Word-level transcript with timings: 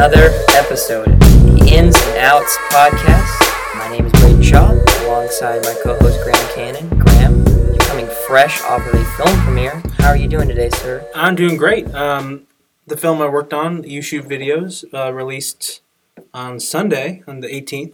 Another 0.00 0.30
episode 0.56 1.08
of 1.08 1.20
the 1.20 1.68
Ins 1.70 1.94
and 1.94 2.18
Outs 2.20 2.56
podcast. 2.72 3.76
My 3.76 3.86
name 3.92 4.06
is 4.06 4.12
Braden 4.12 4.42
Shaw, 4.42 4.72
alongside 5.04 5.62
my 5.62 5.76
co-host 5.82 6.24
Graham 6.24 6.54
Cannon. 6.54 6.88
Graham, 7.00 7.44
you're 7.46 7.76
coming 7.80 8.06
fresh 8.26 8.62
off 8.62 8.80
of 8.86 8.94
a 8.94 9.04
film 9.04 9.38
premiere. 9.42 9.82
How 9.98 10.08
are 10.08 10.16
you 10.16 10.26
doing 10.26 10.48
today, 10.48 10.70
sir? 10.70 11.06
I'm 11.14 11.34
doing 11.34 11.58
great. 11.58 11.94
Um, 11.94 12.46
the 12.86 12.96
film 12.96 13.20
I 13.20 13.28
worked 13.28 13.52
on, 13.52 13.82
You 13.82 14.00
Shoot 14.00 14.26
Videos, 14.26 14.86
uh, 14.94 15.12
released 15.12 15.82
on 16.32 16.60
Sunday, 16.60 17.22
on 17.26 17.40
the 17.40 17.48
18th. 17.48 17.92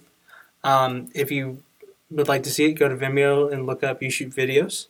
Um, 0.63 1.11
if 1.13 1.33
you 1.33 1.65
would 2.09 2.29
like 2.29 2.45
to 2.45 2.51
see 2.51 2.67
it, 2.67 2.75
go 2.75 2.89
to 2.89 2.95
Vimeo 2.95 3.53
and 3.53 3.67
look 3.67 3.83
up 3.83 4.01
You 4.01 4.11
Shoot 4.11 4.31
Videos. 4.31 4.87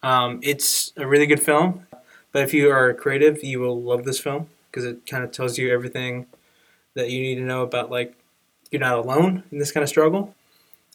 Um, 0.00 0.38
it's 0.44 0.92
a 0.96 1.08
really 1.08 1.26
good 1.26 1.42
film, 1.42 1.88
but 2.30 2.44
if 2.44 2.54
you 2.54 2.70
are 2.70 2.94
creative, 2.94 3.42
you 3.42 3.58
will 3.58 3.82
love 3.82 4.04
this 4.04 4.20
film 4.20 4.46
because 4.70 4.84
it 4.84 5.04
kind 5.06 5.24
of 5.24 5.32
tells 5.32 5.58
you 5.58 5.68
everything 5.68 6.26
that 6.94 7.10
you 7.10 7.20
need 7.20 7.36
to 7.36 7.42
know 7.42 7.62
about, 7.62 7.90
like, 7.90 8.14
you're 8.70 8.80
not 8.80 8.98
alone 8.98 9.44
in 9.52 9.58
this 9.58 9.72
kind 9.72 9.82
of 9.82 9.88
struggle. 9.88 10.34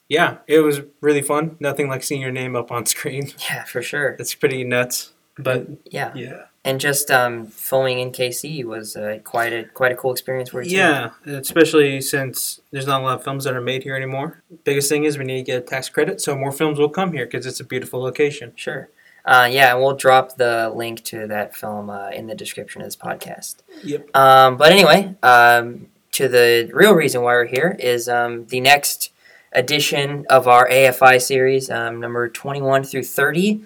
Yeah, 0.10 0.38
it 0.48 0.60
was 0.60 0.82
really 1.02 1.22
fun. 1.22 1.58
Nothing 1.60 1.90
like 1.90 2.02
seeing 2.04 2.22
your 2.22 2.32
name 2.32 2.56
up 2.56 2.72
on 2.72 2.86
screen. 2.96 3.32
Yeah, 3.50 3.64
for 3.66 3.82
sure. 3.82 4.16
It's 4.20 4.34
pretty 4.36 4.64
nuts. 4.64 5.14
But 5.38 5.68
Yeah, 5.92 6.12
yeah. 6.16 6.46
and 6.66 6.80
just 6.80 7.12
um, 7.12 7.46
filming 7.46 8.00
in 8.00 8.12
KC 8.12 8.64
was 8.64 8.96
uh, 8.96 9.20
quite 9.24 9.54
a 9.54 9.66
quite 9.66 9.92
a 9.92 9.96
cool 9.96 10.12
experience 10.12 10.50
for 10.50 10.64
you. 10.64 10.70
too. 10.72 10.76
Yeah, 10.78 11.10
especially 11.28 12.02
since 12.02 12.60
there's 12.72 12.88
not 12.88 13.02
a 13.02 13.04
lot 13.04 13.20
of 13.20 13.24
films 13.24 13.44
that 13.44 13.54
are 13.56 13.62
made 13.62 13.84
here 13.84 13.96
anymore. 13.96 14.42
Biggest 14.64 14.90
thing 14.90 15.04
is 15.04 15.18
we 15.20 15.26
need 15.26 15.38
to 15.38 15.52
get 15.52 15.58
a 15.60 15.62
tax 15.66 15.90
credit, 15.90 16.22
so 16.22 16.36
more 16.36 16.52
films 16.52 16.80
will 16.80 16.90
come 16.90 17.14
here 17.14 17.26
because 17.26 17.46
it's 17.46 17.60
a 17.60 17.64
beautiful 17.64 18.00
location. 18.02 18.54
Sure. 18.56 18.90
Uh, 19.26 19.48
yeah, 19.52 19.74
and 19.74 19.80
we'll 19.84 19.96
drop 19.96 20.38
the 20.38 20.72
link 20.74 21.04
to 21.04 21.28
that 21.28 21.56
film 21.56 21.90
uh, 21.92 22.10
in 22.10 22.26
the 22.28 22.34
description 22.36 22.82
of 22.82 22.88
this 22.88 22.96
podcast. 22.96 23.58
Yep. 23.84 24.16
Um, 24.16 24.58
but 24.58 24.72
anyway, 24.72 25.14
um, 25.22 25.88
to 26.18 26.28
the 26.28 26.70
real 26.74 26.94
reason 26.94 27.22
why 27.22 27.34
we're 27.34 27.46
here 27.46 27.76
is 27.80 28.10
um, 28.10 28.46
the 28.48 28.60
next 28.60 29.12
edition 29.52 30.26
of 30.30 30.48
our 30.48 30.68
AFI 30.68 31.22
series, 31.22 31.70
um, 31.70 32.00
number 32.00 32.28
21 32.28 32.84
through 32.84 33.04
30, 33.04 33.62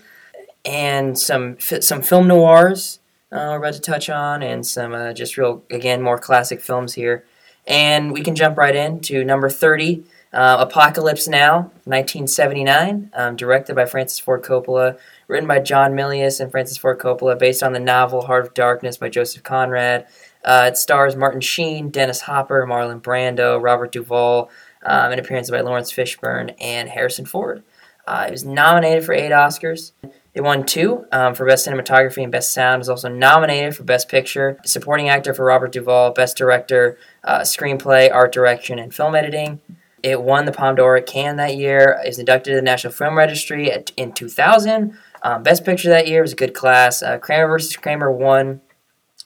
and 0.66 1.18
some 1.18 1.58
some 1.60 2.02
film 2.02 2.28
noirs 2.28 3.00
uh, 3.32 3.48
we're 3.52 3.58
about 3.58 3.74
to 3.74 3.80
touch 3.80 4.10
on, 4.10 4.44
and 4.44 4.68
some 4.68 4.94
uh, 4.94 5.14
just 5.14 5.38
real, 5.38 5.64
again, 5.72 6.02
more 6.02 6.18
classic 6.18 6.60
films 6.60 6.94
here. 6.94 7.24
And 7.66 8.12
we 8.12 8.22
can 8.22 8.36
jump 8.36 8.58
right 8.58 8.76
into 8.76 9.24
number 9.24 9.50
30, 9.50 10.04
uh, 10.34 10.58
Apocalypse 10.60 11.30
Now, 11.30 11.72
1979, 11.86 13.12
um, 13.14 13.36
directed 13.38 13.78
by 13.78 13.86
Francis 13.86 14.20
Ford 14.20 14.44
Coppola, 14.44 15.00
written 15.30 15.48
by 15.48 15.60
John 15.60 15.94
Milius 15.94 16.42
and 16.42 16.52
Francis 16.52 16.78
Ford 16.78 17.00
Coppola, 17.00 17.40
based 17.40 17.64
on 17.64 17.72
the 17.72 17.80
novel 17.80 18.26
Heart 18.26 18.48
of 18.48 18.54
Darkness 18.54 18.98
by 18.98 19.08
Joseph 19.08 19.44
Conrad. 19.44 20.06
Uh, 20.44 20.66
it 20.68 20.78
stars 20.78 21.16
Martin 21.16 21.42
Sheen, 21.42 21.90
Dennis 21.90 22.22
Hopper, 22.22 22.66
Marlon 22.68 23.02
Brando, 23.02 23.62
Robert 23.62 23.92
Duvall, 23.92 24.50
um, 24.84 25.12
an 25.12 25.20
appearance 25.20 25.50
by 25.50 25.62
Laurence 25.62 25.92
Fishburne, 25.92 26.56
and 26.60 26.90
Harrison 26.90 27.26
Ford. 27.26 27.64
Uh, 28.08 28.26
it 28.28 28.32
was 28.32 28.44
nominated 28.44 29.06
for 29.06 29.14
eight 29.14 29.32
Oscars. 29.32 29.92
It 30.34 30.42
won 30.42 30.66
two 30.66 31.06
um, 31.12 31.36
for 31.36 31.46
Best 31.46 31.68
Cinematography 31.68 32.24
and 32.24 32.32
Best 32.32 32.54
Sound. 32.54 32.76
It 32.76 32.80
was 32.80 32.90
also 32.90 33.10
nominated 33.10 33.76
for 33.76 33.84
Best 33.84 34.08
Picture, 34.10 34.58
Supporting 34.66 35.10
Actor 35.10 35.34
for 35.34 35.46
Robert 35.46 35.72
Duvall, 35.72 36.12
Best 36.12 36.38
Director, 36.38 36.98
uh, 37.24 37.42
Screenplay, 37.42 38.12
Art 38.12 38.32
Direction, 38.32 38.80
and 38.80 38.94
Film 38.94 39.14
Editing. 39.14 39.60
It 40.04 40.22
won 40.22 40.46
the 40.46 40.52
Palme 40.52 40.76
d'Or 40.76 40.98
at 40.98 41.06
Cannes 41.06 41.38
that 41.38 41.58
year. 41.58 42.00
It 42.04 42.08
was 42.08 42.20
inducted 42.20 42.52
to 42.52 42.56
the 42.56 42.62
National 42.62 42.94
Film 42.94 43.18
Registry 43.18 43.72
at, 43.72 43.92
in 43.98 44.14
2000. 44.14 44.98
Um, 45.22 45.44
Best 45.44 45.64
Picture 45.64 45.90
that 45.90 46.08
year 46.08 46.22
was 46.22 46.34
a 46.34 46.38
good 46.38 46.54
class. 46.54 47.04
Uh, 47.04 47.18
Kramer 47.18 47.48
versus 47.48 47.76
Kramer 47.76 48.12
won. 48.12 48.62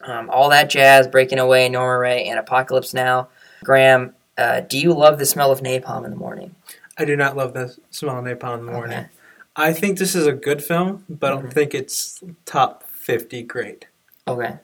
Um, 0.01 0.29
all 0.29 0.49
that 0.49 0.69
jazz, 0.69 1.07
Breaking 1.07 1.39
Away, 1.39 1.69
Norma 1.69 1.97
Rae, 1.97 2.25
and 2.27 2.37
Apocalypse 2.39 2.93
Now. 2.93 3.29
Graham, 3.63 4.13
uh, 4.37 4.61
do 4.61 4.77
you 4.77 4.93
love 4.93 5.17
the 5.19 5.25
smell 5.25 5.51
of 5.51 5.61
napalm 5.61 6.03
in 6.05 6.11
the 6.11 6.17
morning? 6.17 6.53
I 6.97 7.05
do 7.05 7.15
not 7.15 7.35
love 7.35 7.53
the 7.53 7.75
smell 7.91 8.19
of 8.19 8.25
napalm 8.25 8.59
in 8.59 8.65
the 8.65 8.71
morning. 8.71 8.97
Okay. 8.99 9.07
I 9.55 9.71
think 9.73 9.97
this 9.97 10.15
is 10.15 10.27
a 10.27 10.33
good 10.33 10.63
film, 10.63 11.05
but 11.09 11.31
I 11.31 11.35
Mhm. 11.37 11.41
don't 11.43 11.53
think 11.53 11.73
it's 11.73 12.21
top 12.45 12.83
50 12.89 13.41
great. 13.43 13.87
Okay, 14.27 14.55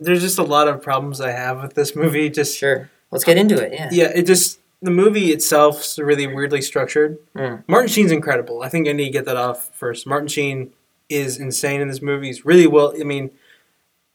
There's 0.00 0.20
just 0.20 0.38
a 0.38 0.42
lot 0.44 0.68
of 0.68 0.80
problems 0.82 1.20
I 1.20 1.30
have 1.32 1.60
with 1.62 1.74
this 1.74 1.96
movie. 1.96 2.28
Just 2.30 2.56
sure. 2.56 2.88
Let's 3.10 3.24
get 3.24 3.36
into 3.36 3.56
it. 3.60 3.72
Yeah. 3.72 3.88
yeah, 3.90 4.12
it 4.14 4.22
just 4.26 4.60
the 4.82 4.90
movie 4.92 5.32
itself's 5.32 5.98
really 5.98 6.26
weirdly 6.26 6.62
structured. 6.62 7.18
Mm. 7.34 7.64
Martin 7.66 7.88
Sheen's 7.88 8.12
incredible. 8.12 8.62
I 8.62 8.68
think 8.68 8.86
I 8.86 8.92
need 8.92 9.06
to 9.06 9.10
get 9.10 9.24
that 9.24 9.36
off 9.36 9.70
first. 9.74 10.06
Martin 10.06 10.28
Sheen 10.28 10.72
is 11.08 11.38
insane 11.38 11.80
in 11.80 11.88
this 11.88 12.00
movie. 12.02 12.26
He's 12.28 12.44
really 12.44 12.66
well. 12.68 12.92
I 13.00 13.02
mean, 13.02 13.30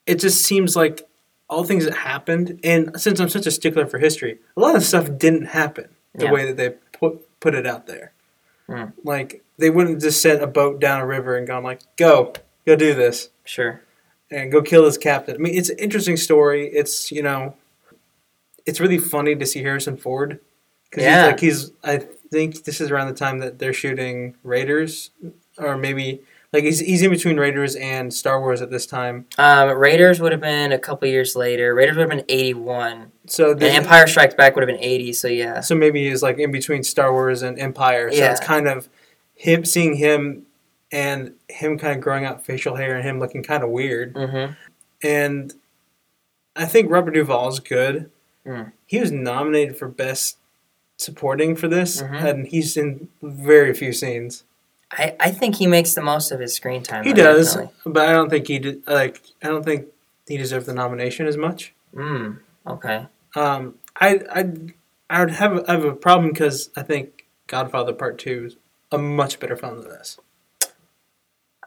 it 0.05 0.15
just 0.19 0.43
seems 0.43 0.75
like 0.75 1.07
all 1.49 1.63
things 1.63 1.85
that 1.85 1.93
happened, 1.95 2.59
and 2.63 2.99
since 2.99 3.19
I'm 3.19 3.29
such 3.29 3.45
a 3.45 3.51
stickler 3.51 3.85
for 3.85 3.99
history, 3.99 4.39
a 4.57 4.59
lot 4.59 4.75
of 4.75 4.83
stuff 4.83 5.09
didn't 5.17 5.45
happen 5.47 5.89
the 6.15 6.25
Yeah. 6.25 6.31
way 6.31 6.45
that 6.47 6.57
they 6.57 6.71
put 6.97 7.19
put 7.39 7.53
it 7.55 7.67
out 7.67 7.87
there. 7.87 8.13
Mm. 8.69 8.93
Like 9.03 9.43
they 9.57 9.69
wouldn't 9.69 10.01
just 10.01 10.21
sent 10.21 10.41
a 10.41 10.47
boat 10.47 10.79
down 10.79 11.01
a 11.01 11.05
river 11.05 11.35
and 11.35 11.45
gone 11.45 11.63
like, 11.63 11.81
"Go, 11.97 12.33
go 12.65 12.75
do 12.75 12.93
this." 12.93 13.29
Sure. 13.45 13.81
and 14.31 14.51
go 14.51 14.63
kill 14.63 14.85
his 14.85 14.97
captain. 14.97 15.35
I 15.35 15.37
mean, 15.37 15.53
it's 15.53 15.69
an 15.69 15.77
interesting 15.77 16.17
story. 16.17 16.67
It's 16.69 17.11
you 17.11 17.21
know, 17.21 17.55
it's 18.65 18.79
really 18.79 18.97
funny 18.97 19.35
to 19.35 19.45
see 19.45 19.61
Harrison 19.61 19.95
Ford 19.97 20.39
because 20.89 21.03
Yeah. 21.03 21.21
he's 21.23 21.31
like 21.31 21.39
he's. 21.39 21.71
I 21.83 21.97
think 22.31 22.63
this 22.63 22.81
is 22.81 22.89
around 22.89 23.09
the 23.09 23.13
time 23.13 23.39
that 23.39 23.59
they're 23.59 23.73
shooting 23.73 24.35
Raiders, 24.43 25.11
or 25.59 25.77
maybe 25.77 26.21
like 26.53 26.63
he's 26.63 26.79
he's 26.79 27.01
in 27.01 27.09
between 27.09 27.37
Raiders 27.37 27.75
and 27.75 28.13
Star 28.13 28.39
Wars 28.39 28.61
at 28.61 28.69
this 28.69 28.85
time. 28.85 29.25
Um, 29.37 29.69
Raiders 29.77 30.21
would 30.21 30.31
have 30.31 30.41
been 30.41 30.71
a 30.71 30.79
couple 30.79 31.07
years 31.07 31.35
later. 31.35 31.73
Raiders 31.75 31.97
would 31.97 32.09
have 32.09 32.17
been 32.17 32.25
81. 32.29 33.11
So 33.25 33.51
And 33.51 33.59
the, 33.59 33.71
Empire 33.71 34.05
Strikes 34.07 34.35
Back 34.35 34.55
would 34.55 34.61
have 34.61 34.73
been 34.73 34.83
80, 34.83 35.13
so 35.13 35.27
yeah. 35.27 35.59
so 35.61 35.75
maybe 35.75 36.07
he's 36.07 36.21
like 36.21 36.37
in 36.37 36.51
between 36.51 36.83
Star 36.83 37.11
Wars 37.11 37.41
and 37.41 37.57
Empire. 37.59 38.11
So 38.11 38.23
it's 38.23 38.39
kind 38.39 38.67
of 38.67 38.87
him 39.35 39.65
seeing 39.65 39.95
him 39.95 40.45
and 40.91 41.33
him 41.49 41.77
kind 41.79 41.95
of 41.95 42.01
growing 42.01 42.23
out 42.23 42.45
facial 42.45 42.75
hair 42.75 42.95
and 42.95 43.03
him 43.03 43.19
looking 43.19 43.41
kind 43.43 43.63
of 43.63 43.69
weird. 43.71 44.13
Mm-hmm. 44.13 44.53
And 45.03 45.53
I 46.55 46.65
think 46.65 46.91
Robert 46.91 47.11
Duvall 47.15 47.49
is 47.49 47.59
good. 47.59 48.11
Mm. 48.45 48.73
He 48.85 48.99
was 48.99 49.11
nominated 49.11 49.75
for 49.77 49.87
best 49.87 50.37
supporting 50.97 51.55
for 51.55 51.67
this, 51.67 52.01
Mhm. 52.01 52.23
and 52.23 52.47
he's 52.47 52.77
in 52.77 53.07
very 53.23 53.73
few 53.73 53.91
scenes. 53.91 54.43
I, 54.97 55.15
I 55.19 55.31
think 55.31 55.55
he 55.55 55.67
makes 55.67 55.93
the 55.93 56.01
most 56.01 56.31
of 56.31 56.39
his 56.39 56.53
screen 56.53 56.83
time. 56.83 57.03
He 57.03 57.13
does, 57.13 57.53
definitely. 57.53 57.73
but 57.85 58.09
I 58.09 58.11
don't 58.11 58.29
think 58.29 58.47
he 58.47 58.59
did. 58.59 58.87
Like, 58.87 59.21
I 59.41 59.47
don't 59.47 59.63
think 59.63 59.87
he 60.27 60.37
deserved 60.37 60.65
the 60.67 60.73
nomination 60.73 61.25
as 61.25 61.35
much. 61.35 61.73
Mm, 61.95 62.39
okay. 62.67 63.07
Um, 63.35 63.75
I 63.95 64.19
I 64.31 64.51
I 65.09 65.19
would 65.21 65.31
have 65.31 65.63
I 65.67 65.73
have 65.73 65.83
a 65.83 65.93
problem 65.93 66.31
because 66.31 66.69
I 66.75 66.83
think 66.83 67.25
Godfather 67.47 67.93
Part 67.93 68.19
Two 68.19 68.45
is 68.45 68.57
a 68.91 68.97
much 68.97 69.39
better 69.39 69.55
film 69.55 69.81
than 69.81 69.89
this. 69.89 70.19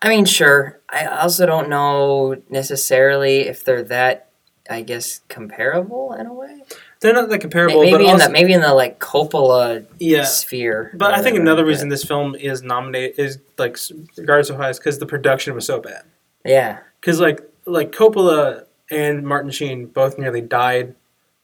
I 0.02 0.08
mean, 0.08 0.24
sure. 0.24 0.80
I 0.88 1.06
also 1.06 1.46
don't 1.46 1.68
know 1.68 2.40
necessarily 2.48 3.40
if 3.40 3.64
they're 3.64 3.82
that, 3.84 4.28
I 4.68 4.82
guess, 4.82 5.20
comparable 5.28 6.12
in 6.12 6.26
a 6.26 6.34
way. 6.34 6.62
They're 7.00 7.12
not 7.12 7.28
that 7.28 7.40
comparable, 7.40 7.82
maybe 7.82 8.04
in 8.04 8.10
also, 8.10 8.26
the 8.26 8.32
maybe 8.32 8.52
in 8.52 8.62
the 8.62 8.72
like 8.72 8.98
Coppola 8.98 9.86
yeah. 9.98 10.24
sphere. 10.24 10.90
But 10.94 11.12
I 11.12 11.22
think 11.22 11.38
another 11.38 11.64
reason 11.64 11.90
this 11.90 12.04
film 12.04 12.34
is 12.34 12.62
nominated 12.62 13.18
is 13.18 13.38
like 13.58 13.76
regardless 14.16 14.50
of 14.50 14.56
how 14.56 14.68
is 14.68 14.78
because 14.78 14.98
the 14.98 15.06
production 15.06 15.54
was 15.54 15.66
so 15.66 15.80
bad. 15.80 16.04
Yeah. 16.44 16.78
because 17.00 17.20
like 17.20 17.42
like 17.66 17.92
Coppola 17.92 18.64
and 18.90 19.24
Martin 19.24 19.50
Sheen 19.50 19.86
both 19.86 20.18
nearly 20.18 20.40
died 20.40 20.94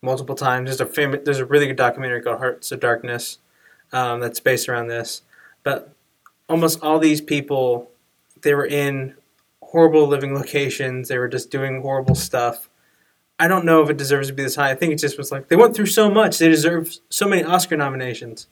multiple 0.00 0.35
times. 0.35 0.69
There's 0.69 0.81
a 0.81 0.87
famous, 0.87 1.21
there's 1.25 1.38
a 1.38 1.47
really 1.47 1.67
good 1.67 1.77
documentary 1.77 2.23
called 2.23 2.38
Hearts 2.38 2.73
of 2.73 2.81
Darkness 2.81 3.38
um, 3.93 4.21
that's 4.21 4.41
based 4.41 4.69
around 4.69 4.88
this. 4.88 5.23
But 5.62 5.93
almost 6.49 6.82
all 6.82 6.99
these 6.99 7.21
people, 7.21 7.91
they 8.43 8.55
were 8.55 8.67
in 8.67 9.15
horrible 9.62 10.06
living 10.06 10.35
locations. 10.35 11.09
They 11.09 11.19
were 11.19 11.29
just 11.29 11.50
doing 11.50 11.82
horrible 11.82 12.15
stuff. 12.15 12.69
I 13.38 13.49
don't 13.49 13.64
know 13.64 13.82
if 13.82 13.90
it 13.90 13.96
deserves 13.96 14.29
to 14.29 14.34
be 14.34 14.43
this 14.43 14.56
high. 14.56 14.70
I 14.70 14.75
think 14.75 14.93
it 14.93 14.99
just 14.99 15.19
was 15.19 15.32
like 15.32 15.49
they 15.49 15.56
went 15.56 15.75
through 15.75 15.87
so 15.87 16.11
much. 16.11 16.38
They 16.38 16.49
deserve 16.49 16.96
so 17.08 17.26
many 17.29 17.43
Oscar 17.43 17.76
nominations. 17.76 18.46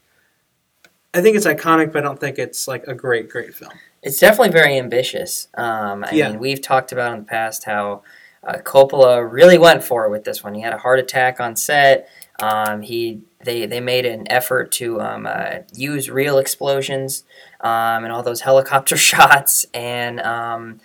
I 1.15 1.21
think 1.21 1.37
it's 1.37 1.47
iconic, 1.47 1.93
but 1.93 1.99
I 2.05 2.07
don't 2.09 2.21
think 2.21 2.39
it's 2.39 2.69
like 2.69 2.85
a 2.87 2.95
great, 2.95 3.29
great 3.29 3.55
film. 3.55 3.73
It's 4.03 4.19
definitely 4.19 4.53
very 4.53 4.79
ambitious. 4.79 5.49
Um, 5.55 6.05
I 6.05 6.13
Yeah. 6.13 6.31
mean, 6.31 6.39
we've 6.39 6.61
talked 6.63 6.93
about 6.93 7.13
in 7.15 7.19
the 7.21 7.25
past 7.27 7.65
how 7.65 8.03
uh, 8.43 8.59
Coppola 8.59 9.31
really 9.31 9.59
went 9.59 9.85
for 9.85 10.07
it 10.07 10.11
with 10.11 10.25
this 10.25 10.43
one. 10.43 10.55
He 10.55 10.61
had 10.63 10.73
a 10.73 10.79
heart 10.79 10.99
attack 10.99 11.41
on 11.41 11.57
set. 11.57 12.09
Um, 12.41 12.81
he 12.83 13.21
they 13.45 13.67
they 13.67 13.81
made 13.81 14.07
an 14.07 14.31
effort 14.31 14.73
to 14.73 15.01
um, 15.01 15.27
uh, 15.27 15.59
use 15.75 16.09
real 16.11 16.39
explosions 16.39 17.25
um, 17.61 18.05
and 18.05 18.13
all 18.13 18.23
those 18.23 18.41
helicopter 18.49 18.97
shots 18.97 19.67
and 19.75 20.21
um, 20.21 20.81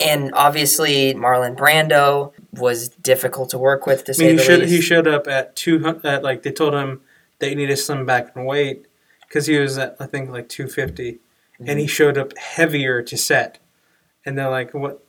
and 0.00 0.32
obviously 0.34 1.14
Marlon 1.14 1.56
Brando 1.56 2.32
was 2.52 2.88
difficult 2.88 3.50
to 3.50 3.58
work 3.58 3.86
with 3.86 4.04
to 4.04 4.12
I 4.12 4.14
say 4.14 4.26
mean, 4.26 4.30
he 4.32 4.36
the 4.36 4.42
showed 4.44 4.60
least. 4.60 4.72
he 4.72 4.80
showed 4.80 5.06
up 5.06 5.26
at 5.26 5.56
two 5.56 5.80
hundred. 5.80 6.04
At 6.06 6.22
like 6.22 6.42
they 6.42 6.52
told 6.52 6.74
him 6.74 7.00
they 7.38 7.54
needed 7.54 7.76
to 7.76 7.82
slim 7.82 8.06
back 8.06 8.34
and 8.34 8.46
weight 8.46 8.86
because 9.20 9.46
he 9.46 9.58
was 9.58 9.78
at 9.78 9.96
I 10.00 10.06
think 10.06 10.30
like 10.30 10.48
two 10.48 10.68
and 11.60 11.78
he 11.78 11.84
mm-hmm. 11.84 11.86
showed 11.86 12.18
up 12.18 12.36
heavier 12.38 13.02
to 13.02 13.16
set, 13.16 13.58
and 14.24 14.38
they're 14.38 14.50
like, 14.50 14.72
"What?" 14.74 15.04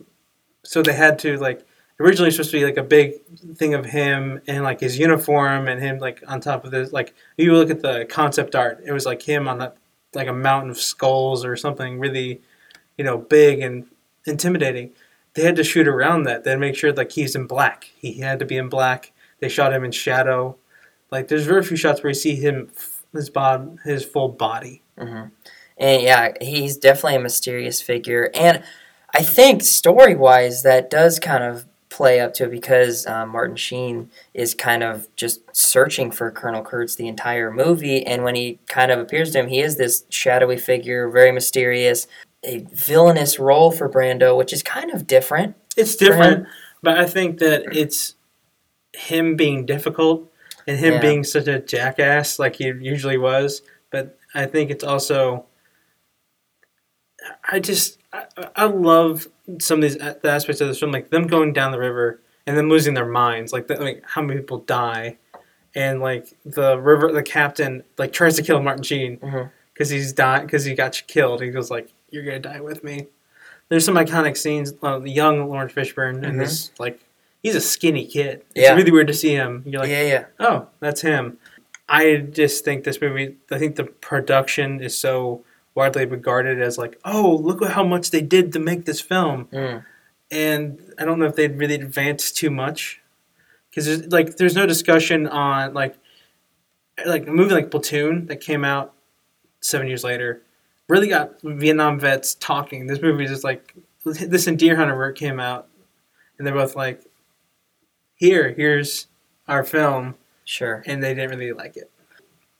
So 0.64 0.82
they 0.82 0.94
had 0.94 1.20
to 1.20 1.38
like 1.38 1.66
originally 2.00 2.32
supposed 2.32 2.52
to 2.52 2.58
be 2.58 2.66
like 2.66 2.78
a 2.78 2.84
big 2.84 3.14
thing 3.56 3.74
of 3.74 3.86
him 3.86 4.42
and 4.48 4.64
like 4.64 4.80
his 4.80 4.98
uniform 4.98 5.68
and 5.68 5.82
him 5.82 6.00
like 6.00 6.24
on 6.28 6.40
top 6.40 6.64
of 6.64 6.72
this 6.72 6.94
like 6.94 7.14
you 7.38 7.54
look 7.54 7.70
at 7.70 7.82
the 7.82 8.06
concept 8.10 8.56
art 8.56 8.82
it 8.86 8.92
was 8.92 9.06
like 9.06 9.22
him 9.22 9.48
on 9.48 9.58
that 9.58 9.76
like 10.14 10.28
a 10.28 10.34
mountain 10.34 10.70
of 10.72 10.78
skulls 10.78 11.44
or 11.44 11.56
something 11.58 12.00
really 12.00 12.42
you 12.98 13.04
know 13.04 13.18
big 13.18 13.60
and 13.60 13.86
intimidating 14.26 14.92
they 15.34 15.44
had 15.44 15.56
to 15.58 15.64
shoot 15.64 15.88
around 15.88 16.24
that 16.24 16.44
they 16.44 16.52
had 16.52 16.56
to 16.56 16.60
make 16.60 16.76
sure 16.76 16.92
like 16.94 17.12
he's 17.12 17.36
in 17.36 17.48
black. 17.48 17.92
He 17.98 18.20
had 18.20 18.40
to 18.40 18.46
be 18.46 18.58
in 18.58 18.70
black. 18.70 19.12
They 19.40 19.50
shot 19.50 19.74
him 19.74 19.84
in 19.84 19.92
shadow. 19.92 20.58
Like 21.12 21.28
there's 21.28 21.46
very 21.46 21.64
few 21.64 21.78
shots 21.78 22.04
where 22.04 22.10
you 22.10 22.16
see 22.16 22.36
him 22.36 22.72
his 23.14 23.30
bod 23.30 23.80
his 23.86 24.06
full 24.06 24.30
body. 24.30 24.82
Hmm 24.98 25.26
And 25.78 26.02
yeah, 26.02 26.34
he's 26.42 26.78
definitely 26.78 27.16
a 27.16 27.20
mysterious 27.22 27.82
figure. 27.82 28.30
And 28.34 28.64
I 29.14 29.24
think 29.24 29.64
story 29.64 30.16
wise, 30.16 30.64
that 30.64 30.90
does 30.90 31.20
kind 31.20 31.44
of 31.44 31.66
play 31.90 32.20
up 32.20 32.34
to 32.36 32.46
it 32.46 32.52
because 32.52 33.08
um, 33.08 33.30
Martin 33.30 33.56
Sheen 33.56 34.12
is 34.34 34.54
kind 34.54 34.84
of 34.84 35.08
just 35.16 35.42
searching 35.56 36.12
for 36.12 36.32
Colonel 36.32 36.64
Kurtz 36.64 36.96
the 36.96 37.08
entire 37.08 37.52
movie. 37.52 38.06
And 38.06 38.24
when 38.24 38.36
he 38.36 38.60
kind 38.68 38.92
of 38.92 39.00
appears 39.00 39.32
to 39.32 39.40
him, 39.40 39.48
he 39.48 39.62
is 39.62 39.78
this 39.78 40.06
shadowy 40.10 40.58
figure, 40.58 41.10
very 41.10 41.32
mysterious, 41.32 42.08
a 42.44 42.66
villainous 42.72 43.40
role 43.40 43.72
for 43.72 43.90
Brando, 43.90 44.38
which 44.38 44.54
is 44.54 44.64
kind 44.64 44.92
of 44.92 45.08
different. 45.08 45.56
It's 45.76 45.96
different, 45.96 46.48
but 46.82 46.98
I 46.98 47.06
think 47.06 47.40
that 47.40 47.64
it's 47.76 48.16
him 48.94 49.36
being 49.36 49.66
difficult 49.66 50.32
and 50.68 50.78
him 50.80 50.94
Yeah. 50.94 51.02
being 51.02 51.24
such 51.24 51.48
a 51.48 51.60
jackass 51.60 52.40
like 52.40 52.56
he 52.56 52.66
usually 52.66 53.18
was. 53.18 53.62
But 53.92 54.18
I 54.34 54.46
think 54.46 54.72
it's 54.72 54.84
also, 54.84 55.46
I 57.50 57.60
just, 57.60 57.98
I, 58.14 58.26
I 58.56 58.66
love 58.66 59.28
some 59.60 59.80
of 59.80 59.82
these 59.84 60.00
uh, 60.02 60.16
the 60.22 60.32
aspects 60.32 60.62
of 60.62 60.68
this 60.68 60.80
film, 60.80 60.92
like 60.92 61.10
them 61.10 61.28
going 61.28 61.54
down 61.54 61.72
the 61.72 61.80
river 61.80 62.22
and 62.46 62.56
then 62.58 62.70
losing 62.70 62.94
their 62.94 63.06
minds, 63.06 63.52
like, 63.52 63.68
the, 63.68 63.76
like 63.76 64.04
how 64.06 64.22
many 64.22 64.40
people 64.40 64.60
die, 64.60 65.18
and 65.76 66.02
like 66.02 66.34
the 66.46 66.80
river, 66.80 67.12
the 67.12 67.24
captain 67.24 67.84
like 67.98 68.12
tries 68.12 68.36
to 68.36 68.44
kill 68.44 68.62
Martin 68.62 68.84
Sheen 68.84 69.18
mm-hmm. 69.18 69.50
because 69.74 69.90
he's 69.90 70.14
dying 70.14 70.46
because 70.46 70.66
he 70.66 70.74
got 70.74 71.02
killed. 71.08 71.42
He 71.42 71.50
goes 71.50 71.70
like, 71.70 71.94
"You're 72.12 72.24
gonna 72.24 72.40
die 72.40 72.62
with 72.62 72.84
me." 72.84 73.08
There's 73.70 73.86
some 73.86 73.96
iconic 73.96 74.36
scenes. 74.38 74.74
Uh, 74.82 75.00
the 75.00 75.12
young 75.12 75.48
Laurence 75.50 75.74
Fishburne 75.74 76.24
and 76.26 76.36
Mhm. 76.36 76.40
this 76.40 76.72
like 76.80 77.00
he's 77.44 77.56
a 77.56 77.62
skinny 77.62 78.06
kid. 78.06 78.42
It's 78.56 78.66
Yeah. 78.68 78.76
really 78.76 78.92
weird 78.92 79.08
to 79.08 79.14
see 79.14 79.30
him. 79.34 79.64
You're 79.66 79.82
like, 79.82 79.90
yeah, 79.92 80.04
yeah. 80.04 80.26
oh, 80.40 80.68
that's 80.80 81.02
him. 81.02 81.38
I 81.88 82.18
just 82.18 82.66
think 82.66 82.84
this 82.84 83.00
movie. 83.02 83.38
I 83.52 83.58
think 83.60 83.76
the 83.76 83.86
production 83.86 84.82
is 84.82 84.98
so 84.98 85.44
widely 85.76 86.06
regarded 86.06 86.62
as 86.62 86.78
like, 86.78 87.00
oh, 87.06 87.36
look 87.42 87.62
at 87.62 87.72
how 87.72 87.84
much 87.84 88.12
they 88.12 88.22
did 88.22 88.52
to 88.54 88.60
make 88.60 88.86
this 88.86 89.00
film, 89.02 89.48
Mm. 89.54 89.86
and 90.32 90.94
I 91.00 91.06
don't 91.06 91.20
know 91.20 91.26
if 91.28 91.36
they 91.36 91.48
really 91.48 91.76
advanced 91.76 92.36
too 92.38 92.50
much 92.52 93.02
because 93.70 93.86
there's 93.86 94.12
like 94.12 94.38
there's 94.38 94.56
no 94.56 94.66
discussion 94.66 95.26
on 95.28 95.74
like 95.74 95.96
like 97.06 97.28
a 97.28 97.32
movie 97.32 97.54
like 97.54 97.72
Platoon 97.72 98.26
that 98.28 98.42
came 98.42 98.66
out 98.66 98.94
seven 99.62 99.88
years 99.88 100.04
later 100.04 100.42
really 100.90 101.08
got 101.08 101.40
Vietnam 101.42 102.00
vets 102.00 102.36
talking. 102.36 102.88
This 102.88 103.02
movie 103.02 103.24
is 103.24 103.32
just 103.32 103.44
like 103.46 103.74
this 104.04 104.48
and 104.48 104.60
Deer 104.60 104.76
Hunter 104.76 104.98
where 104.98 105.10
it 105.10 105.16
came 105.18 105.40
out, 105.40 105.68
and 106.38 106.46
they're 106.46 106.54
both 106.54 106.76
like, 106.76 107.02
here, 108.16 108.52
here's 108.52 109.08
our 109.48 109.64
film, 109.64 110.16
Sure. 110.44 110.84
and 110.86 111.02
they 111.02 111.14
didn't 111.14 111.30
really 111.30 111.54
like 111.54 111.78
it. 111.78 111.90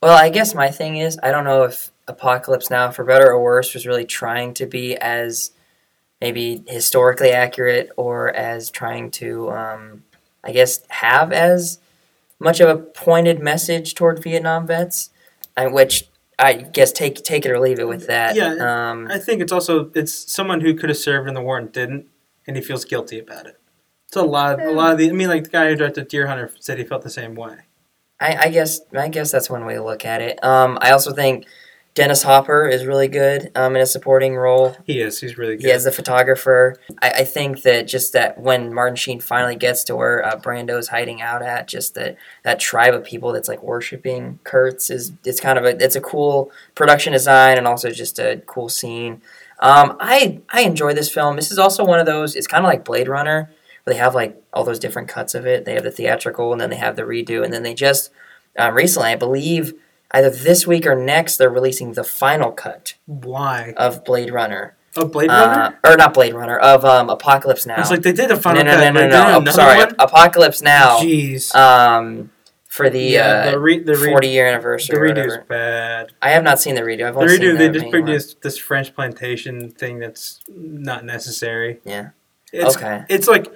Well, 0.02 0.16
I 0.16 0.30
guess 0.30 0.54
my 0.54 0.70
thing 0.70 0.96
is, 0.96 1.18
I 1.22 1.30
don't 1.30 1.44
know 1.44 1.64
if 1.64 1.90
Apocalypse 2.08 2.70
Now, 2.70 2.90
for 2.90 3.04
better 3.04 3.30
or 3.30 3.42
worse, 3.42 3.74
was 3.74 3.86
really 3.86 4.06
trying 4.06 4.54
to 4.54 4.66
be 4.66 4.96
as 4.96 5.50
maybe 6.20 6.62
historically 6.66 7.30
accurate 7.30 7.90
or 7.96 8.30
as 8.30 8.70
trying 8.70 9.10
to, 9.12 9.50
um, 9.50 10.04
I 10.42 10.52
guess, 10.52 10.80
have 10.88 11.32
as 11.32 11.78
much 12.38 12.60
of 12.60 12.68
a 12.68 12.76
pointed 12.76 13.40
message 13.40 13.94
toward 13.94 14.22
Vietnam 14.22 14.66
vets, 14.66 15.10
and 15.56 15.74
which 15.74 16.08
I 16.40 16.54
guess 16.54 16.92
take 16.92 17.22
take 17.22 17.44
it 17.44 17.50
or 17.50 17.60
leave 17.60 17.78
it 17.78 17.86
with 17.88 18.06
that. 18.06 18.34
Yeah, 18.34 18.54
Um, 18.90 19.08
I 19.10 19.18
think 19.18 19.42
it's 19.42 19.52
also 19.52 19.90
it's 19.94 20.12
someone 20.32 20.60
who 20.60 20.74
could 20.74 20.88
have 20.88 20.98
served 20.98 21.28
in 21.28 21.34
the 21.34 21.40
war 21.40 21.58
and 21.58 21.70
didn't, 21.70 22.06
and 22.46 22.56
he 22.56 22.62
feels 22.62 22.84
guilty 22.84 23.18
about 23.18 23.46
it. 23.46 23.60
It's 24.08 24.16
a 24.16 24.22
lot. 24.22 24.60
A 24.60 24.72
lot 24.72 24.92
of 24.92 24.98
the. 24.98 25.08
I 25.08 25.12
mean, 25.12 25.28
like 25.28 25.44
the 25.44 25.50
guy 25.50 25.68
who 25.68 25.76
directed 25.76 26.08
Deer 26.08 26.26
Hunter 26.26 26.50
said 26.58 26.78
he 26.78 26.84
felt 26.84 27.02
the 27.02 27.10
same 27.10 27.34
way. 27.34 27.58
I, 28.18 28.36
I 28.36 28.48
guess 28.48 28.80
I 28.96 29.08
guess 29.08 29.30
that's 29.30 29.48
one 29.48 29.64
way 29.64 29.74
to 29.74 29.84
look 29.84 30.04
at 30.04 30.20
it. 30.20 30.42
Um, 30.44 30.78
I 30.80 30.90
also 30.90 31.12
think 31.12 31.46
Dennis 31.94 32.22
Hopper 32.22 32.68
is 32.68 32.86
really 32.86 33.08
good 33.08 33.50
um, 33.56 33.74
in 33.74 33.82
a 33.82 33.86
supporting 33.86 34.36
role. 34.36 34.76
He 34.84 35.00
is. 35.00 35.20
He's 35.20 35.36
really 35.36 35.56
good. 35.56 35.66
He 35.66 35.70
is 35.70 35.84
the 35.84 35.90
photographer. 35.90 36.76
I, 37.02 37.10
I 37.10 37.24
think 37.24 37.62
that 37.62 37.88
just 37.88 38.12
that 38.12 38.38
when 38.38 38.72
Martin 38.72 38.94
Sheen 38.94 39.20
finally 39.20 39.56
gets 39.56 39.82
to 39.84 39.96
where 39.96 40.24
uh, 40.24 40.36
Brando's 40.36 40.88
hiding 40.88 41.20
out 41.20 41.42
at, 41.42 41.66
just 41.66 41.94
that 41.96 42.16
that 42.44 42.60
tribe 42.60 42.94
of 42.94 43.04
people 43.04 43.32
that's 43.32 43.48
like 43.48 43.62
worshiping 43.62 44.38
Kurtz 44.44 44.88
is 44.88 45.12
it's 45.24 45.40
kind 45.40 45.58
of 45.58 45.64
a 45.64 45.82
it's 45.82 45.96
a 45.96 46.00
cool 46.00 46.52
production 46.76 47.12
design 47.12 47.58
and 47.58 47.66
also 47.66 47.90
just 47.90 48.18
a 48.20 48.40
cool 48.46 48.68
scene. 48.68 49.20
Um, 49.58 49.96
I 49.98 50.40
I 50.48 50.62
enjoy 50.62 50.94
this 50.94 51.12
film. 51.12 51.34
This 51.34 51.50
is 51.50 51.58
also 51.58 51.84
one 51.84 51.98
of 51.98 52.06
those. 52.06 52.36
It's 52.36 52.46
kind 52.46 52.64
of 52.64 52.68
like 52.68 52.84
Blade 52.84 53.08
Runner, 53.08 53.50
where 53.82 53.94
they 53.94 54.00
have 54.00 54.14
like 54.14 54.40
all 54.52 54.62
those 54.62 54.78
different 54.78 55.08
cuts 55.08 55.34
of 55.34 55.44
it. 55.44 55.64
They 55.64 55.74
have 55.74 55.84
the 55.84 55.90
theatrical 55.90 56.52
and 56.52 56.60
then 56.60 56.70
they 56.70 56.76
have 56.76 56.94
the 56.94 57.02
redo, 57.02 57.44
and 57.44 57.52
then 57.52 57.64
they 57.64 57.74
just 57.74 58.12
uh, 58.58 58.70
recently, 58.72 59.10
I 59.10 59.16
believe, 59.16 59.74
either 60.12 60.30
this 60.30 60.66
week 60.66 60.86
or 60.86 60.94
next, 60.94 61.36
they're 61.36 61.50
releasing 61.50 61.92
the 61.92 62.04
final 62.04 62.52
cut 62.52 62.94
Why? 63.06 63.74
of 63.76 64.04
Blade 64.04 64.32
Runner. 64.32 64.76
A 64.96 65.04
Blade 65.04 65.28
Runner. 65.28 65.78
Uh, 65.84 65.88
or 65.90 65.96
not 65.96 66.14
Blade 66.14 66.34
Runner 66.34 66.58
of 66.58 66.84
um, 66.84 67.10
Apocalypse 67.10 67.64
Now. 67.66 67.80
It's 67.80 67.90
like 67.90 68.02
they 68.02 68.12
did 68.12 68.30
a 68.30 68.34
no, 68.34 68.40
final 68.40 68.64
no, 68.64 68.72
cut. 68.72 68.80
no, 68.80 68.90
no, 68.90 68.92
no. 68.92 69.08
they're 69.08 69.24
doing 69.32 69.48
I'm 69.48 69.54
sorry, 69.54 69.78
one? 69.78 69.94
Apocalypse 69.98 70.62
Now. 70.62 70.98
Jeez. 70.98 71.54
Um, 71.54 72.30
for 72.66 72.88
the 72.88 73.00
yeah, 73.00 73.26
uh, 73.26 73.50
the, 73.50 73.58
re- 73.58 73.82
the, 73.82 73.96
re- 73.96 74.10
40 74.10 74.28
year 74.28 74.46
anniversary. 74.46 74.96
The 74.96 75.20
redo 75.20 75.26
is 75.26 75.38
bad. 75.48 76.12
I 76.22 76.30
have 76.30 76.44
not 76.44 76.60
seen 76.60 76.76
the 76.76 76.82
redo. 76.82 77.04
I've 77.04 77.14
The 77.14 77.20
only 77.20 77.36
seen 77.36 77.42
redo, 77.46 77.58
they 77.58 77.68
the 77.68 77.78
just 77.80 77.90
produced 77.90 78.42
this 78.42 78.58
French 78.58 78.94
plantation 78.94 79.70
thing 79.70 79.98
that's 79.98 80.40
not 80.48 81.04
necessary. 81.04 81.80
Yeah. 81.84 82.10
It's, 82.52 82.76
Okay. 82.76 83.04
It's 83.08 83.26
like 83.26 83.52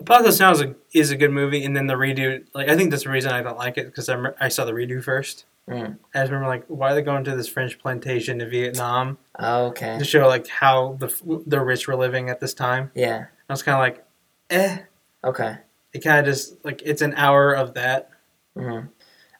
Apocalypse 0.00 0.38
Now 0.38 0.52
is 0.52 0.60
a 0.60 0.74
is 0.92 1.10
a 1.10 1.16
good 1.16 1.32
movie, 1.32 1.64
and 1.64 1.76
then 1.76 1.88
the 1.88 1.94
redo. 1.94 2.44
Like 2.54 2.68
I 2.68 2.76
think 2.76 2.90
that's 2.90 3.04
the 3.04 3.10
reason 3.10 3.32
I 3.32 3.42
don't 3.42 3.58
like 3.58 3.76
it 3.76 3.86
because 3.86 4.08
I 4.08 4.16
I 4.40 4.48
saw 4.48 4.64
the 4.64 4.72
redo 4.72 5.02
first. 5.02 5.44
Mm. 5.68 5.98
I 6.14 6.18
just 6.20 6.32
remember 6.32 6.48
like 6.48 6.64
why 6.68 6.92
are 6.92 6.94
they 6.94 7.02
going 7.02 7.24
to 7.24 7.36
this 7.36 7.48
French 7.48 7.78
plantation 7.78 8.40
in 8.40 8.48
Vietnam 8.48 9.18
Okay. 9.38 9.98
to 9.98 10.04
show 10.04 10.26
like 10.26 10.48
how 10.48 10.96
the 10.98 11.42
the 11.46 11.60
rich 11.60 11.86
were 11.86 11.96
living 11.96 12.30
at 12.30 12.40
this 12.40 12.54
time. 12.54 12.90
Yeah. 12.94 13.26
I 13.48 13.52
was 13.52 13.62
kind 13.62 13.74
of 13.76 13.80
like, 13.80 14.04
eh. 14.50 14.78
Okay. 15.24 15.58
It 15.92 16.00
kind 16.00 16.20
of 16.20 16.24
just 16.26 16.64
like 16.64 16.80
it's 16.84 17.02
an 17.02 17.14
hour 17.16 17.52
of 17.52 17.74
that. 17.74 18.10
hmm 18.56 18.80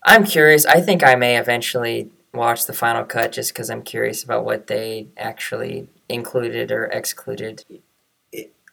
I'm 0.03 0.25
curious. 0.25 0.65
I 0.65 0.81
think 0.81 1.03
I 1.03 1.15
may 1.17 1.37
eventually 1.39 2.11
watch 2.33 2.67
the 2.67 2.73
final 2.73 3.05
cut 3.05 3.33
just 3.33 3.53
because 3.53 3.69
I'm 3.69 3.83
curious 3.83 4.23
about 4.23 4.45
what 4.45 4.67
they 4.69 5.09
actually 5.17 5.89
included 6.09 6.71
or 6.71 6.85
excluded. 6.85 7.65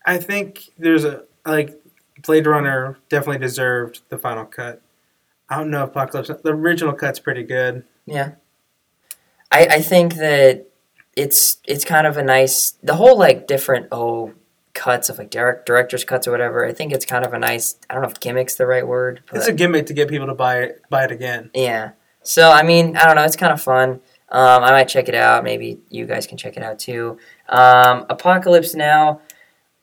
I 0.06 0.18
think 0.18 0.70
there's 0.78 1.04
a 1.04 1.24
like 1.46 1.82
Blade 2.22 2.46
Runner 2.48 2.98
definitely 3.10 3.40
deserved 3.40 4.02
the 4.10 4.18
final 4.18 4.46
cut. 4.46 4.82
I 5.50 5.58
don't 5.58 5.70
know 5.72 5.84
Apocalypse. 5.84 6.30
The 6.44 6.50
original 6.52 6.94
cut's 6.94 7.20
pretty 7.20 7.44
good. 7.44 7.84
Yeah. 8.06 8.32
I 9.52 9.68
I 9.72 9.82
think 9.82 10.16
that 10.16 10.68
it's 11.16 11.58
it's 11.66 11.86
kind 11.86 12.08
of 12.08 12.18
a 12.18 12.24
nice 12.24 12.72
the 12.84 12.96
whole 12.96 13.18
like 13.18 13.48
different 13.48 13.88
oh 13.92 14.34
cuts 14.74 15.08
of 15.10 15.18
like 15.18 15.30
direct 15.30 15.66
director's 15.66 16.04
cuts 16.04 16.28
or 16.28 16.32
whatever. 16.32 16.66
I 16.66 16.74
think 16.74 16.92
it's 16.92 17.06
kind 17.06 17.26
of 17.26 17.34
a 17.34 17.40
nice 17.40 17.76
I 17.90 17.94
don't 17.94 18.04
know 18.04 18.10
if 18.10 18.20
gimmick's 18.20 18.56
the 18.56 18.66
right 18.66 18.86
word. 18.88 19.22
But 19.30 19.38
It's 19.38 19.48
a 19.48 19.54
gimmick 19.54 19.86
to 19.88 19.94
get 19.94 20.10
people 20.10 20.28
to 20.28 20.34
buy 20.34 20.60
it, 20.64 20.82
buy 20.90 21.06
it 21.06 21.12
again. 21.12 21.52
yeah. 21.54 21.92
So 22.24 22.52
I 22.52 22.64
mean 22.64 22.98
I 22.98 23.06
don't 23.06 23.16
know. 23.16 23.24
It's 23.24 23.36
kind 23.36 23.54
of 23.54 23.62
fun. 23.62 24.02
Um, 24.30 24.64
I 24.64 24.72
might 24.72 24.90
check 24.90 25.08
it 25.08 25.16
out. 25.16 25.44
Maybe 25.44 25.80
you 25.90 26.08
guys 26.08 26.26
can 26.26 26.38
check 26.38 26.58
it 26.58 26.64
out 26.64 26.80
too. 26.80 27.20
Um, 27.48 28.06
Apocalypse 28.10 28.74
Now. 28.74 29.22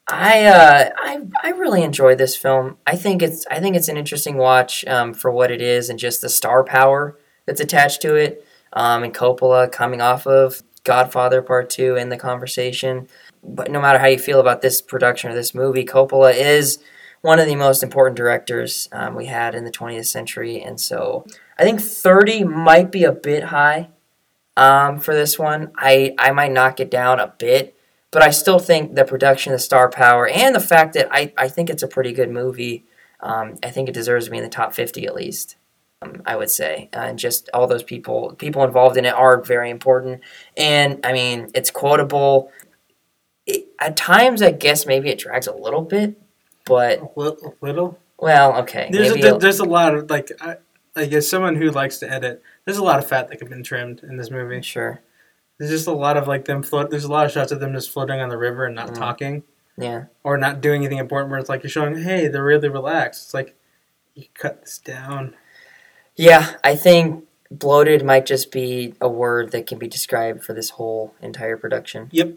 I 0.07 0.45
uh, 0.45 0.89
I 0.97 1.21
I 1.43 1.49
really 1.51 1.83
enjoy 1.83 2.15
this 2.15 2.35
film. 2.35 2.77
I 2.85 2.95
think 2.95 3.21
it's 3.21 3.45
I 3.49 3.59
think 3.59 3.75
it's 3.75 3.87
an 3.87 3.97
interesting 3.97 4.37
watch 4.37 4.85
um, 4.85 5.13
for 5.13 5.31
what 5.31 5.51
it 5.51 5.61
is 5.61 5.89
and 5.89 5.97
just 5.97 6.21
the 6.21 6.29
star 6.29 6.63
power 6.63 7.17
that's 7.45 7.61
attached 7.61 8.01
to 8.01 8.15
it. 8.15 8.45
Um, 8.73 9.03
and 9.03 9.13
Coppola 9.13 9.71
coming 9.71 10.01
off 10.01 10.27
of 10.27 10.61
Godfather 10.83 11.41
Part 11.41 11.69
Two 11.69 11.95
in 11.95 12.09
the 12.09 12.17
conversation. 12.17 13.07
But 13.43 13.71
no 13.71 13.79
matter 13.79 13.99
how 13.99 14.07
you 14.07 14.19
feel 14.19 14.39
about 14.39 14.61
this 14.61 14.81
production 14.81 15.31
or 15.31 15.35
this 15.35 15.55
movie, 15.55 15.85
Coppola 15.85 16.33
is 16.33 16.79
one 17.21 17.39
of 17.39 17.45
the 17.45 17.55
most 17.55 17.83
important 17.83 18.17
directors 18.17 18.89
um, 18.91 19.15
we 19.15 19.27
had 19.27 19.55
in 19.55 19.63
the 19.63 19.71
20th 19.71 20.07
century, 20.07 20.61
and 20.61 20.79
so 20.79 21.25
I 21.57 21.63
think 21.63 21.79
30 21.79 22.43
might 22.43 22.91
be 22.91 23.05
a 23.05 23.13
bit 23.13 23.45
high 23.45 23.89
um, 24.57 24.99
for 24.99 25.13
this 25.13 25.39
one. 25.39 25.71
I 25.77 26.13
I 26.17 26.31
might 26.31 26.51
knock 26.51 26.81
it 26.81 26.91
down 26.91 27.21
a 27.21 27.33
bit 27.37 27.77
but 28.13 28.21
I 28.21 28.29
still 28.29 28.59
think 28.59 28.95
the 28.95 29.03
production, 29.05 29.51
the 29.51 29.59
star 29.59 29.89
power, 29.89 30.27
and 30.27 30.55
the 30.55 30.59
fact 30.59 30.93
that 30.93 31.07
I, 31.11 31.33
I 31.37 31.47
think 31.49 31.69
it's 31.69 31.83
a 31.83 31.87
pretty 31.87 32.13
good 32.13 32.29
movie, 32.29 32.85
um, 33.19 33.55
I 33.63 33.69
think 33.71 33.89
it 33.89 33.93
deserves 33.93 34.25
to 34.25 34.31
be 34.31 34.37
in 34.37 34.43
the 34.43 34.49
top 34.49 34.73
50 34.73 35.05
at 35.05 35.15
least, 35.15 35.57
um, 36.01 36.21
I 36.25 36.35
would 36.35 36.49
say. 36.49 36.89
Uh, 36.93 36.99
and 36.99 37.19
just 37.19 37.49
all 37.53 37.67
those 37.67 37.83
people, 37.83 38.33
people 38.35 38.63
involved 38.63 38.95
in 38.97 39.05
it 39.05 39.13
are 39.13 39.41
very 39.41 39.69
important. 39.69 40.21
And 40.55 41.05
I 41.05 41.11
mean, 41.13 41.49
it's 41.55 41.71
quotable. 41.71 42.51
It, 43.45 43.67
at 43.79 43.97
times, 43.97 44.41
I 44.41 44.51
guess 44.51 44.85
maybe 44.85 45.09
it 45.09 45.19
drags 45.19 45.47
a 45.47 45.53
little 45.55 45.81
bit, 45.81 46.21
but 46.65 46.99
A 46.99 47.09
li- 47.19 47.37
a 47.43 47.65
little. 47.65 47.99
well, 48.17 48.57
okay, 48.59 48.89
There's 48.91 49.11
a, 49.11 49.15
there- 49.19 49.37
there's 49.37 49.59
a 49.59 49.65
lot 49.65 49.95
of 49.95 50.09
like 50.09 50.31
I, 50.41 50.57
like 50.95 51.11
as 51.11 51.27
someone 51.29 51.55
who 51.55 51.69
likes 51.71 51.97
to 51.99 52.09
edit, 52.11 52.41
there's 52.65 52.77
a 52.77 52.83
lot 52.83 52.99
of 52.99 53.07
fat 53.07 53.27
that 53.27 53.37
could 53.37 53.47
have 53.47 53.49
been 53.49 53.63
trimmed 53.63 54.01
in 54.03 54.15
this 54.17 54.29
movie. 54.31 54.61
sure, 54.61 55.01
There's 55.57 55.71
just 55.71 55.87
a 55.87 55.91
lot 55.93 56.17
of 56.17 56.27
like 56.27 56.45
them 56.45 56.63
float. 56.63 56.89
There's 56.89 57.03
a 57.05 57.11
lot 57.11 57.25
of 57.25 57.31
shots 57.31 57.51
of 57.51 57.59
them 57.59 57.73
just 57.73 57.91
floating 57.91 58.19
on 58.19 58.29
the 58.29 58.37
river 58.37 58.65
and 58.65 58.75
not 58.75 58.89
Mm. 58.89 58.95
talking 58.95 59.43
yeah, 59.77 60.05
or 60.23 60.37
not 60.37 60.61
doing 60.61 60.81
anything 60.81 60.99
important. 60.99 61.31
Where 61.31 61.39
it's 61.39 61.49
like 61.49 61.63
you're 61.63 61.69
showing, 61.69 62.01
hey, 62.03 62.27
they're 62.27 62.43
really 62.43 62.69
relaxed. 62.69 63.23
It's 63.25 63.33
like 63.33 63.55
you 64.13 64.25
cut 64.35 64.61
this 64.61 64.77
down. 64.77 65.35
yeah. 66.15 66.55
I 66.63 66.75
think 66.75 67.25
bloated 67.49 68.03
might 68.03 68.25
just 68.25 68.51
be 68.51 68.93
a 69.01 69.07
word 69.09 69.51
that 69.51 69.65
can 69.67 69.77
be 69.79 69.87
described 69.87 70.43
for 70.43 70.53
this 70.53 70.71
whole 70.71 71.13
entire 71.21 71.57
production. 71.57 72.09
Yep. 72.11 72.33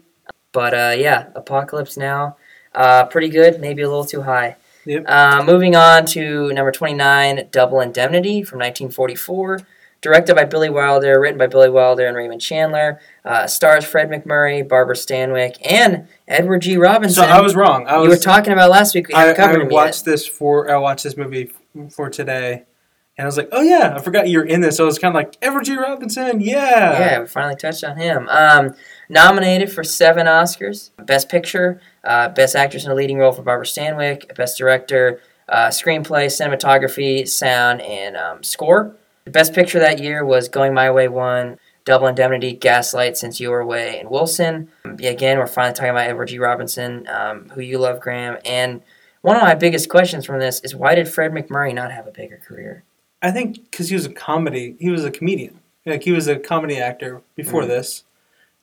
But 0.51 0.73
uh, 0.73 0.95
yeah, 0.97 1.27
Apocalypse 1.35 1.97
Now, 1.97 2.37
uh, 2.73 3.05
pretty 3.05 3.29
good. 3.29 3.59
Maybe 3.61 3.81
a 3.83 3.87
little 3.87 4.05
too 4.05 4.23
high. 4.23 4.55
Yep. 4.85 5.03
Uh, 5.07 5.43
moving 5.45 5.75
on 5.75 6.05
to 6.07 6.51
number 6.53 6.71
29, 6.71 7.49
Double 7.51 7.81
Indemnity 7.81 8.41
from 8.43 8.59
1944. 8.59 9.59
Directed 10.01 10.35
by 10.35 10.45
Billy 10.45 10.69
Wilder, 10.69 11.19
written 11.19 11.39
by 11.39 11.47
Billy 11.47 11.69
Wilder 11.69 12.05
and 12.05 12.15
Raymond 12.15 12.39
Chandler. 12.39 12.99
Uh, 13.25 13.47
stars 13.47 13.83
Fred 13.83 14.09
MacMurray, 14.09 14.67
Barbara 14.67 14.95
Stanwyck, 14.95 15.57
and 15.65 16.07
Edward 16.27 16.61
G. 16.61 16.77
Robinson. 16.77 17.23
So 17.23 17.29
I 17.29 17.41
was 17.41 17.55
wrong. 17.55 17.87
I 17.87 18.01
you 18.03 18.09
were 18.09 18.15
talking 18.15 18.53
about 18.53 18.69
last 18.69 18.93
week. 18.93 19.07
We 19.07 19.15
I, 19.15 19.31
I 19.31 19.63
watched 19.63 20.05
this 20.05 20.27
for. 20.27 20.69
I 20.69 20.77
watched 20.77 21.03
this 21.03 21.17
movie 21.17 21.51
for 21.89 22.09
today, 22.11 22.63
and 23.17 23.25
I 23.25 23.25
was 23.25 23.37
like, 23.37 23.49
oh 23.51 23.61
yeah, 23.61 23.95
I 23.97 24.01
forgot 24.01 24.29
you 24.29 24.39
were 24.39 24.45
in 24.45 24.61
this. 24.61 24.77
So 24.77 24.83
I 24.83 24.85
was 24.85 24.99
kind 24.99 25.11
of 25.11 25.15
like 25.15 25.35
Everett 25.41 25.65
G. 25.65 25.75
Robinson, 25.75 26.41
yeah. 26.41 26.99
Yeah, 26.99 27.19
we 27.21 27.25
finally 27.25 27.55
touched 27.55 27.83
on 27.83 27.97
him. 27.97 28.29
Um, 28.29 28.75
nominated 29.09 29.71
for 29.71 29.83
seven 29.83 30.27
Oscars: 30.27 30.91
Best 31.03 31.27
Picture, 31.27 31.81
uh, 32.03 32.29
Best 32.29 32.55
Actress 32.55 32.85
in 32.85 32.91
a 32.91 32.95
Leading 32.95 33.17
Role 33.17 33.31
for 33.31 33.41
Barbara 33.41 33.65
Stanwyck, 33.65 34.35
Best 34.35 34.59
Director, 34.59 35.21
uh, 35.49 35.69
Screenplay, 35.69 36.27
Cinematography, 36.27 37.27
Sound, 37.27 37.81
and 37.81 38.15
um, 38.15 38.43
Score. 38.43 38.95
The 39.27 39.31
Best 39.31 39.53
Picture 39.53 39.79
that 39.79 39.99
year 39.99 40.23
was 40.23 40.47
Going 40.47 40.73
My 40.73 40.89
Way 40.89 41.09
won, 41.09 41.59
Double 41.83 42.07
Indemnity, 42.07 42.53
Gaslight, 42.53 43.17
Since 43.17 43.41
You 43.41 43.49
Were 43.49 43.59
Away, 43.59 43.99
and 43.99 44.09
Wilson. 44.09 44.69
Again, 44.85 45.37
we're 45.37 45.47
finally 45.47 45.73
talking 45.73 45.89
about 45.89 46.07
Edward 46.07 46.27
G. 46.27 46.39
Robinson, 46.39 47.05
um, 47.09 47.49
who 47.49 47.59
you 47.59 47.77
love, 47.77 47.99
Graham. 47.99 48.37
And 48.45 48.81
one 49.23 49.35
of 49.35 49.41
my 49.41 49.53
biggest 49.53 49.89
questions 49.89 50.25
from 50.25 50.39
this 50.39 50.61
is 50.61 50.73
why 50.73 50.95
did 50.95 51.09
Fred 51.09 51.33
MacMurray 51.33 51.73
not 51.73 51.91
have 51.91 52.07
a 52.07 52.11
bigger 52.11 52.37
career? 52.37 52.85
I 53.21 53.31
think 53.31 53.69
because 53.69 53.89
he 53.89 53.95
was 53.95 54.05
a 54.05 54.13
comedy, 54.13 54.77
he 54.79 54.89
was 54.89 55.03
a 55.03 55.11
comedian. 55.11 55.59
Like 55.85 56.03
he 56.03 56.13
was 56.13 56.29
a 56.29 56.37
comedy 56.39 56.77
actor 56.77 57.21
before 57.35 57.63
Mm. 57.63 57.67
this, 57.67 58.05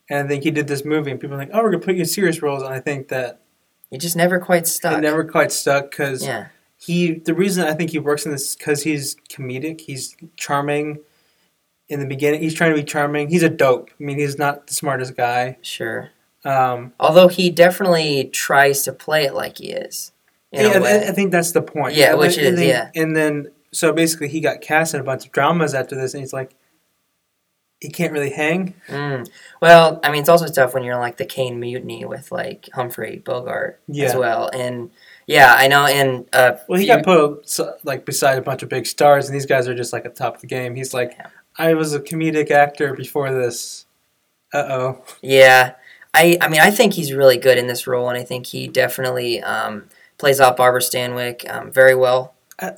and 0.08 0.24
I 0.26 0.28
think 0.30 0.44
he 0.44 0.50
did 0.50 0.66
this 0.66 0.82
movie, 0.82 1.10
and 1.10 1.20
people 1.20 1.36
were 1.36 1.42
like, 1.42 1.50
"Oh, 1.52 1.62
we're 1.62 1.72
gonna 1.72 1.84
put 1.84 1.94
you 1.96 2.00
in 2.00 2.06
serious 2.06 2.40
roles." 2.40 2.62
And 2.62 2.72
I 2.72 2.80
think 2.80 3.08
that 3.08 3.40
He 3.90 3.98
just 3.98 4.16
never 4.16 4.38
quite 4.40 4.66
stuck. 4.66 4.96
it 4.96 5.02
never 5.02 5.24
quite 5.24 5.52
stuck 5.52 5.90
because 5.90 6.24
Yeah. 6.24 6.46
He. 6.84 7.14
The 7.14 7.34
reason 7.34 7.64
I 7.64 7.72
think 7.74 7.90
he 7.90 7.98
works 7.98 8.26
in 8.26 8.32
this 8.32 8.54
because 8.56 8.82
he's 8.82 9.16
comedic. 9.30 9.80
He's 9.80 10.16
charming. 10.36 11.00
In 11.88 12.00
the 12.00 12.06
beginning, 12.06 12.40
he's 12.40 12.54
trying 12.54 12.70
to 12.70 12.76
be 12.76 12.84
charming. 12.84 13.28
He's 13.28 13.42
a 13.42 13.48
dope. 13.50 13.90
I 14.00 14.02
mean, 14.02 14.18
he's 14.18 14.38
not 14.38 14.66
the 14.66 14.74
smartest 14.74 15.16
guy. 15.16 15.58
Sure. 15.60 16.08
Um, 16.42 16.92
Although 16.98 17.28
he 17.28 17.50
definitely 17.50 18.24
tries 18.32 18.82
to 18.84 18.92
play 18.92 19.24
it 19.24 19.34
like 19.34 19.58
he 19.58 19.70
is. 19.70 20.10
Yeah. 20.50 20.80
I, 20.82 21.08
I 21.08 21.12
think 21.12 21.30
that's 21.30 21.52
the 21.52 21.60
point. 21.60 21.94
Yeah, 21.94 22.10
And 22.12 22.18
which 22.20 22.36
then- 22.36 22.44
it 22.44 22.48
and 22.48 22.54
is, 22.54 22.60
then- 22.60 22.68
yeah. 22.68 23.02
And 23.02 23.14
then, 23.16 23.50
so 23.72 23.92
basically, 23.92 24.28
he 24.28 24.40
got 24.40 24.62
cast 24.62 24.94
in 24.94 25.00
a 25.00 25.04
bunch 25.04 25.26
of 25.26 25.32
dramas 25.32 25.74
after 25.74 25.94
this, 25.94 26.14
and 26.14 26.22
he's 26.22 26.32
like, 26.32 26.54
he 27.80 27.90
can't 27.90 28.12
really 28.12 28.30
hang. 28.30 28.74
Mm. 28.88 29.28
Well, 29.60 30.00
I 30.02 30.10
mean, 30.10 30.20
it's 30.20 30.28
also 30.30 30.46
tough 30.48 30.72
when 30.72 30.84
you're 30.84 30.94
in, 30.94 31.00
like 31.00 31.18
the 31.18 31.26
Caine 31.26 31.60
Mutiny 31.60 32.06
with 32.06 32.32
like 32.32 32.68
Humphrey 32.72 33.18
Bogart 33.18 33.80
as 33.94 34.14
well, 34.16 34.48
and 34.54 34.90
yeah, 35.26 35.54
I 35.56 35.68
know. 35.68 35.86
And 35.86 36.26
uh, 36.32 36.52
Well, 36.68 36.78
he 36.78 36.86
few- 36.86 36.94
got 36.94 37.04
put 37.04 37.60
like 37.84 38.04
beside 38.04 38.38
a 38.38 38.42
bunch 38.42 38.62
of 38.62 38.68
big 38.68 38.86
stars, 38.86 39.26
and 39.26 39.34
these 39.34 39.46
guys 39.46 39.68
are 39.68 39.74
just 39.74 39.92
like 39.92 40.04
at 40.04 40.14
the 40.14 40.18
top 40.22 40.36
of 40.36 40.40
the 40.40 40.46
game. 40.46 40.74
He's 40.74 40.92
like, 40.94 41.14
Yeah. 41.18 41.28
I 41.56 41.74
was 41.74 41.94
a 41.94 42.00
comedic 42.00 42.50
actor 42.50 42.94
before 42.94 43.32
this. 43.32 43.86
Uh 44.52 44.66
oh. 44.68 45.04
Yeah, 45.22 45.74
I 46.12 46.36
I 46.40 46.48
mean, 46.48 46.60
I 46.60 46.70
think 46.70 46.94
he's 46.94 47.12
really 47.12 47.36
good 47.36 47.58
in 47.58 47.66
this 47.66 47.86
role, 47.86 48.08
and 48.08 48.18
I 48.18 48.24
think 48.24 48.46
he 48.46 48.66
definitely 48.68 49.42
um, 49.42 49.88
plays 50.18 50.40
off 50.40 50.56
Barbara 50.56 50.80
Stanwyck 50.80 51.48
um, 51.52 51.70
very 51.72 51.94
well. 51.94 52.34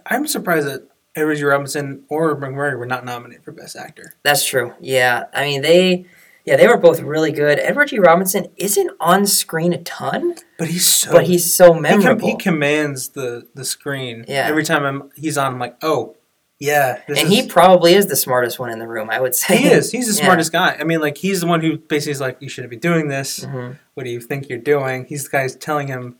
I'm 0.07 0.26
surprised 0.26 0.67
that 0.69 0.88
Edward 1.15 1.37
G. 1.37 1.45
Robinson 1.45 2.05
or 2.09 2.35
MacMurray 2.37 2.79
were 2.79 2.87
not 2.87 3.05
nominated 3.05 3.45
for 3.45 3.53
Best 3.53 3.76
Actor. 3.76 4.15
That's 4.23 4.45
true. 4.47 4.75
Yeah, 4.81 5.25
I 5.35 5.45
mean 5.45 5.62
they. 5.62 6.07
Yeah, 6.47 6.57
they 6.57 6.69
were 6.69 6.76
both 6.76 7.00
really 7.00 7.33
good. 7.33 7.59
Edward 7.59 7.88
G. 7.88 7.99
Robinson 7.99 8.47
isn't 8.57 8.91
on 9.00 9.26
screen 9.26 9.73
a 9.73 9.83
ton, 9.83 10.37
But 10.59 10.69
he's 10.69 10.87
so. 10.87 11.11
but 11.12 11.26
he's 11.26 11.53
so 11.53 11.67
he, 11.67 11.73
com- 11.75 11.83
memorable. 11.83 12.29
he 12.29 12.37
commands 12.37 13.09
the 13.11 13.49
the 13.55 13.65
screen. 13.65 14.25
Yeah. 14.29 14.47
Every 14.47 14.62
time 14.65 14.85
I'm 14.85 15.11
he's 15.17 15.37
on, 15.37 15.55
I'm 15.55 15.59
like, 15.59 15.76
oh, 15.83 16.15
yeah. 16.61 17.00
This 17.09 17.19
and 17.21 17.33
is, 17.33 17.35
he 17.41 17.47
probably 17.49 17.95
is 17.95 18.07
the 18.07 18.15
smartest 18.17 18.59
one 18.61 18.71
in 18.71 18.79
the 18.79 18.87
room, 18.87 19.11
I 19.11 19.21
would 19.21 19.35
say. 19.35 19.57
He 19.57 19.69
is. 19.69 19.91
He's 19.91 20.07
the 20.07 20.15
Yeah. 20.21 20.26
smartest 20.26 20.53
guy. 20.53 20.76
I 20.79 20.85
mean, 20.85 21.00
like 21.00 21.19
he's 21.19 21.41
the 21.41 21.49
one 21.49 21.61
who 21.62 21.79
basically 21.79 22.12
is 22.12 22.21
like, 22.21 22.37
"You 22.41 22.49
shouldn't 22.49 22.71
be 22.71 22.76
doing 22.76 23.09
this. 23.09 23.43
hmm 23.43 23.73
What 23.95 24.05
do 24.05 24.11
you 24.11 24.21
think 24.21 24.49
you're 24.49 24.59
doing?" 24.59 25.05
He's 25.09 25.25
the 25.25 25.31
guy 25.31 25.43
who's 25.43 25.57
telling 25.57 25.88
him, 25.88 26.15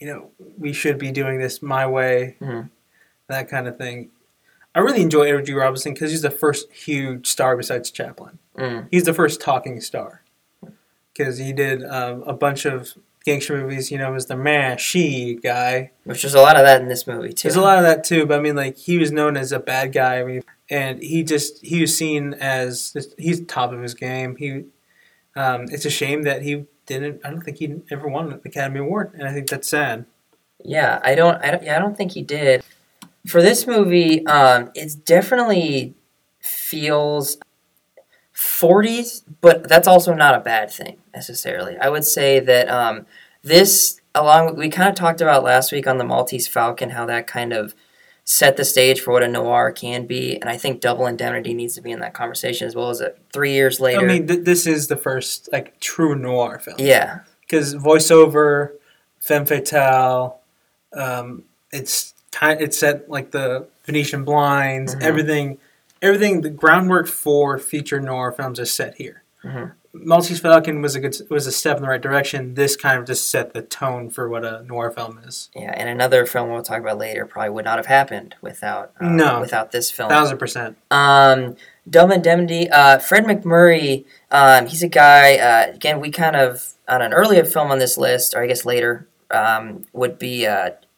you 0.00 0.08
know, 0.08 0.30
we 0.58 0.72
should 0.72 0.98
be 0.98 1.12
doing 1.12 1.38
this 1.38 1.62
my 1.62 1.86
way, 1.86 2.36
Mhm. 2.40 2.70
that 3.28 3.48
kind 3.48 3.68
of 3.68 3.76
thing. 3.78 4.10
I 4.74 4.80
really 4.80 5.02
enjoy 5.02 5.24
Edward 5.24 5.46
G. 5.46 5.52
Robinson 5.52 5.94
because 5.94 6.10
he's 6.10 6.22
the 6.22 6.30
first 6.30 6.70
huge 6.72 7.26
star 7.26 7.56
besides 7.56 7.90
Chaplin. 7.90 8.38
Mm. 8.56 8.88
He's 8.90 9.04
the 9.04 9.14
first 9.14 9.40
talking 9.40 9.80
star 9.80 10.22
because 11.12 11.38
he 11.38 11.52
did 11.52 11.84
um, 11.84 12.22
a 12.22 12.32
bunch 12.32 12.64
of 12.64 12.94
gangster 13.24 13.56
movies. 13.56 13.90
You 13.90 13.98
know, 13.98 14.14
as 14.14 14.26
the 14.26 14.36
man, 14.36 14.78
she 14.78 15.34
guy. 15.42 15.92
Which 16.04 16.22
there's 16.22 16.34
a 16.34 16.40
lot 16.40 16.56
of 16.56 16.64
that 16.64 16.80
in 16.80 16.88
this 16.88 17.06
movie 17.06 17.32
too. 17.32 17.48
There's 17.48 17.56
a 17.56 17.60
lot 17.60 17.78
of 17.78 17.84
that 17.84 18.04
too, 18.04 18.26
but 18.26 18.38
I 18.38 18.42
mean, 18.42 18.56
like 18.56 18.76
he 18.76 18.98
was 18.98 19.10
known 19.10 19.36
as 19.36 19.52
a 19.52 19.58
bad 19.58 19.92
guy. 19.92 20.20
I 20.20 20.24
mean, 20.24 20.42
and 20.70 21.02
he 21.02 21.22
just 21.22 21.64
he 21.64 21.80
was 21.80 21.96
seen 21.96 22.34
as 22.34 23.14
he's 23.18 23.44
top 23.46 23.72
of 23.72 23.80
his 23.80 23.94
game. 23.94 24.36
He, 24.36 24.64
um, 25.34 25.66
it's 25.70 25.84
a 25.84 25.90
shame 25.90 26.22
that 26.22 26.42
he 26.42 26.66
didn't. 26.86 27.20
I 27.24 27.30
don't 27.30 27.42
think 27.42 27.58
he 27.58 27.80
ever 27.90 28.08
won 28.08 28.32
an 28.32 28.40
Academy 28.44 28.80
Award, 28.80 29.12
and 29.14 29.26
I 29.26 29.32
think 29.32 29.48
that's 29.48 29.68
sad. 29.68 30.06
Yeah, 30.64 31.00
I 31.02 31.14
don't. 31.14 31.42
I 31.42 31.50
don't. 31.50 31.62
Yeah, 31.62 31.76
I 31.76 31.78
don't 31.78 31.96
think 31.96 32.12
he 32.12 32.22
did. 32.22 32.62
For 33.28 33.42
this 33.42 33.66
movie, 33.66 34.26
um, 34.26 34.70
it's 34.74 34.94
definitely 34.94 35.94
feels 36.40 37.38
40s, 38.34 39.22
but 39.40 39.68
that's 39.68 39.88
also 39.88 40.14
not 40.14 40.34
a 40.34 40.40
bad 40.40 40.70
thing 40.70 40.96
necessarily. 41.14 41.76
I 41.76 41.88
would 41.88 42.04
say 42.04 42.40
that 42.40 42.68
um, 42.68 43.06
this, 43.42 44.00
along 44.14 44.46
with, 44.46 44.56
we 44.56 44.68
kind 44.68 44.88
of 44.88 44.94
talked 44.94 45.20
about 45.20 45.42
last 45.42 45.72
week 45.72 45.86
on 45.86 45.98
the 45.98 46.04
Maltese 46.04 46.48
Falcon, 46.48 46.90
how 46.90 47.04
that 47.06 47.26
kind 47.26 47.52
of 47.52 47.74
set 48.24 48.56
the 48.58 48.64
stage 48.64 49.00
for 49.00 49.12
what 49.12 49.22
a 49.22 49.28
noir 49.28 49.72
can 49.72 50.06
be, 50.06 50.38
and 50.38 50.50
I 50.50 50.58
think 50.58 50.82
Double 50.82 51.06
Indemnity 51.06 51.54
needs 51.54 51.74
to 51.76 51.80
be 51.80 51.90
in 51.90 52.00
that 52.00 52.12
conversation 52.12 52.66
as 52.66 52.74
well 52.74 52.90
as 52.90 53.00
a, 53.00 53.14
three 53.32 53.52
years 53.52 53.80
later. 53.80 54.00
I 54.00 54.04
mean, 54.04 54.26
th- 54.26 54.44
this 54.44 54.66
is 54.66 54.88
the 54.88 54.96
first 54.96 55.48
like 55.50 55.80
true 55.80 56.14
noir 56.14 56.58
film. 56.58 56.76
yeah, 56.78 57.20
because 57.40 57.74
voiceover, 57.74 58.72
femme 59.18 59.46
fatale, 59.46 60.40
um, 60.92 61.44
it's 61.72 62.12
kind. 62.38 62.60
It's 62.60 62.78
set 62.78 63.08
like 63.10 63.30
the 63.30 63.66
Venetian 63.84 64.24
blinds. 64.24 64.94
Mhm. 64.94 65.02
Everything, 65.02 65.58
everything. 66.02 66.40
The 66.42 66.50
groundwork 66.50 67.06
for 67.08 67.58
feature 67.58 68.00
noir 68.00 68.32
films 68.32 68.58
is 68.58 68.72
set 68.72 68.94
here. 68.96 69.22
Mhm. 69.44 69.72
Maltese 69.94 70.38
Falcon 70.38 70.82
was 70.82 70.94
a 70.94 71.00
good 71.00 71.16
was 71.30 71.46
a 71.46 71.52
step 71.52 71.76
in 71.76 71.82
the 71.82 71.88
right 71.88 72.00
direction. 72.00 72.54
This 72.54 72.76
kind 72.76 72.98
of 73.00 73.06
just 73.06 73.30
set 73.30 73.54
the 73.54 73.62
tone 73.62 74.10
for 74.10 74.28
what 74.28 74.44
a 74.44 74.62
noir 74.64 74.90
film 74.90 75.18
is. 75.26 75.48
yeah, 75.56 75.72
and 75.76 75.88
another 75.88 76.26
film 76.26 76.50
we'll 76.50 76.62
talk 76.62 76.80
about 76.80 76.98
later 76.98 77.24
probably 77.24 77.50
would 77.50 77.64
not 77.64 77.78
have 77.78 77.86
happened 77.86 78.34
without 78.42 78.92
uh, 79.00 79.06
No. 79.08 79.40
without 79.40 79.72
this 79.72 79.90
film. 79.90 80.10
Thousand 80.10 80.38
percent. 80.38 80.76
Um, 80.90 81.56
Dumb 81.88 82.12
Indemnity. 82.12 82.68
Uh, 82.70 82.98
Fred 82.98 83.24
MacMurray. 83.24 84.04
Um, 84.30 84.66
he's 84.66 84.82
a 84.82 84.88
guy. 84.88 85.36
Uh, 85.38 85.72
again, 85.74 86.00
we 86.00 86.10
kind 86.10 86.36
of 86.36 86.74
on 86.86 87.00
an 87.00 87.14
earlier 87.14 87.44
film 87.44 87.70
on 87.70 87.78
this 87.78 87.96
list, 87.96 88.34
or 88.34 88.42
I 88.42 88.46
guess 88.46 88.66
later, 88.66 89.06
um, 89.30 89.86
would 89.94 90.18
be 90.18 90.46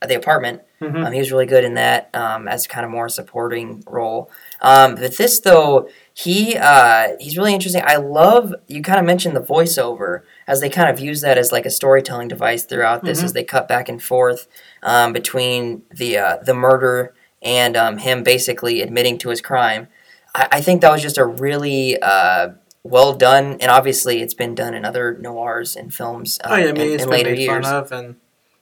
The 0.06 0.14
Apartment. 0.16 0.62
Mhm. 0.80 1.04
Um, 1.06 1.12
he 1.12 1.18
was 1.18 1.30
really 1.30 1.44
good 1.44 1.62
in 1.62 1.74
that 1.74 2.08
um, 2.14 2.48
as 2.48 2.66
kind 2.66 2.86
of 2.86 2.90
more 2.90 3.10
supporting 3.10 3.82
role. 3.86 4.30
Um, 4.62 4.94
but 4.94 5.18
this 5.18 5.38
though, 5.40 5.88
he 6.14 6.56
uh, 6.56 7.08
he's 7.20 7.36
really 7.36 7.52
interesting. 7.52 7.82
I 7.84 7.96
love 7.96 8.54
you 8.66 8.80
kind 8.82 8.98
of 8.98 9.04
mentioned 9.04 9.36
the 9.36 9.42
voiceover 9.42 10.22
as 10.46 10.60
they 10.62 10.70
kind 10.70 10.88
of 10.88 10.98
use 10.98 11.20
that 11.20 11.36
as 11.36 11.52
like 11.52 11.66
a 11.66 11.70
storytelling 11.70 12.28
device 12.28 12.64
throughout 12.64 13.04
this 13.04 13.20
Mhm. 13.20 13.24
as 13.24 13.32
they 13.34 13.44
cut 13.44 13.68
back 13.68 13.90
and 13.90 14.02
forth 14.02 14.48
um, 14.82 15.12
between 15.12 15.82
the 15.94 16.16
uh, 16.16 16.36
the 16.42 16.54
murder 16.54 17.12
and 17.42 17.76
um, 17.76 17.98
him 17.98 18.22
basically 18.22 18.80
admitting 18.80 19.18
to 19.18 19.28
his 19.28 19.42
crime. 19.42 19.88
I, 20.34 20.48
I 20.52 20.60
think 20.62 20.80
that 20.80 20.90
was 20.92 21.02
just 21.02 21.18
a 21.18 21.26
really 21.26 22.00
uh, 22.00 22.50
well 22.84 23.12
done, 23.12 23.58
and 23.60 23.70
obviously 23.70 24.22
it's 24.22 24.32
been 24.32 24.54
done 24.54 24.72
in 24.72 24.86
other 24.86 25.12
noirs 25.20 25.76
and 25.76 25.92
films 25.92 26.38
uh, 26.42 26.48
oh 26.52 26.56
yeah, 26.56 26.64
I 26.64 26.68
in, 26.70 26.74
mean 26.74 26.92
it's 26.94 27.02
in 27.02 27.10
been 27.10 27.18
later 27.18 27.30
made 27.32 27.38
years. 27.40 27.66
fun 27.66 27.74
of, 27.76 27.92
and 27.92 28.16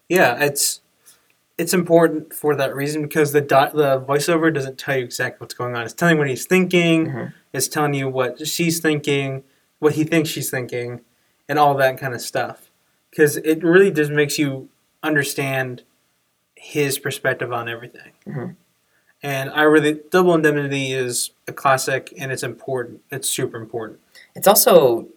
yeah, 0.08 0.36
it's 0.44 0.80
it's 1.58 1.74
important 1.74 2.32
for 2.32 2.54
that 2.56 2.74
reason 2.74 3.02
because 3.02 3.32
the 3.32 3.40
di- 3.40 3.70
the 3.74 4.00
voiceover 4.00 4.52
doesn't 4.54 4.78
tell 4.78 4.96
you 4.96 5.04
exactly 5.04 5.38
what's 5.44 5.54
going 5.54 5.74
on. 5.76 5.82
It's 5.84 5.92
telling 5.92 6.16
what 6.18 6.28
he's 6.28 6.46
thinking. 6.46 7.06
Mhm. 7.08 7.32
It's 7.52 7.68
telling 7.68 7.94
you 7.94 8.08
what 8.08 8.46
she's 8.46 8.80
thinking, 8.80 9.42
what 9.80 9.94
he 9.94 10.04
thinks 10.04 10.28
she's 10.30 10.50
thinking, 10.50 11.00
and 11.48 11.58
all 11.58 11.74
that 11.74 11.98
kind 11.98 12.14
of 12.14 12.20
stuff. 12.20 12.70
Because 13.10 13.36
it 13.38 13.62
really 13.64 13.90
just 13.90 14.10
makes 14.10 14.38
you 14.38 14.68
understand 15.02 15.82
his 16.54 16.98
perspective 16.98 17.52
on 17.52 17.68
everything. 17.68 18.12
Mhm. 18.26 18.56
And 19.22 19.50
I 19.50 19.62
really 19.62 20.00
Double 20.10 20.34
Indemnity 20.34 20.92
is 20.92 21.30
a 21.48 21.52
classic 21.52 22.12
and 22.16 22.30
it's 22.30 22.42
important. 22.44 23.00
It's 23.10 23.28
super 23.28 23.56
important. 23.56 23.98
It's 24.36 24.46
also, 24.46 25.08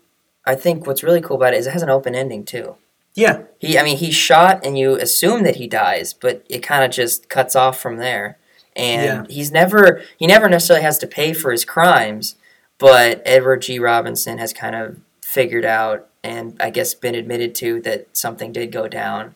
I 0.46 0.56
think, 0.56 0.88
what's 0.88 1.04
really 1.04 1.22
cool 1.22 1.38
about 1.38 1.54
it 1.54 1.58
is 1.58 1.68
it 1.68 1.72
has 1.74 1.84
an 1.84 1.90
open 1.90 2.16
ending 2.16 2.44
too. 2.46 2.78
Yeah, 3.14 3.44
He, 3.60 3.78
I 3.78 3.84
mean, 3.84 3.98
he's 3.98 4.16
shot, 4.16 4.66
and 4.66 4.78
you 4.78 4.96
assume 4.96 5.44
that 5.44 5.58
he 5.58 5.68
dies, 5.68 6.14
but 6.14 6.46
it 6.50 6.60
kind 6.60 6.84
of 6.86 6.92
just 6.92 7.28
cuts 7.28 7.56
off 7.56 7.80
from 7.80 7.98
there. 7.98 8.38
And 8.76 9.30
he's 9.30 9.52
never, 9.52 10.02
he 10.18 10.28
never 10.28 10.48
necessarily 10.48 10.84
has 10.84 10.98
to 11.00 11.08
pay 11.08 11.34
for 11.34 11.52
his 11.52 11.66
crimes, 11.66 12.36
but 12.78 13.22
Edward 13.26 13.64
G. 13.64 13.80
Robinson 13.80 14.38
has 14.38 14.54
kind 14.54 14.76
of 14.76 14.98
figured 15.22 15.66
out, 15.66 16.08
and 16.24 16.56
I 16.62 16.70
guess 16.70 16.94
been 16.94 17.16
admitted 17.16 17.54
to 17.56 17.82
that 17.82 18.16
something 18.16 18.54
did 18.54 18.72
go 18.72 18.88
down. 18.88 19.36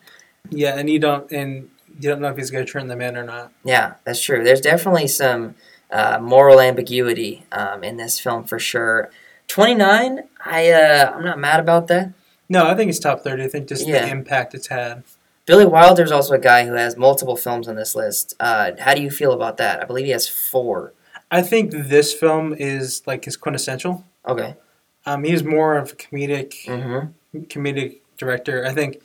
yeah, 0.50 0.78
and 0.78 0.88
you 0.88 0.98
don't 0.98 1.30
and 1.30 1.68
you 2.00 2.08
don't 2.08 2.20
know 2.20 2.28
if 2.28 2.36
he's 2.36 2.50
going 2.50 2.64
to 2.64 2.70
turn 2.70 2.88
them 2.88 3.00
in 3.00 3.16
or 3.16 3.24
not. 3.24 3.52
Yeah, 3.64 3.94
that's 4.04 4.22
true. 4.22 4.42
There's 4.44 4.60
definitely 4.60 5.08
some 5.08 5.54
uh, 5.90 6.18
moral 6.20 6.60
ambiguity 6.60 7.44
um, 7.52 7.82
in 7.84 7.96
this 7.96 8.18
film 8.20 8.44
for 8.44 8.58
sure. 8.58 9.10
Twenty 9.48 9.74
nine, 9.74 10.24
I 10.44 10.70
uh, 10.70 11.12
I'm 11.14 11.24
not 11.24 11.38
mad 11.38 11.60
about 11.60 11.88
that. 11.88 12.12
No, 12.48 12.66
I 12.66 12.74
think 12.74 12.88
it's 12.90 12.98
top 12.98 13.22
thirty. 13.22 13.42
I 13.42 13.48
think 13.48 13.68
just 13.68 13.86
Yeah. 13.86 14.04
the 14.06 14.10
impact 14.10 14.54
it's 14.54 14.68
had. 14.68 15.02
Billy 15.46 15.64
Wilder's 15.66 16.10
also 16.10 16.34
a 16.34 16.38
guy 16.38 16.66
who 16.66 16.72
has 16.74 16.96
multiple 16.96 17.36
films 17.36 17.68
on 17.68 17.76
this 17.76 17.94
list. 17.94 18.34
Uh, 18.40 18.72
how 18.80 18.94
do 18.94 19.02
you 19.02 19.10
feel 19.10 19.32
about 19.32 19.56
that? 19.58 19.80
I 19.80 19.84
believe 19.84 20.06
he 20.06 20.10
has 20.12 20.28
four. 20.28 20.92
I 21.30 21.42
think 21.42 21.70
this 21.70 22.12
film 22.12 22.52
is 22.52 23.02
like 23.06 23.24
his 23.24 23.36
quintessential. 23.36 24.04
Okay. 24.26 24.56
Um, 25.04 25.22
he's 25.24 25.44
more 25.44 25.76
of 25.76 25.92
a 25.92 25.94
comedic 25.96 26.64
Mm-hmm. 26.66 27.42
comedic 27.44 27.98
director. 28.16 28.64
I 28.66 28.72
think 28.72 29.00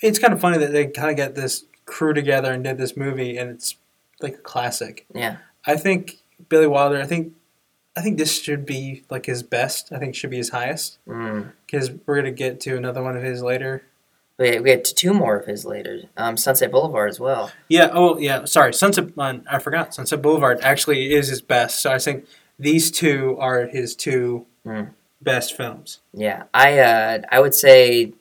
it's 0.00 0.18
kind 0.18 0.32
of 0.32 0.40
funny 0.40 0.58
that 0.58 0.72
they 0.72 0.86
kind 0.86 1.10
of 1.10 1.16
got 1.16 1.34
this 1.36 1.64
crew 1.86 2.12
together 2.12 2.52
and 2.52 2.62
did 2.64 2.76
this 2.78 2.96
movie, 2.96 3.36
and 3.38 3.50
it's 3.50 3.76
like 4.20 4.34
a 4.34 4.38
classic. 4.38 5.06
Yeah. 5.14 5.36
I 5.66 5.76
think 5.76 6.18
Billy 6.48 6.66
Wilder. 6.66 7.00
I 7.00 7.06
think 7.06 7.34
I 7.98 8.02
think 8.02 8.16
this 8.16 8.40
should 8.40 8.64
be 8.64 9.02
like 9.10 9.26
his 9.26 9.42
best. 9.42 9.90
I 9.92 9.98
think 9.98 10.14
should 10.14 10.30
be 10.30 10.36
his 10.36 10.50
highest 10.50 10.98
Mm. 11.08 11.52
because 11.66 11.90
we're 12.06 12.16
gonna 12.16 12.30
get 12.30 12.60
to 12.60 12.76
another 12.76 13.02
one 13.02 13.16
of 13.16 13.22
his 13.22 13.42
later. 13.42 13.82
We 14.38 14.60
we 14.60 14.70
had 14.70 14.84
two 14.84 15.12
more 15.12 15.36
of 15.36 15.46
his 15.46 15.64
later. 15.64 16.02
Um, 16.16 16.36
Sunset 16.36 16.70
Boulevard 16.70 17.10
as 17.10 17.18
well. 17.18 17.50
Yeah. 17.68 17.90
Oh, 17.92 18.18
yeah. 18.18 18.44
Sorry, 18.44 18.72
Sunset. 18.72 19.08
Uh, 19.18 19.38
I 19.50 19.58
forgot. 19.58 19.94
Sunset 19.94 20.22
Boulevard 20.22 20.60
actually 20.62 21.12
is 21.12 21.26
his 21.28 21.40
best. 21.40 21.82
So 21.82 21.90
I 21.90 21.98
think 21.98 22.24
these 22.58 22.90
two 22.92 23.36
are 23.40 23.66
his 23.66 23.96
two 23.96 24.46
Mm. 24.66 24.90
best 25.20 25.56
films. 25.56 25.98
Yeah. 26.12 26.44
I 26.54 26.78
uh, 26.78 27.18
I 27.32 27.40
would 27.40 27.54
say 27.54 28.12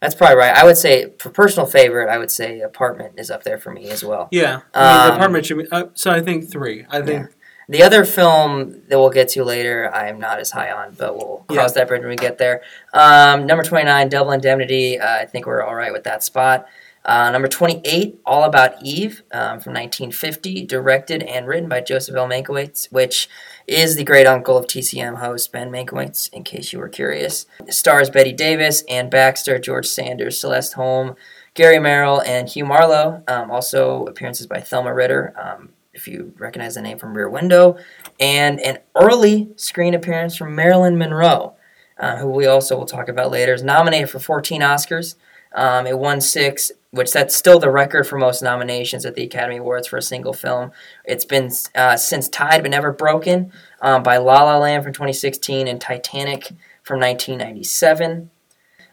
that's 0.00 0.14
probably 0.14 0.36
right. 0.36 0.54
I 0.54 0.64
would 0.64 0.76
say 0.76 1.12
for 1.18 1.30
personal 1.30 1.66
favorite, 1.66 2.10
I 2.10 2.18
would 2.18 2.30
say 2.30 2.60
Apartment 2.60 3.14
is 3.18 3.30
up 3.30 3.44
there 3.44 3.56
for 3.56 3.70
me 3.70 3.88
as 3.88 4.04
well. 4.04 4.28
Yeah. 4.30 4.60
I 4.74 5.04
mean, 5.04 5.10
Um, 5.12 5.16
apartment 5.16 5.46
should 5.46 5.58
be. 5.58 5.68
Uh, 5.70 5.86
so 5.94 6.10
I 6.10 6.20
think 6.20 6.50
three. 6.50 6.84
I 6.90 7.00
think. 7.00 7.30
The 7.72 7.82
other 7.82 8.04
film 8.04 8.82
that 8.88 8.98
we'll 8.98 9.08
get 9.08 9.30
to 9.30 9.44
later, 9.44 9.90
I 9.94 10.08
am 10.08 10.18
not 10.18 10.38
as 10.38 10.50
high 10.50 10.70
on, 10.70 10.94
but 10.98 11.16
we'll 11.16 11.42
cross 11.48 11.72
that 11.72 11.88
bridge 11.88 12.02
when 12.02 12.10
we 12.10 12.16
get 12.16 12.36
there. 12.36 12.60
Um, 12.92 13.46
number 13.46 13.64
29, 13.64 14.10
Double 14.10 14.30
Indemnity. 14.30 15.00
Uh, 15.00 15.20
I 15.20 15.24
think 15.24 15.46
we're 15.46 15.62
all 15.62 15.74
right 15.74 15.90
with 15.90 16.04
that 16.04 16.22
spot. 16.22 16.66
Uh, 17.02 17.30
number 17.30 17.48
28, 17.48 18.20
All 18.26 18.44
About 18.44 18.74
Eve 18.82 19.22
um, 19.32 19.58
from 19.58 19.72
1950, 19.72 20.66
directed 20.66 21.22
and 21.22 21.48
written 21.48 21.66
by 21.66 21.80
Joseph 21.80 22.14
L. 22.14 22.28
Mankiewicz, 22.28 22.92
which 22.92 23.26
is 23.66 23.96
the 23.96 24.04
great 24.04 24.26
uncle 24.26 24.58
of 24.58 24.66
TCM 24.66 25.20
host 25.20 25.50
Ben 25.50 25.70
Mankiewicz, 25.70 26.30
in 26.30 26.44
case 26.44 26.74
you 26.74 26.78
were 26.78 26.90
curious. 26.90 27.46
It 27.66 27.72
stars 27.72 28.10
Bette 28.10 28.34
Davis, 28.34 28.82
Anne 28.82 29.08
Baxter, 29.08 29.58
George 29.58 29.86
Sanders, 29.86 30.38
Celeste 30.38 30.74
Holm, 30.74 31.16
Gary 31.54 31.78
Merrill, 31.78 32.20
and 32.20 32.50
Hugh 32.50 32.66
Marlowe. 32.66 33.22
Um, 33.26 33.50
also 33.50 34.04
appearances 34.04 34.46
by 34.46 34.60
Thelma 34.60 34.92
Ritter, 34.92 35.34
um, 35.42 35.70
if 35.92 36.08
you 36.08 36.32
recognize 36.38 36.74
the 36.74 36.82
name 36.82 36.98
from 36.98 37.14
Rear 37.14 37.28
Window, 37.28 37.76
and 38.18 38.60
an 38.60 38.78
early 38.94 39.50
screen 39.56 39.94
appearance 39.94 40.36
from 40.36 40.54
Marilyn 40.54 40.96
Monroe, 40.98 41.54
uh, 41.98 42.16
who 42.16 42.28
we 42.28 42.46
also 42.46 42.76
will 42.76 42.86
talk 42.86 43.08
about 43.08 43.30
later. 43.30 43.54
Is 43.54 43.62
nominated 43.62 44.10
for 44.10 44.18
14 44.18 44.60
Oscars. 44.62 45.16
Um, 45.54 45.86
it 45.86 45.98
won 45.98 46.20
six, 46.20 46.72
which 46.90 47.12
that's 47.12 47.36
still 47.36 47.58
the 47.58 47.70
record 47.70 48.06
for 48.06 48.18
most 48.18 48.42
nominations 48.42 49.04
at 49.04 49.14
the 49.14 49.24
Academy 49.24 49.58
Awards 49.58 49.86
for 49.86 49.98
a 49.98 50.02
single 50.02 50.32
film. 50.32 50.72
It's 51.04 51.26
been 51.26 51.50
uh, 51.74 51.96
since 51.96 52.28
tied 52.28 52.62
but 52.62 52.70
never 52.70 52.90
broken 52.90 53.52
um, 53.82 54.02
by 54.02 54.16
La 54.16 54.44
La 54.44 54.58
Land 54.58 54.82
from 54.84 54.94
2016 54.94 55.68
and 55.68 55.80
Titanic 55.80 56.52
from 56.82 57.00
1997. 57.00 58.30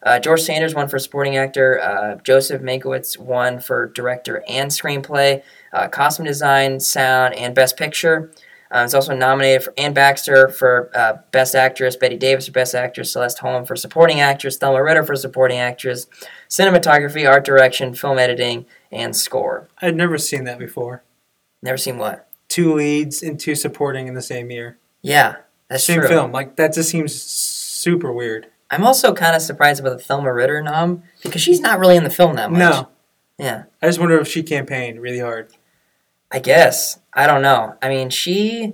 Uh, 0.04 0.20
George 0.20 0.42
Sanders 0.42 0.74
won 0.74 0.88
for 0.88 1.00
supporting 1.00 1.38
actor. 1.38 1.80
Uh, 1.82 2.16
Joseph 2.24 2.62
Mankiewicz 2.62 3.18
won 3.18 3.60
for 3.60 3.88
director 3.88 4.44
and 4.48 4.72
screenplay, 4.72 5.44
uh, 5.74 5.88
costume 5.88 6.26
design, 6.26 6.80
sound, 6.80 7.36
and 7.36 7.54
best 7.54 7.78
picture. 7.78 8.32
Uh, 8.72 8.84
it's 8.86 8.94
also 8.94 9.16
nominated 9.16 9.64
for 9.64 9.74
Anne 9.78 9.94
Baxter 9.94 10.48
for 10.48 10.92
uh, 10.94 11.18
Best 11.32 11.56
Actress, 11.56 11.96
Bette 11.96 12.18
Davis 12.18 12.46
for 12.46 12.52
Best 12.52 12.76
Actress, 12.76 13.12
Celeste 13.12 13.40
Holm 13.40 13.66
for 13.66 13.76
Supporting 13.76 14.20
Actress, 14.20 14.58
Thelma 14.58 14.84
Ritter 14.84 15.04
for 15.04 15.16
Supporting 15.16 15.58
Actress, 15.58 16.06
Cinematography, 16.48 17.28
Art 17.28 17.46
Direction, 17.46 17.96
Film 17.96 18.20
Editing, 18.20 18.68
and 18.92 19.16
Score. 19.16 19.68
I'd 19.82 19.96
never 19.96 20.20
seen 20.20 20.44
that 20.44 20.60
before. 20.60 21.04
Never 21.64 21.78
seen 21.78 21.98
what? 21.98 22.30
Two 22.48 22.76
leads 22.76 23.24
and 23.24 23.40
two 23.40 23.56
supporting 23.56 24.08
in 24.08 24.14
the 24.14 24.22
same 24.22 24.52
year. 24.52 24.78
Yeah, 25.02 25.38
that's 25.68 25.84
same 25.84 26.00
true. 26.00 26.08
film. 26.08 26.32
Like 26.32 26.56
that 26.58 26.74
just 26.74 26.90
seems 26.90 27.20
super 27.20 28.14
weird. 28.14 28.48
I'm 28.72 28.86
also 28.86 29.14
kind 29.14 29.36
of 29.36 29.42
surprised 29.42 29.80
about 29.80 29.98
the 29.98 30.04
Thelma 30.04 30.32
Ritter 30.34 30.62
nom 30.62 31.04
because 31.24 31.42
she's 31.42 31.60
not 31.60 31.80
really 31.80 31.96
in 31.96 32.04
the 32.04 32.10
film 32.10 32.36
that 32.36 32.52
much. 32.52 32.60
No. 32.60 32.90
Yeah. 33.38 33.64
I 33.82 33.88
just 33.88 34.00
wonder 34.00 34.20
if 34.20 34.28
she 34.28 34.44
campaigned 34.44 35.02
really 35.02 35.20
hard. 35.20 35.52
I 36.32 36.40
guess. 36.40 37.00
I 37.14 37.26
don't 37.26 37.42
know. 37.42 37.76
I 37.82 37.90
mean, 37.90 38.10
she. 38.10 38.74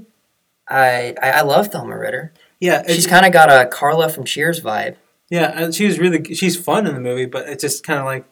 I 0.68 1.16
I, 1.22 1.30
I 1.32 1.42
love 1.42 1.68
Thelma 1.68 1.98
Ritter. 1.98 2.34
Yeah, 2.60 2.84
She's 2.88 3.06
kind 3.08 3.26
of 3.26 3.32
got 3.34 3.50
a 3.50 3.68
Carla 3.70 4.10
from 4.10 4.24
Cheers 4.26 4.62
vibe. 4.62 4.96
yeah, 5.30 5.52
and 5.54 5.76
she 5.76 5.86
was 5.86 6.00
really 6.00 6.34
she's 6.34 6.58
fun 6.58 6.88
in 6.88 6.94
the 6.96 7.00
movie, 7.02 7.26
but 7.26 7.48
it's 7.48 7.62
just 7.62 7.84
kind 7.86 8.00
of 8.00 8.06
like 8.06 8.26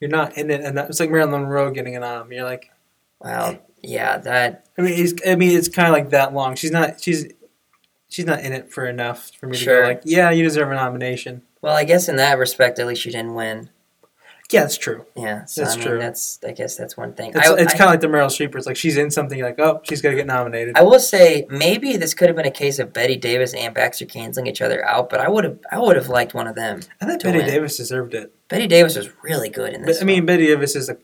you're 0.00 0.10
not 0.10 0.36
in 0.36 0.50
it, 0.50 0.62
and 0.62 0.76
that, 0.76 0.88
it's 0.90 0.98
like 0.98 1.10
Marilyn 1.10 1.42
Monroe 1.42 1.70
getting 1.70 1.94
an 1.94 2.02
arm. 2.02 2.32
You're 2.32 2.44
like, 2.44 2.70
Well, 3.20 3.58
yeah, 3.82 4.18
that. 4.18 4.66
I 4.76 4.82
mean, 4.82 4.94
it's, 4.94 5.14
I 5.26 5.36
mean, 5.36 5.56
it's 5.56 5.68
kind 5.68 5.86
of 5.88 5.92
like 5.94 6.10
that 6.10 6.34
long. 6.34 6.56
She's 6.56 6.70
not 6.72 7.00
she's 7.00 7.32
she's 8.08 8.26
not 8.26 8.40
in 8.40 8.52
it 8.52 8.72
for 8.72 8.86
enough 8.86 9.30
for 9.38 9.46
me 9.46 9.56
to 9.56 9.62
Sure. 9.64 9.82
go 9.82 9.88
like, 9.88 10.02
yeah, 10.04 10.30
you 10.30 10.42
deserve 10.42 10.70
a 10.70 10.74
nomination. 10.74 11.42
Well, 11.62 11.76
I 11.76 11.84
guess 11.84 12.08
in 12.08 12.16
that 12.16 12.38
respect, 12.38 12.78
at 12.78 12.86
least 12.86 13.02
she 13.02 13.10
didn't 13.10 13.34
win. 13.34 13.70
Yeah, 14.50 14.60
that's 14.60 14.78
true. 14.78 15.04
Yeah, 15.16 15.44
so 15.44 15.62
That's 15.62 15.74
I 15.74 15.78
mean, 15.78 15.86
true. 15.88 15.98
that's. 15.98 16.38
I 16.46 16.52
guess 16.52 16.76
that's 16.76 16.96
one 16.96 17.14
thing. 17.14 17.32
It's, 17.34 17.48
it's 17.48 17.72
kind 17.72 17.84
of 17.84 17.90
like 17.90 18.00
the 18.00 18.06
Meryl 18.06 18.26
Streep. 18.26 18.54
It's 18.54 18.66
like 18.66 18.76
she's 18.76 18.96
in 18.96 19.10
something. 19.10 19.36
You're 19.36 19.48
like, 19.48 19.58
oh, 19.58 19.80
she's 19.82 20.00
gonna 20.00 20.14
get 20.14 20.26
nominated. 20.26 20.76
I 20.76 20.82
will 20.82 21.00
say 21.00 21.46
maybe 21.50 21.96
this 21.96 22.14
could 22.14 22.28
have 22.28 22.36
been 22.36 22.46
a 22.46 22.50
case 22.52 22.78
of 22.78 22.92
Bette 22.92 23.16
Davis 23.16 23.54
and 23.54 23.74
Baxter 23.74 24.04
canceling 24.06 24.46
each 24.46 24.62
other 24.62 24.84
out, 24.84 25.10
but 25.10 25.20
I 25.20 25.28
would 25.28 25.42
have 25.44 25.58
I 25.72 25.80
would 25.80 25.96
have 25.96 26.08
liked 26.08 26.32
one 26.32 26.46
of 26.46 26.54
them. 26.54 26.80
I 27.00 27.06
think 27.06 27.22
Bette 27.24 27.38
win. 27.38 27.46
Davis 27.46 27.76
deserved 27.76 28.14
it. 28.14 28.32
Bette 28.48 28.68
Davis 28.68 28.96
was 28.96 29.10
really 29.24 29.48
good 29.48 29.74
in 29.74 29.82
this. 29.82 29.98
But, 29.98 30.04
I 30.04 30.06
mean, 30.06 30.24
Bette 30.24 30.46
Davis 30.46 30.76
is 30.76 30.88
a 30.88 30.96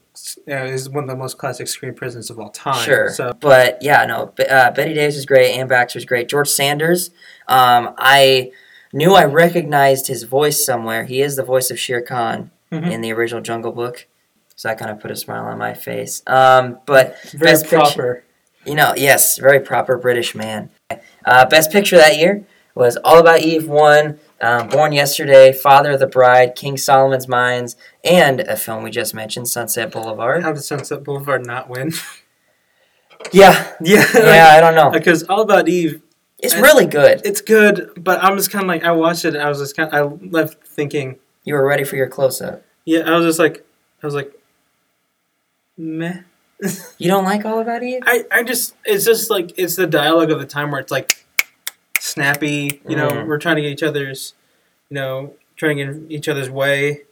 uh, 0.49 0.65
is 0.67 0.89
one 0.89 1.03
of 1.05 1.11
the 1.11 1.17
most 1.17 1.37
classic 1.37 1.67
screen 1.67 1.95
presence 1.95 2.31
of 2.31 2.39
all 2.39 2.51
time. 2.51 2.85
Sure, 2.85 3.09
So 3.09 3.33
but 3.41 3.79
yeah, 3.83 4.05
no. 4.07 4.33
Uh, 4.39 4.71
Bette 4.71 4.95
Davis 4.95 5.17
is 5.17 5.27
great. 5.27 5.57
Anne 5.57 5.67
Baxter 5.67 5.99
is 5.99 6.05
great. 6.05 6.29
George 6.29 6.49
Sanders, 6.49 7.11
um, 7.49 7.93
I 7.99 8.53
knew 8.93 9.15
I 9.15 9.25
recognized 9.25 10.07
his 10.07 10.23
voice 10.23 10.65
somewhere. 10.65 11.07
He 11.07 11.23
is 11.23 11.35
the 11.35 11.43
voice 11.43 11.73
of 11.73 11.81
Shere 11.81 12.03
Khan 12.03 12.52
Mhm. 12.73 12.91
in 12.91 13.01
the 13.03 13.13
original 13.13 13.41
Jungle 13.43 13.73
Book, 13.73 14.07
so 14.57 14.69
that 14.69 14.79
kind 14.79 14.91
of 14.91 14.99
put 15.01 15.11
a 15.11 15.17
smile 15.17 15.45
on 15.45 15.59
my 15.59 15.75
face. 15.75 16.23
Um, 16.27 16.79
but 16.87 17.17
very 17.33 17.53
Best 17.53 17.65
Picture- 17.65 17.77
proper. 17.79 18.25
you 18.65 18.75
know, 18.75 18.95
yes, 18.97 19.39
very 19.39 19.61
proper 19.61 19.97
British 19.99 20.35
man. 20.35 20.71
Uh, 21.25 21.45
best 21.47 21.71
picture 21.73 21.97
that 21.97 22.17
year 22.17 22.45
was 22.75 22.97
All 23.05 23.19
About 23.19 23.41
Eve 23.41 23.69
won, 23.69 24.19
um, 24.41 24.69
Born 24.69 24.93
Yesterday, 24.93 25.53
Father 25.53 25.91
of 25.93 26.01
the 26.01 26.07
Bride, 26.07 26.55
King 26.57 26.77
Solomon's 26.79 27.29
Mines, 27.29 27.77
and 28.05 28.41
a 28.41 28.57
film 28.57 28.83
we 28.83 28.91
just 28.91 29.15
mentioned, 29.15 29.49
Sunset 29.49 29.91
Boulevard. 29.91 30.43
How 30.43 30.53
did 30.53 30.63
Sunset 30.63 31.05
Boulevard 31.05 31.45
not 31.47 31.69
win? 31.69 31.93
Yeah, 33.31 33.73
yeah, 33.81 34.05
yeah, 34.15 34.49
I 34.57 34.61
don't 34.61 34.75
know. 34.75 34.91
Because 34.91 35.23
All 35.25 35.43
About 35.43 35.69
Eve, 35.69 36.03
It's 36.41 36.57
really 36.57 36.87
good. 36.87 37.21
it's 37.25 37.41
good, 37.41 37.91
but 37.97 38.23
I'm 38.23 38.37
just 38.37 38.51
kind 38.51 38.65
of 38.65 38.69
like 38.69 38.83
I 38.85 38.91
watched 38.93 39.25
it 39.25 39.35
and 39.35 39.43
I 39.43 39.49
was 39.49 39.59
just 39.61 39.77
kind 39.77 39.93
of 39.93 39.95
I 39.95 40.27
left 40.27 40.65
thinking, 40.67 41.19
You 41.45 41.55
were 41.55 41.67
ready 41.67 41.85
for 41.85 41.97
your 41.97 42.09
close 42.09 42.41
up. 42.41 42.65
yeah, 42.85 43.01
I 43.01 43.17
was 43.17 43.25
just 43.27 43.39
like 43.39 43.65
I 44.03 44.07
was 44.07 44.15
like, 44.15 44.33
meh. 45.77 46.23
You 46.99 47.09
don't 47.09 47.25
like 47.25 47.45
All 47.45 47.59
About 47.61 47.83
Eve? 47.83 48.03
I 48.07 48.25
I 48.31 48.43
just 48.45 48.75
it's 48.85 49.05
just 49.05 49.31
like 49.31 49.53
it's 49.59 49.77
the 49.77 49.87
dialogue 49.87 50.31
of 50.31 50.39
the 50.39 50.47
time 50.47 50.71
where 50.71 50.81
it's 50.81 50.93
like 50.93 51.27
snappy. 51.99 52.81
You 52.89 52.97
know, 52.97 53.09
Mm. 53.09 53.27
we're 53.27 53.39
trying 53.39 53.57
to 53.57 53.63
get 53.63 53.73
each 53.73 53.83
other's, 53.83 54.35
you 54.89 54.95
know, 54.95 55.35
trying 55.57 55.77
to 55.79 55.85
get 55.85 55.93
in 55.95 56.11
each 56.13 56.29
other's 56.29 56.49
way. 56.51 57.03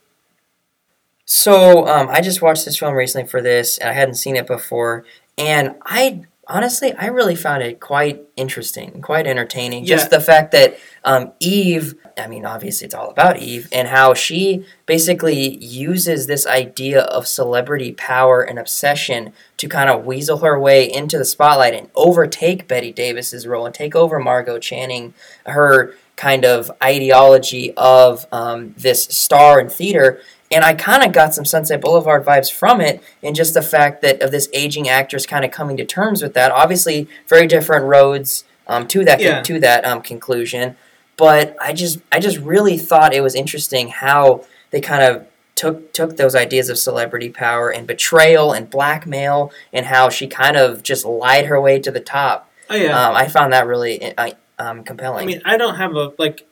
So 1.25 1.87
um, 1.87 2.09
I 2.09 2.21
just 2.21 2.43
watched 2.43 2.64
this 2.64 2.79
film 2.79 2.95
recently 2.95 3.29
for 3.29 3.40
this, 3.40 3.79
and 3.79 3.88
I 3.88 3.93
hadn't 3.93 4.14
seen 4.16 4.37
it 4.37 4.47
before, 4.47 5.05
and 5.38 5.75
I 5.85 6.23
honestly, 6.51 6.93
I 6.93 7.07
really 7.07 7.37
found 7.37 7.63
it 7.63 7.81
quite 7.81 8.23
interesting, 8.37 9.01
quite 9.01 9.27
entertaining. 9.27 9.85
Yeah. 9.85 9.97
Just 9.97 10.11
the 10.11 10.21
fact 10.21 10.53
that 10.53 10.77
um, 11.05 11.33
Eve, 11.41 11.95
I 12.19 12.27
mean, 12.27 12.45
obviously 12.45 12.87
it's 12.87 12.95
all 12.95 13.11
about 13.11 13.39
Eve, 13.39 13.69
and 13.73 13.89
how 13.89 14.13
she 14.13 14.67
basically 14.85 15.57
uses 15.65 16.27
this 16.27 16.47
idea 16.47 17.03
of 17.03 17.27
celebrity 17.27 17.93
power 17.93 18.43
and 18.43 18.59
obsession 18.59 19.33
to 19.57 19.69
kind 19.69 19.89
of 19.89 20.05
weasel 20.05 20.39
her 20.39 20.59
way 20.59 20.93
into 20.93 21.17
the 21.17 21.25
spotlight 21.25 21.75
and 21.75 21.89
overtake 21.95 22.69
Bette 22.69 22.93
Davis's 22.93 23.47
role 23.47 23.65
and 23.65 23.75
take 23.75 23.95
over 23.95 24.19
Margo 24.19 24.59
Channing, 24.59 25.15
her 25.47 25.95
kind 26.17 26.45
of 26.45 26.71
ideology 26.83 27.73
of 27.77 28.27
um, 28.31 28.75
this 28.77 29.05
star 29.05 29.59
in 29.59 29.71
theater. 29.71 30.21
And 30.53 30.65
I 30.65 30.75
kind 30.75 31.05
of 31.05 31.13
got 31.13 31.33
some 31.33 31.45
Sunset 31.45 31.81
Boulevard 31.81 32.25
vibes 32.25 32.51
from 32.53 32.81
it, 32.81 33.03
and 33.23 33.37
just 33.37 33.55
the 33.55 33.63
fact 33.63 34.03
that 34.03 34.21
of 34.21 34.33
this 34.33 34.49
aging 34.53 34.89
actress 34.89 35.25
kind 35.25 35.45
of 35.45 35.53
coming 35.53 35.77
to 35.77 35.85
terms 35.85 36.23
with 36.23 36.35
that. 36.35 36.51
Obviously, 36.51 37.09
very 37.29 37.47
different 37.47 37.85
roads 37.85 38.45
um, 38.67 38.89
to 38.89 39.05
that 39.05 39.21
Yeah. 39.21 39.43
to 39.43 39.61
that 39.61 39.85
um, 39.85 40.03
conclusion. 40.03 40.77
But 41.17 41.57
I 41.61 41.73
just 41.73 42.01
I 42.11 42.19
just 42.19 42.39
really 42.39 42.77
thought 42.79 43.15
it 43.15 43.21
was 43.21 43.35
interesting 43.35 43.89
how 43.89 44.45
they 44.71 44.81
kind 44.81 45.03
of 45.03 45.27
took 45.55 45.93
took 45.93 46.17
those 46.17 46.35
ideas 46.35 46.69
of 46.69 46.79
celebrity 46.79 47.29
power 47.29 47.71
and 47.71 47.87
betrayal 47.87 48.53
and 48.53 48.69
blackmail, 48.69 49.53
and 49.73 49.87
how 49.87 50.09
she 50.09 50.27
kind 50.27 50.57
of 50.57 50.83
just 50.83 51.05
lied 51.05 51.47
her 51.47 51.61
way 51.61 51.79
to 51.79 51.91
the 51.91 52.01
top. 52.01 52.51
Oh 52.69 52.75
yeah. 52.75 53.09
Um, 53.09 53.15
I 53.15 53.29
found 53.29 53.53
that 53.53 53.67
really 53.67 54.17
uh, 54.17 54.33
um, 54.59 54.83
compelling. 54.83 55.23
I 55.23 55.27
mean, 55.27 55.43
I 55.45 55.57
don't 55.57 55.77
have 55.77 55.95
a 55.95 56.13
like. 56.19 56.47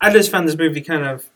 I 0.00 0.10
just 0.12 0.30
found 0.30 0.48
this 0.48 0.56
movie 0.56 0.80
kind 0.80 1.04
of. 1.04 1.28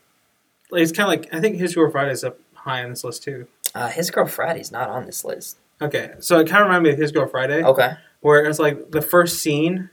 Like, 0.71 0.81
it's 0.83 0.91
kind 0.91 1.11
of 1.11 1.19
like 1.19 1.33
I 1.33 1.39
think 1.41 1.57
His 1.57 1.75
Girl 1.75 1.89
Friday 1.91 2.11
is 2.11 2.23
up 2.23 2.39
high 2.53 2.83
on 2.83 2.89
this 2.91 3.03
list 3.03 3.23
too. 3.23 3.47
uh, 3.75 3.87
his 3.87 4.09
girl 4.11 4.25
Friday's 4.25 4.71
not 4.71 4.89
on 4.89 5.05
this 5.05 5.23
list. 5.23 5.57
Okay, 5.81 6.11
so 6.19 6.39
it 6.39 6.47
kind 6.49 6.61
of 6.61 6.67
reminded 6.67 6.89
me 6.89 6.93
of 6.93 6.99
His 6.99 7.11
Girl 7.11 7.27
Friday, 7.27 7.63
Okay. 7.63 7.91
where 8.21 8.43
it's 8.45 8.59
like 8.59 8.91
the 8.91 9.01
first 9.01 9.39
scene, 9.41 9.89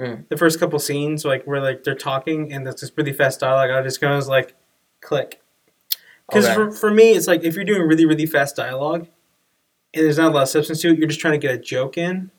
Mm. 0.00 0.26
the 0.30 0.36
first 0.38 0.58
couple 0.58 0.78
scenes, 0.78 1.24
like 1.24 1.44
where 1.44 1.60
like 1.60 1.84
they're 1.84 1.94
talking 1.94 2.52
and 2.52 2.66
there's 2.66 2.80
this 2.80 2.90
really 2.96 3.12
fast 3.12 3.40
dialogue. 3.40 3.70
I 3.70 3.82
just 3.82 4.00
goes 4.00 4.26
like, 4.28 4.54
click. 5.00 5.40
Because 6.28 6.46
Okay. 6.46 6.54
for, 6.54 6.72
for 6.72 6.90
me, 6.90 7.12
it's 7.12 7.26
like 7.28 7.44
if 7.44 7.54
you're 7.54 7.64
doing 7.64 7.82
really 7.82 8.06
really 8.06 8.26
fast 8.26 8.56
dialogue, 8.56 9.06
and 9.94 10.04
there's 10.04 10.16
not 10.18 10.32
a 10.32 10.34
lot 10.34 10.42
of 10.44 10.48
substance 10.48 10.80
to 10.80 10.90
it, 10.90 10.98
you're 10.98 11.06
just 11.08 11.20
trying 11.20 11.38
to 11.38 11.46
get 11.46 11.54
a 11.54 11.58
joke 11.58 11.96
in. 11.98 12.30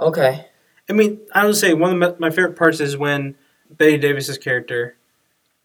Okay. 0.00 0.46
I 0.88 0.92
mean, 0.94 1.20
I 1.32 1.44
would 1.46 1.56
say 1.56 1.74
one 1.74 1.92
of 2.02 2.18
my, 2.18 2.28
my 2.28 2.34
favorite 2.34 2.56
parts 2.56 2.80
is 2.80 2.96
when 2.96 3.36
Bette 3.70 3.98
Davis's 3.98 4.38
character 4.38 4.96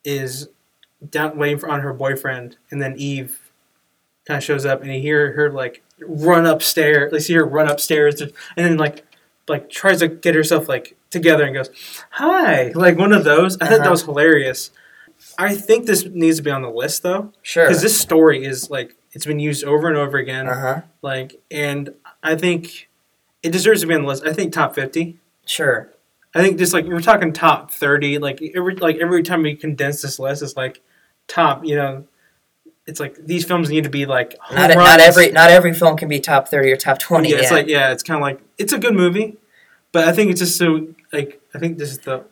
is 0.03 0.49
down 1.09 1.37
waiting 1.37 1.57
for 1.59 1.69
on 1.69 1.81
her 1.81 1.93
boyfriend, 1.93 2.57
and 2.71 2.81
then 2.81 2.95
Eve 2.97 3.51
kind 4.25 4.37
of 4.37 4.43
shows 4.43 4.65
up, 4.65 4.81
and 4.81 4.93
you 4.93 4.99
hear 5.01 5.31
her 5.33 5.51
like 5.51 5.83
run 6.01 6.45
upstairs. 6.45 7.11
Like 7.11 7.21
see 7.21 7.33
her 7.35 7.45
run 7.45 7.69
upstairs, 7.69 8.15
to, 8.15 8.25
and 8.55 8.65
then 8.65 8.77
like 8.77 9.05
like 9.47 9.69
tries 9.69 9.99
to 9.99 10.07
get 10.07 10.35
herself 10.35 10.67
like 10.67 10.97
together 11.09 11.43
and 11.43 11.53
goes, 11.53 11.69
"Hi!" 12.11 12.71
Like 12.75 12.97
one 12.97 13.13
of 13.13 13.23
those. 13.23 13.55
I 13.57 13.65
thought 13.65 13.69
that 13.69 13.81
Uh-huh. 13.81 13.91
was 13.91 14.03
hilarious. 14.03 14.71
I 15.39 15.55
think 15.55 15.85
this 15.87 16.05
needs 16.05 16.37
to 16.37 16.43
be 16.43 16.51
on 16.51 16.61
the 16.61 16.69
list 16.69 17.03
though, 17.03 17.31
Sure. 17.41 17.67
because 17.67 17.81
this 17.81 17.99
story 17.99 18.43
is 18.45 18.69
like 18.69 18.95
it's 19.13 19.25
been 19.25 19.39
used 19.39 19.63
over 19.63 19.87
and 19.87 19.97
over 19.97 20.17
again. 20.17 20.47
Uh 20.47 20.59
huh. 20.59 20.81
Like, 21.01 21.41
and 21.49 21.93
I 22.21 22.35
think 22.35 22.89
it 23.43 23.51
deserves 23.51 23.81
to 23.81 23.87
be 23.87 23.93
on 23.95 24.01
the 24.01 24.07
list. 24.07 24.25
I 24.25 24.33
think 24.33 24.51
top 24.53 24.75
fifty. 24.75 25.19
Sure. 25.45 25.91
I 26.35 26.41
think 26.43 26.57
just 26.59 26.73
like 26.73 26.85
we're 26.85 27.01
talking 27.01 27.33
top 27.33 27.71
thirty, 27.71 28.19
like 28.19 28.41
every 28.53 28.75
like 28.75 28.97
every 28.97 29.23
time 29.23 29.41
we 29.43 29.55
condense 29.55 30.01
this 30.01 30.19
list, 30.19 30.43
it's 30.43 30.55
like 30.57 30.81
top. 31.27 31.65
You 31.65 31.75
know, 31.75 32.05
it's 32.85 32.99
like 32.99 33.15
these 33.25 33.45
films 33.45 33.69
need 33.69 33.83
to 33.83 33.89
be 33.89 34.05
like 34.05 34.35
Not, 34.51 34.69
not 34.75 34.99
every 34.99 35.31
not 35.31 35.49
every 35.49 35.73
film 35.73 35.97
can 35.97 36.07
be 36.07 36.19
top 36.19 36.47
thirty 36.47 36.71
or 36.71 36.77
top 36.77 36.99
twenty. 36.99 37.29
Yeah, 37.29 37.35
Yeah. 37.35 37.41
it's 37.43 37.51
like 37.51 37.67
yeah, 37.67 37.91
it's 37.91 38.03
kind 38.03 38.17
of 38.17 38.21
like 38.21 38.39
it's 38.57 38.73
a 38.73 38.79
good 38.79 38.93
movie, 38.95 39.37
but 39.91 40.07
I 40.07 40.11
think 40.13 40.31
it's 40.31 40.39
just 40.39 40.57
so 40.57 40.87
like 41.11 41.41
I 41.53 41.59
think 41.59 41.77
this 41.77 41.91
is 41.91 41.99
the 41.99 42.23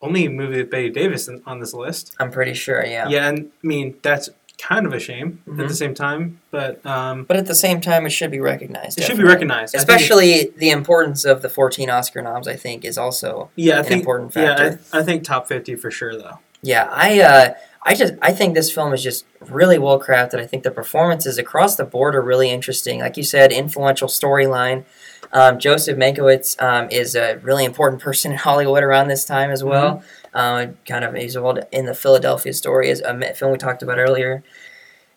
only 0.00 0.26
movie 0.28 0.58
with 0.58 0.70
Bette 0.70 0.90
Davis 0.90 1.28
in, 1.28 1.42
on 1.46 1.60
this 1.60 1.72
list. 1.72 2.14
I'm 2.18 2.30
pretty 2.32 2.54
sure. 2.54 2.84
Yeah. 2.84 3.08
Yeah, 3.08 3.28
and 3.28 3.50
I 3.62 3.66
mean 3.66 3.96
that's 4.02 4.28
kind 4.58 4.86
of 4.86 4.92
a 4.92 4.98
shame 5.00 5.42
at 5.46 5.54
Mhm. 5.54 5.68
the 5.68 5.74
same 5.74 5.94
time, 5.94 6.40
but 6.52 6.84
um, 6.86 7.24
But 7.24 7.36
at 7.36 7.46
the 7.46 7.54
same 7.54 7.80
time, 7.80 8.06
it 8.06 8.10
should 8.10 8.30
be 8.30 8.38
recognized. 8.38 8.96
it 8.98 9.02
should 9.04 9.16
be 9.16 9.24
recognized. 9.24 9.74
I 9.74 9.78
think 9.78 9.88
it- 9.88 9.92
Especially 10.02 10.52
the 10.56 10.70
importance 10.70 11.24
of 11.24 11.42
the 11.42 11.48
14 11.48 11.90
Oscar 11.90 12.22
noms, 12.22 12.46
I 12.46 12.54
think, 12.54 12.84
is 12.84 12.96
also 12.96 13.50
yeah, 13.56 13.76
I 13.76 13.78
an 13.78 13.84
think 13.84 14.00
important 14.00 14.36
yeah, 14.36 14.56
factor. 14.56 14.80
I, 14.92 15.00
I 15.00 15.02
think 15.02 15.24
top 15.24 15.48
fifty 15.48 15.74
for 15.74 15.90
sure 15.90 16.16
though. 16.16 16.38
Yeah, 16.62 16.88
I 16.92 17.20
uh, 17.20 17.54
I 17.84 17.94
just 17.94 18.14
I 18.22 18.32
think 18.32 18.54
this 18.54 18.72
film 18.72 18.92
is 18.92 19.02
just 19.02 19.24
really 19.40 19.78
well 19.78 20.00
crafted. 20.00 20.38
I 20.38 20.46
think 20.46 20.62
the 20.62 20.70
performances 20.70 21.36
across 21.36 21.76
the 21.76 21.84
board 21.84 22.14
are 22.14 22.22
really 22.22 22.50
interesting. 22.50 23.00
Like 23.00 23.16
you 23.16 23.24
said, 23.24 23.52
influential 23.52 24.08
storyline. 24.08 24.84
Um, 25.32 25.58
Joseph 25.58 25.98
Mankiewicz 25.98 26.62
um, 26.62 26.88
is 26.90 27.16
a 27.16 27.38
really 27.38 27.64
important 27.64 28.00
person 28.00 28.32
in 28.32 28.38
Hollywood 28.46 28.82
around 28.82 29.08
this 29.08 29.24
time 29.24 29.50
as 29.50 29.64
well. 29.64 30.02
Uh, 30.32 30.68
kind 30.86 31.04
of 31.04 31.14
he's 31.14 31.36
involved 31.36 31.60
in 31.72 31.86
the 31.86 31.94
Philadelphia 31.94 32.52
Story, 32.52 32.88
is 32.88 33.00
a 33.00 33.34
film 33.34 33.52
we 33.52 33.58
talked 33.58 33.82
about 33.82 33.98
earlier. 33.98 34.44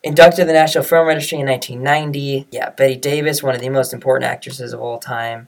Inducted 0.03 0.41
to 0.41 0.45
the 0.45 0.53
National 0.53 0.83
Film 0.83 1.07
Registry 1.07 1.39
in 1.39 1.47
1990. 1.47 2.47
Yeah, 2.51 2.69
Bette 2.69 2.95
Davis, 2.95 3.41
one 3.41 3.55
of 3.55 3.61
the 3.61 3.69
most 3.69 3.91
important 3.91 4.29
actresses 4.29 4.71
of 4.71 4.79
all 4.79 4.99
time. 4.99 5.47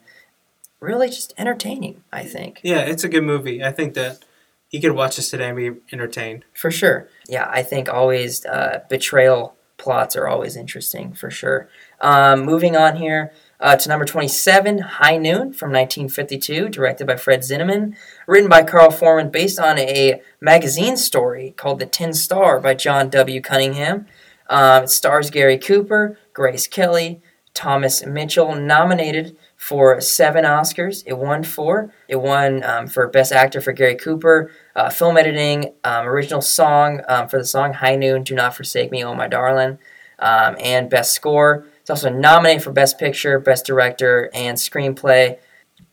Really, 0.80 1.08
just 1.10 1.34
entertaining. 1.38 2.04
I 2.12 2.24
think. 2.24 2.60
Yeah, 2.64 2.80
it's 2.80 3.04
a 3.04 3.10
good 3.10 3.24
movie. 3.24 3.64
I 3.64 3.72
think 3.72 3.94
that 3.96 4.24
you 4.72 4.82
could 4.82 4.92
watch 4.92 5.16
this 5.16 5.30
today 5.30 5.50
and 5.50 5.58
be 5.58 5.72
entertained. 5.92 6.46
For 6.54 6.72
sure. 6.72 7.10
Yeah, 7.28 7.50
I 7.50 7.64
think 7.64 7.90
always 7.90 8.46
uh, 8.46 8.84
betrayal 8.90 9.56
plots 9.78 10.16
are 10.16 10.28
always 10.28 10.56
interesting, 10.56 11.14
for 11.14 11.30
sure. 11.30 11.70
Um, 12.02 12.44
moving 12.44 12.76
on 12.76 12.98
here 12.98 13.32
uh, 13.60 13.76
to 13.76 13.90
number 13.90 14.06
27, 14.06 14.80
High 14.80 15.18
Noon 15.18 15.54
from 15.54 15.72
1952, 15.72 16.70
directed 16.70 17.08
by 17.08 17.16
Fred 17.16 17.42
Zinnemann, 17.42 17.96
written 18.28 18.50
by 18.50 18.64
Carl 18.64 18.92
Foreman, 18.92 19.32
based 19.32 19.60
on 19.60 19.80
a 19.80 20.22
magazine 20.42 20.98
story 20.98 21.54
called 21.58 21.80
The 21.80 21.86
Tin 21.86 22.14
Star 22.14 22.60
by 22.60 22.74
John 22.74 23.10
W. 23.10 23.42
Cunningham. 23.42 24.08
Um, 24.50 24.84
it 24.84 24.90
stars 24.90 25.30
Gary 25.30 25.58
Cooper, 25.58 26.18
Grace 26.34 26.68
Kelly, 26.68 27.22
Thomas 27.54 28.06
Mitchell, 28.06 28.56
nominated 28.56 29.36
for 29.68 30.00
seven 30.00 30.46
Oscars. 30.46 31.04
It 31.06 31.18
won 31.18 31.44
four. 31.44 31.94
It 32.08 32.16
won 32.16 32.64
um, 32.64 32.88
for 32.88 33.06
Best 33.10 33.34
Actor 33.34 33.60
for 33.60 33.74
Gary 33.74 33.96
Cooper, 33.96 34.50
uh, 34.78 34.90
film 34.90 35.18
editing, 35.18 35.74
um, 35.84 36.08
original 36.08 36.40
song 36.40 37.02
um, 37.10 37.28
for 37.28 37.38
the 37.38 37.44
song 37.44 37.74
High 37.74 37.98
Noon, 37.98 38.24
Do 38.24 38.34
Not 38.34 38.56
Forsake 38.56 38.92
Me, 38.92 39.04
Oh 39.04 39.14
My 39.14 39.28
Darling, 39.28 39.78
um, 40.20 40.56
and 40.64 40.90
Best 40.90 41.12
Score. 41.12 41.66
It's 41.82 41.90
also 41.90 42.10
nominated 42.10 42.64
for 42.64 42.72
Best 42.72 42.98
Picture, 42.98 43.40
Best 43.40 43.66
Director, 43.66 44.30
and 44.34 44.58
Screenplay. 44.58 45.38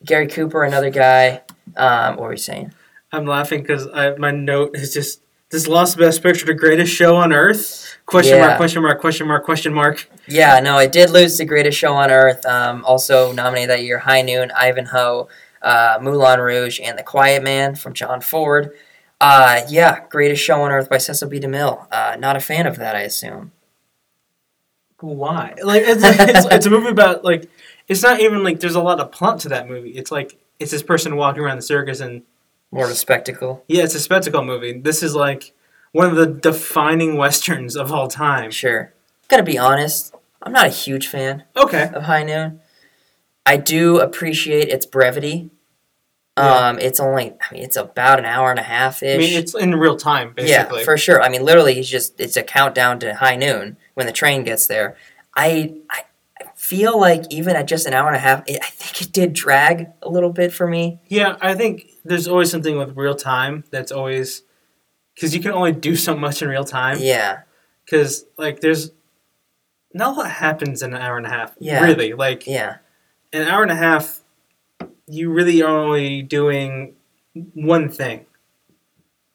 Gary 0.05 0.29
Cooper, 0.29 0.63
another 0.63 0.91
guy. 0.91 1.43
Um, 1.77 2.15
what 2.15 2.23
were 2.27 2.33
you 2.33 2.39
saying? 2.39 2.73
I'm 3.11 3.27
laughing 3.27 3.63
because 3.63 3.89
my 4.19 4.31
note 4.31 4.77
is 4.77 4.95
just 4.95 5.21
this 5.55 5.69
lost 5.69 5.97
best 5.97 6.23
picture, 6.23 6.45
the 6.47 6.53
greatest 6.55 6.93
show 6.93 7.17
on 7.17 7.33
earth? 7.33 7.97
Question 8.07 8.39
Yeah. 8.39 8.47
mark, 8.49 8.57
question 8.59 8.83
mark, 8.83 9.01
question 9.01 9.27
mark, 9.29 9.45
question 9.45 9.73
mark. 9.73 10.11
Yeah, 10.27 10.59
no, 10.61 10.79
it 10.79 10.91
did 10.93 11.11
lose 11.11 11.39
the 11.39 11.45
greatest 11.45 11.79
show 11.79 11.95
on 11.95 12.11
earth. 12.11 12.45
Um, 12.45 12.85
also 12.85 13.33
nominated 13.33 13.71
that 13.71 13.83
year, 13.83 14.01
High 14.01 14.23
Noon, 14.23 14.51
Ivanhoe, 14.51 15.29
uh, 15.63 15.99
Moulin 16.03 16.41
Rouge, 16.41 16.81
and 16.83 16.99
The 16.99 17.03
Quiet 17.05 17.43
Man 17.43 17.77
from 17.77 17.95
John 17.95 18.21
Ford. 18.21 18.73
Uh, 19.21 19.63
yeah, 19.69 20.01
greatest 20.11 20.43
show 20.43 20.61
on 20.61 20.73
earth 20.73 20.91
by 20.91 20.99
Cecil 20.99 21.29
B. 21.29 21.39
DeMille. 21.41 21.87
Uh, 21.91 22.17
not 22.19 22.37
a 22.37 22.41
fan 22.41 22.67
of 22.67 22.77
that, 22.77 22.97
I 22.97 23.03
assume. 23.03 23.53
Why? 25.01 25.55
Like 25.63 25.83
it's, 25.85 26.03
it's, 26.03 26.47
it's 26.47 26.67
a 26.67 26.71
movie 26.71 26.89
about 26.89 27.25
like 27.25 27.49
it's 27.89 28.03
not 28.03 28.21
even 28.21 28.43
like 28.43 28.61
there's 28.61 28.75
a 28.75 28.83
lot 28.83 29.01
of 29.01 29.13
plot 29.13 29.41
to 29.41 29.51
that 29.51 29.69
movie. 29.69 29.91
It's 29.91 30.11
like 30.11 30.37
it's 30.59 30.71
this 30.71 30.83
person 30.83 31.17
walking 31.17 31.43
around 31.43 31.57
the 31.57 31.63
circus 31.63 32.01
and 32.01 32.23
More 32.75 32.85
of 32.87 32.91
a 32.91 32.95
spectacle. 32.95 33.65
yeah, 33.69 33.85
it's 33.85 33.95
a 33.95 34.01
spectacle 34.01 34.43
movie. 34.45 34.79
This 34.81 35.03
is 35.03 35.15
like 35.15 35.53
one 35.93 36.09
of 36.11 36.17
the 36.17 36.27
defining 36.27 37.17
westerns 37.17 37.77
of 37.77 37.93
all 37.93 38.09
time. 38.09 38.51
Sure. 38.51 38.93
Gotta 39.29 39.45
be 39.45 39.57
honest, 39.57 40.13
I'm 40.43 40.53
not 40.53 40.67
a 40.67 40.71
huge 40.71 41.07
fan 41.07 41.45
Okay. 41.57 41.91
of 41.95 42.03
High 42.03 42.25
Noon. 42.25 42.61
I 43.47 43.57
do 43.59 44.01
appreciate 44.01 44.69
its 44.69 44.87
brevity. 44.87 45.51
Yeah. 46.37 46.69
Um, 46.71 46.79
it's 46.81 46.99
only, 46.99 47.31
I 47.41 47.55
mean, 47.55 47.63
it's 47.63 47.77
about 47.77 48.19
an 48.19 48.25
hour 48.25 48.51
and 48.51 48.59
a 48.59 48.63
half 48.65 49.03
ish. 49.05 49.15
I 49.15 49.19
mean, 49.19 49.39
it's 49.39 49.55
in 49.55 49.77
real 49.77 49.97
time, 49.97 50.33
basically. 50.35 50.81
Yeah, 50.81 50.85
for 50.85 50.97
sure. 50.99 51.23
I 51.23 51.29
mean, 51.29 51.45
literally, 51.45 51.79
it's 51.79 51.89
just 51.89 52.19
it's 52.21 52.37
a 52.37 52.43
countdown 52.43 52.99
to 53.01 53.15
high 53.15 53.37
noon 53.37 53.77
when 53.95 54.07
the 54.07 54.13
train 54.13 54.43
gets 54.43 54.67
there. 54.67 54.97
I 55.37 55.77
I 55.91 56.01
feel 56.57 56.99
like 56.99 57.23
even 57.31 57.55
at 57.55 57.67
just 57.69 57.87
an 57.87 57.95
hour 57.95 58.09
and 58.09 58.17
a 58.17 58.21
half, 58.21 58.43
it, 58.49 58.59
I 58.63 58.67
think 58.67 59.01
it 59.07 59.13
did 59.13 59.33
drag 59.33 59.87
a 60.03 60.09
little 60.09 60.31
bit 60.33 60.53
for 60.53 60.67
me. 60.67 60.99
Yeah, 61.07 61.37
I 61.41 61.55
think 61.55 61.87
there's 62.05 62.29
always 62.29 62.51
something 62.51 62.77
with 62.79 62.97
real 62.97 63.15
time 63.15 63.65
that's 63.71 63.91
always 63.93 64.43
because 65.15 65.35
you 65.35 65.41
can 65.41 65.53
only 65.53 65.73
do 65.73 65.97
so 65.97 66.17
much 66.17 66.43
in 66.43 66.49
real 66.49 66.65
time. 66.65 66.99
Yeah, 67.01 67.41
Because 67.85 68.27
like 68.37 68.61
there's 68.61 68.91
not 69.93 70.17
a 70.17 70.21
lot 70.21 70.31
happens 70.31 70.83
in 70.83 70.93
an 70.95 71.01
hour 71.01 71.17
and 71.17 71.27
a 71.27 71.31
half. 71.31 71.55
Yeah. 71.59 71.83
Really, 71.85 72.13
like 72.13 72.47
yeah, 72.47 72.77
an 73.33 73.47
hour 73.49 73.63
and 73.63 73.71
a 73.71 73.77
half, 73.77 74.21
you 75.07 75.31
really 75.31 75.63
are 75.63 75.79
only 75.79 76.23
doing 76.23 76.95
one 77.55 77.89
thing. 77.89 78.27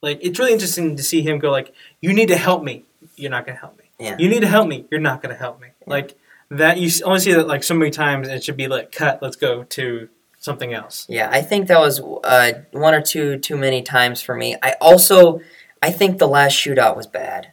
Like 0.01 0.19
it's 0.21 0.37
really 0.39 0.53
interesting 0.53 0.95
to 0.95 1.03
see 1.03 1.21
him 1.21 1.39
go 1.39 1.49
like, 1.51 1.73
"You 2.01 2.13
need 2.13 2.27
to 2.29 2.37
help 2.37 2.63
me. 2.63 2.85
You're 3.15 3.31
not 3.31 3.45
gonna 3.45 3.57
help 3.59 3.77
me. 3.77 3.85
yeah. 3.99 4.15
You 4.19 4.29
need 4.29 4.41
to 4.41 4.47
help 4.47 4.67
me. 4.67 4.85
You're 4.91 5.01
not 5.01 5.21
gonna 5.21 5.35
help 5.35 5.59
me." 5.61 5.67
Yeah. 5.81 5.85
Like 5.87 6.17
that 6.51 6.77
you 6.77 6.89
only 7.05 7.19
see 7.19 7.33
that 7.33 7.47
like 7.47 7.63
so 7.63 7.73
many 7.73 7.91
times, 7.91 8.27
it 8.27 8.43
should 8.43 8.57
be 8.57 8.67
like 8.67 8.91
cut. 8.91 9.21
Let's 9.21 9.35
go 9.35 9.63
to 9.63 10.09
something 10.39 10.73
else. 10.73 11.05
Yeah, 11.07 11.29
I 11.31 11.41
think 11.41 11.67
that 11.67 11.79
was 11.79 11.99
uh, 12.23 12.53
one 12.71 12.93
or 12.95 13.01
two 13.01 13.37
too 13.37 13.55
many 13.57 13.81
times 13.83 14.21
for 14.21 14.35
me. 14.35 14.55
I 14.63 14.75
also, 14.81 15.41
I 15.81 15.91
think 15.91 16.17
the 16.17 16.27
last 16.27 16.53
shootout 16.53 16.95
was 16.97 17.05
bad. 17.07 17.51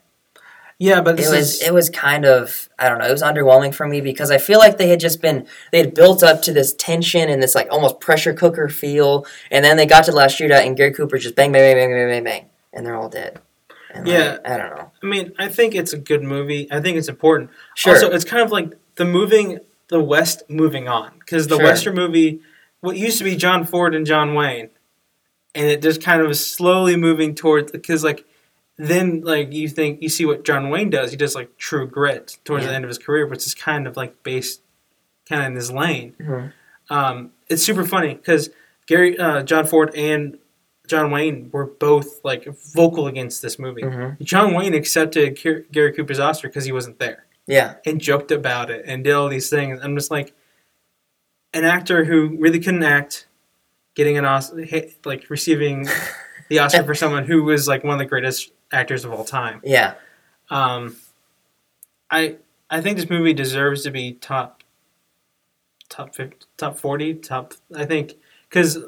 Yeah, 0.79 1.01
but 1.01 1.19
It 1.19 1.31
was 1.31 1.55
is 1.55 1.63
it 1.63 1.73
was 1.73 1.89
kind 1.89 2.27
of 2.27 2.69
I 2.79 2.89
don't 2.91 2.99
know. 2.99 3.07
It 3.07 3.11
was 3.13 3.23
underwhelming 3.23 3.75
for 3.75 3.89
me 3.89 4.03
because 4.03 4.31
I 4.31 4.37
feel 4.37 4.59
like 4.59 4.77
they 4.77 4.89
had 4.89 5.01
just 5.01 5.23
been 5.23 5.47
they 5.73 5.79
had 5.79 5.95
built 5.95 6.23
up 6.23 6.43
to 6.43 6.53
this 6.53 6.75
tension 6.75 7.31
and 7.31 7.43
this 7.43 7.55
like 7.55 7.69
almost 7.71 7.99
pressure 7.99 8.35
cooker 8.35 8.69
feel, 8.69 9.25
and 9.51 9.65
then 9.65 9.79
they 9.79 9.87
got 9.87 10.05
to 10.05 10.11
the 10.11 10.17
last 10.19 10.39
shootout 10.39 10.67
and 10.67 10.77
Gary 10.77 10.93
Cooper 10.93 11.17
just 11.17 11.35
bang 11.35 11.51
bang 11.51 11.63
bang 11.63 11.77
bang 11.89 11.91
bang 11.97 12.09
bang, 12.09 12.25
bang 12.25 12.51
and 12.75 12.85
they're 12.85 12.95
all 12.95 13.09
dead. 13.09 13.41
And 13.95 14.07
Yeah. 14.07 14.33
like, 14.33 14.49
I 14.51 14.57
don't 14.59 14.77
know. 14.77 14.93
I 15.03 15.07
mean, 15.07 15.33
I 15.39 15.49
think 15.49 15.75
it's 15.75 15.95
a 15.95 15.99
good 15.99 16.23
movie. 16.23 16.69
I 16.71 16.81
think 16.83 16.99
it's 16.99 17.09
important. 17.09 17.49
Sure. 17.75 17.95
Also, 17.95 18.11
it's 18.11 18.27
kind 18.27 18.43
of 18.43 18.53
like 18.53 18.75
the 18.97 19.07
moving 19.07 19.61
the 19.89 20.01
West 20.03 20.43
moving 20.51 20.89
on 20.89 21.13
because 21.21 21.47
the 21.47 21.57
Sure. 21.57 21.65
Western 21.65 21.95
movie, 21.95 22.41
what 22.87 22.97
used 22.97 23.19
to 23.19 23.25
be 23.25 23.37
John 23.37 23.65
Ford 23.65 23.95
and 23.95 24.07
John 24.07 24.35
Wayne, 24.35 24.71
and 25.55 25.67
it 25.67 25.83
just 25.83 26.03
kind 26.03 26.23
of 26.23 26.31
is 26.31 26.45
slowly 26.45 26.97
moving 26.97 27.35
towards 27.35 27.71
because 27.73 28.03
like 28.05 28.25
then 28.79 29.23
like 29.23 29.53
you 29.53 29.69
think 29.69 30.03
you 30.03 30.09
see 30.09 30.25
what 30.25 30.45
John 30.45 30.71
Wayne 30.71 30.91
does. 30.91 31.11
He 31.11 31.17
does 31.17 31.35
like 31.35 31.57
True 31.59 31.87
Grit 31.87 32.39
towards 32.45 32.65
Yeah. 32.65 32.71
the 32.71 32.77
end 32.77 32.85
of 32.85 32.89
his 32.89 32.99
career, 32.99 33.27
which 33.27 33.47
is 33.47 33.55
kind 33.55 33.87
of 33.87 33.97
like 33.97 34.23
based 34.23 34.63
kind 35.29 35.43
of 35.43 35.47
in 35.49 35.55
his 35.57 35.71
lane. 35.73 36.15
Mhm. 36.21 36.53
Um, 36.91 37.33
it's 37.49 37.63
super 37.63 37.85
funny 37.85 38.15
because 38.15 38.51
Gary, 38.87 39.19
uh, 39.19 39.43
John 39.43 39.67
Ford, 39.67 39.93
and 39.97 40.39
John 40.87 41.11
Wayne 41.11 41.49
were 41.53 41.67
both 41.67 42.25
like 42.25 42.47
vocal 42.75 43.07
against 43.09 43.43
this 43.43 43.59
movie. 43.59 43.83
Mhm. 43.83 44.21
John 44.23 44.55
Wayne 44.55 44.75
accepted 44.75 45.37
Gary 45.73 45.93
Cooper's 45.93 46.21
Oscar 46.21 46.49
because 46.49 46.65
he 46.65 46.71
wasn't 46.73 46.99
there 47.01 47.25
Yeah. 47.49 47.75
and 47.85 48.01
joked 48.01 48.31
about 48.31 48.71
it 48.71 48.85
and 48.87 49.03
did 49.03 49.13
all 49.15 49.29
these 49.29 49.51
things. 49.51 49.81
I'm 49.83 49.97
just 49.97 50.11
like 50.13 50.33
an 51.57 51.65
actor 51.65 52.05
who 52.05 52.37
really 52.39 52.61
couldn't 52.61 52.83
act, 52.83 53.27
getting 53.95 54.19
an 54.19 54.25
Oscar, 54.25 54.65
like 55.05 55.31
receiving 55.31 55.89
the 56.49 56.59
Oscar 56.59 56.85
for 56.85 56.95
someone 56.95 57.25
who 57.25 57.43
was 57.43 57.67
like 57.67 57.83
one 57.83 57.95
of 57.95 57.99
the 57.99 58.05
greatest 58.05 58.53
actors 58.71 59.05
of 59.05 59.13
all 59.13 59.25
time. 59.25 59.61
Yeah. 59.65 59.95
Um, 60.51 60.97
I 62.11 62.37
I 62.69 62.81
think 62.81 62.97
this 62.99 63.09
movie 63.09 63.33
deserves 63.33 63.85
to 63.85 63.91
be 63.91 64.13
top 64.13 64.63
top 65.89 66.15
50, 66.15 66.47
top 66.57 66.77
40 66.77 67.15
top 67.15 67.55
I 67.75 67.85
think 67.85 68.15
because 68.49 68.79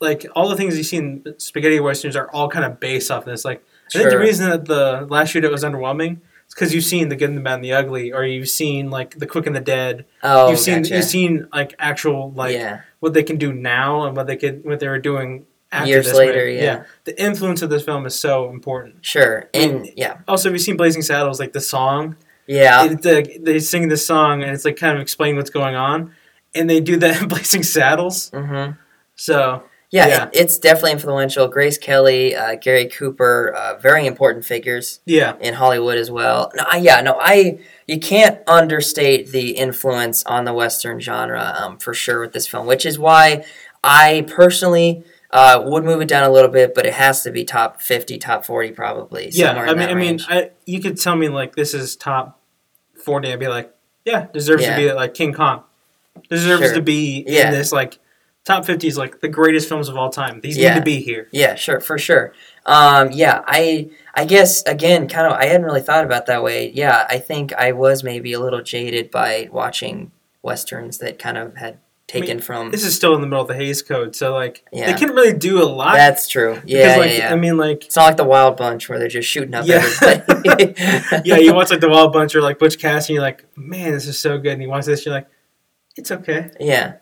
like 0.00 0.24
all 0.34 0.48
the 0.48 0.56
things 0.56 0.76
you 0.76 0.84
see 0.84 0.96
in 0.96 1.34
spaghetti 1.38 1.78
westerns 1.80 2.16
are 2.16 2.30
all 2.30 2.48
kind 2.48 2.64
of 2.64 2.80
based 2.80 3.10
off 3.10 3.24
this 3.24 3.44
like 3.44 3.64
I 3.94 3.98
think 3.98 4.10
the 4.10 4.18
reason 4.18 4.48
that 4.50 4.64
the 4.64 5.06
last 5.10 5.34
shootout 5.34 5.50
was 5.50 5.64
underwhelming 5.64 6.20
because 6.54 6.72
you've 6.74 6.84
seen 6.84 7.08
the 7.08 7.16
good 7.16 7.28
and 7.30 7.36
the 7.38 7.42
bad 7.42 7.54
and 7.56 7.64
the 7.64 7.72
ugly 7.72 8.12
or 8.12 8.24
you've 8.24 8.48
seen 8.48 8.90
like 8.90 9.18
the 9.18 9.26
quick 9.26 9.46
and 9.46 9.56
the 9.56 9.60
dead 9.60 10.04
Oh, 10.22 10.50
you've 10.50 10.58
seen 10.60 10.82
gotcha. 10.82 10.94
you've 10.96 11.04
seen 11.04 11.48
like 11.52 11.74
actual 11.78 12.30
like 12.32 12.54
yeah. 12.54 12.82
what 13.00 13.12
they 13.14 13.22
can 13.22 13.36
do 13.38 13.52
now 13.52 14.04
and 14.06 14.16
what 14.16 14.26
they 14.26 14.36
could 14.36 14.64
what 14.64 14.80
they 14.80 14.88
were 14.88 14.98
doing 15.00 15.46
after 15.72 15.88
Years 15.88 16.06
this 16.06 16.14
later, 16.16 16.44
movie. 16.46 16.54
yeah. 16.62 16.84
the 17.04 17.20
influence 17.20 17.60
of 17.62 17.68
this 17.70 17.82
film 17.82 18.06
is 18.06 18.14
so 18.14 18.48
important 18.50 19.04
Sure. 19.04 19.48
And 19.52 19.90
yeah. 19.96 20.18
also 20.28 20.48
have 20.48 20.54
you 20.54 20.60
seen 20.60 20.76
Blazing 20.76 21.02
Saddles 21.02 21.40
like 21.40 21.52
the 21.52 21.60
song 21.60 22.16
Yeah. 22.46 22.84
it, 22.84 23.02
the, 23.02 23.38
they 23.42 23.58
sing 23.58 23.88
this 23.88 24.06
song 24.06 24.42
and 24.42 24.52
it's 24.52 24.64
like 24.64 24.76
kind 24.76 24.96
of 24.96 25.02
explain 25.02 25.36
what's 25.36 25.50
going 25.50 25.74
on 25.74 26.12
and 26.54 26.70
they 26.70 26.80
do 26.80 26.96
that 26.98 27.20
in 27.22 27.28
blazing 27.34 27.64
saddles 27.64 28.30
Mhm. 28.30 28.78
so 29.16 29.64
Yeah, 29.94 30.08
Yeah. 30.08 30.24
It, 30.24 30.30
it's 30.32 30.58
definitely 30.58 30.92
influential. 30.92 31.46
Grace 31.48 31.78
Kelly, 31.78 32.34
uh, 32.34 32.56
Gary 32.56 32.86
Cooper, 32.86 33.54
uh, 33.56 33.78
very 33.78 34.06
important 34.06 34.44
figures 34.44 35.00
yeah 35.06 35.36
in 35.40 35.54
Hollywood 35.54 35.96
as 35.98 36.10
well. 36.10 36.50
No, 36.56 36.64
I, 36.68 36.78
yeah, 36.78 37.00
no, 37.00 37.16
I 37.20 37.60
you 37.86 38.00
can't 38.00 38.40
understate 38.48 39.28
the 39.30 39.50
influence 39.52 40.24
on 40.24 40.44
the 40.44 40.52
Western 40.52 40.98
genre 41.00 41.54
um, 41.60 41.78
for 41.78 41.94
sure 41.94 42.20
with 42.20 42.32
this 42.32 42.46
film, 42.48 42.66
which 42.66 42.84
is 42.84 42.98
why 42.98 43.44
I 43.84 44.24
personally 44.26 45.04
uh, 45.30 45.62
would 45.64 45.84
move 45.84 46.00
it 46.00 46.08
down 46.08 46.24
a 46.24 46.30
little 46.30 46.50
bit, 46.50 46.74
but 46.74 46.86
it 46.86 46.94
has 46.94 47.22
to 47.22 47.30
be 47.30 47.44
top 47.44 47.80
fifty, 47.80 48.18
top 48.18 48.44
forty, 48.44 48.72
probably. 48.72 49.28
yeah 49.32 49.48
somewhere 49.48 49.68
i 49.68 49.72
in 49.72 49.78
mean 49.78 49.88
i 49.90 49.94
mean. 49.94 50.20
I, 50.28 50.50
you 50.66 50.80
could 50.80 50.98
tell 51.00 51.14
me 51.16 51.28
like 51.28 51.54
this 51.54 51.72
is 51.74 51.94
top 51.96 52.40
40 53.04 53.32
i'd 53.32 53.38
be 53.40 53.48
like 53.48 53.74
yeah 54.04 54.26
deserves 54.32 54.62
Yeah. 54.62 54.76
to 54.76 54.82
be 54.82 54.92
like 54.92 55.12
king 55.14 55.32
kong 55.34 55.62
deserves 56.30 56.62
Sure. 56.66 56.74
to 56.74 56.80
be 56.82 57.24
Yeah. 57.26 57.48
in 57.48 57.52
this 57.52 57.70
like 57.72 57.98
top 58.44 58.64
50 58.66 58.86
is 58.86 58.96
like 58.98 59.20
the 59.20 59.28
greatest 59.28 59.68
films 59.68 59.88
of 59.88 59.96
all 59.96 60.10
time 60.10 60.40
these 60.42 60.56
Yeah. 60.56 60.74
need 60.74 60.80
to 60.80 60.84
be 60.84 61.00
here 61.00 61.28
Yeah, 61.32 61.54
sure, 61.54 61.80
for 61.80 61.98
sure. 61.98 62.32
Um, 62.66 63.10
yeah, 63.12 63.42
I 63.46 63.90
I 64.14 64.24
guess 64.26 64.62
again, 64.64 65.08
kind 65.08 65.26
of, 65.26 65.32
I 65.32 65.46
hadn't 65.46 65.64
really 65.64 65.80
thought 65.82 66.04
about 66.04 66.26
that 66.26 66.42
way. 66.42 66.70
Yeah, 66.74 67.06
I 67.10 67.18
think 67.18 67.52
I 67.54 67.72
was 67.72 68.04
maybe 68.04 68.32
a 68.32 68.40
little 68.40 68.62
jaded 68.62 69.10
by 69.10 69.48
watching 69.52 70.12
westerns 70.42 70.98
that 70.98 71.18
kind 71.18 71.36
of 71.38 71.56
had 71.56 71.78
taken 72.06 72.38
from. 72.38 72.70
this 72.70 72.84
is 72.84 72.94
still 72.94 73.14
in 73.14 73.22
the 73.22 73.26
middle 73.26 73.40
of 73.40 73.48
the 73.48 73.54
Hays 73.54 73.80
Code, 73.80 74.14
so 74.14 74.34
like 74.34 74.62
Yeah. 74.70 74.86
they 74.92 74.98
couldn't 74.98 75.16
really 75.16 75.32
do 75.32 75.62
a 75.62 75.64
lot. 75.64 75.94
That's 75.94 76.28
true. 76.28 76.54
because, 76.56 76.70
Yeah, 76.70 76.96
like, 76.96 77.10
yeah, 77.12 77.16
yeah. 77.16 77.32
I 77.32 77.36
mean, 77.36 77.56
like 77.56 77.86
it's 77.86 77.96
not 77.96 78.04
like 78.04 78.16
the 78.18 78.24
Wild 78.24 78.56
Bunch 78.58 78.88
where 78.90 78.98
they're 78.98 79.08
just 79.08 79.28
shooting 79.28 79.54
up 79.54 79.66
Yeah. 79.66 79.76
everybody. 80.02 80.74
yeah, 81.24 81.38
you 81.38 81.54
watch 81.54 81.70
like 81.70 81.80
the 81.80 81.88
Wild 81.88 82.12
Bunch 82.12 82.34
or 82.36 82.42
like 82.42 82.58
Butch 82.58 82.78
Cassidy, 82.78 83.14
and 83.14 83.16
you're 83.16 83.22
like, 83.22 83.44
man, 83.56 83.92
this 83.92 84.06
is 84.06 84.18
so 84.18 84.36
good. 84.38 84.52
And 84.52 84.62
you 84.62 84.68
watch 84.68 84.84
this, 84.84 85.04
you're 85.06 85.14
like, 85.14 85.26
it's 85.96 86.10
okay. 86.10 86.50
Yeah, 86.60 86.94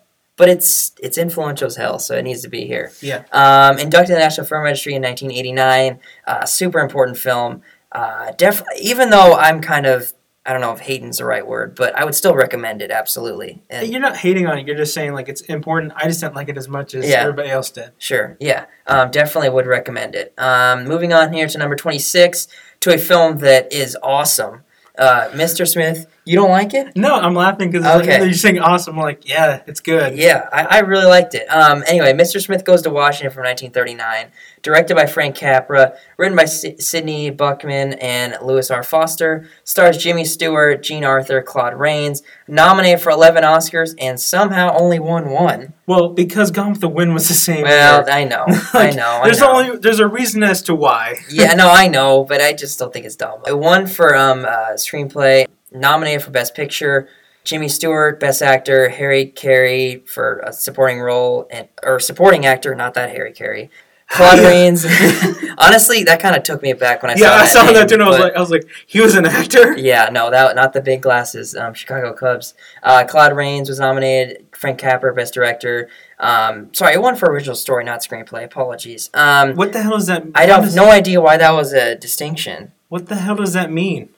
but 0.42 0.48
it's 0.48 0.90
it's 1.00 1.18
influential 1.18 1.68
as 1.68 1.76
hell, 1.76 2.00
so 2.00 2.16
it 2.16 2.22
needs 2.22 2.42
to 2.42 2.48
be 2.48 2.66
here. 2.66 2.90
Yeah. 3.00 3.22
Um, 3.30 3.78
inducted 3.78 4.08
to 4.08 4.12
the 4.14 4.18
National 4.18 4.44
Film 4.44 4.62
Registry 4.64 4.94
in 4.96 5.02
1989. 5.02 6.00
Uh, 6.26 6.44
super 6.44 6.80
important 6.80 7.16
film. 7.16 7.62
Uh, 7.92 8.32
def- 8.32 8.64
even 8.80 9.10
though 9.10 9.34
I'm 9.34 9.60
kind 9.60 9.86
of 9.86 10.12
I 10.44 10.50
don't 10.50 10.60
know 10.60 10.72
if 10.72 10.80
hating's 10.80 11.18
the 11.18 11.24
right 11.26 11.46
word, 11.46 11.76
but 11.76 11.94
I 11.94 12.04
would 12.04 12.16
still 12.16 12.34
recommend 12.34 12.82
it 12.82 12.90
absolutely. 12.90 13.62
And 13.70 13.86
You're 13.86 14.00
not 14.00 14.16
hating 14.16 14.48
on 14.48 14.58
it. 14.58 14.66
You're 14.66 14.76
just 14.76 14.92
saying 14.94 15.12
like 15.12 15.28
it's 15.28 15.42
important. 15.42 15.92
I 15.94 16.08
just 16.08 16.20
didn't 16.20 16.34
like 16.34 16.48
it 16.48 16.58
as 16.58 16.66
much 16.68 16.96
as 16.96 17.08
Yeah. 17.08 17.20
everybody 17.20 17.48
else 17.50 17.70
did. 17.70 17.92
Sure, 17.98 18.36
yeah, 18.40 18.64
um, 18.88 19.12
definitely 19.12 19.50
would 19.50 19.66
recommend 19.68 20.16
it. 20.16 20.34
Um, 20.38 20.82
moving 20.88 21.12
on 21.12 21.32
here 21.32 21.46
to 21.46 21.56
number 21.56 21.76
26 21.76 22.48
to 22.80 22.92
a 22.92 22.98
film 22.98 23.38
that 23.38 23.72
is 23.72 23.96
awesome. 24.02 24.62
Uh, 24.98 25.28
Mr. 25.30 25.66
Smith, 25.66 26.06
you 26.24 26.36
don't 26.36 26.50
like 26.50 26.72
it? 26.74 26.96
No, 26.96 27.14
I'm 27.14 27.34
laughing 27.34 27.70
because 27.70 27.86
Okay. 28.00 28.12
like, 28.18 28.22
you're 28.24 28.32
saying 28.34 28.58
awesome. 28.60 28.96
I'm 28.98 29.02
like, 29.02 29.28
yeah, 29.28 29.62
it's 29.66 29.80
good. 29.80 30.16
Yeah, 30.16 30.48
I, 30.52 30.64
I 30.64 30.78
really 30.80 31.06
liked 31.06 31.34
it. 31.34 31.46
Um, 31.48 31.82
anyway, 31.86 32.12
Mr. 32.12 32.40
Smith 32.40 32.64
Goes 32.64 32.82
to 32.82 32.90
Washington 32.90 33.32
from 33.32 33.44
1939, 33.44 34.30
directed 34.62 34.94
by 34.94 35.06
Frank 35.06 35.34
Capra, 35.34 35.94
written 36.16 36.36
by 36.36 36.44
S- 36.44 36.64
Sidney 36.78 37.30
Buchman 37.32 37.98
and 38.00 38.36
Lewis 38.42 38.70
R. 38.70 38.82
Foster, 38.84 39.48
stars 39.64 39.96
Jimmy 39.98 40.24
Stewart, 40.24 40.82
Jean 40.82 41.04
Arthur, 41.04 41.42
Claude 41.42 41.74
Rains, 41.74 42.22
nominated 42.46 43.00
for 43.00 43.10
11 43.10 43.42
Oscars, 43.42 43.94
and 43.98 44.20
somehow 44.20 44.76
only 44.78 45.00
won 45.00 45.28
one. 45.30 45.72
Well, 45.86 46.10
because 46.10 46.50
Gone 46.52 46.70
with 46.70 46.80
the 46.80 46.88
Wind 46.88 47.14
was 47.14 47.26
the 47.26 47.34
same. 47.34 47.62
Well, 47.62 48.04
year. 48.06 48.14
I 48.14 48.24
know, 48.24 48.44
I 48.48 48.70
Like, 48.74 48.94
know, 48.96 49.20
I 49.22 49.24
There's 49.24 49.40
know. 49.40 49.52
only 49.52 49.78
there's 49.78 49.98
a 49.98 50.06
reason 50.06 50.42
as 50.44 50.62
to 50.62 50.74
why. 50.74 51.16
yeah, 51.30 51.54
no, 51.56 51.68
I 51.68 51.88
know, 51.88 52.22
but 52.24 52.40
I 52.40 52.52
just 52.52 52.78
don't 52.78 52.92
think 52.92 53.06
it's 53.06 53.16
dumb. 53.16 53.40
It 53.46 53.58
won 53.58 53.86
for 53.88 54.14
um, 54.16 54.44
uh, 54.44 54.74
screenplay, 54.74 55.46
nominated 55.74 56.22
for 56.22 56.30
Best 56.30 56.54
Picture. 56.54 57.08
Jimmy 57.44 57.68
Stewart, 57.68 58.20
Best 58.20 58.40
Actor. 58.40 58.90
Harry 58.90 59.26
Carey 59.26 60.02
for 60.06 60.38
a 60.46 60.52
supporting 60.52 61.00
role, 61.00 61.46
and 61.50 61.68
or 61.82 61.98
supporting 61.98 62.46
actor, 62.46 62.74
not 62.74 62.94
that 62.94 63.10
Harry 63.10 63.32
Carey. 63.32 63.70
Claude 64.08 64.38
Yeah. 64.42 64.48
Rains. 64.48 64.84
Honestly, 65.58 66.04
that 66.04 66.20
kind 66.20 66.36
of 66.36 66.42
took 66.42 66.62
me 66.62 66.70
aback 66.70 67.02
when 67.02 67.10
I 67.10 67.14
yeah, 67.14 67.28
saw 67.28 67.34
Yeah, 67.36 67.42
I 67.42 67.46
saw 67.46 67.64
name, 67.64 67.74
that 67.74 67.88
too. 67.88 67.94
And 67.94 68.02
I 68.04 68.08
was 68.08 68.18
like, 68.18 68.36
I 68.36 68.40
was 68.40 68.50
like, 68.50 68.68
he 68.86 69.00
was 69.00 69.14
an 69.16 69.26
actor. 69.26 69.72
yeah, 69.76 70.08
no, 70.12 70.30
that 70.30 70.54
not 70.54 70.72
the 70.72 70.80
big 70.82 71.02
glasses. 71.02 71.56
Um, 71.56 71.74
Chicago 71.74 72.12
Cubs. 72.12 72.54
Uh, 72.82 73.04
Claude 73.04 73.34
Rains 73.34 73.68
was 73.68 73.80
nominated. 73.80 74.46
Frank 74.52 74.78
Capra, 74.78 75.14
Best 75.14 75.34
Director. 75.34 75.88
Um, 76.20 76.72
sorry, 76.74 76.94
it 76.94 77.02
won 77.02 77.16
for 77.16 77.28
original 77.30 77.56
story, 77.56 77.84
not 77.84 78.00
screenplay. 78.00 78.44
Apologies. 78.44 79.10
Um, 79.14 79.56
What 79.56 79.72
the 79.72 79.82
hell 79.82 79.92
does 79.92 80.06
that? 80.06 80.24
I 80.34 80.46
don't 80.46 80.62
have 80.62 80.74
no 80.74 80.90
idea 80.90 81.20
why 81.20 81.36
that 81.38 81.50
was 81.52 81.72
a 81.72 81.96
distinction. 81.96 82.72
What 82.88 83.08
the 83.08 83.16
hell 83.16 83.34
does 83.36 83.54
that 83.54 83.72
mean? 83.72 84.10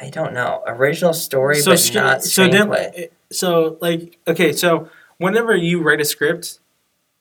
I 0.00 0.08
don't 0.10 0.32
know. 0.32 0.62
Original 0.66 1.12
story, 1.12 1.60
so 1.60 1.72
but 1.72 1.78
sc- 1.78 1.94
not 1.94 2.24
so 2.24 2.48
screenplay. 2.48 3.10
so 3.30 3.76
like 3.80 4.18
okay, 4.26 4.52
so 4.52 4.88
whenever 5.18 5.54
you 5.54 5.82
write 5.82 6.00
a 6.00 6.04
script, 6.04 6.60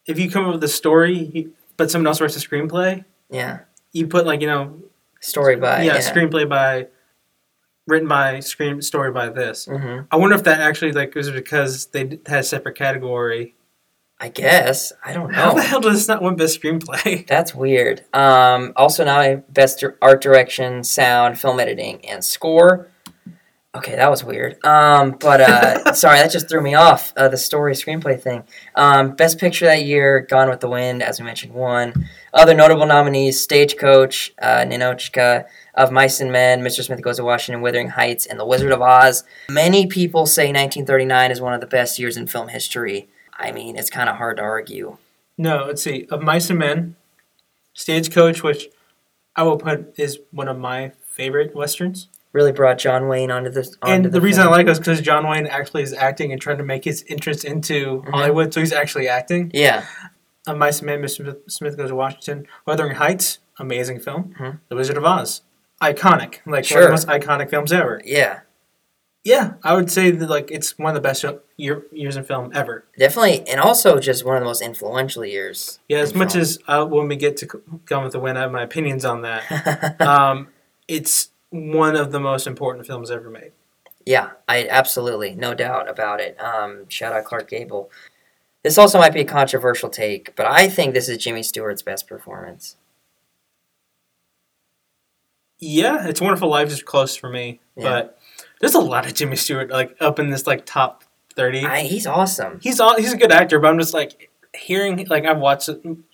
if 0.06 0.18
you 0.20 0.32
come 0.32 0.46
up 0.46 0.54
with 0.54 0.64
a 0.64 0.70
story, 0.70 1.50
but 1.78 1.92
someone 1.92 2.08
else 2.08 2.22
writes 2.22 2.38
a 2.38 2.40
screenplay, 2.48 3.04
yeah, 3.30 3.60
you 3.92 4.08
put 4.08 4.26
like 4.26 4.42
you 4.42 4.48
know 4.48 4.82
story 5.20 5.58
by 5.58 5.84
yeah, 5.84 5.96
yeah. 5.96 6.00
screenplay 6.00 6.48
by 6.48 6.88
written 7.88 8.08
by 8.08 8.40
screen 8.40 8.82
story 8.82 9.12
by 9.12 9.30
this. 9.30 9.66
hmm 9.66 10.02
I 10.12 10.16
wonder 10.16 10.36
if 10.36 10.44
that 10.44 10.62
actually 10.62 10.94
like 10.94 11.16
was 11.16 11.30
because 11.30 11.88
they 11.88 12.20
had 12.26 12.40
a 12.40 12.44
separate 12.44 12.76
category. 12.76 13.56
I 14.22 14.28
guess 14.28 14.92
I 15.04 15.14
don't 15.14 15.32
know. 15.32 15.38
How 15.38 15.54
the 15.54 15.62
hell 15.62 15.80
does 15.80 15.94
this 15.94 16.08
not 16.08 16.22
win 16.22 16.36
best 16.36 16.62
screenplay? 16.62 17.26
That's 17.28 17.56
weird. 17.56 18.04
Um, 18.14 18.74
also 18.76 19.06
now 19.06 19.38
best 19.50 19.84
art 20.02 20.22
direction, 20.22 20.84
sound, 20.84 21.40
film 21.40 21.60
editing, 21.60 22.06
and 22.06 22.24
score. 22.24 22.90
Okay, 23.76 23.96
that 23.96 24.10
was 24.10 24.24
weird. 24.24 24.58
Um, 24.66 25.12
but 25.20 25.42
uh, 25.42 25.94
sorry, 25.94 26.18
that 26.18 26.32
just 26.32 26.50
threw 26.50 26.60
me 26.60 26.74
off. 26.74 27.14
Uh, 27.16 27.28
the 27.28 27.38
story 27.38 27.74
screenplay 27.74 28.20
thing. 28.20 28.44
Um, 28.74 29.16
best 29.16 29.38
picture 29.38 29.66
that 29.66 29.86
year, 29.86 30.26
Gone 30.28 30.50
with 30.50 30.60
the 30.60 30.68
Wind, 30.68 31.04
as 31.04 31.20
we 31.20 31.26
mentioned, 31.26 31.54
won. 31.54 32.10
Other 32.34 32.56
notable 32.56 32.88
nominees: 32.88 33.40
Stagecoach, 33.40 34.34
uh, 34.42 34.66
Ninotchka, 34.66 35.46
Of 35.76 35.92
Mice 35.92 36.20
and 36.20 36.32
Men, 36.32 36.62
Mr. 36.62 36.84
Smith 36.84 37.02
Goes 37.04 37.18
to 37.18 37.24
Washington, 37.24 37.62
Wuthering 37.62 37.90
Heights, 37.90 38.26
and 38.26 38.40
The 38.40 38.46
Wizard 38.46 38.72
of 38.72 38.82
Oz. 38.82 39.24
Many 39.50 39.86
people 39.86 40.26
say 40.26 40.46
1939 40.48 41.30
is 41.32 41.40
one 41.40 41.54
of 41.54 41.62
the 41.62 41.68
best 41.68 42.00
years 42.00 42.18
in 42.18 42.26
film 42.26 42.48
history. 42.48 43.08
I 43.40 43.52
mean, 43.52 43.78
it's 43.78 43.90
kind 43.90 44.10
of 44.10 44.18
hard 44.18 44.38
to 44.38 44.44
argue. 44.44 44.98
No, 45.38 45.64
let's 45.66 45.82
see. 45.82 46.06
Of 46.12 46.22
Mice 46.22 46.50
and 46.50 46.60
Men, 46.60 46.96
Stagecoach, 47.74 48.44
which 48.44 48.68
I 49.36 49.44
will 49.44 49.58
put 49.58 49.98
is 49.98 50.20
one 50.32 50.48
of 50.48 50.58
my 50.58 50.92
favorite 51.08 51.56
westerns. 51.56 52.08
Really 52.34 52.52
brought 52.52 52.78
John 52.78 53.08
Wayne 53.08 53.32
onto 53.32 53.50
this. 53.50 53.76
And 53.82 54.06
onto 54.06 54.10
the, 54.10 54.22
reason. 54.22 54.46
I 54.46 54.50
like 54.50 54.68
it 54.68 54.70
is 54.72 54.80
because 54.80 55.02
John 55.02 55.28
Wayne 55.28 55.48
actually 55.48 55.82
is 55.84 55.94
acting 55.94 56.32
and 56.32 56.40
trying 56.42 56.58
to 56.60 56.64
make 56.64 56.84
his 56.84 57.04
entrance 57.10 57.44
into 57.44 58.04
Mhm. 58.06 58.10
Hollywood, 58.12 58.54
so 58.54 58.60
he's 58.60 58.74
actually 58.74 59.08
acting. 59.08 59.50
Yeah, 59.54 59.86
Of 60.46 60.58
Mice 60.58 60.80
and 60.80 60.88
Men, 60.88 61.02
Mr. 61.02 61.38
Smith- 61.48 61.78
Goes 61.78 61.90
to 61.90 61.96
Washington, 61.96 62.46
Wuthering 62.68 62.96
Heights, 62.96 63.40
amazing 63.58 64.00
film. 64.00 64.36
Mhm. 64.40 64.60
The 64.70 64.76
Wizard 64.76 64.98
of 64.98 65.06
Oz, 65.06 65.42
iconic, 65.82 66.40
like 66.46 66.46
one 66.46 66.60
of 66.60 66.66
Sure. 66.68 66.84
the 66.86 66.90
most 66.92 67.08
iconic 67.08 67.50
films 67.50 67.72
ever. 67.74 68.02
yeah. 68.06 68.42
Yeah, 69.30 69.54
I 69.64 69.76
would 69.76 69.92
say 69.92 70.10
that 70.10 70.28
like 70.28 70.50
it's 70.50 70.76
one 70.80 70.90
of 70.90 70.96
the 70.96 71.08
best 71.08 71.24
year, 71.56 71.84
years 71.92 72.16
in 72.16 72.24
film 72.24 72.50
ever. 72.56 72.86
Definitely, 72.98 73.48
and 73.48 73.60
also 73.60 74.00
just 74.00 74.26
one 74.26 74.36
of 74.36 74.42
the 74.42 74.46
most 74.48 74.64
influential 74.64 75.24
years. 75.24 75.78
Yeah, 75.88 76.00
as 76.00 76.16
much 76.16 76.32
film. 76.32 76.42
as 76.42 76.58
uh, 76.68 76.84
when 76.86 77.08
we 77.08 77.16
get 77.16 77.38
to 77.38 77.46
Gone 77.86 78.04
with 78.06 78.14
the 78.14 78.20
Wind, 78.20 78.40
I 78.40 78.42
have 78.42 78.52
my 78.52 78.64
opinions 78.64 79.06
on 79.06 79.22
that. 79.22 80.02
um, 80.02 80.48
it's 80.88 81.30
one 81.52 81.96
of 81.96 82.12
the 82.12 82.20
most 82.20 82.48
important 82.48 82.88
films 82.88 83.12
ever 83.12 83.30
made. 83.30 83.52
yeah, 84.04 84.32
I 84.48 84.68
absolutely 84.68 85.36
no 85.36 85.54
doubt 85.54 85.88
about 85.88 86.20
it. 86.22 86.36
Um, 86.42 86.90
shout 86.90 87.14
out 87.14 87.26
Clark 87.26 87.48
Gable. 87.52 87.92
This 88.64 88.80
also 88.80 88.98
might 88.98 89.14
be 89.14 89.22
a 89.22 89.26
controversial 89.26 89.90
take, 89.90 90.36
but 90.36 90.48
I 90.48 90.68
think 90.68 90.96
this 90.96 91.08
is 91.08 91.20
Jimmy 91.20 91.44
Stewart's 91.44 91.84
best 91.84 92.08
performance. 92.08 92.78
Yeah, 95.60 96.08
it's 96.08 96.20
Wonderful 96.20 96.50
Life 96.50 96.70
is 96.70 96.82
close 96.82 97.16
for 97.16 97.30
me, 97.30 97.60
Yeah. 97.76 97.84
but 97.90 98.19
there's 98.60 98.76
a 98.76 98.80
lot 98.80 99.06
of 99.06 99.14
Jimmy 99.14 99.36
Stewart 99.36 99.70
like 99.70 99.96
up 100.00 100.20
in 100.20 100.30
this 100.30 100.46
like 100.48 100.66
top 100.66 101.04
thirty. 101.36 101.66
I, 101.66 101.82
he's 101.82 102.06
awesome. 102.08 102.60
he's 102.62 102.80
all, 102.80 102.96
he's 102.98 103.14
a 103.14 103.18
good 103.18 103.32
actor, 103.32 103.60
but 103.60 103.70
I'm 103.70 103.80
just 103.80 103.94
like 103.94 104.30
hearing 104.56 105.06
like 105.08 105.26
I've 105.26 105.40
watched 105.40 105.70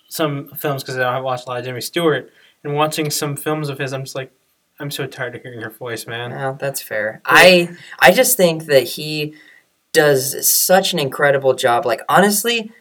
some 0.08 0.48
films 0.56 0.82
because 0.82 0.96
I've 0.98 1.24
watched 1.24 1.46
a 1.46 1.50
lot 1.50 1.58
of 1.58 1.64
Jimmy 1.64 1.80
Stewart 1.80 2.30
and 2.62 2.74
watching 2.74 3.10
some 3.10 3.36
films 3.36 3.68
of 3.68 3.78
his. 3.78 3.92
I'm 3.92 4.04
just 4.04 4.14
like 4.14 4.32
I'm 4.78 4.90
so 4.90 5.06
tired 5.06 5.34
of 5.34 5.42
hearing 5.42 5.60
your 5.60 5.70
voice, 5.70 6.06
man. 6.06 6.30
Well, 6.30 6.56
that's 6.58 6.82
fair. 6.82 7.22
I 7.24 7.76
I 7.98 8.12
just 8.12 8.36
think 8.36 8.66
that 8.66 8.84
he 8.84 9.34
does 9.92 10.48
such 10.48 10.92
an 10.92 10.98
incredible 10.98 11.54
job. 11.54 11.86
Like 11.86 12.02
honestly, 12.08 12.72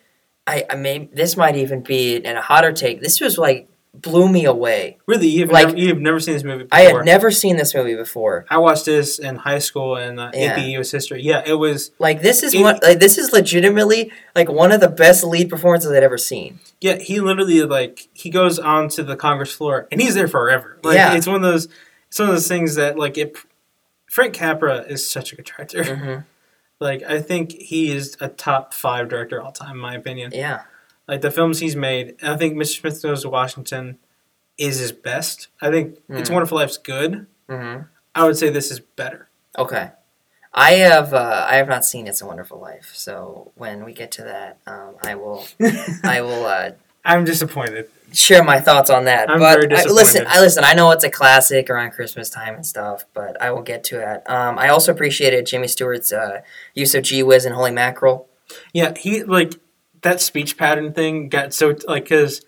I 0.45 0.65
I 0.69 0.75
mean 0.75 1.09
this 1.13 1.37
might 1.37 1.55
even 1.55 1.81
be 1.81 2.17
in 2.17 2.35
a 2.35 2.41
hotter 2.41 2.73
take. 2.73 3.01
This 3.01 3.21
was 3.21 3.37
like 3.37 3.69
blew 4.01 4.27
me 4.29 4.45
away. 4.45 4.97
Really, 5.07 5.27
you've 5.27 5.49
Like- 5.51 5.67
never, 5.67 5.77
you've 5.77 5.99
never 6.01 6.19
seen 6.19 6.33
this 6.35 6.43
movie 6.43 6.63
before. 6.63 6.77
I 6.79 6.81
had 6.81 7.05
never 7.05 7.31
seen 7.31 7.57
this 7.57 7.73
movie 7.73 7.95
before. 7.95 8.45
I 8.49 8.57
watched 8.57 8.85
this 8.85 9.19
in 9.19 9.35
high 9.37 9.59
school 9.59 9.95
and 9.95 10.19
uh, 10.19 10.31
Yeah. 10.33 10.53
AP 10.53 10.59
US 10.79 10.91
history. 10.91 11.21
Yeah, 11.21 11.43
it 11.45 11.53
was. 11.55 11.91
Like 11.99 12.21
this 12.21 12.43
is 12.43 12.53
It- 12.53 12.61
one 12.61 12.79
like 12.83 12.99
this 12.99 13.17
is 13.17 13.31
legitimately 13.33 14.11
like 14.35 14.49
one 14.49 14.71
of 14.71 14.81
the 14.81 14.87
best 14.89 15.23
lead 15.23 15.49
performances 15.49 15.91
I've 15.91 16.03
ever 16.03 16.17
seen. 16.17 16.59
Yeah, 16.81 16.95
he 16.97 17.19
literally 17.19 17.61
like 17.63 18.07
he 18.13 18.29
goes 18.29 18.59
onto 18.59 19.03
the 19.03 19.15
Congress 19.15 19.51
floor 19.53 19.87
and 19.91 20.01
he's 20.01 20.15
there 20.15 20.27
forever. 20.27 20.77
Like 20.83 20.95
Yeah. 20.95 21.13
it's 21.15 21.27
one 21.27 21.37
of 21.37 21.41
those 21.41 21.67
it's 22.07 22.19
one 22.19 22.29
of 22.29 22.35
those 22.35 22.47
things 22.47 22.75
that 22.75 22.97
like 22.97 23.17
it 23.17 23.35
Frank 24.09 24.33
Capra 24.33 24.81
is 24.87 25.09
such 25.09 25.33
a 25.33 25.35
good 25.35 25.45
director. 25.45 25.95
hmm 25.95 26.15
Like 26.79 27.03
I 27.03 27.21
think 27.21 27.53
he 27.53 27.95
is 27.95 28.17
a 28.19 28.27
top 28.27 28.73
five 28.73 29.07
director 29.07 29.41
all 29.41 29.53
time, 29.53 29.71
in 29.71 29.77
my 29.77 29.95
opinion. 29.95 30.31
Yeah. 30.33 30.63
Like 31.07 31.21
the 31.21 31.31
films 31.31 31.59
he's 31.59 31.75
made, 31.75 32.15
I 32.23 32.35
think 32.37 32.55
Mr. 32.55 32.79
Smith 32.79 33.01
Goes 33.01 33.21
to 33.23 33.29
Washington 33.29 33.97
is 34.57 34.79
his 34.79 34.91
best. 34.91 35.49
I 35.61 35.69
think 35.69 35.97
It's 36.09 36.29
Mm. 36.29 36.33
Wonderful 36.33 36.57
Life's 36.57 36.77
good. 36.77 37.27
hmm 37.49 37.77
I 38.15 38.25
would 38.25 38.37
say 38.37 38.49
this 38.49 38.71
is 38.71 38.79
better. 38.79 39.27
Okay. 39.57 39.91
I 40.53 40.71
have 40.75 41.13
uh, 41.13 41.45
I 41.49 41.57
have 41.57 41.67
not 41.67 41.83
seen 41.83 42.07
It's 42.07 42.21
a 42.21 42.25
Wonderful 42.25 42.59
Life, 42.61 42.91
so 42.93 43.51
when 43.55 43.83
we 43.83 43.91
get 43.93 44.11
to 44.13 44.23
that, 44.23 44.57
um, 44.65 44.95
I 45.03 45.15
will 45.15 45.45
I 46.03 46.21
will 46.21 46.45
uh, 46.45 46.71
I'm 47.03 47.25
disappointed. 47.25 47.89
share 48.13 48.41
my 48.41 48.61
thoughts 48.61 48.89
on 48.89 49.03
that. 49.03 49.29
I'm 49.29 49.39
but 49.39 49.59
very 49.59 49.75
I, 49.75 49.83
listen. 49.83 50.25
I 50.27 50.39
listen. 50.39 50.63
I 50.63 50.73
know 50.73 50.91
it's 50.91 51.03
a 51.03 51.09
classic 51.09 51.69
around 51.69 51.91
Christmas 51.91 52.29
time 52.29 52.55
and 52.55 52.65
stuff, 52.65 53.03
but 53.13 53.39
I 53.41 53.51
will 53.51 53.63
get 53.63 53.83
to 53.85 53.99
it. 53.99 54.23
Um, 54.29 54.57
I 54.57 54.69
also 54.69 54.93
appreciated 54.93 55.45
Jimmy 55.45 55.67
Stewart's 55.67 56.13
uh, 56.13 56.39
use 56.73 56.95
of 56.95 57.03
Gee 57.03 57.21
Whiz 57.21 57.43
and 57.45 57.53
Holy 57.53 57.71
Mackerel. 57.71 58.27
Yeah, 58.73 58.93
he 58.97 59.23
like 59.25 59.55
that 60.01 60.21
speech 60.21 60.57
pattern 60.57 60.93
thing 60.93 61.29
got 61.29 61.53
so 61.53 61.75
like 61.87 62.03
because 62.05 62.41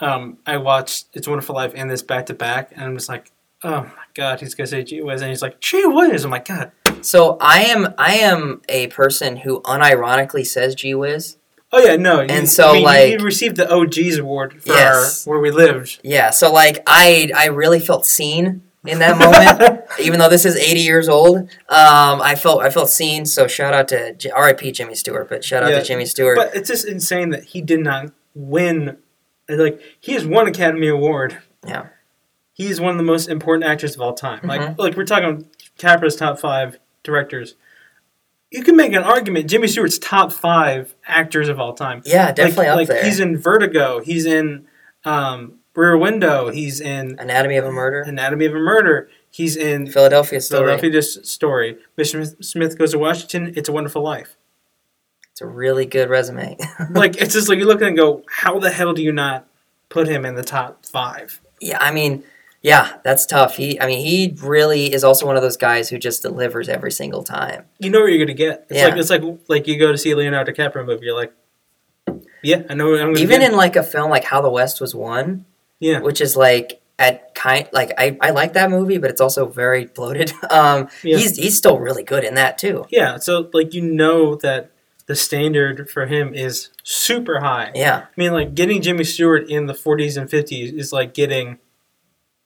um, 0.00 0.38
I 0.46 0.56
watched 0.56 1.06
It's 1.12 1.26
a 1.26 1.30
Wonderful 1.30 1.54
Life 1.54 1.72
and 1.74 1.90
this 1.90 2.02
back 2.02 2.26
to 2.26 2.34
back, 2.34 2.72
and 2.72 2.82
I'm 2.84 2.96
just 2.96 3.08
like, 3.08 3.30
oh 3.62 3.82
my 3.82 4.02
god, 4.14 4.40
he's 4.40 4.54
gonna 4.54 4.66
say 4.66 4.82
gee 4.84 5.02
whiz, 5.02 5.20
and 5.22 5.30
he's 5.30 5.42
like 5.42 5.60
gee 5.60 5.84
whiz. 5.86 6.24
I'm 6.24 6.30
like, 6.30 6.46
god, 6.48 6.72
So 7.02 7.36
I 7.40 7.62
am 7.64 7.94
I 7.98 8.14
am 8.16 8.62
a 8.68 8.88
person 8.88 9.36
who 9.38 9.60
unironically 9.62 10.46
says 10.46 10.74
Gee 10.74 10.94
Whiz. 10.94 11.36
oh 11.72 11.78
yeah, 11.80 11.96
no. 11.96 12.20
And 12.20 12.30
you- 12.42 12.46
so, 12.46 12.70
I 12.70 12.72
mean, 12.74 12.82
like- 12.84 13.10
you 13.12 13.18
received 13.24 13.56
the 13.56 13.70
OGs 13.72 14.18
award 14.18 14.62
for 14.62 14.68
Yes. 14.68 15.26
our, 15.26 15.32
where 15.32 15.40
we 15.40 15.50
lived. 15.50 16.00
Yeah. 16.02 16.30
So 16.30 16.52
like 16.52 16.82
I 16.86 17.30
I 17.36 17.46
really 17.46 17.80
felt 17.80 18.04
seen 18.06 18.62
in 18.86 18.98
that 18.98 19.18
moment. 19.18 19.84
even 20.00 20.18
though 20.18 20.28
this 20.28 20.44
is 20.44 20.56
80 20.56 20.80
years 20.80 21.08
old, 21.08 21.38
um, 21.68 22.20
I 22.20 22.34
felt 22.34 22.62
I 22.62 22.70
felt 22.70 22.90
seen. 22.90 23.26
So 23.26 23.46
shout 23.46 23.74
out 23.74 23.88
to 23.88 24.14
J- 24.14 24.30
R.I.P. 24.30 24.72
Jimmy 24.72 24.94
Stewart, 24.94 25.28
but 25.28 25.44
shout 25.44 25.62
out 25.62 25.70
Yeah, 25.70 25.78
to 25.80 25.84
Jimmy 25.84 26.06
Stewart. 26.06 26.36
But 26.36 26.54
it's 26.54 26.68
just 26.68 26.86
insane 26.86 27.30
that 27.30 27.44
he 27.44 27.60
did 27.60 27.80
not 27.80 28.12
win. 28.34 28.98
Like 29.48 29.80
he 30.00 30.12
has 30.12 30.26
one 30.26 30.48
Academy 30.48 30.88
Award. 30.88 31.38
Yeah. 31.66 31.86
He 32.54 32.66
is 32.66 32.80
one 32.80 32.90
of 32.90 32.96
the 32.98 33.02
most 33.04 33.28
important 33.28 33.64
actors 33.70 33.94
of 33.94 34.00
all 34.00 34.14
time. 34.14 34.40
Mhm. 34.40 34.48
Like 34.48 34.78
like 34.78 34.96
we're 34.96 35.04
talking 35.04 35.48
Capra's 35.78 36.16
top 36.16 36.38
five 36.38 36.78
directors. 37.02 37.54
You 38.50 38.62
can 38.62 38.76
make 38.76 38.92
an 38.92 39.02
argument 39.02 39.48
Jimmy 39.48 39.66
Stewart's 39.66 39.98
top 39.98 40.30
five 40.32 40.94
actors 41.06 41.48
of 41.48 41.58
all 41.58 41.72
time. 41.72 42.02
yeah, 42.04 42.32
definitely 42.32 42.66
like, 42.66 42.68
up 42.68 42.76
like 42.76 42.88
there. 42.88 43.04
He's 43.04 43.18
in 43.20 43.38
Vertigo. 43.38 44.00
He's 44.00 44.26
in 44.26 44.66
um, 45.04 45.58
Rear 45.74 45.96
Window. 45.96 46.50
He's 46.50 46.80
in 46.80 47.16
Anatomy 47.18 47.56
of 47.56 47.64
a 47.64 47.72
Murder, 47.72 48.02
Anatomy 48.02 48.46
of 48.46 48.54
a 48.54 48.58
Murder. 48.58 49.08
He's 49.30 49.56
in 49.56 49.86
Philadelphia 49.90 50.40
Story. 50.40 50.76
Philadelphia 50.78 51.02
Story. 51.02 51.78
Mr. 51.96 52.44
Smith 52.44 52.76
Goes 52.78 52.92
to 52.92 52.98
Washington. 52.98 53.54
It's 53.56 53.68
a 53.68 53.72
Wonderful 53.72 54.02
Life. 54.02 54.36
It's 55.30 55.40
a 55.40 55.46
really 55.46 55.86
good 55.86 56.10
resume. 56.10 56.58
like 56.90 57.16
it's 57.16 57.32
just 57.32 57.48
like 57.48 57.58
you 57.58 57.64
look 57.64 57.80
at 57.80 57.84
it 57.84 57.88
and 57.88 57.96
go, 57.96 58.22
how 58.28 58.58
the 58.58 58.70
hell 58.70 58.92
do 58.92 59.02
you 59.02 59.12
not 59.12 59.46
put 59.88 60.06
him 60.08 60.26
in 60.26 60.34
the 60.34 60.42
top 60.42 60.84
five? 60.84 61.40
yeah, 61.60 61.78
I 61.80 61.90
mean, 61.92 62.22
yeah, 62.60 62.98
that's 63.02 63.24
tough. 63.24 63.56
He, 63.56 63.80
I 63.80 63.86
mean, 63.86 64.04
he 64.04 64.36
really 64.42 64.92
is 64.92 65.04
also 65.04 65.26
one 65.26 65.36
of 65.36 65.42
those 65.42 65.56
guys 65.56 65.88
who 65.88 65.98
just 65.98 66.20
delivers 66.22 66.68
every 66.68 66.92
single 66.92 67.22
time. 67.24 67.64
You 67.78 67.88
know 67.88 68.00
what 68.00 68.08
you're 68.12 68.18
gonna 68.24 68.34
get. 68.36 68.66
It's 68.68 68.78
Yeah. 68.78 68.88
like 68.88 68.98
it's 68.98 69.08
like 69.10 69.22
like 69.48 69.66
you 69.66 69.78
go 69.78 69.90
to 69.90 69.96
see 69.96 70.10
a 70.10 70.16
Leonardo 70.16 70.52
DiCaprio 70.52 70.84
movie. 70.84 71.06
You're 71.06 71.16
like, 71.16 71.32
yeah, 72.42 72.62
I 72.68 72.74
know 72.74 72.90
what 72.90 73.00
I'm 73.00 73.08
gonna 73.14 73.20
Even 73.20 73.40
get. 73.40 73.50
in 73.52 73.56
like 73.56 73.76
a 73.76 73.82
film 73.82 74.10
like 74.10 74.24
How 74.24 74.40
the 74.42 74.50
West 74.50 74.80
Was 74.80 74.94
Won, 74.94 75.44
yeah, 75.82 76.00
which 76.00 76.20
is 76.20 76.36
like 76.36 76.80
at 76.98 77.34
kind 77.34 77.68
like 77.72 77.90
I, 77.98 78.16
I 78.20 78.30
like 78.30 78.52
that 78.52 78.70
movie, 78.70 78.98
but 78.98 79.10
it's 79.10 79.20
also 79.20 79.46
very 79.46 79.86
bloated. 79.86 80.32
Um, 80.50 80.88
Yeah. 81.02 81.18
he's 81.18 81.36
he's 81.36 81.56
still 81.56 81.78
really 81.78 82.02
good 82.04 82.24
in 82.24 82.34
that 82.36 82.58
too. 82.58 82.86
yeah. 82.90 83.18
So 83.18 83.50
like 83.52 83.74
you 83.74 83.82
know 83.82 84.36
that 84.36 84.70
the 85.06 85.16
standard 85.16 85.90
for 85.90 86.06
him 86.06 86.32
is 86.34 86.70
super 86.84 87.40
high. 87.40 87.72
Yeah, 87.74 88.04
I 88.06 88.08
mean, 88.16 88.32
like 88.32 88.54
getting 88.54 88.80
Jimmy 88.80 89.02
Stewart 89.04 89.50
in 89.50 89.66
the 89.66 89.72
40s 89.74 90.16
and 90.16 90.30
50s 90.30 90.72
is 90.78 90.92
like 90.92 91.12
getting, 91.12 91.58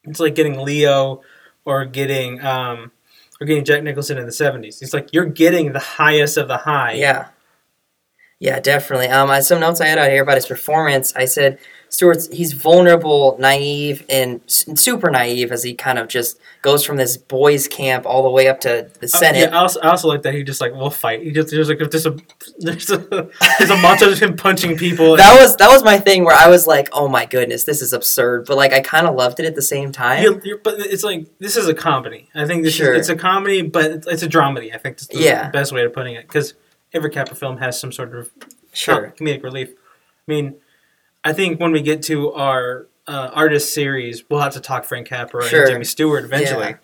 it's 0.05 0.19
like 0.21 0.35
getting 0.35 0.59
Leo, 0.59 1.21
or 1.67 1.85
getting 1.85 2.41
um, 2.43 2.93
or 3.41 3.47
getting 3.47 3.65
Jack 3.65 3.83
Nicholson 3.83 4.17
in 4.17 4.25
the 4.25 4.33
70s. 4.33 4.81
It's 4.81 4.95
like 4.95 5.13
you're 5.13 5.27
getting 5.27 5.73
the 5.75 5.81
highest 5.81 6.39
of 6.39 6.49
the 6.49 6.57
high. 6.57 6.93
yeah, 6.95 7.29
yeah, 8.39 8.61
definitely. 8.61 9.09
Um, 9.09 9.31
I- 9.31 9.41
some 9.41 9.61
notes 9.61 9.81
I 9.83 9.87
had 9.87 9.99
out 9.99 10.09
here 10.11 10.23
about 10.23 10.37
his 10.37 10.47
performance. 10.47 11.15
I 11.15 11.27
said 11.27 11.59
Stewart's 11.89 12.29
he's 12.29 12.53
vulnerable, 12.53 13.37
naive, 13.39 14.05
and 14.11 14.41
super 14.47 15.11
naive 15.11 15.51
as 15.53 15.63
he 15.63 15.73
kind 15.75 15.99
of 15.99 16.09
just 16.09 16.39
goes 16.61 16.85
from 16.85 16.97
this 16.97 17.17
boys' 17.17 17.69
camp 17.69 18.05
all 18.05 18.23
the 18.25 18.29
way 18.31 18.49
up 18.49 18.61
to 18.61 18.91
the 19.01 19.07
Uh, 19.07 19.09
Senate. 19.09 19.39
yeah, 19.51 19.57
I 19.57 19.63
also, 19.63 19.81
I 19.81 19.91
also 19.91 20.09
like 20.09 20.23
that 20.23 20.35
he 20.35 20.43
just 20.43 20.61
like 20.61 20.73
will 20.75 20.91
fight. 20.91 21.23
He 21.23 21.31
just 21.31 21.51
there's 21.51 21.69
like 21.69 21.79
there's 21.91 22.05
a 22.05 22.17
there's 22.59 22.91
a 22.91 22.99
there's 22.99 23.71
a 23.71 23.77
montage 23.77 24.13
of 24.13 24.19
him 24.21 24.37
punching 24.37 24.77
people. 24.77 25.17
that 25.17 25.41
was 25.41 25.57
that 25.57 25.69
was 25.71 25.85
my 25.85 25.97
thing 25.99 26.25
where 26.25 26.37
I 26.37 26.49
was 26.49 26.67
like, 26.67 26.89
oh 26.93 27.09
my 27.09 27.25
goodness, 27.25 27.65
this 27.65 27.81
is 27.81 27.93
absurd, 27.93 28.47
but 28.47 28.57
like 28.57 28.73
I 28.73 28.81
kind 28.81 29.07
of 29.07 29.15
loved 29.15 29.41
it 29.41 29.47
at 29.47 29.55
the 29.55 29.63
same 29.63 29.93
time. 29.93 30.23
You're, 30.23 30.41
you're, 30.45 30.59
but 30.59 30.75
it's 30.81 31.05
like 31.05 31.27
this 31.39 31.57
is 31.57 31.69
a 31.69 31.75
comedy. 31.75 32.29
I 32.35 32.47
think 32.47 32.65
this 32.65 32.75
Sure. 32.75 32.93
is, 32.95 33.01
it's 33.01 33.09
a 33.09 33.17
comedy, 33.17 33.63
but 33.63 33.91
it's, 33.91 34.07
it's 34.07 34.23
a 34.23 34.29
dramedy. 34.29 34.75
I 34.75 34.79
think 34.79 34.97
that's 34.99 35.07
the 35.07 35.19
Yeah. 35.21 35.51
best 35.51 35.73
way 35.73 35.85
of 35.85 35.93
putting 35.93 36.15
it 36.15 36.27
because 36.27 36.55
every 36.93 37.11
Capra 37.11 37.37
film 37.37 37.59
has 37.59 37.79
some 37.81 37.93
sort 37.93 38.15
of 38.15 38.31
Sure. 38.73 39.15
comedic 39.19 39.43
relief. 39.43 39.71
I 39.71 39.75
mean, 40.33 40.57
I 41.29 41.33
think 41.33 41.61
when 41.61 41.73
we 41.73 41.83
get 41.83 42.03
to 42.05 42.33
our 42.33 42.87
uh, 43.07 43.31
artist 43.33 43.75
series, 43.75 44.25
we'll 44.29 44.41
have 44.41 44.55
to 44.55 44.61
talk 44.61 44.85
Frank 44.85 45.09
Capra 45.09 45.45
Sure. 45.47 45.63
and 45.63 45.71
Jimmy 45.73 45.85
Stewart 45.85 46.25
eventually. 46.25 46.67
Yeah. 46.71 46.77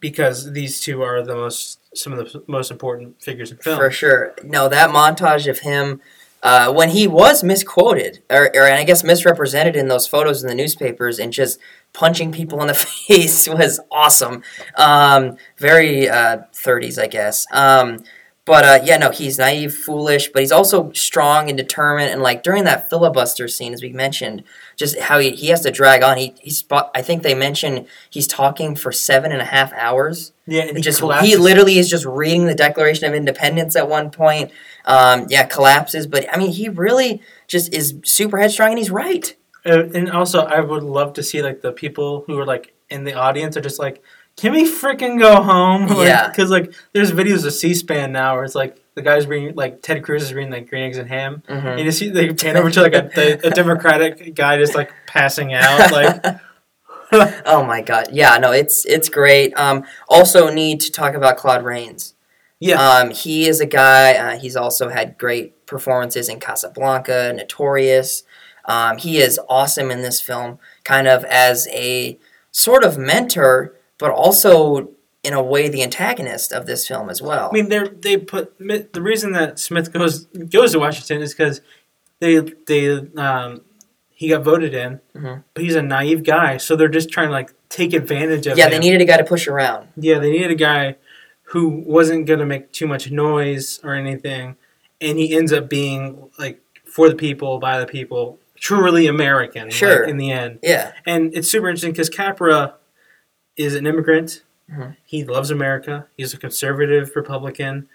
because 0.00 0.52
these 0.52 0.80
two 0.80 1.02
are 1.02 1.22
the 1.22 1.34
most 1.34 1.80
some 1.94 2.12
of 2.12 2.18
the 2.32 2.44
most 2.46 2.70
important 2.70 3.20
figures 3.22 3.50
in 3.50 3.56
film. 3.58 3.78
For 3.78 3.90
sure. 3.90 4.34
No, 4.44 4.68
that 4.68 4.90
montage 4.90 5.48
of 5.50 5.60
him 5.60 6.00
uh, 6.42 6.72
when 6.72 6.90
he 6.90 7.08
was 7.08 7.42
misquoted, 7.42 8.22
or, 8.30 8.50
or 8.54 8.70
I 8.70 8.84
guess 8.84 9.02
misrepresented 9.02 9.74
in 9.74 9.88
those 9.88 10.06
photos 10.06 10.40
in 10.42 10.48
the 10.48 10.54
newspapers, 10.54 11.18
and 11.18 11.32
just 11.32 11.58
punching 11.92 12.30
people 12.30 12.60
in 12.60 12.68
the 12.68 12.74
face 13.08 13.48
was 13.48 13.80
awesome. 13.90 14.42
Um, 14.76 15.36
very 15.58 16.08
uh, 16.08 16.42
30s, 16.54 16.96
I 17.02 17.08
guess. 17.08 17.44
Um, 17.52 18.04
but 18.48 18.64
uh, 18.64 18.80
yeah, 18.82 18.96
no, 18.96 19.10
he's 19.10 19.38
naive, 19.38 19.74
foolish, 19.74 20.28
but 20.28 20.40
he's 20.40 20.50
also 20.50 20.90
strong 20.92 21.50
and 21.50 21.58
determined. 21.58 22.10
And 22.10 22.22
like 22.22 22.42
during 22.42 22.64
that 22.64 22.88
filibuster 22.88 23.46
scene, 23.46 23.74
as 23.74 23.82
we 23.82 23.92
mentioned, 23.92 24.42
just 24.74 24.98
how 24.98 25.18
he, 25.18 25.32
he 25.32 25.48
has 25.48 25.60
to 25.60 25.70
drag 25.70 26.02
on. 26.02 26.16
He 26.16 26.34
he's 26.40 26.64
I 26.70 27.02
think 27.02 27.22
they 27.22 27.34
mentioned 27.34 27.86
he's 28.08 28.26
talking 28.26 28.74
for 28.74 28.90
seven 28.90 29.32
and 29.32 29.42
a 29.42 29.44
half 29.44 29.70
hours. 29.74 30.32
Yeah, 30.46 30.62
and 30.62 30.78
he 30.78 30.82
just 30.82 31.02
he 31.22 31.36
literally 31.36 31.78
is 31.78 31.90
just 31.90 32.06
reading 32.06 32.46
the 32.46 32.54
Declaration 32.54 33.06
of 33.06 33.14
Independence 33.14 33.76
at 33.76 33.86
one 33.86 34.10
point. 34.10 34.50
Um, 34.86 35.26
yeah, 35.28 35.44
collapses. 35.44 36.06
But 36.06 36.26
I 36.34 36.38
mean, 36.38 36.50
he 36.50 36.70
really 36.70 37.20
just 37.48 37.74
is 37.74 37.96
super 38.02 38.38
headstrong, 38.38 38.70
and 38.70 38.78
he's 38.78 38.90
right. 38.90 39.36
Uh, 39.66 39.84
and 39.94 40.10
also, 40.10 40.40
I 40.40 40.60
would 40.60 40.82
love 40.82 41.12
to 41.14 41.22
see 41.22 41.42
like 41.42 41.60
the 41.60 41.72
people 41.72 42.24
who 42.26 42.38
are 42.38 42.46
like 42.46 42.72
in 42.88 43.04
the 43.04 43.12
audience 43.12 43.58
are 43.58 43.60
just 43.60 43.78
like 43.78 44.02
can 44.40 44.52
we 44.52 44.64
freaking 44.64 45.18
go 45.18 45.42
home? 45.42 45.86
Like, 45.88 46.06
Yeah. 46.08 46.28
Because 46.28 46.50
like, 46.50 46.72
there's 46.92 47.12
videos 47.12 47.44
of 47.44 47.52
C-SPAN 47.52 48.12
now 48.12 48.34
where 48.36 48.44
it's 48.44 48.54
like 48.54 48.76
the 48.94 49.02
guys 49.02 49.26
reading 49.26 49.54
like 49.54 49.82
Ted 49.82 50.02
Cruz 50.02 50.22
is 50.22 50.32
reading 50.34 50.52
like 50.52 50.68
green 50.70 50.84
eggs 50.84 50.98
and 50.98 51.08
ham. 51.08 51.42
Mhm. 51.48 51.84
You 51.84 51.90
see 51.92 52.08
they 52.10 52.32
pan 52.32 52.56
over 52.56 52.70
to 52.70 52.82
like 52.82 52.94
a, 52.94 53.46
a 53.46 53.50
Democratic 53.50 54.34
guy 54.34 54.56
just 54.58 54.74
like 54.74 54.90
passing 55.06 55.52
out. 55.54 55.90
Like, 57.10 57.42
oh 57.46 57.64
my 57.64 57.80
god, 57.80 58.08
yeah, 58.12 58.36
no, 58.36 58.52
it's 58.52 58.84
it's 58.84 59.08
great. 59.08 59.54
Um, 59.58 59.84
also 60.10 60.50
need 60.50 60.80
to 60.80 60.92
talk 60.92 61.14
about 61.14 61.38
Claude 61.38 61.64
Rains. 61.64 62.14
yeah, 62.60 62.76
Um, 62.80 63.10
he 63.10 63.48
is 63.48 63.60
a 63.60 63.66
guy. 63.66 64.12
Uh, 64.14 64.38
he's 64.38 64.56
also 64.56 64.90
had 64.90 65.16
great 65.16 65.64
performances 65.64 66.28
in 66.28 66.38
Casablanca, 66.38 67.32
Notorious. 67.34 68.24
Um, 68.66 68.98
he 68.98 69.18
is 69.18 69.40
awesome 69.48 69.90
in 69.90 70.02
this 70.02 70.20
film, 70.20 70.58
kind 70.84 71.08
of 71.08 71.24
as 71.24 71.66
a 71.72 72.18
sort 72.50 72.84
of 72.84 72.98
mentor, 72.98 73.74
but 73.98 74.10
also 74.10 74.90
in 75.24 75.32
a 75.34 75.42
way 75.42 75.68
the 75.68 75.82
antagonist 75.82 76.52
of 76.52 76.66
this 76.66 76.86
film 76.86 77.10
as 77.10 77.20
well. 77.20 77.48
I 77.50 77.52
mean 77.52 77.68
they 77.68 77.88
they 77.88 78.16
put 78.16 78.56
the 78.58 79.02
reason 79.02 79.32
that 79.32 79.58
Smith 79.58 79.92
goes 79.92 80.24
goes 80.26 80.72
to 80.72 80.78
Washington 80.78 81.22
is 81.22 81.34
because 81.34 81.60
they 82.20 82.40
they 82.66 82.90
um 83.16 83.62
he 84.10 84.28
got 84.28 84.42
voted 84.42 84.74
in, 84.74 85.00
Mhm. 85.14 85.44
but 85.54 85.62
he's 85.62 85.76
a 85.76 85.82
naive 85.82 86.24
guy, 86.24 86.56
so 86.56 86.74
they're 86.74 86.88
just 86.88 87.08
trying 87.10 87.28
to 87.28 87.32
like 87.32 87.52
take 87.68 87.92
advantage 87.92 88.46
of 88.46 88.52
him. 88.54 88.58
yeah, 88.58 88.64
him. 88.66 88.70
they 88.72 88.78
needed 88.80 89.00
a 89.00 89.04
guy 89.04 89.16
to 89.16 89.24
push 89.24 89.46
around. 89.46 89.88
Yeah, 89.96 90.18
they 90.18 90.30
needed 90.32 90.50
a 90.50 90.56
guy 90.56 90.96
who 91.44 91.68
wasn't 91.86 92.26
going 92.26 92.40
to 92.40 92.46
make 92.46 92.72
too 92.72 92.86
much 92.88 93.10
noise 93.10 93.78
or 93.84 93.94
anything, 93.94 94.56
and 95.00 95.18
he 95.18 95.36
ends 95.36 95.52
up 95.52 95.68
being 95.68 96.30
like 96.38 96.60
for 96.84 97.08
the 97.08 97.14
people, 97.14 97.58
by 97.60 97.78
the 97.78 97.86
people, 97.86 98.38
truly 98.56 99.06
American. 99.06 99.64
like, 99.64 99.72
Sure. 99.72 100.02
in 100.02 100.16
the 100.16 100.32
end, 100.32 100.58
Yeah, 100.64 100.92
and 101.06 101.32
it's 101.36 101.48
super 101.50 101.68
interesting 101.68 101.92
because 101.92 102.10
Capra 102.10 102.74
is 103.58 103.74
an 103.74 103.86
immigrant. 103.86 104.42
Mhm. 104.72 104.96
He 105.04 105.24
loves 105.24 105.50
America. 105.50 106.06
He's 106.16 106.32
a 106.32 106.38
conservative 106.38 107.14
Republican. 107.14 107.88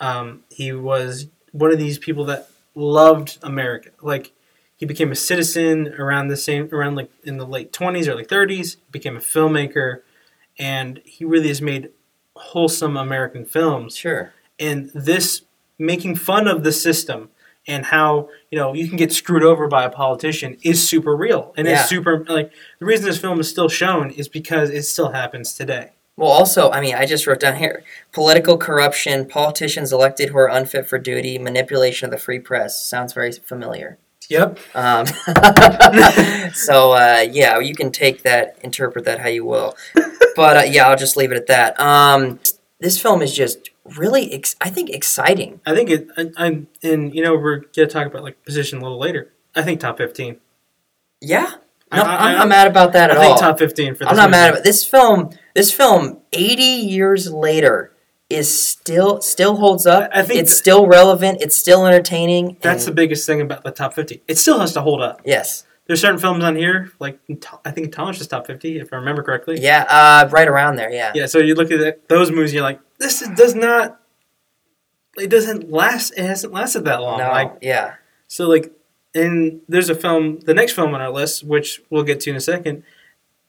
Um, 0.00 0.44
he 0.50 0.72
was 0.72 1.28
one 1.52 1.72
of 1.72 1.78
these 1.78 1.98
people 1.98 2.24
that 2.26 2.48
loved 2.74 3.38
America. 3.42 3.90
Like 4.00 4.32
he 4.76 4.86
became 4.86 5.10
a 5.12 5.16
citizen 5.16 5.94
around 5.98 6.28
the 6.28 6.36
same 6.36 6.68
around 6.72 6.94
like 6.94 7.10
in 7.24 7.36
the 7.36 7.46
late 7.46 7.72
twenties, 7.72 8.08
early 8.08 8.24
thirties. 8.24 8.76
Became 8.90 9.16
a 9.16 9.20
filmmaker, 9.20 10.00
and 10.58 11.00
he 11.04 11.24
really 11.24 11.48
has 11.48 11.60
made 11.60 11.90
wholesome 12.36 12.96
American 12.96 13.44
films. 13.44 13.96
sure. 13.96 14.32
And 14.60 14.90
this 14.94 15.42
making 15.78 16.16
fun 16.16 16.46
of 16.48 16.62
the 16.64 16.72
system 16.72 17.30
and 17.68 17.84
how 17.86 18.28
you 18.50 18.58
know 18.58 18.72
you 18.74 18.88
can 18.88 18.96
get 18.96 19.12
screwed 19.12 19.44
over 19.44 19.68
by 19.68 19.84
a 19.84 19.90
politician 19.90 20.56
is 20.62 20.86
super 20.88 21.14
real 21.14 21.52
and 21.56 21.68
Yeah. 21.68 21.74
it's 21.80 21.88
super 21.88 22.24
like 22.28 22.50
the 22.80 22.86
reason 22.86 23.06
this 23.06 23.18
film 23.20 23.38
is 23.38 23.48
still 23.48 23.68
shown 23.68 24.10
is 24.10 24.28
because 24.28 24.70
it 24.70 24.82
still 24.82 25.10
happens 25.12 25.52
today. 25.52 25.92
Well, 26.16 26.30
also, 26.30 26.68
I 26.72 26.80
mean, 26.80 26.96
I 26.96 27.06
just 27.06 27.28
wrote 27.28 27.38
down 27.38 27.54
here 27.58 27.84
political 28.12 28.58
corruption, 28.58 29.24
politicians 29.28 29.92
elected 29.92 30.30
who 30.30 30.38
are 30.38 30.48
unfit 30.48 30.88
for 30.88 30.98
duty, 30.98 31.38
manipulation 31.38 32.06
of 32.06 32.10
the 32.10 32.18
free 32.18 32.40
press. 32.40 32.84
Sounds 32.84 33.12
very 33.12 33.30
familiar. 33.30 33.98
Yep. 34.28 34.58
Um, 34.74 35.06
so, 36.52 36.92
uh, 36.92 37.24
yeah, 37.30 37.60
you 37.60 37.72
can 37.74 37.92
take 37.92 38.22
that, 38.24 38.58
interpret 38.62 39.04
that 39.04 39.20
how 39.20 39.28
you 39.28 39.44
will. 39.44 39.76
But 40.34 40.56
uh, 40.56 40.62
yeah, 40.68 40.88
I'll 40.88 40.96
just 40.96 41.16
leave 41.16 41.30
it 41.30 41.36
at 41.36 41.46
that. 41.46 41.78
Um, 41.80 42.40
this 42.80 43.00
film 43.00 43.22
is 43.22 43.32
just 43.34 43.70
really, 43.96 44.32
ex- 44.32 44.56
I 44.60 44.70
think, 44.70 44.90
exciting. 44.90 45.60
I 45.66 45.74
think 45.74 45.90
it. 45.90 46.08
I, 46.16 46.30
I'm 46.36 46.68
and 46.82 47.14
you 47.14 47.22
know 47.22 47.34
we're 47.36 47.60
gonna 47.74 47.86
talk 47.88 48.06
about 48.06 48.22
like 48.22 48.44
position 48.44 48.78
a 48.78 48.82
little 48.82 48.98
later. 48.98 49.32
I 49.54 49.62
think 49.62 49.80
top 49.80 49.98
fifteen. 49.98 50.38
Yeah. 51.20 51.52
No, 51.92 52.02
I- 52.02 52.16
I, 52.16 52.16
I- 52.28 52.32
am 52.32 52.38
not 52.38 52.48
mad 52.48 52.66
about 52.66 52.92
that 52.92 53.10
I 53.10 53.14
at 53.14 53.20
think 53.20 53.32
all. 53.32 53.38
top 53.38 53.58
fifteen 53.58 53.94
for. 53.94 54.04
This 54.04 54.10
I'm 54.10 54.16
not 54.16 54.30
mad 54.30 54.50
about 54.50 54.64
this 54.64 54.84
film. 54.84 55.30
This 55.54 55.72
film, 55.72 56.20
80 56.32 56.62
years 56.62 57.32
later, 57.32 57.92
is 58.30 58.52
still 58.62 59.20
still 59.22 59.56
holds 59.56 59.86
up. 59.86 60.10
I- 60.12 60.20
I 60.20 60.22
think 60.22 60.40
it's 60.40 60.52
th- 60.52 60.58
still 60.60 60.86
relevant. 60.86 61.40
It's 61.40 61.56
still 61.56 61.86
entertaining. 61.86 62.58
That's 62.60 62.84
the 62.84 62.92
biggest 62.92 63.26
thing 63.26 63.40
about 63.40 63.64
the 63.64 63.70
top 63.70 63.94
fifty. 63.94 64.22
It 64.28 64.38
still 64.38 64.60
has 64.60 64.72
to 64.74 64.82
hold 64.82 65.00
up. 65.02 65.22
yes. 65.24 65.64
There's 65.86 66.02
certain 66.02 66.18
films 66.18 66.44
on 66.44 66.54
here, 66.54 66.92
like 67.00 67.18
I 67.64 67.70
think 67.70 67.92
Thomas 67.94 68.20
is 68.20 68.26
top 68.26 68.46
fifty, 68.46 68.78
if 68.78 68.92
I 68.92 68.96
remember 68.96 69.22
correctly. 69.22 69.58
Yeah. 69.58 69.86
Uh, 69.88 70.28
right 70.30 70.46
around 70.46 70.76
there. 70.76 70.92
Yeah. 70.92 71.12
Yeah, 71.14 71.24
so 71.24 71.38
you 71.38 71.54
look 71.54 71.70
at 71.70 72.06
those 72.10 72.30
movies, 72.30 72.52
you're 72.52 72.62
like, 72.62 72.78
this 72.98 73.22
is, 73.22 73.28
does 73.30 73.54
not, 73.54 74.00
it 75.16 75.28
doesn't 75.28 75.70
last. 75.70 76.12
It 76.16 76.24
hasn't 76.24 76.52
lasted 76.52 76.84
that 76.84 77.00
long. 77.00 77.18
No. 77.18 77.30
Like, 77.30 77.58
yeah. 77.62 77.94
so 78.26 78.48
like, 78.48 78.72
and 79.14 79.60
there's 79.68 79.88
a 79.88 79.94
film, 79.94 80.40
the 80.40 80.54
next 80.54 80.72
film 80.72 80.94
on 80.94 81.00
our 81.00 81.10
list, 81.10 81.44
which 81.44 81.82
we'll 81.90 82.04
get 82.04 82.20
to 82.20 82.30
in 82.30 82.36
a 82.36 82.40
second, 82.40 82.84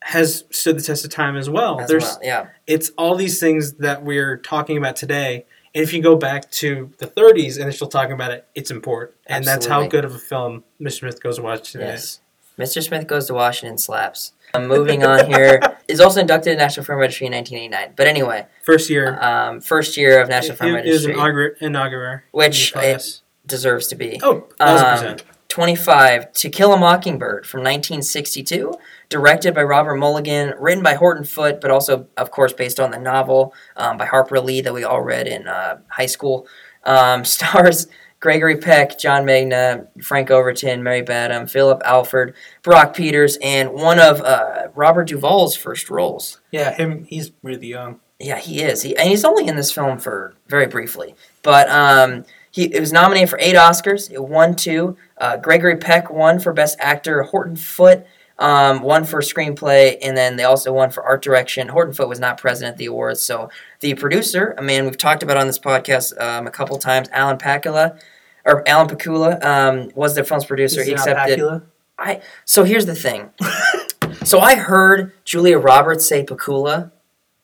has 0.02 0.46
stood 0.50 0.78
the 0.78 0.82
test 0.82 1.04
of 1.04 1.12
time 1.12 1.36
as 1.36 1.50
well. 1.50 1.80
As 1.82 1.90
there's, 1.90 2.04
well. 2.04 2.20
Yeah. 2.24 2.48
it's 2.66 2.92
all 2.98 3.16
these 3.16 3.40
things 3.40 3.74
that 3.74 4.04
we're 4.04 4.38
talking 4.38 4.78
about 4.78 4.96
today. 4.96 5.46
And 5.76 5.84
if 5.84 5.94
you 5.94 6.02
go 6.02 6.16
back 6.16 6.50
to 6.52 6.90
the 6.98 7.06
30s 7.06 7.56
and 7.56 7.66
they're 7.66 7.72
still 7.72 7.88
talking 7.88 8.14
about 8.14 8.32
it, 8.32 8.48
it's 8.56 8.72
important. 8.72 9.18
And 9.28 9.46
that's 9.46 9.68
how 9.68 9.86
good 9.88 10.06
of 10.06 10.16
a 10.16 10.20
film 10.20 10.64
Mr. 10.82 11.00
Smith 11.00 11.22
Goes 11.22 11.36
to 11.36 11.44
Washington 11.44 11.82
is. 11.82 12.22
Yes. 12.58 12.76
Mr. 12.76 12.84
Smith 12.84 13.08
Goes 13.08 13.28
to 13.28 13.34
Washington 13.34 13.78
slaps. 13.78 14.34
Um, 14.54 14.68
moving 14.68 15.04
on 15.04 15.26
here 15.28 15.62
is 15.88 16.00
also 16.00 16.22
inducted 16.22 16.54
in 16.54 16.58
National 16.58 16.86
Film 16.86 17.00
Registry 17.00 17.28
in 17.28 17.34
1989. 17.34 17.94
But 17.96 18.08
anyway, 18.08 18.46
First 18.64 18.90
year. 18.90 19.20
um, 19.22 19.62
first 19.62 19.96
year 19.98 20.22
of 20.22 20.30
National 20.30 20.54
it, 20.54 20.58
Film 20.58 20.76
it 20.76 20.86
is 20.86 21.06
Registry 21.06 21.14
an 21.14 21.20
augur- 21.20 21.58
inaugural. 21.60 22.20
Which 22.32 22.74
class. 22.74 23.22
deserves 23.46 23.88
to 23.88 23.96
be. 23.96 24.20
Oh, 24.24 24.46
Um, 24.60 24.78
1000%. 24.78 25.22
25, 25.50 26.32
To 26.34 26.50
Kill 26.50 26.74
a 26.74 26.78
Mockingbird 26.78 27.46
from 27.48 27.62
1962, 27.62 28.74
directed 29.10 29.56
by 29.56 29.64
Robert 29.64 29.96
Mulligan, 29.96 30.54
written 30.60 30.84
by 30.84 30.94
Horton 30.94 31.24
Foote, 31.24 31.60
but 31.60 31.72
also, 31.72 32.06
of 32.18 32.30
course, 32.30 32.54
based 32.54 32.80
on 32.80 32.92
the 32.92 33.00
novel 33.00 33.54
um, 33.76 33.98
by 33.98 34.06
Harper 34.06 34.40
Lee 34.40 34.62
that 34.62 34.74
we 34.74 34.84
all 34.84 35.02
read 35.02 35.28
in 35.28 35.48
uh, 35.48 35.80
high 35.88 36.06
school. 36.06 36.48
Um, 36.84 37.26
stars 37.36 37.88
Gregory 38.20 38.58
Peck, 38.58 39.00
John 39.00 39.26
Megna, 39.26 39.88
Frank 40.04 40.30
Overton, 40.30 40.84
Mary 40.84 41.02
Badham, 41.02 41.48
Philip 41.48 41.82
Alford, 41.86 42.36
Brock 42.64 42.94
Peters, 42.96 43.38
and 43.42 43.72
one 43.72 44.00
of 44.00 44.20
uh, 44.22 44.68
Robert 44.76 45.08
Duvall's 45.08 45.56
first 45.56 45.90
roles. 45.90 46.42
yeah, 46.52 46.74
him, 46.74 47.06
he's 47.06 47.32
really 47.44 47.68
young. 47.68 48.00
Yeah, 48.20 48.38
he 48.38 48.62
is. 48.62 48.82
He, 48.82 48.98
and 48.98 49.08
he's 49.08 49.24
only 49.24 49.48
in 49.48 49.56
this 49.56 49.72
film 49.72 49.98
for 49.98 50.34
very 50.48 50.68
briefly. 50.68 51.16
But 51.42 51.70
um, 51.70 52.26
he 52.52 52.66
it 52.66 52.82
was 52.82 52.92
nominated 52.92 53.30
for 53.30 53.40
eight 53.40 53.56
Oscars. 53.56 54.12
It 54.12 54.22
won 54.22 54.56
two. 54.56 54.98
Uh, 55.18 55.38
Gregory 55.38 55.78
Peck 55.78 56.10
won 56.10 56.40
for 56.40 56.52
Best 56.52 56.78
Actor. 56.82 57.24
Horton 57.24 57.56
Foote 57.56 58.06
um, 58.40 58.82
won 58.82 59.04
for 59.04 59.20
Screenplay. 59.20 59.98
And 60.02 60.18
then 60.18 60.38
they 60.38 60.44
also 60.44 60.74
won 60.74 60.90
for 60.90 61.04
Art 61.04 61.22
Direction. 61.22 61.68
Horton 61.68 61.94
Foote 61.94 62.10
was 62.10 62.20
not 62.20 62.38
present 62.38 62.70
at 62.70 62.78
the 62.78 62.88
awards. 62.88 63.22
So 63.22 63.50
the 63.82 63.94
producer, 63.94 64.56
a 64.58 64.62
man 64.62 64.86
we've 64.86 64.98
talked 64.98 65.22
about 65.22 65.38
on 65.38 65.46
this 65.46 65.60
podcast 65.60 66.20
um, 66.20 66.48
a 66.48 66.52
couple 66.52 66.78
times, 66.80 67.10
Alan 67.12 67.38
Pakula, 67.38 68.00
or 68.46 68.68
Alan 68.68 68.88
Pakula, 68.88 69.44
um, 69.44 69.92
was 69.94 70.16
the 70.16 70.24
film's 70.24 70.46
producer. 70.46 70.84
He 70.84 70.94
accepted. 70.94 71.62
I 71.98 72.22
so 72.46 72.64
here's 72.64 72.86
the 72.86 72.96
thing. 72.96 73.30
so 74.24 74.40
I 74.40 74.56
heard 74.56 75.12
Julia 75.26 75.60
Roberts 75.60 76.06
say 76.06 76.26
Pakula, 76.26 76.92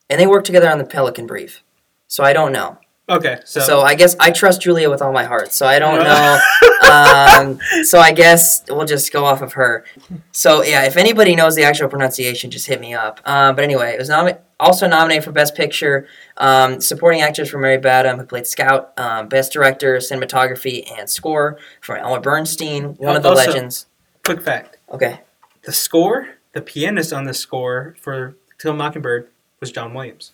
and 0.08 0.18
they 0.18 0.26
worked 0.26 0.46
together 0.46 0.70
on 0.70 0.78
the 0.78 0.84
Pelican 0.84 1.26
Brief. 1.26 1.62
So 2.08 2.24
I 2.24 2.32
don't 2.32 2.52
know. 2.52 2.78
Okay, 3.08 3.38
so, 3.44 3.60
So, 3.60 3.80
I 3.82 3.94
guess 3.94 4.16
I 4.18 4.32
trust 4.32 4.62
Julia 4.62 4.90
with 4.90 5.00
all 5.00 5.12
my 5.12 5.22
heart. 5.24 5.52
So 5.52 5.64
I 5.64 5.78
don't 5.78 6.02
know. 6.02 6.40
um, 6.90 7.58
so 7.84 7.98
I 7.98 8.12
guess 8.12 8.62
we'll 8.68 8.86
just 8.86 9.12
go 9.12 9.24
off 9.24 9.42
of 9.42 9.54
her. 9.54 9.84
So 10.32 10.62
yeah, 10.62 10.84
if 10.84 10.96
anybody 10.96 11.34
knows 11.34 11.54
the 11.56 11.64
actual 11.64 11.88
pronunciation, 11.88 12.50
just 12.50 12.66
hit 12.66 12.80
me 12.80 12.94
up. 12.94 13.20
Um, 13.24 13.54
but 13.54 13.64
anyway, 13.64 13.92
it 13.94 13.98
was 13.98 14.08
nomi- 14.10 14.38
also 14.58 14.86
nominated 14.88 15.24
for 15.24 15.32
Best 15.32 15.54
Picture, 15.54 16.06
um, 16.36 16.80
supporting 16.80 17.20
actress 17.20 17.50
for 17.50 17.58
Mary 17.58 17.78
Badham, 17.78 18.18
who 18.18 18.24
played 18.24 18.46
Scout, 18.46 18.92
um, 18.98 19.28
Best 19.28 19.52
Director, 19.52 19.96
Cinematography, 19.98 20.90
and 20.98 21.08
Score 21.10 21.58
from 21.80 21.98
Elmer 21.98 22.20
Bernstein, 22.20 22.94
one 22.96 23.16
of 23.16 23.22
the 23.22 23.30
Also- 23.30 23.46
legends. 23.46 23.86
quick 24.24 24.42
fact: 24.42 24.76
Okay. 24.92 25.20
the 25.64 25.72
score, 25.72 26.28
the 26.52 26.62
pianist 26.62 27.12
on 27.12 27.24
the 27.24 27.34
score 27.34 27.94
for 28.00 28.36
Till 28.58 28.72
Mockingbird 28.72 29.28
was 29.60 29.70
John 29.70 29.92
Williams. 29.92 30.32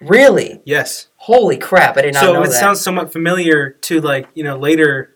Really? 0.00 0.62
Yes. 0.64 1.08
Holy 1.16 1.58
crap! 1.58 1.98
I 1.98 2.02
did 2.02 2.14
not 2.14 2.20
so 2.24 2.32
know 2.32 2.40
that. 2.40 2.52
So 2.52 2.56
it 2.56 2.58
sounds 2.58 2.80
somewhat 2.80 3.12
familiar 3.12 3.70
to 3.82 4.00
like 4.00 4.28
you 4.32 4.42
know 4.42 4.56
later 4.56 5.14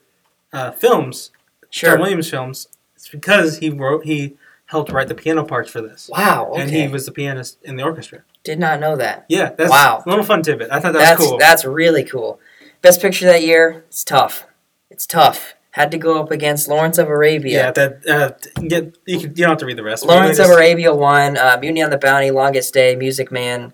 uh, 0.55 0.71
films, 0.73 1.31
sure. 1.71 1.91
John 1.91 2.01
Williams 2.01 2.31
films. 2.31 2.69
It's 2.97 3.09
because 3.09 3.59
he 3.59 3.69
wrote 3.71 4.05
he 4.07 4.37
helped 4.67 4.91
write 4.91 5.09
the 5.09 5.15
piano 5.15 5.45
parts 5.45 5.71
for 5.71 5.83
this, 5.83 6.09
Wow. 6.11 6.49
Okay. 6.53 6.63
and 6.63 6.71
he 6.71 6.89
was 6.89 7.05
the 7.05 7.13
pianist 7.13 7.59
in 7.63 7.77
the 7.77 7.83
orchestra. 7.83 8.23
did 8.43 8.59
not 8.59 8.81
know 8.81 8.97
that. 8.97 9.27
Yeah, 9.29 9.51
that's 9.51 9.71
Wow. 9.71 10.03
a 10.05 10.09
little 10.09 10.25
fun 10.25 10.43
tidbit. 10.43 10.69
I 10.71 10.81
thought 10.81 10.93
that 10.95 11.01
that's 11.01 11.21
was 11.21 11.29
cool. 11.29 11.39
that's 11.39 11.65
really 11.65 12.03
cool. 12.05 12.41
Best 12.81 13.01
picture 13.03 13.27
that 13.27 13.43
year. 13.43 13.85
It's 13.89 14.05
tough. 14.05 14.47
It's 14.91 15.07
tough. 15.07 15.55
Had 15.73 15.91
to 15.91 15.99
go 15.99 16.21
up 16.21 16.31
against 16.31 16.69
Lawrence 16.69 16.99
of 16.99 17.09
Arabia. 17.09 17.59
yeah, 17.65 17.71
that 17.73 18.07
uh, 18.09 18.61
get 18.69 18.97
you, 19.07 19.19
can, 19.19 19.31
you 19.31 19.35
don't 19.45 19.51
have 19.51 19.59
to 19.59 19.67
read 19.67 19.77
the 19.77 19.83
rest. 19.83 20.05
Lawrence 20.07 20.39
of 20.39 20.49
Arabia 20.51 20.95
won. 20.95 21.37
Uh, 21.37 21.59
Mutiny 21.61 21.83
on 21.83 21.91
the 21.91 21.99
Bounty, 21.99 22.31
Longest 22.31 22.73
Day, 22.73 22.95
Music 22.95 23.33
Man. 23.33 23.73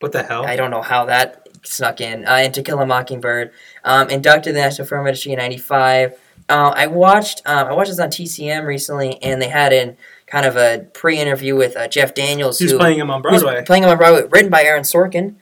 What 0.00 0.10
the 0.12 0.22
hell? 0.24 0.44
I 0.44 0.56
don't 0.56 0.70
know 0.72 0.82
how 0.82 1.04
that 1.06 1.41
snuck 1.64 2.00
in. 2.00 2.24
Uh, 2.26 2.30
and 2.32 2.54
To 2.54 2.62
Kill 2.62 2.80
a 2.80 2.86
Mockingbird. 2.86 3.52
Um, 3.84 4.10
inducted 4.10 4.50
in 4.50 4.54
the 4.54 4.60
National 4.60 4.86
Film 4.88 5.04
Registry 5.04 5.32
in 5.32 5.38
'95. 5.38 6.18
Uh, 6.48 6.72
I 6.76 6.86
watched. 6.88 7.42
Um, 7.46 7.68
I 7.68 7.72
watched 7.72 7.90
this 7.90 7.98
on 8.00 8.08
TCM 8.10 8.64
recently, 8.66 9.22
and 9.22 9.40
they 9.40 9.48
had 9.48 9.72
in 9.72 9.96
kind 10.26 10.46
of 10.46 10.56
a 10.56 10.86
pre-interview 10.94 11.54
with 11.54 11.76
uh, 11.76 11.86
Jeff 11.88 12.14
Daniels, 12.14 12.58
Who's 12.58 12.70
who 12.72 12.78
playing 12.78 12.98
him 12.98 13.10
on 13.10 13.20
Broadway? 13.20 13.62
playing 13.66 13.82
him 13.84 13.90
on 13.90 13.98
Broadway, 13.98 14.26
written 14.30 14.50
by 14.50 14.62
Aaron 14.64 14.82
Sorkin. 14.82 15.34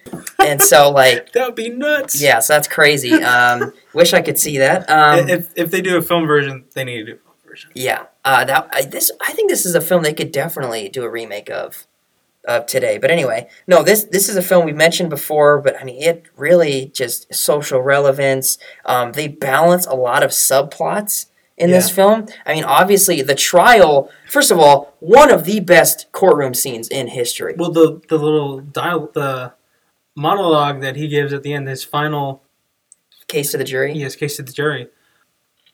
and 0.44 0.60
so, 0.60 0.90
like, 1.02 1.30
That 1.32 1.46
would 1.46 1.54
be 1.54 1.68
nuts. 1.70 2.20
yeah, 2.20 2.40
so 2.40 2.54
that's 2.54 2.66
crazy. 2.66 3.12
Um, 3.14 3.72
wish 3.94 4.12
I 4.12 4.20
could 4.20 4.36
see 4.38 4.58
that. 4.58 4.90
Um, 4.90 5.28
if 5.28 5.52
if 5.56 5.70
they 5.70 5.80
do 5.80 5.96
a 5.96 6.02
film 6.02 6.26
version, 6.26 6.64
they 6.74 6.82
need 6.84 6.98
to 6.98 7.04
do 7.04 7.12
a 7.12 7.16
film 7.16 7.34
version. 7.46 7.70
Yeah, 7.74 8.06
uh, 8.24 8.44
that 8.44 8.68
I, 8.72 8.82
this 8.82 9.10
I 9.20 9.32
think 9.32 9.48
this 9.50 9.64
is 9.64 9.74
a 9.76 9.80
film 9.80 10.02
they 10.02 10.12
could 10.14 10.32
definitely 10.32 10.88
do 10.88 11.04
a 11.04 11.10
remake 11.10 11.50
of, 11.50 11.86
of 12.44 12.66
today. 12.66 12.98
But 12.98 13.10
anyway, 13.10 13.48
no, 13.66 13.82
this 13.82 14.04
this 14.04 14.28
is 14.28 14.36
a 14.36 14.42
film 14.42 14.64
we 14.64 14.72
mentioned 14.72 15.10
before, 15.10 15.60
but 15.60 15.80
I 15.80 15.84
mean 15.84 16.02
it 16.02 16.26
really 16.36 16.86
just 16.94 17.32
social 17.34 17.80
relevance. 17.80 18.58
Um, 18.84 19.12
they 19.12 19.28
balance 19.28 19.86
a 19.86 19.94
lot 19.94 20.22
of 20.22 20.30
subplots 20.30 21.26
in 21.56 21.70
this 21.70 21.90
film. 21.90 22.26
I 22.46 22.54
mean, 22.54 22.64
obviously 22.64 23.20
the 23.20 23.34
trial. 23.34 24.10
First 24.28 24.50
of 24.50 24.58
all, 24.58 24.94
one 25.00 25.30
of 25.30 25.44
the 25.44 25.60
best 25.60 26.10
courtroom 26.12 26.54
scenes 26.54 26.88
in 26.88 27.08
history. 27.08 27.54
Well, 27.56 27.72
the 27.72 28.00
the 28.08 28.18
little 28.18 28.60
dial 28.60 29.10
the 29.12 29.52
monologue 30.16 30.80
that 30.80 30.96
he 30.96 31.08
gives 31.08 31.32
at 31.32 31.42
the 31.42 31.52
end, 31.52 31.68
his 31.68 31.84
final 31.84 32.42
Case 33.30 33.52
to 33.52 33.58
the 33.58 33.64
jury. 33.64 33.92
Yes, 33.92 34.16
case 34.16 34.36
to 34.36 34.42
the 34.42 34.50
jury, 34.52 34.88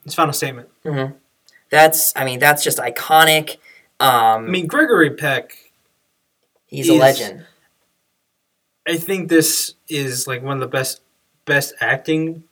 his 0.04 0.14
final 0.14 0.34
statement. 0.34 0.68
hmm 0.82 1.06
That's 1.70 2.12
I 2.14 2.26
mean 2.26 2.38
that's 2.38 2.62
just 2.62 2.76
iconic. 2.76 3.56
Um, 3.98 4.44
I 4.44 4.48
mean, 4.48 4.66
Gregory 4.66 5.10
Peck. 5.10 5.65
He's 6.76 6.88
a 6.88 6.94
legend. 6.94 7.46
I 8.86 8.96
think 8.96 9.28
this 9.28 9.74
is 9.88 10.26
like 10.26 10.42
one 10.42 10.54
of 10.56 10.60
the 10.60 10.68
best 10.68 11.00
best 11.44 11.74
acting 11.80 12.44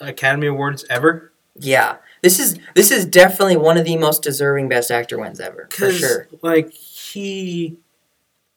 Academy 0.00 0.46
Awards 0.46 0.84
ever. 0.88 1.32
Yeah, 1.54 1.96
this 2.22 2.38
is 2.38 2.58
this 2.74 2.90
is 2.90 3.04
definitely 3.06 3.56
one 3.56 3.76
of 3.76 3.84
the 3.84 3.96
most 3.96 4.22
deserving 4.22 4.68
Best 4.68 4.90
Actor 4.90 5.18
wins 5.18 5.40
ever 5.40 5.68
for 5.70 5.90
sure. 5.90 6.28
Like 6.42 6.72
he 6.72 7.78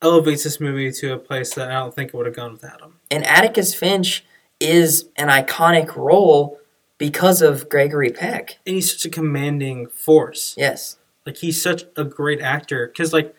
elevates 0.01 0.43
this 0.43 0.59
movie 0.59 0.91
to 0.91 1.13
a 1.13 1.17
place 1.17 1.53
that 1.55 1.69
I 1.69 1.73
don't 1.73 1.93
think 1.93 2.09
it 2.09 2.13
would 2.15 2.25
have 2.25 2.35
gone 2.35 2.53
without 2.53 2.81
him. 2.81 2.95
And 3.11 3.25
Atticus 3.25 3.73
Finch 3.73 4.25
is 4.59 5.09
an 5.15 5.27
iconic 5.27 5.95
role 5.95 6.59
because 6.97 7.41
of 7.41 7.69
Gregory 7.69 8.11
Peck. 8.11 8.59
And 8.65 8.75
he's 8.75 8.91
such 8.91 9.05
a 9.05 9.09
commanding 9.09 9.87
force. 9.87 10.53
Yes, 10.57 10.97
Like 11.25 11.37
he's 11.37 11.61
such 11.61 11.83
a 11.95 12.03
great 12.03 12.41
actor. 12.41 12.87
Because 12.87 13.13
like, 13.13 13.33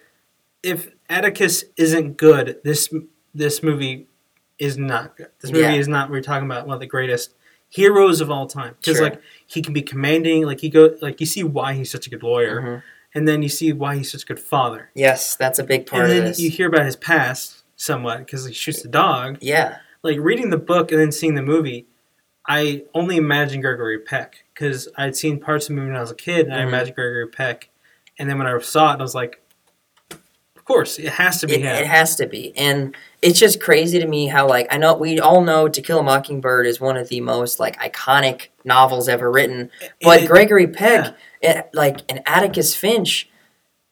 if 0.63 0.91
Atticus 1.11 1.65
isn't 1.77 2.17
good, 2.17 2.59
this 2.65 2.89
this 3.35 3.63
movie 3.63 4.07
is 4.59 4.77
not 4.79 5.17
good. 5.17 5.29
This 5.41 5.51
movie 5.53 5.63
Yeah. 5.65 5.75
is 5.75 5.89
not. 5.89 6.11
We're 6.11 6.21
talking 6.23 6.47
about 6.47 6.67
one 6.67 6.75
of 6.75 6.81
the 6.81 6.87
greatest 6.87 7.35
heroes 7.69 8.21
of 8.21 8.31
all 8.31 8.47
time. 8.47 8.75
Because 8.81 8.97
Sure. 8.97 9.11
like 9.11 9.21
he 9.47 9.63
can 9.63 9.73
be 9.73 9.83
commanding. 9.83 10.45
Like 10.47 10.61
he 10.61 10.69
go. 10.69 10.97
Like 11.01 11.21
you 11.21 11.27
see 11.27 11.43
why 11.43 11.75
he's 11.75 11.91
such 11.91 12.07
a 12.07 12.11
good 12.11 12.23
lawyer, 12.23 12.61
Mhm. 12.63 12.83
and 13.15 13.29
then 13.29 13.43
you 13.43 13.49
see 13.49 13.73
why 13.73 13.97
he's 13.97 14.11
such 14.13 14.23
a 14.23 14.27
good 14.27 14.41
father. 14.41 14.91
yes, 14.95 15.37
that's 15.37 15.59
a 15.59 15.65
big 15.65 15.87
part 15.87 16.05
and 16.05 16.13
of 16.13 16.25
then 16.25 16.35
you 16.39 16.51
hear 16.51 16.69
about 16.69 16.85
his 16.87 16.97
past 16.97 17.63
somewhat 17.77 18.19
because 18.19 18.47
he 18.47 18.53
shoots 18.53 18.83
the 18.83 18.89
dog. 18.89 19.39
yeah, 19.41 19.79
Like 20.03 20.19
reading 20.21 20.51
the 20.51 20.57
book 20.59 20.91
and 20.93 21.01
then 21.01 21.13
seeing 21.13 21.35
the 21.35 21.43
movie, 21.43 21.87
I 22.49 22.85
only 22.95 23.17
imagine 23.17 23.61
Gregory 23.61 23.99
Peck 23.99 24.45
because 24.55 24.89
I'd 24.97 25.15
seen 25.17 25.39
parts 25.41 25.67
of 25.69 25.69
the 25.69 25.75
movie 25.81 25.89
when 25.89 25.97
I 25.97 26.01
was 26.01 26.11
a 26.11 26.15
kid, 26.15 26.47
and 26.47 26.55
I 26.55 26.61
Mhm. 26.61 26.69
imagined 26.69 26.97
Gregory 26.97 27.29
Peck. 27.29 27.69
And 28.19 28.29
then 28.29 28.39
when 28.39 28.47
I 28.47 28.59
saw 28.61 28.93
it, 28.95 28.99
I 28.99 29.03
was 29.03 29.15
like, 29.15 29.37
"Of 29.37 29.40
course, 30.71 30.99
it 30.99 31.09
has 31.09 31.41
to 31.41 31.47
be 31.47 31.55
it, 31.55 31.65
it 31.65 31.87
has 31.87 32.17
to 32.17 32.27
be, 32.27 32.57
and 32.57 32.95
it's 33.23 33.39
just 33.39 33.61
crazy 33.61 33.99
to 33.99 34.07
me 34.07 34.29
how 34.29 34.49
like 34.49 34.67
I 34.71 34.77
know 34.79 34.95
we 34.95 35.19
all 35.21 35.43
know 35.43 35.69
To 35.69 35.83
Kill 35.83 35.99
a 36.01 36.03
Mockingbird 36.03 36.67
is 36.67 36.81
one 36.81 36.97
of 36.97 37.09
the 37.09 37.21
most 37.21 37.59
like 37.61 37.79
iconic 37.81 38.49
novels 38.65 39.09
ever 39.09 39.31
written, 39.31 39.71
but 40.03 40.23
It- 40.23 40.29
Gregory 40.29 40.67
Peck, 40.67 41.15
it, 41.41 41.71
like 41.75 42.01
and 42.09 42.23
Atticus 42.27 42.75
Finch, 42.75 43.29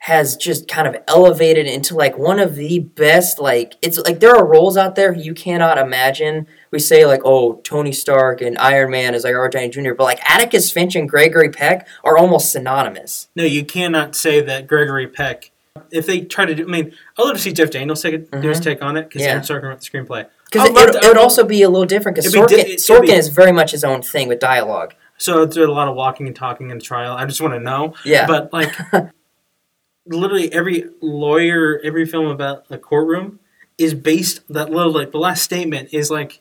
has 0.02 0.36
just 0.36 0.68
kind 0.68 0.86
of 0.86 0.96
elevated 1.08 1.66
into 1.66 1.96
like 1.96 2.16
one 2.16 2.38
of 2.38 2.54
the 2.54 2.78
best. 2.78 3.40
Like 3.40 3.74
it's 3.82 3.98
like 3.98 4.20
there 4.20 4.34
are 4.34 4.46
roles 4.46 4.76
out 4.76 4.94
there 4.94 5.12
you 5.12 5.34
cannot 5.34 5.76
imagine. 5.76 6.46
We 6.70 6.78
say 6.78 7.04
like 7.04 7.22
oh 7.24 7.54
Tony 7.64 7.92
Stark 7.92 8.40
and 8.40 8.56
Iron 8.58 8.92
Man 8.92 9.14
is 9.14 9.24
like 9.24 9.34
Robert 9.34 9.52
Downey 9.52 9.70
Jr. 9.70 9.94
But 9.94 10.04
like 10.04 10.30
Atticus 10.30 10.70
Finch 10.70 10.94
and 10.94 11.08
Gregory 11.08 11.50
Peck 11.50 11.88
are 12.04 12.16
almost 12.16 12.52
synonymous. 12.52 13.28
no, 13.34 13.42
you 13.44 13.64
cannot 13.64 14.14
say 14.14 14.40
that 14.40 14.66
Gregory 14.68 15.08
Peck. 15.08 15.50
If 15.90 16.06
they 16.06 16.20
try 16.22 16.44
to 16.44 16.54
do, 16.54 16.64
I 16.64 16.66
mean, 16.66 16.92
I'd 17.18 17.22
love 17.22 17.36
to 17.36 17.40
see 17.42 17.52
Jeff 17.52 17.70
Daniels 17.70 18.02
take 18.02 18.14
it, 18.14 18.30
do 18.30 18.48
his 18.48 18.60
take 18.60 18.82
on 18.82 18.96
it 18.96 19.08
because 19.08 19.22
Yeah. 19.22 19.28
Aaron 19.30 19.42
Sorkin 19.42 19.62
wrote 19.64 19.80
the 19.80 19.86
screenplay. 19.86 20.26
Because 20.50 20.68
it, 20.70 20.76
it, 20.76 21.04
it 21.04 21.08
would 21.08 21.18
also 21.18 21.44
be 21.44 21.62
a 21.62 21.68
little 21.68 21.86
different 21.86 22.16
because 22.16 22.32
Sorkin, 22.34 22.48
di- 22.64 22.76
Sorkin 22.76 23.02
be- 23.02 23.12
is 23.12 23.28
very 23.28 23.52
much 23.52 23.70
his 23.72 23.84
own 23.84 24.02
thing 24.02 24.28
with 24.28 24.38
dialogue. 24.40 24.94
So 25.18 25.44
there's 25.44 25.68
a 25.68 25.72
lot 25.72 25.88
of 25.88 25.96
walking 25.96 26.26
and 26.26 26.34
talking 26.36 26.70
in 26.70 26.78
the 26.78 26.84
trial. 26.84 27.12
I 27.14 27.26
just 27.26 27.40
want 27.40 27.54
to 27.54 27.60
know. 27.60 27.94
Yeah. 28.04 28.26
But 28.26 28.52
like, 28.52 28.72
literally 30.06 30.52
every 30.52 30.84
lawyer, 31.00 31.80
every 31.84 32.06
film 32.06 32.26
about 32.26 32.64
a 32.70 32.78
courtroom 32.78 33.40
is 33.76 33.94
based. 33.94 34.40
That 34.48 34.70
little 34.70 34.92
like 34.92 35.12
the 35.12 35.18
last 35.18 35.42
statement 35.42 35.90
is 35.92 36.10
like 36.10 36.40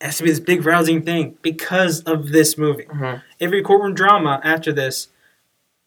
has 0.00 0.18
to 0.18 0.22
be 0.24 0.30
this 0.30 0.40
big 0.40 0.64
rousing 0.64 1.02
thing 1.02 1.36
because 1.42 2.02
of 2.02 2.28
this 2.30 2.56
movie. 2.58 2.84
Mhm. 2.84 3.22
Every 3.40 3.62
courtroom 3.62 3.94
drama 3.94 4.40
after 4.44 4.72
this 4.72 5.08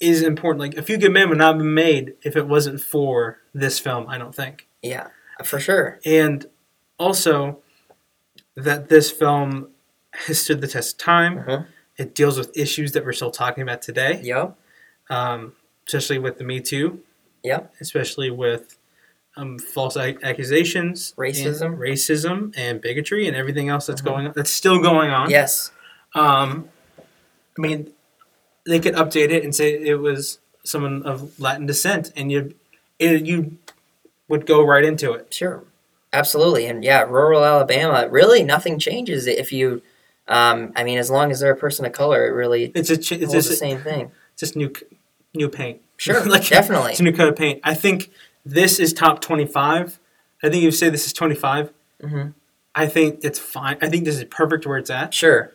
is 0.02 0.22
important. 0.22 0.60
Like 0.60 0.78
A 0.78 0.82
Few 0.82 0.98
Good 0.98 1.12
Men 1.14 1.30
would 1.30 1.38
not 1.38 1.56
have 1.56 1.58
been 1.60 1.74
made 1.74 2.14
if 2.24 2.36
it 2.36 2.48
wasn't 2.48 2.82
for 2.82 3.40
this 3.54 3.80
film. 3.80 4.08
I 4.08 4.18
don't 4.18 4.34
think. 4.36 4.68
Yeah, 4.82 5.08
for 5.44 5.60
sure. 5.60 6.00
And 6.06 6.46
also 6.98 7.60
that 8.56 8.90
this 8.90 9.12
film 9.12 9.70
has 10.28 10.42
stood 10.42 10.60
the 10.62 10.68
test 10.68 10.94
of 10.94 10.98
time. 11.00 11.38
Mhm. 11.44 11.68
It 11.98 12.16
deals 12.16 12.38
with 12.38 12.56
issues 12.58 12.92
that 12.94 13.06
we're 13.06 13.14
still 13.14 13.32
talking 13.32 13.62
about 13.62 13.82
today 13.82 14.20
Yep. 14.24 14.58
um, 15.10 15.54
especially 15.88 16.20
with 16.20 16.38
the 16.38 16.44
Me 16.44 16.60
Too. 16.60 17.02
Yep. 17.44 17.74
Especially 17.80 18.30
with 18.32 18.78
um, 19.38 19.58
false 19.58 19.96
ac- 19.96 20.18
accusations, 20.24 21.14
Racism. 21.18 21.62
and 21.68 21.78
racism, 21.78 22.54
and 22.58 22.82
bigotry, 22.82 23.28
and 23.28 23.36
everything 23.38 23.70
else 23.70 23.86
that's 23.88 24.02
Mhm. 24.02 24.06
going 24.06 24.28
on. 24.28 24.34
That's 24.36 24.52
still 24.52 24.80
going 24.82 25.10
on. 25.10 25.30
Yes. 25.30 25.72
Um, 26.14 26.68
I 27.58 27.62
mean, 27.62 27.94
they 28.66 28.80
could 28.80 28.94
update 28.96 29.30
it 29.32 29.44
and 29.44 29.56
say 29.56 29.74
it 29.74 29.96
was 29.96 30.40
someone 30.64 31.04
of 31.04 31.40
Latin 31.40 31.66
descent, 31.66 32.12
and 32.16 32.32
you, 32.32 32.54
you 33.00 33.58
would 34.28 34.46
go 34.46 34.64
right 34.66 34.84
into 34.86 35.14
it. 35.14 35.34
Sure. 35.34 35.64
Absolutely. 36.14 36.66
And 36.68 36.84
yeah, 36.84 37.04
rural 37.04 37.44
Alabama, 37.44 38.08
really 38.10 38.44
nothing 38.44 38.78
changes 38.80 39.28
if 39.28 39.52
you. 39.52 39.82
Um, 40.28 40.72
I 40.76 40.84
mean, 40.84 40.98
as 40.98 41.10
long 41.10 41.32
as 41.32 41.40
they're 41.40 41.54
a 41.54 41.58
person 41.58 41.86
of 41.86 41.94
color, 41.94 42.26
it 42.28 42.32
really 42.32 42.72
It's 42.76 42.90
a 42.90 42.98
ch- 42.98 43.14
it's 43.14 43.32
holds 43.34 43.46
the 43.46 43.50
just 43.50 43.60
same 43.60 43.80
thing. 43.82 44.12
just 44.38 44.56
new 44.56 44.72
new 45.34 45.50
paint. 45.50 45.82
Sure, 45.98 46.24
like 46.26 46.48
definitely. 46.48 46.92
it's 46.92 47.00
a 47.00 47.04
new 47.04 47.14
coat 47.14 47.30
of 47.30 47.36
paint. 47.36 47.60
I 47.64 47.74
think 47.74 48.12
this 48.46 48.80
is 48.80 48.94
top 48.94 49.22
twenty 49.22 49.46
five. 49.46 50.00
I 50.44 50.50
think 50.50 50.64
you 50.64 50.72
say 50.72 50.90
this 50.90 51.06
is 51.06 51.14
twenty 51.14 51.36
five. 51.36 51.72
hmm 52.02 52.30
I 52.76 52.88
think 52.88 53.20
it's 53.24 53.40
fine. 53.40 53.78
I 53.82 53.90
think 53.90 54.06
this 54.06 54.16
is 54.18 54.24
perfect 54.26 54.66
where 54.66 54.78
it's 54.78 54.90
at. 54.90 55.14
Sure. 55.14 55.52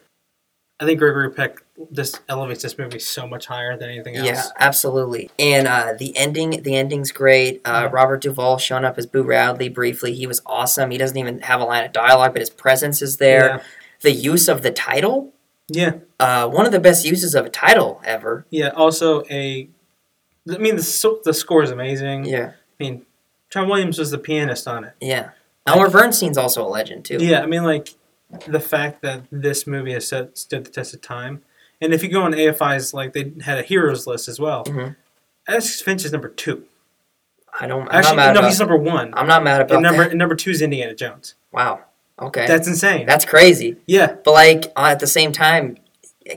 I 0.79 0.85
think 0.85 0.99
Gregory 0.99 1.31
Peck 1.31 1.63
just 1.93 2.21
elevates 2.29 2.63
this 2.63 2.77
movie 2.77 2.99
so 2.99 3.27
much 3.27 3.47
higher 3.47 3.79
than 3.79 3.89
anything 3.89 4.17
else. 4.17 4.27
Yeah, 4.27 4.43
absolutely. 4.59 5.31
And 5.39 5.67
uh, 5.67 5.95
the 5.99 6.15
ending, 6.17 6.63
the 6.63 6.77
ending's 6.77 7.13
great. 7.13 7.63
Uh, 7.65 7.89
Robert 7.91 8.21
Duvall 8.21 8.59
showing 8.59 8.85
up 8.85 8.99
as 8.99 9.07
Boo 9.07 9.23
Radley 9.23 9.71
briefly. 9.71 10.13
He 10.15 10.27
was 10.27 10.43
awesome. 10.45 10.91
He 10.91 10.99
doesn't 10.99 11.17
even 11.17 11.41
have 11.41 11.61
a 11.61 11.65
line 11.65 11.85
of 11.85 11.93
dialogue, 11.93 12.33
but 12.35 12.41
his 12.41 12.51
presence 12.51 13.01
is 13.01 13.17
there. 13.17 13.47
Yeah. 13.49 13.63
The 14.03 14.11
use 14.13 14.49
of 14.49 14.63
the 14.63 14.71
title, 14.71 15.33
Yeah. 15.69 15.95
uh, 16.21 16.47
one 16.49 16.67
of 16.67 16.73
the 16.73 16.81
best 16.81 17.07
uses 17.07 17.35
of 17.35 17.47
a 17.47 17.51
title 17.51 18.03
ever. 18.05 18.45
Yeah. 18.51 18.69
Also, 18.69 19.23
a. 19.31 19.69
I 20.49 20.59
mean, 20.59 20.77
the 20.77 21.21
the 21.25 21.33
score 21.35 21.63
is 21.63 21.71
amazing. 21.71 22.27
Yeah. 22.27 22.53
I 22.79 22.85
mean, 22.85 23.07
John 23.51 23.69
Williams 23.69 23.99
was 23.99 24.11
the 24.11 24.19
pianist 24.19 24.69
on 24.69 24.85
it. 24.85 24.93
Yeah. 25.01 25.31
Elmer 25.67 25.89
Bernstein's 25.91 26.39
also 26.39 26.63
a 26.65 26.69
legend 26.69 27.05
too. 27.07 27.17
Yeah. 27.19 27.41
I 27.43 27.47
mean, 27.47 27.65
like 27.65 27.95
the 28.49 28.61
fact 28.61 29.03
that 29.03 29.23
this 29.31 29.67
movie 29.67 29.93
has 29.93 30.09
set, 30.09 30.37
stood 30.39 30.65
the 30.65 30.71
test 30.71 30.95
of 30.95 31.01
time, 31.01 31.43
and 31.81 31.93
if 31.95 32.03
you 32.03 32.09
go 32.09 32.23
on 32.23 32.33
AFI's, 32.33 32.93
like 32.95 33.13
they 33.13 33.33
had 33.45 33.59
a 33.59 33.63
heroes 33.63 34.07
list 34.07 34.29
as 34.29 34.41
well. 34.41 34.65
Mhm. 34.65 34.97
Atticus 35.49 35.81
Finch 35.81 36.05
is 36.05 36.13
number 36.13 36.29
two. 36.29 36.65
I 37.59 37.67
don't. 37.67 37.83
I'm 37.89 37.97
Actually, 37.99 38.17
not 38.17 38.35
mad 38.35 38.41
no, 38.43 38.47
he's 38.49 38.59
number 38.59 38.77
one. 38.77 39.15
I'm 39.17 39.27
not 39.27 39.43
mad 39.45 39.61
about 39.63 39.75
And 39.75 39.83
number 39.83 40.03
that. 40.05 40.11
and 40.11 40.19
number 40.19 40.35
two 40.35 40.51
is 40.51 40.61
Indiana 40.61 40.95
Jones. 40.95 41.35
Wow. 41.53 41.81
Okay. 42.21 42.47
That's 42.47 42.67
insane. 42.67 43.07
That's 43.07 43.25
crazy. 43.25 43.77
yeah. 43.87 44.17
But 44.25 44.33
like 44.33 44.65
uh, 44.77 44.87
at 44.87 45.01
the 45.01 45.07
same 45.07 45.33
time, 45.33 45.77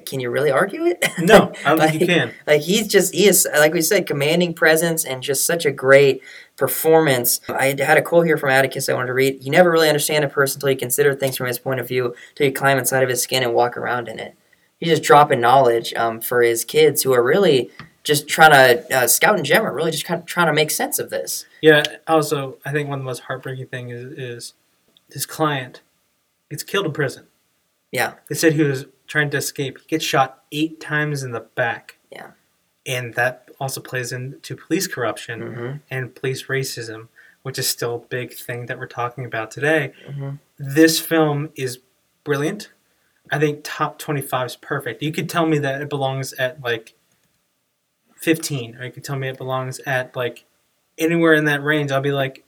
can 0.05 0.19
you 0.19 0.29
really 0.29 0.51
argue 0.51 0.85
it? 0.85 1.03
No, 1.19 1.51
I 1.65 1.69
don't 1.75 1.79
think 1.79 1.93
you 2.01 2.07
Like- 2.07 2.07
can. 2.15 2.33
Like 2.47 2.61
he's 2.61 2.87
just 2.87 3.13
he 3.13 3.27
is 3.27 3.47
like 3.53 3.73
we 3.73 3.81
said, 3.81 4.05
commanding 4.07 4.53
presence 4.53 5.03
and 5.05 5.21
just 5.23 5.45
such 5.45 5.65
a 5.65 5.71
great 5.71 6.21
performance. 6.57 7.41
I 7.49 7.67
had 7.79 7.97
a 7.97 8.01
quote 8.01 8.25
here 8.25 8.37
from 8.37 8.49
Atticus 8.49 8.89
I 8.89 8.93
wanted 8.93 9.07
to 9.07 9.13
read. 9.13 9.43
You 9.43 9.51
never 9.51 9.71
really 9.71 9.87
understand 9.89 10.23
a 10.23 10.29
person 10.29 10.57
until 10.57 10.69
you 10.71 10.77
consider 10.77 11.15
things 11.15 11.37
from 11.37 11.47
his 11.47 11.57
point 11.59 11.79
of 11.79 11.87
view, 11.87 12.13
till 12.35 12.45
you 12.47 12.53
climb 12.53 12.77
inside 12.77 13.03
of 13.03 13.09
his 13.09 13.21
skin 13.23 13.43
and 13.43 13.53
walk 13.53 13.77
around 13.77 14.07
in 14.07 14.19
it. 14.19 14.35
He's 14.79 14.89
just 14.89 15.03
dropping 15.03 15.41
knowledge 15.41 15.93
um, 15.95 16.21
for 16.21 16.41
his 16.41 16.63
kids 16.63 17.03
who 17.03 17.11
are 17.13 17.23
really 17.23 17.69
just 18.03 18.27
trying 18.27 18.51
to 18.51 18.95
uh, 18.97 19.07
scout 19.07 19.35
and 19.35 19.45
Jem 19.45 19.65
are 19.65 19.73
really 19.73 19.91
just 19.91 20.05
kind 20.05 20.19
of 20.21 20.25
trying 20.25 20.47
to 20.47 20.53
make 20.53 20.71
sense 20.71 20.99
of 20.99 21.09
this. 21.09 21.45
Yeah. 21.61 21.83
Also, 22.07 22.57
I 22.65 22.71
think 22.71 22.87
one 22.87 22.99
of 22.99 23.03
the 23.03 23.09
most 23.09 23.23
heartbreaking 23.23 23.67
things 23.67 23.91
is, 23.91 24.17
is 24.17 24.53
his 25.11 25.25
client 25.25 25.81
gets 26.49 26.63
killed 26.63 26.85
in 26.85 26.93
prison. 26.93 27.27
Yeah. 27.91 28.13
They 28.29 28.35
said 28.35 28.53
he 28.53 28.63
was 28.63 28.85
trying 29.09 29.29
to 29.31 29.37
escape. 29.37 29.79
He 29.79 29.87
gets 29.87 30.05
shot 30.05 30.43
eight 30.53 30.79
times 30.79 31.23
in 31.23 31.31
the 31.31 31.41
back. 31.41 31.97
Yeah. 32.11 32.31
And 32.85 33.13
that 33.15 33.49
also 33.59 33.81
plays 33.81 34.13
into 34.13 34.55
police 34.55 34.87
corruption 34.87 35.41
hmm 35.41 35.71
and 35.91 36.15
police 36.15 36.45
racism, 36.45 37.09
which 37.41 37.59
is 37.59 37.67
still 37.67 37.95
a 37.95 37.99
big 37.99 38.33
thing 38.33 38.67
that 38.67 38.79
we're 38.79 38.87
talking 38.87 39.25
about 39.25 39.51
today. 39.51 39.91
hmm 40.07 40.35
This 40.57 40.99
film 40.99 41.49
is 41.55 41.79
brilliant. 42.23 42.71
I 43.31 43.39
think 43.39 43.61
top 43.63 43.99
25 43.99 44.45
is 44.45 44.55
perfect. 44.55 45.03
You 45.03 45.11
could 45.11 45.29
tell 45.29 45.45
me 45.45 45.59
that 45.59 45.81
it 45.81 45.89
belongs 45.89 46.33
at 46.33 46.61
like 46.61 46.95
15, 48.17 48.75
or 48.75 48.85
you 48.85 48.91
could 48.91 49.03
tell 49.03 49.17
me 49.17 49.27
it 49.27 49.37
belongs 49.37 49.79
at 49.79 50.15
like 50.15 50.45
anywhere 50.97 51.33
in 51.33 51.45
that 51.45 51.63
range. 51.63 51.91
I'll 51.91 52.01
be 52.01 52.11
like, 52.11 52.43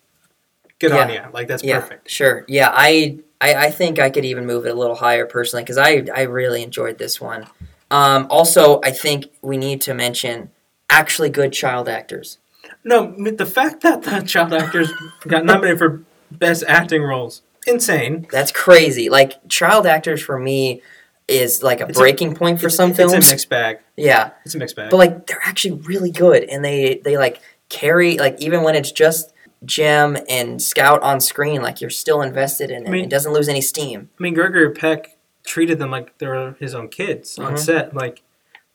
good 0.79 0.91
on 0.91 1.09
you. 1.09 1.21
Like, 1.33 1.47
that's 1.47 1.63
yeah, 1.63 1.79
perfect. 1.79 2.09
Sure. 2.09 2.45
Yeah, 2.47 2.71
I, 2.73 3.19
I 3.41 3.65
I 3.65 3.71
think 3.71 3.99
I 3.99 4.09
could 4.09 4.23
even 4.23 4.45
move 4.45 4.65
it 4.65 4.69
a 4.69 4.75
little 4.75 4.95
higher 4.95 5.25
personally 5.25 5.63
because 5.63 5.77
I 5.77 6.05
I 6.15 6.21
really 6.21 6.63
enjoyed 6.63 6.97
this 6.97 7.19
one. 7.19 7.47
Um, 7.89 8.27
also, 8.29 8.79
I 8.83 8.91
think 8.91 9.25
we 9.41 9.57
need 9.57 9.81
to 9.81 9.93
mention 9.93 10.51
actually 10.89 11.29
good 11.29 11.51
child 11.51 11.89
actors. 11.89 12.37
No, 12.85 13.13
the 13.17 13.45
fact 13.45 13.81
that 13.81 14.03
the 14.03 14.21
child 14.25 14.53
actors 14.53 14.89
got 15.27 15.43
nominated 15.43 15.77
for 15.79 16.01
best 16.31 16.63
acting 16.67 17.03
roles, 17.03 17.41
insane. 17.67 18.27
That's 18.31 18.51
crazy. 18.51 19.09
Like 19.09 19.33
child 19.49 19.85
actors 19.85 20.21
for 20.21 20.39
me 20.39 20.81
is 21.27 21.61
like 21.63 21.81
a 21.81 21.87
It's 21.87 21.97
a- 21.97 22.01
breaking 22.01 22.35
point 22.35 22.59
for 22.59 22.67
It's- 22.67 22.75
some 22.77 22.89
it's 22.91 22.97
films. 22.97 23.13
a 23.13 23.31
mixed 23.31 23.49
bag. 23.49 23.79
yeah, 23.97 24.31
It's 24.45 24.55
a 24.55 24.57
mixed 24.57 24.75
bag. 24.75 24.89
but 24.91 24.97
like 24.97 25.27
they're 25.27 25.41
actually 25.43 25.81
really 25.81 26.11
good 26.11 26.43
and 26.45 26.63
they 26.63 27.01
they 27.03 27.17
like 27.17 27.41
carry 27.69 28.17
like 28.17 28.39
even 28.41 28.63
when 28.63 28.75
it's 28.75 28.91
just 28.91 29.31
Jem 29.65 30.17
and 30.27 30.61
Scout 30.61 31.01
on 31.03 31.21
screen, 31.21 31.61
like 31.61 31.81
you're 31.81 31.89
still 31.89 32.21
invested 32.21 32.71
in 32.71 32.83
it. 32.85 32.87
I 32.87 32.91
mean- 32.91 33.03
it 33.05 33.09
doesn't 33.09 33.33
lose 33.33 33.47
any 33.49 33.61
steam. 33.61 34.09
I 34.19 34.23
mean, 34.23 34.33
Gregory 34.33 34.71
Peck 34.71 35.17
treated 35.45 35.79
them 35.79 35.91
like 35.91 36.17
they 36.17 36.27
were 36.27 36.55
his 36.59 36.73
own 36.75 36.87
kids 36.87 37.37
on 37.39 37.53
Mhm. 37.53 37.59
set. 37.59 37.95
Like, 37.95 38.21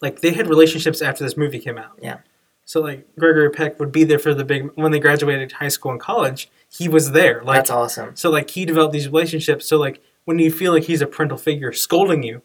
like 0.00 0.20
they 0.20 0.30
had 0.32 0.48
relationships 0.48 1.00
after 1.02 1.24
this 1.24 1.36
movie 1.36 1.58
came 1.58 1.78
out. 1.78 1.98
Yeah. 2.00 2.18
So 2.64 2.80
like 2.80 3.06
Gregory 3.18 3.50
Peck 3.50 3.78
would 3.80 3.92
be 3.92 4.04
there 4.04 4.18
for 4.18 4.34
the 4.34 4.44
big 4.44 4.70
when 4.74 4.90
they 4.92 4.98
graduated 4.98 5.52
high 5.52 5.68
school 5.68 5.92
and 5.92 6.00
college. 6.00 6.50
He 6.68 6.88
was 6.88 7.12
there. 7.12 7.40
Like 7.44 7.56
That's 7.58 7.70
awesome. 7.70 8.16
so, 8.16 8.28
like 8.30 8.50
he 8.50 8.64
developed 8.64 8.92
these 8.92 9.06
relationships. 9.06 9.66
So 9.66 9.76
like 9.78 10.00
when 10.24 10.38
you 10.40 10.50
feel 10.50 10.72
like 10.72 10.84
he's 10.84 11.00
a 11.00 11.06
parental 11.06 11.38
figure 11.38 11.72
scolding 11.72 12.22
you, 12.24 12.42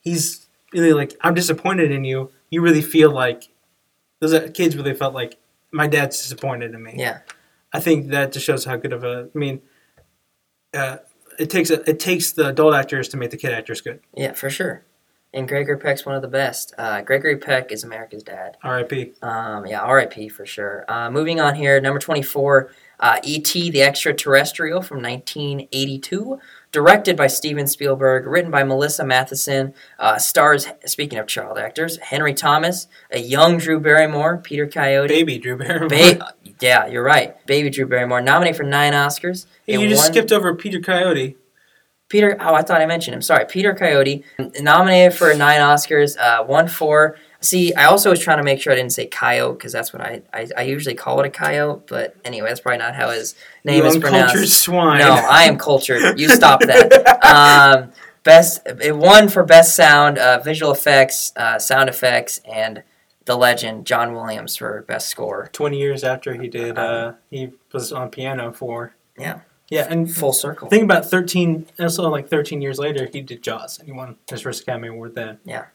he's 0.00 0.46
really 0.74 0.92
like 0.92 1.16
I'm 1.22 1.32
disappointed 1.34 1.90
in 1.90 2.04
you. 2.04 2.30
You 2.50 2.60
really 2.60 2.82
feel 2.82 3.10
like 3.10 3.48
those 4.20 4.38
kids 4.52 4.76
really 4.76 4.94
felt 4.94 5.14
like 5.14 5.38
my 5.70 5.86
dad's 5.86 6.18
disappointed 6.20 6.74
in 6.74 6.82
me. 6.82 6.94
Yeah. 6.98 7.20
I 7.72 7.80
think 7.80 8.08
that 8.10 8.32
just 8.32 8.44
shows 8.44 8.64
how 8.64 8.76
good 8.76 8.92
of 8.92 9.04
a. 9.04 9.28
I 9.34 9.38
mean, 9.38 9.62
uh, 10.74 10.98
it 11.38 11.50
takes 11.50 11.70
a, 11.70 11.88
it 11.88 12.00
takes 12.00 12.32
the 12.32 12.48
adult 12.48 12.74
actors 12.74 13.08
to 13.10 13.16
make 13.16 13.30
the 13.30 13.36
kid 13.36 13.52
actors 13.52 13.80
good. 13.80 14.00
Yeah, 14.14 14.32
for 14.32 14.50
sure. 14.50 14.84
And 15.34 15.48
Gregory 15.48 15.78
Peck's 15.78 16.04
one 16.04 16.14
of 16.14 16.20
the 16.20 16.28
best. 16.28 16.74
Uh, 16.76 17.00
Gregory 17.00 17.38
Peck 17.38 17.72
is 17.72 17.84
America's 17.84 18.22
dad. 18.22 18.58
R.I.P. 18.62 19.14
Um, 19.22 19.66
yeah, 19.66 19.80
R.I.P. 19.80 20.28
for 20.28 20.44
sure. 20.44 20.84
Uh, 20.88 21.10
moving 21.10 21.40
on 21.40 21.54
here, 21.54 21.80
number 21.80 21.98
24, 21.98 22.70
uh, 23.00 23.18
E.T. 23.22 23.70
the 23.70 23.82
Extraterrestrial 23.82 24.82
from 24.82 24.98
1982. 24.98 26.38
Directed 26.72 27.18
by 27.18 27.26
Steven 27.26 27.66
Spielberg, 27.66 28.26
written 28.26 28.50
by 28.50 28.64
Melissa 28.64 29.04
Mathison, 29.04 29.74
uh, 29.98 30.16
stars, 30.16 30.66
speaking 30.86 31.18
of 31.18 31.26
child 31.26 31.58
actors, 31.58 31.98
Henry 31.98 32.32
Thomas, 32.32 32.86
a 33.10 33.18
young 33.18 33.58
Drew 33.58 33.78
Barrymore, 33.78 34.38
Peter 34.38 34.66
Coyote. 34.66 35.08
Baby 35.08 35.36
Drew 35.38 35.58
Barrymore. 35.58 35.88
Ba- 35.90 36.32
yeah, 36.60 36.86
you're 36.86 37.04
right. 37.04 37.36
Baby 37.46 37.68
Drew 37.68 37.86
Barrymore, 37.86 38.22
nominated 38.22 38.56
for 38.56 38.62
nine 38.62 38.94
Oscars. 38.94 39.44
Hey, 39.66 39.78
you 39.78 39.86
just 39.86 40.02
won- 40.04 40.12
skipped 40.12 40.32
over 40.32 40.54
Peter 40.54 40.80
Coyote. 40.80 41.36
Peter, 42.08 42.38
oh, 42.40 42.54
I 42.54 42.62
thought 42.62 42.80
I 42.80 42.86
mentioned 42.86 43.14
him. 43.14 43.22
Sorry, 43.22 43.44
Peter 43.44 43.74
Coyote, 43.74 44.24
nominated 44.60 45.12
for 45.18 45.34
nine 45.34 45.60
Oscars, 45.60 46.16
uh, 46.18 46.42
won 46.42 46.68
four. 46.68 47.16
See, 47.42 47.74
I 47.74 47.84
also 47.86 48.10
was 48.10 48.20
trying 48.20 48.38
to 48.38 48.44
make 48.44 48.60
sure 48.60 48.72
I 48.72 48.76
didn't 48.76 48.92
say 48.92 49.06
coyote 49.06 49.58
because 49.58 49.72
that's 49.72 49.92
what 49.92 50.00
I, 50.00 50.22
I 50.32 50.48
I 50.56 50.62
usually 50.62 50.94
call 50.94 51.20
it 51.20 51.26
a 51.26 51.30
coyote. 51.30 51.82
But 51.88 52.16
anyway, 52.24 52.48
that's 52.48 52.60
probably 52.60 52.78
not 52.78 52.94
how 52.94 53.10
his 53.10 53.34
name 53.64 53.82
you 53.82 53.90
is 53.90 53.98
pronounced. 53.98 54.62
swine. 54.62 55.00
No, 55.00 55.12
I 55.12 55.44
am 55.44 55.58
cultured. 55.58 56.18
You 56.18 56.28
stop 56.28 56.60
that. 56.60 57.18
Um, 57.32 57.92
best, 58.24 58.60
it 58.66 58.94
won 58.96 59.28
for 59.28 59.42
best 59.44 59.74
sound, 59.74 60.18
uh, 60.18 60.40
visual 60.44 60.70
effects, 60.72 61.32
uh, 61.36 61.58
sound 61.58 61.88
effects, 61.88 62.40
and 62.44 62.82
the 63.24 63.36
legend 63.36 63.86
John 63.86 64.12
Williams 64.12 64.56
for 64.56 64.82
best 64.82 65.08
score. 65.08 65.48
Twenty 65.52 65.78
years 65.78 66.04
after 66.04 66.34
he 66.34 66.48
did, 66.48 66.78
uh, 66.78 67.14
he 67.30 67.52
was 67.72 67.92
on 67.92 68.10
piano 68.10 68.52
for. 68.52 68.94
Yeah. 69.18 69.40
Yeah, 69.70 69.86
and 69.88 70.12
Full 70.14 70.34
circle. 70.34 70.68
think 70.68 70.82
about 70.82 71.06
thirteen. 71.06 71.66
Also, 71.80 72.06
like 72.10 72.28
thirteen 72.28 72.60
years 72.60 72.78
later, 72.78 73.08
he 73.10 73.22
did 73.22 73.42
Jaws, 73.42 73.78
and 73.78 73.86
he 73.88 73.92
won 73.92 74.16
his 74.28 74.42
first 74.42 74.62
Academy 74.62 74.88
Award 74.88 75.14
then. 75.14 75.38
Yeah. 75.44 75.66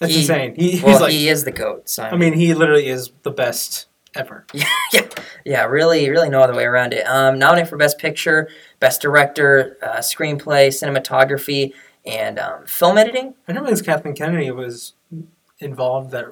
That's 0.00 0.12
He- 0.12 0.20
insane. 0.20 0.54
He, 0.56 0.72
he's 0.72 0.82
well, 0.82 1.00
like, 1.02 1.12
he 1.12 1.28
is 1.28 1.44
the 1.44 1.52
goat. 1.52 1.96
I 2.00 2.16
mean, 2.16 2.32
he 2.32 2.52
literally 2.54 2.88
is 2.88 3.12
the 3.22 3.30
best 3.30 3.86
ever. 4.16 4.44
yeah, 4.92 5.08
yeah, 5.44 5.64
really, 5.66 6.10
really 6.10 6.28
no 6.28 6.40
other 6.42 6.54
way 6.54 6.64
around 6.64 6.92
it. 6.92 7.06
Um, 7.06 7.38
nominated 7.38 7.68
for 7.70 7.76
Best 7.76 7.98
Picture, 7.98 8.48
Best 8.80 9.00
Director, 9.00 9.76
uh, 9.82 9.98
Screenplay, 9.98 10.68
Cinematography, 10.68 11.72
and 12.04 12.38
um, 12.38 12.66
Film 12.66 12.98
Editing. 12.98 13.34
I 13.46 13.52
didn't 13.52 13.62
realize 13.62 13.82
Kathleen 13.82 14.14
Kennedy 14.16 14.50
was 14.50 14.94
involved 15.60 16.10
that 16.12 16.26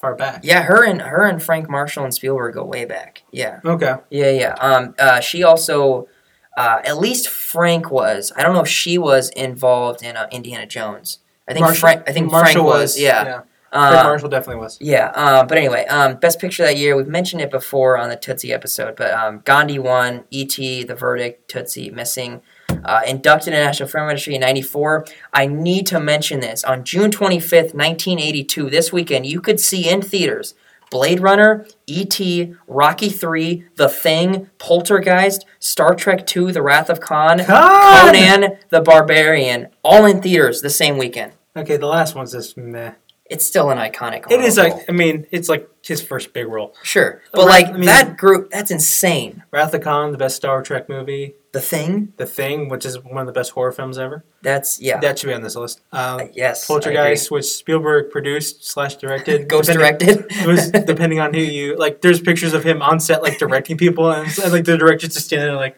far 0.00 0.14
back. 0.16 0.40
Yeah, 0.42 0.62
her 0.62 0.84
and 0.84 1.02
her 1.02 1.24
and 1.26 1.40
Frank 1.42 1.68
Marshall 1.70 2.04
and 2.04 2.12
Spielberg 2.14 2.54
go 2.54 2.64
way 2.64 2.84
back. 2.84 3.22
Yeah, 3.30 3.60
Okay. 3.64 3.94
yeah, 4.10 4.30
yeah. 4.30 4.54
Um, 4.60 4.94
uh, 4.98 5.20
she 5.20 5.44
also, 5.44 6.08
uh, 6.56 6.80
at 6.84 6.98
least 6.98 7.28
Frank 7.28 7.90
was. 7.90 8.32
I 8.36 8.42
don't 8.42 8.54
know 8.54 8.62
if 8.62 8.68
she 8.68 8.98
was 8.98 9.28
involved 9.30 10.02
in 10.02 10.16
uh, 10.16 10.26
Indiana 10.32 10.66
Jones. 10.66 11.18
I 11.48 11.52
think 11.52 11.64
Marshall- 11.64 11.80
Frank. 11.80 12.02
I 12.06 12.12
think 12.12 12.30
Frank 12.30 12.44
Marshall 12.44 12.64
was. 12.64 12.98
Yeah. 12.98 13.24
yeah. 13.24 13.40
Uh, 13.72 13.90
Frank 13.90 14.04
Marshall 14.04 14.28
definitely 14.28 14.60
was. 14.60 14.78
Yeah, 14.82 15.06
um, 15.14 15.46
but 15.46 15.56
anyway, 15.56 15.86
um, 15.86 16.16
best 16.16 16.38
picture 16.38 16.62
that 16.62 16.76
year. 16.76 16.94
We've 16.94 17.06
mentioned 17.08 17.40
it 17.40 17.50
before 17.50 17.96
on 17.96 18.10
the 18.10 18.16
Tootsie 18.16 18.52
episode, 18.52 18.96
but 18.96 19.12
um, 19.12 19.40
Gandhi 19.46 19.78
won. 19.78 20.24
E.T. 20.30 20.84
The 20.84 20.94
Verdict. 20.94 21.48
Tootsie 21.48 21.90
missing. 21.90 22.42
Uh, 22.84 23.00
inducted 23.06 23.54
in 23.54 23.60
National 23.60 23.88
Film 23.88 24.06
Registry 24.06 24.34
in 24.34 24.42
'94. 24.42 25.06
I 25.32 25.46
need 25.46 25.86
to 25.86 26.00
mention 26.00 26.40
this 26.40 26.64
on 26.64 26.84
June 26.84 27.10
25th, 27.10 27.74
1982. 27.74 28.68
This 28.68 28.92
weekend, 28.92 29.24
you 29.24 29.40
could 29.40 29.58
see 29.58 29.88
in 29.88 30.02
theaters 30.02 30.54
Blade 30.92 31.20
Runner, 31.20 31.66
E.T., 31.86 32.54
Rocky 32.66 33.08
3, 33.08 33.64
The 33.76 33.88
Thing, 33.88 34.50
Poltergeist, 34.58 35.46
Star 35.58 35.94
Trek 35.94 36.36
II: 36.36 36.52
The 36.52 36.60
Wrath 36.60 36.90
of 36.90 37.00
Khan, 37.00 37.42
Khan! 37.42 38.12
Conan 38.12 38.58
the 38.68 38.82
Barbarian, 38.82 39.68
all 39.82 40.04
in 40.04 40.20
theaters 40.20 40.60
the 40.60 40.68
same 40.68 40.98
weekend. 40.98 41.32
Okay, 41.56 41.78
the 41.78 41.86
last 41.86 42.14
one's 42.14 42.32
just 42.32 42.58
meh. 42.58 42.92
It's 43.24 43.46
still 43.46 43.70
an 43.70 43.78
iconic. 43.78 44.30
It 44.30 44.40
is 44.42 44.58
like 44.58 44.74
I 44.86 44.92
mean, 44.92 45.26
it's 45.30 45.48
like 45.48 45.66
his 45.82 46.02
first 46.02 46.34
big 46.34 46.46
role. 46.46 46.74
Sure, 46.82 47.22
but 47.32 47.46
like 47.46 47.68
I 47.68 47.72
mean- 47.72 47.86
that 47.86 48.18
group, 48.18 48.50
that's 48.50 48.70
insane. 48.70 49.44
Wrath 49.50 49.72
of 49.72 49.80
Khan, 49.80 50.12
the 50.12 50.18
best 50.18 50.36
Star 50.36 50.62
Trek 50.62 50.90
movie. 50.90 51.36
The 51.52 51.60
Thing, 51.60 52.14
The 52.16 52.24
Thing, 52.24 52.70
which 52.70 52.86
is 52.86 52.98
one 53.02 53.18
of 53.18 53.26
the 53.26 53.32
best 53.32 53.50
horror 53.52 53.72
films 53.72 53.98
ever. 53.98 54.24
that's 54.40 54.80
yeah, 54.80 54.98
That 55.00 55.18
should 55.18 55.26
be 55.26 55.34
on 55.34 55.42
this 55.42 55.54
list. 55.54 55.82
Um, 55.92 56.20
Uh, 56.20 56.24
yes. 56.32 56.66
Poltergeist, 56.66 57.30
which 57.30 57.44
Spielberg 57.44 58.10
produced 58.10 58.64
slash 58.64 58.96
directed. 58.96 59.48
Ghost 59.48 59.70
directed. 59.70 60.24
It 60.30 60.46
was 60.46 60.70
depending 60.70 61.20
on 61.20 61.34
who 61.34 61.40
you 61.40 61.76
like. 61.76 62.00
There's 62.00 62.20
pictures 62.22 62.54
of 62.54 62.64
him 62.64 62.80
on 62.80 63.00
set, 63.00 63.22
like 63.22 63.38
directing 63.38 63.76
people, 63.76 64.10
and, 64.10 64.26
and, 64.38 64.52
like 64.52 64.64
the 64.64 64.78
director's 64.78 65.12
just 65.12 65.26
standing 65.26 65.48
there, 65.48 65.56
like, 65.56 65.76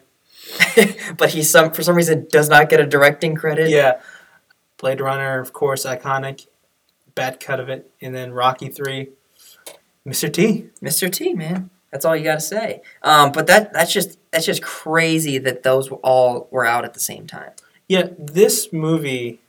but 1.17 1.31
he 1.31 1.43
some 1.43 1.71
for 1.71 1.83
some 1.83 1.95
reason 1.95 2.27
does 2.31 2.47
not 2.47 2.69
get 2.69 2.79
a 2.79 2.85
directing 2.85 3.35
credit. 3.35 3.69
yeah. 3.69 3.99
Blade 4.77 5.01
Runner, 5.01 5.39
of 5.39 5.51
course, 5.53 5.85
iconic. 5.85 6.47
Bad 7.15 7.39
cut 7.39 7.59
of 7.59 7.69
it, 7.69 7.91
and 8.01 8.15
then 8.15 8.31
Rocky 8.33 8.69
Three. 8.69 9.09
Mr. 10.07 10.31
T. 10.31 10.67
Mr. 10.81 11.11
T, 11.11 11.33
man. 11.33 11.69
That's 11.95 12.03
all 12.03 12.13
you 12.13 12.25
got 12.25 12.35
to 12.35 12.41
say. 12.41 12.81
Um, 13.03 13.31
but 13.31 13.47
that 13.47 13.71
that's 13.71 13.93
just 13.93 14.19
that's 14.31 14.45
just 14.45 14.61
crazy 14.61 15.37
that 15.37 15.63
those 15.63 15.89
all 16.03 16.49
were 16.51 16.65
out 16.65 16.83
at 16.83 16.93
the 16.93 16.99
same 16.99 17.25
time. 17.25 17.51
Yeah, 17.87 18.09
this 18.19 18.73
movie 18.73 19.39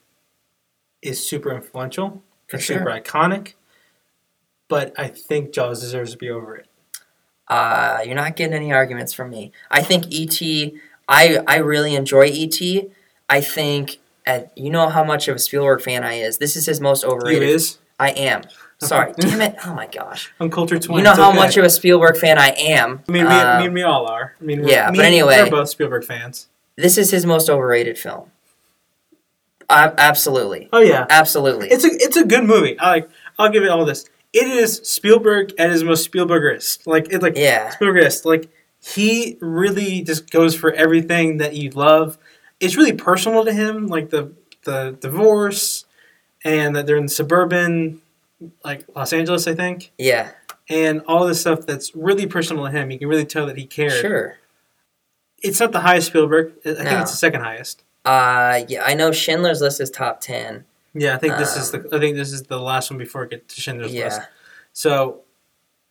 is 1.03 1.29
super 1.29 1.53
influential. 1.53 2.23
For 2.47 2.61
sure. 2.61 2.79
super 2.79 2.91
iconic. 2.91 3.55
But 4.69 4.95
I 4.97 5.09
think 5.09 5.53
Jaws 5.53 5.81
deserves 5.81 6.13
to 6.13 6.19
be 6.19 6.31
over 6.31 6.55
it. 6.55 6.69
Uh, 7.49 8.03
you're 8.07 8.15
not 8.15 8.37
getting 8.37 8.55
any 8.55 8.73
arguments 8.73 9.13
from 9.13 9.31
me. 9.31 9.51
I 9.69 9.83
think 9.83 10.05
E.T. 10.11 10.79
I 11.09 11.41
I 11.49 11.57
really 11.57 11.97
enjoy 11.97 12.27
E.T. 12.27 12.89
I 13.29 13.41
think 13.41 13.99
at, 14.25 14.57
you 14.57 14.71
know 14.71 14.89
how 14.89 15.03
much 15.03 15.27
of 15.27 15.35
a 15.35 15.41
Spielberg 15.41 15.83
fan 15.83 16.05
I 16.05 16.15
is. 16.21 16.39
This 16.39 16.55
is 16.55 16.67
his 16.67 16.81
most 16.81 17.03
You 17.03 17.11
overrated. 17.11 17.43
is 17.49 17.79
I 17.99 18.11
am. 18.11 18.43
Sorry, 18.79 19.13
damn 19.19 19.41
it! 19.41 19.57
Oh 19.65 19.75
my 19.75 19.87
gosh. 19.87 20.33
Uncultured 20.39 20.83
Twin. 20.83 20.99
You 20.99 21.05
know 21.05 21.15
how 21.15 21.31
okay. 21.31 21.39
much 21.39 21.57
of 21.57 21.65
a 21.65 21.71
Spielberg 21.71 22.17
fan 22.19 22.39
I 22.39 22.51
am. 22.51 23.03
I 23.09 23.13
mean, 23.13 23.25
me, 23.25 23.31
Uh, 23.31 23.59
me 23.61 23.65
and 23.67 23.75
me 23.75 23.83
all 23.83 24.07
are. 24.07 24.35
I 24.41 24.45
mean, 24.45 24.61
we're- 24.61 24.71
yeah, 24.73 24.91
me 24.91 24.99
but 24.99 25.05
anyway. 25.07 25.43
we're 25.43 25.51
both 25.51 25.69
Spielberg 25.71 26.05
fans. 26.05 26.49
this 26.77 26.99
is 26.99 27.11
his 27.11 27.25
most 27.25 27.49
overrated 27.49 27.99
film. 27.99 28.31
Uh, 29.69 29.91
absolutely, 29.99 30.69
Oh 30.73 30.79
yeah, 30.81 31.07
absolutely. 31.11 31.69
it's 31.71 31.85
a 31.85 31.89
it's 31.91 32.17
a 32.17 32.25
good 32.25 32.45
movie. 32.45 32.79
I 32.79 32.91
like. 32.91 33.11
I'll 33.39 33.51
give 33.51 33.65
it 33.65 33.71
all 33.71 33.85
this. 33.85 34.05
It 34.33 34.47
is 34.47 34.77
Spielberg 34.85 35.53
at 35.59 35.71
his 35.71 35.83
most 35.83 36.09
Spielbergist. 36.11 36.87
Like 36.87 37.09
it's 37.11 37.23
like 37.23 37.37
yeah, 37.37 37.71
Spielbergist. 37.75 38.25
Like 38.25 38.49
he 38.81 39.37
really 39.41 40.03
just 40.03 40.31
goes 40.31 40.55
for 40.55 40.73
everything 40.73 41.39
that 41.39 41.55
you 41.57 41.71
love. 41.71 42.17
It's 42.61 42.77
really 42.77 42.93
personal 42.93 43.45
to 43.45 43.53
him, 43.53 43.89
like 43.89 44.11
the 44.11 44.33
the 44.65 44.97
divorce, 45.01 45.85
and 46.45 46.77
that 46.77 46.87
they're 46.87 46.97
in 46.97 47.09
suburban, 47.09 48.01
like 48.65 48.85
Los 48.95 49.13
Angeles, 49.13 49.47
I 49.47 49.55
think, 49.55 49.93
yeah, 49.99 50.31
and 50.69 51.03
all 51.07 51.27
this 51.27 51.41
stuff 51.41 51.67
that's 51.67 51.95
really 51.97 52.27
personal 52.27 52.65
to 52.65 52.71
him. 52.71 52.91
You 52.91 52.99
can 52.99 53.09
really 53.09 53.25
tell 53.25 53.47
that 53.47 53.57
he 53.57 53.67
cared. 53.67 53.93
sure. 53.93 54.39
It's 55.43 55.61
not 55.61 55.73
the 55.73 55.81
highest 55.81 56.09
Spielberg. 56.09 56.55
I 56.65 56.75
think 56.75 56.85
No. 56.85 57.01
it's 57.03 57.11
the 57.11 57.17
second 57.17 57.43
highest. 57.43 57.85
Uh, 58.05 58.63
yeah, 58.69 58.83
I 58.85 58.95
know 58.95 59.13
Schindler's 59.13 59.61
List 59.61 59.81
is 59.81 59.91
top 59.91 60.21
ten. 60.21 60.65
Yeah, 60.95 61.15
I 61.15 61.19
think 61.19 61.37
this 61.37 61.57
is 61.57 61.75
Um, 61.75 61.83
the. 61.91 61.97
I 61.97 62.01
think 62.01 62.17
this 62.17 62.33
is 62.33 62.45
the 62.45 62.59
last 62.59 62.91
one 62.91 62.99
before 62.99 63.25
it 63.25 63.31
gets 63.31 63.55
to 63.55 63.61
Schindler's 63.61 63.93
List. 63.93 64.19
Yeah, 64.21 64.27
So, 64.73 65.21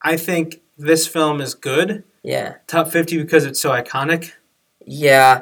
I 0.01 0.17
think 0.17 0.61
this 0.77 1.07
film 1.07 1.41
is 1.41 1.53
good. 1.53 2.03
yeah, 2.23 2.55
Top 2.67 2.87
fifty 2.89 3.17
because 3.21 3.45
it's 3.45 3.59
so 3.61 3.69
iconic. 3.71 4.31
yeah. 4.85 5.41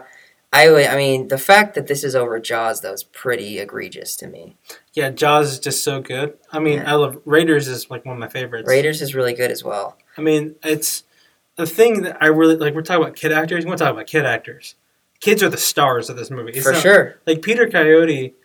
I 0.53 0.69
would- 0.69 0.85
I 0.85 0.95
mean, 0.95 1.27
the 1.29 1.37
fact 1.37 1.73
that 1.75 1.87
this 1.87 2.03
is 2.03 2.15
over 2.15 2.39
Jaws 2.39 2.81
though 2.81 2.93
is 2.93 3.03
pretty 3.03 3.59
egregious 3.59 4.15
to 4.17 4.27
me. 4.27 4.55
Yeah, 4.93 5.09
Jaws 5.09 5.53
is 5.53 5.59
just 5.59 5.83
so 5.83 5.99
good. 5.99 6.37
I 6.51 6.59
mean, 6.59 6.79
Yeah. 6.79 6.91
I 6.91 6.95
love 6.95 7.19
Raiders 7.25 7.67
is 7.67 7.89
like 7.89 8.05
one 8.05 8.13
of 8.15 8.19
my 8.19 8.27
favorites. 8.29 8.67
Raiders 8.69 9.01
is 9.01 9.15
really 9.15 9.33
good 9.33 9.51
as 9.51 9.63
well. 9.63 9.97
I 10.17 10.21
mean, 10.21 10.55
it's 10.63 11.03
the 11.55 11.65
thing 11.65 12.03
that 12.03 12.17
I 12.21 12.27
really 12.27 12.55
like. 12.55 12.75
We're 12.75 12.81
talking 12.83 13.03
about 13.03 13.15
kid 13.15 13.31
actors. 13.31 13.65
We're 13.65 13.75
talking 13.77 13.95
about 13.95 14.07
kid 14.07 14.25
actors. 14.25 14.75
Kids 15.19 15.41
are 15.41 15.49
the 15.49 15.57
stars 15.57 16.09
of 16.09 16.17
this 16.17 16.29
movie. 16.29 16.51
It's 16.51 16.63
For 16.65 16.73
not- 16.73 16.81
sure. 16.81 17.15
Like 17.25 17.41
Peter 17.41 17.67
Coyote, 17.69 18.35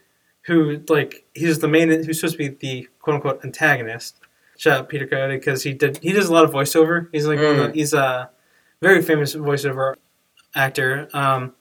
who 0.43 0.81
like 0.89 1.25
he's 1.35 1.59
the 1.59 1.69
main, 1.69 1.91
who's 1.91 2.21
supposed 2.21 2.39
to 2.39 2.39
be 2.39 2.49
the 2.49 2.89
quote 3.01 3.17
unquote 3.17 3.45
antagonist. 3.45 4.17
Shout 4.57 4.79
out 4.79 4.89
Peter 4.89 5.07
Coyote 5.07 5.37
because 5.37 5.63
he 5.63 5.73
did 5.75 5.99
he 6.03 6.13
does 6.13 6.29
a 6.29 6.33
lot 6.33 6.45
of 6.45 6.53
voiceover. 6.53 7.09
He's 7.13 7.27
like 7.27 7.39
Mm. 7.39 7.67
the, 7.67 7.73
he's 7.73 7.93
a 7.93 8.31
very 8.81 9.03
famous 9.03 9.35
voiceover 9.35 9.95
actor. 10.55 11.09
Um, 11.13 11.55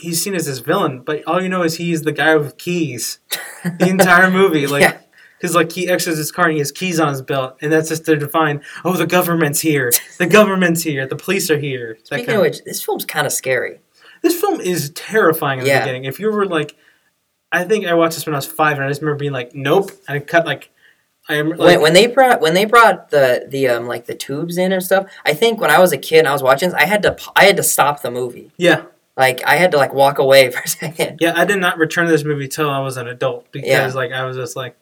he's 0.00 0.22
seen 0.22 0.34
as 0.34 0.46
this 0.46 0.58
villain, 0.58 1.00
but 1.02 1.22
all 1.26 1.42
you 1.42 1.48
know 1.48 1.62
is 1.62 1.76
he's 1.76 2.02
the 2.02 2.12
guy 2.12 2.34
with 2.36 2.58
keys 2.58 3.18
the 3.64 3.88
entire 3.88 4.30
movie. 4.40 4.66
Like 4.66 4.82
Yeah. 4.82 4.98
because 5.38 5.54
like 5.54 5.72
he 5.72 5.88
exits 5.88 6.18
his 6.18 6.32
car 6.32 6.46
and 6.46 6.54
he 6.54 6.58
has 6.58 6.72
keys 6.72 6.98
on 7.00 7.08
his 7.08 7.22
belt, 7.22 7.56
and 7.60 7.72
that's 7.72 7.88
just 7.88 8.04
to 8.06 8.16
define. 8.16 8.62
Oh, 8.84 8.94
the 8.96 9.06
government's 9.06 9.60
here. 9.60 9.92
The 10.18 10.26
government's 10.38 10.82
here. 10.82 11.06
The 11.06 11.16
police 11.16 11.50
are 11.50 11.58
here. 11.58 11.94
That 11.94 12.06
Speaking 12.06 12.26
kind 12.26 12.36
of 12.38 12.42
which, 12.42 12.64
this 12.64 12.82
film's 12.82 13.04
kind 13.04 13.26
of 13.26 13.32
scary. 13.32 13.80
this 14.22 14.38
film 14.40 14.60
is 14.60 14.90
terrifying 14.90 15.58
in 15.60 15.64
the 15.64 15.70
Yeah. 15.70 15.80
beginning. 15.80 16.04
If 16.04 16.18
you 16.20 16.30
were 16.30 16.46
like, 16.46 16.76
I 17.52 17.64
think 17.64 17.86
I 17.86 17.94
watched 17.94 18.14
this 18.16 18.26
when 18.26 18.34
I 18.34 18.38
was 18.38 18.46
five, 18.46 18.76
and 18.76 18.84
I 18.84 18.88
just 18.88 19.00
remember 19.02 19.18
being 19.18 19.32
like, 19.32 19.54
"Nope," 19.54 19.90
and 20.06 20.16
I 20.16 20.20
cut 20.20 20.46
like, 20.46 20.70
like, 21.28 21.58
when, 21.58 21.80
when 21.80 21.92
they 21.94 22.06
brought 22.06 22.40
when 22.40 22.54
they 22.54 22.64
brought 22.64 23.10
the 23.10 23.46
the 23.48 23.68
um 23.68 23.86
like 23.86 24.06
the 24.06 24.14
tubes 24.14 24.56
in 24.56 24.72
and 24.72 24.82
stuff, 24.82 25.06
I 25.24 25.34
think 25.34 25.60
when 25.60 25.70
I 25.70 25.78
was 25.78 25.92
a 25.92 25.98
kid 25.98 26.20
and 26.20 26.28
I 26.28 26.32
was 26.32 26.42
watching 26.42 26.68
this, 26.70 26.78
I 26.80 26.86
had 26.86 27.02
to 27.02 27.16
I 27.36 27.44
had 27.44 27.56
to 27.56 27.62
stop 27.62 28.02
the 28.02 28.10
movie. 28.10 28.50
yeah, 28.56 28.82
Like 29.16 29.42
I 29.46 29.56
had 29.56 29.70
to 29.72 29.76
like 29.76 29.92
walk 29.92 30.18
away 30.18 30.50
for 30.52 30.60
a 30.60 30.68
second. 30.68 31.18
yeah. 31.20 31.32
I 31.36 31.44
did 31.44 31.58
not 31.58 31.78
return 31.78 32.06
to 32.06 32.10
this 32.12 32.24
movie 32.24 32.48
till 32.48 32.70
I 32.70 32.78
was 32.80 32.96
an 32.96 33.06
adult 33.08 33.50
because 33.52 33.68
Yeah. 33.68 33.86
like 33.94 34.12
I 34.12 34.24
was 34.24 34.36
just 34.36 34.56
like. 34.56 34.76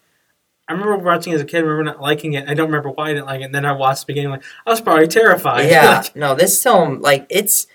I 0.70 0.74
remember 0.74 0.99
watching 0.99 1.33
it 1.33 1.37
as 1.37 1.41
a 1.41 1.47
kid. 1.47 1.59
I 1.59 1.61
remember 1.61 1.85
not 1.85 2.01
liking 2.03 2.35
it. 2.35 2.47
I 2.47 2.53
don't 2.53 2.66
remember 2.66 2.91
why 2.91 3.07
I 3.09 3.14
didn't 3.14 3.24
like 3.24 3.41
it. 3.41 3.45
And 3.45 3.55
then 3.55 3.64
I 3.64 3.72
watched 3.72 4.01
the 4.03 4.07
beginning. 4.09 4.31
Like 4.33 4.43
I 4.66 4.70
was 4.70 4.83
probably 4.83 5.07
terrified. 5.09 5.70
Yeah, 5.70 6.01
Like, 6.03 6.14
no, 6.16 6.35
this 6.35 6.62
film 6.62 7.01
like 7.01 7.26
it's 7.31 7.66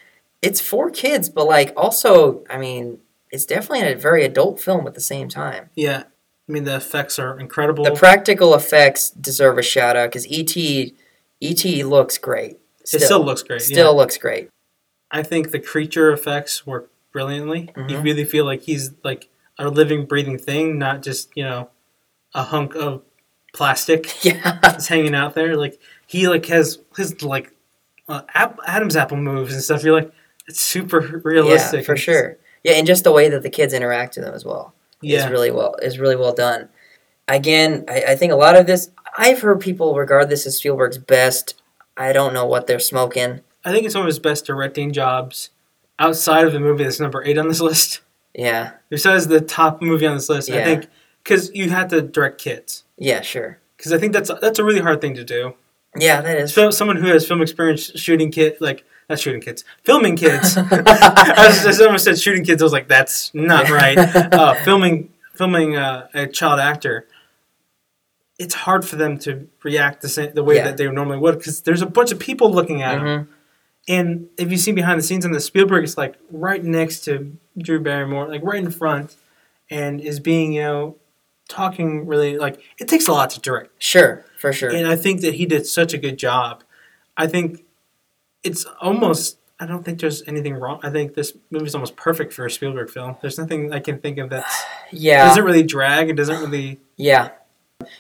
it's 0.44 0.62
for 0.62 0.92
kids, 0.92 1.28
but 1.28 1.48
like 1.48 1.74
also, 1.76 2.44
I 2.52 2.58
mean, 2.60 3.00
it's 3.32 3.46
definitely 3.46 3.92
a 3.92 3.96
very 3.96 4.24
adult 4.24 4.60
film 4.62 4.86
at 4.86 4.94
the 4.94 5.02
same 5.02 5.28
time. 5.28 5.70
yeah. 5.76 6.04
I 6.48 6.52
mean, 6.52 6.66
the 6.66 6.76
effects 6.76 7.18
are 7.20 7.40
incredible. 7.40 7.86
The 7.86 7.92
practical 7.96 8.54
effects 8.54 9.10
deserve 9.12 9.58
a 9.58 9.62
shout 9.64 9.96
out 9.96 10.10
because 10.12 10.28
ET 10.30 10.56
ET 11.42 11.66
looks 11.86 12.18
great. 12.18 12.60
it 12.82 12.88
still 13.02 13.24
looks 13.24 13.42
great. 13.44 13.62
yeah. 13.62 13.74
still 13.74 13.96
looks 13.96 14.18
great. 14.18 14.50
I 15.14 15.24
think 15.24 15.52
the 15.52 15.60
creature 15.60 16.12
effects 16.12 16.66
work 16.68 16.90
brilliantly. 17.14 17.70
You 17.78 17.84
Mhm. 17.98 18.04
really 18.04 18.26
feel 18.26 18.44
like 18.46 18.64
he's 18.64 18.92
like 19.04 19.30
a 19.58 19.70
living, 19.70 20.06
breathing 20.06 20.38
thing, 20.40 20.78
not 20.80 21.02
just 21.04 21.30
you 21.36 21.44
know 21.46 21.70
a 22.34 22.44
hunk 22.44 22.76
of 22.76 23.04
plastic 23.54 24.02
Yeah, 24.26 24.58
that's 24.62 24.88
hanging 24.88 25.14
out 25.16 25.36
there. 25.36 25.56
Like 25.56 25.80
he 26.08 26.28
like 26.28 26.46
has 26.48 26.80
his 26.98 27.22
like 27.24 27.52
uh, 28.10 28.22
App- 28.34 28.60
Adam's 28.68 28.96
apple 28.98 29.18
moves 29.18 29.54
and 29.54 29.64
stuff. 29.64 29.84
You're 29.84 29.94
like 30.02 30.12
it's 30.48 30.60
super 30.60 31.22
realistic. 31.24 31.82
yeah, 31.82 31.86
for 31.86 31.96
sure. 31.96 32.38
Yeah, 32.64 32.74
and 32.74 32.88
just 32.88 33.04
the 33.06 33.12
way 33.12 33.30
that 33.30 33.44
the 33.44 33.50
kids 33.50 33.74
interact 33.74 34.16
with 34.16 34.26
them 34.26 34.34
as 34.34 34.44
well. 34.44 34.74
Yeah, 35.02 35.26
is 35.26 35.32
really 35.32 35.52
well 35.52 35.76
is 35.82 36.00
really 36.00 36.16
well 36.16 36.34
done. 36.34 36.70
Again, 37.28 37.86
I, 37.88 38.04
I 38.10 38.16
think 38.16 38.34
a 38.34 38.36
lot 38.36 38.56
of 38.58 38.66
this 38.68 38.90
I've 39.18 39.42
heard 39.42 39.60
people 39.60 39.94
regard 39.96 40.30
this 40.30 40.46
as 40.48 40.58
Spielberg's 40.58 40.98
best. 40.98 41.62
I 41.96 42.12
don't 42.14 42.34
know 42.34 42.46
what 42.46 42.66
they're 42.68 42.80
smoking. 42.80 43.42
I 43.66 43.72
think 43.72 43.86
it's 43.86 43.96
one 43.96 44.04
of 44.04 44.08
his 44.08 44.20
best 44.20 44.46
directing 44.46 44.92
jobs 44.92 45.50
outside 46.00 46.46
of 46.46 46.54
the 46.54 46.60
movie 46.60 46.84
that's 46.84 47.00
number 47.00 47.24
eight 47.24 47.38
on 47.38 47.48
this 47.48 47.62
list. 47.62 48.02
Yeah, 48.36 48.72
Besides 48.90 49.28
the 49.28 49.42
top 49.42 49.82
movie 49.82 50.08
on 50.08 50.16
this 50.16 50.28
list, 50.30 50.50
I 50.50 50.64
think 50.64 50.88
because 51.24 51.52
you 51.54 51.70
have 51.70 51.90
to 51.90 52.02
direct 52.02 52.40
kids. 52.40 52.84
yeah, 52.98 53.22
sure. 53.22 53.60
Because 53.78 53.94
I 53.94 53.98
think 54.00 54.14
that's 54.14 54.32
that's 54.42 54.60
a 54.60 54.64
really 54.64 54.80
hard 54.80 55.02
thing 55.02 55.14
to 55.16 55.24
do. 55.24 55.54
Yeah, 55.96 56.22
that 56.22 56.38
is. 56.40 56.54
So 56.54 56.72
someone 56.72 56.96
who 56.98 57.08
has 57.10 57.28
film 57.28 57.42
experience 57.44 57.92
shooting 58.00 58.32
kids, 58.32 58.60
like 58.60 58.86
not 59.10 59.20
shooting 59.20 59.42
kids, 59.42 59.64
filming 59.84 60.16
kids. 60.16 60.58
as, 60.58 61.78
someone 61.78 62.00
said 62.00 62.18
shooting 62.20 62.44
kids, 62.44 62.62
I 62.62 62.66
was 62.66 62.72
like, 62.74 62.88
that's 62.88 63.32
not 63.36 63.70
right. 63.70 63.98
Uh, 64.34 64.56
filming 64.64 65.12
filming 65.36 65.76
uh, 65.76 66.08
a 66.16 66.26
child 66.26 66.60
actor, 66.60 67.06
it's 68.40 68.54
hard 68.56 68.86
for 68.88 68.96
them 68.96 69.18
to 69.20 69.48
react 69.64 70.02
the 70.02 70.10
same 70.10 70.34
the 70.34 70.44
way 70.44 70.56
Yeah. 70.56 70.64
that 70.66 70.78
they 70.78 70.90
normally 70.90 71.18
would 71.18 71.38
because 71.38 71.62
there's 71.62 71.82
a 71.82 71.86
bunch 71.86 72.12
of 72.12 72.20
people 72.20 72.52
looking 72.52 72.82
at 72.82 73.00
them. 73.00 73.30
And 73.88 74.30
if 74.38 74.50
you 74.50 74.58
see 74.58 74.72
behind 74.72 75.00
the 75.00 75.04
scenes 75.04 75.26
on 75.26 75.32
the 75.32 75.42
Spielberg 75.42 75.84
is 75.84 75.98
like 75.98 76.16
right 76.32 76.64
next 76.64 77.02
to 77.02 77.38
Drew 77.58 77.82
Barrymore, 77.82 78.28
like 78.28 78.42
right 78.44 78.64
in 78.64 78.72
front, 78.72 79.16
and 79.70 80.00
is 80.00 80.20
being 80.20 80.54
you 80.54 80.62
know 80.62 80.96
talking 81.50 82.08
really 82.08 82.38
like 82.38 82.62
it 82.80 82.88
takes 82.88 83.08
a 83.08 83.12
lot 83.12 83.30
to 83.32 83.42
direct. 83.42 83.72
Sure, 83.80 84.26
for 84.40 84.54
sure. 84.54 84.70
And 84.70 84.88
I 84.88 84.96
think 84.96 85.22
that 85.22 85.36
he 85.36 85.46
did 85.46 85.66
such 85.68 85.94
a 85.94 85.98
good 85.98 86.18
job. 86.18 86.64
I 87.18 87.28
think 87.28 87.66
it's 88.44 88.66
almost. 88.82 89.38
I 89.60 89.66
don't 89.66 89.84
think 89.84 90.02
there's 90.02 90.28
anything 90.28 90.56
wrong. 90.56 90.80
I 90.84 90.90
think 90.90 91.14
this 91.14 91.38
movie's 91.52 91.76
almost 91.76 91.96
perfect 91.96 92.34
for 92.34 92.46
a 92.46 92.52
Spielberg 92.52 92.90
film. 92.90 93.16
There's 93.22 93.38
nothing 93.38 93.72
I 93.72 93.80
can 93.80 94.00
think 94.00 94.18
of 94.18 94.30
that 94.32 94.46
yeah, 94.92 95.28
doesn't 95.28 95.44
really 95.44 95.64
drag. 95.64 96.10
It 96.10 96.16
doesn't 96.16 96.42
really. 96.42 96.80
yeah. 96.96 97.30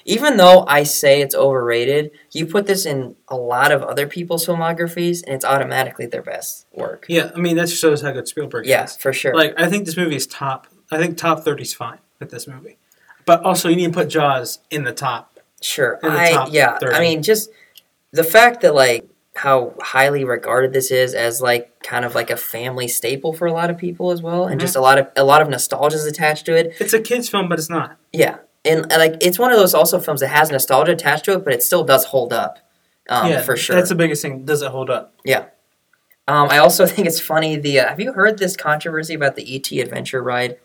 Even 0.05 0.37
though 0.37 0.65
I 0.67 0.83
say 0.83 1.21
it's 1.21 1.35
overrated, 1.35 2.11
you 2.31 2.45
put 2.45 2.65
this 2.67 2.85
in 2.85 3.15
a 3.27 3.35
lot 3.35 3.71
of 3.71 3.81
other 3.83 4.07
people's 4.07 4.45
filmographies, 4.45 5.23
and 5.25 5.33
it's 5.35 5.45
automatically 5.45 6.05
their 6.05 6.21
best 6.21 6.65
work. 6.73 7.05
Yeah, 7.09 7.31
I 7.35 7.39
mean 7.39 7.55
that 7.57 7.69
shows 7.69 8.01
how 8.01 8.11
good 8.11 8.27
Spielberg 8.27 8.65
Yeah, 8.65 8.83
is. 8.85 8.95
for 8.97 9.13
sure. 9.13 9.35
Like 9.35 9.53
I 9.57 9.67
think 9.69 9.85
this 9.85 9.97
movie 9.97 10.15
is 10.15 10.27
top. 10.27 10.67
I 10.91 10.97
think 10.97 11.17
top 11.17 11.43
thirty 11.43 11.63
is 11.63 11.73
fine 11.73 11.99
with 12.19 12.29
this 12.31 12.47
movie, 12.47 12.77
but 13.25 13.41
also 13.43 13.69
you 13.69 13.75
need 13.75 13.87
to 13.87 13.93
put 13.93 14.09
Jaws 14.09 14.59
in 14.69 14.83
the 14.83 14.93
top. 14.93 15.39
Sure. 15.61 15.97
the 16.01 16.09
I 16.11 16.31
top 16.31 16.49
yeah. 16.51 16.77
30. 16.77 16.95
I 16.95 16.99
mean, 16.99 17.23
just 17.23 17.49
the 18.11 18.23
fact 18.23 18.61
that 18.61 18.75
like 18.75 19.07
how 19.35 19.73
highly 19.81 20.23
regarded 20.23 20.73
this 20.73 20.91
is 20.91 21.15
as 21.15 21.41
like 21.41 21.81
kind 21.81 22.05
of 22.05 22.13
like 22.13 22.29
a 22.29 22.37
family 22.37 22.87
staple 22.87 23.33
for 23.33 23.47
a 23.47 23.51
lot 23.53 23.69
of 23.71 23.77
people 23.77 24.11
as 24.11 24.21
well, 24.21 24.45
and 24.45 24.57
Mhm. 24.59 24.61
just 24.61 24.75
a 24.75 24.81
lot 24.81 24.97
of 24.99 25.07
a 25.15 25.23
lot 25.23 25.41
of 25.41 25.49
nostalgia 25.49 25.95
is 25.95 26.05
attached 26.05 26.45
to 26.45 26.55
it. 26.55 26.75
It's 26.79 26.93
a 26.93 26.99
kids 26.99 27.29
film, 27.29 27.49
but 27.49 27.57
it's 27.57 27.69
not. 27.69 27.97
Yeah, 28.11 28.37
and, 28.65 28.89
like 28.89 29.17
it's 29.21 29.37
one 29.37 29.51
of 29.51 29.57
those 29.57 29.73
also 29.73 29.99
films 29.99 30.21
that 30.21 30.29
has 30.29 30.51
nostalgia 30.51 30.93
attached 30.93 31.25
to 31.25 31.33
it, 31.33 31.43
but 31.43 31.53
it 31.53 31.63
still 31.63 31.83
does 31.83 32.05
hold 32.05 32.31
up. 32.31 32.59
Um, 33.09 33.29
yeah, 33.29 33.41
for 33.41 33.57
sure. 33.57 33.75
That's 33.75 33.89
the 33.89 33.95
biggest 33.95 34.21
thing. 34.21 34.45
Does 34.45 34.61
it 34.61 34.71
hold 34.71 34.89
up? 34.89 35.13
Yeah. 35.25 35.45
Um, 36.27 36.49
I 36.49 36.59
also 36.59 36.85
think 36.87 37.07
it's 37.07 37.19
funny. 37.19 37.57
The 37.57 37.79
uh, 37.79 37.89
have 37.89 37.99
you 37.99 38.13
heard 38.13 38.37
this 38.37 38.55
controversy 38.55 39.13
about 39.13 39.35
the 39.35 39.55
ET 39.55 39.71
Adventure 39.71 40.23
ride? 40.23 40.57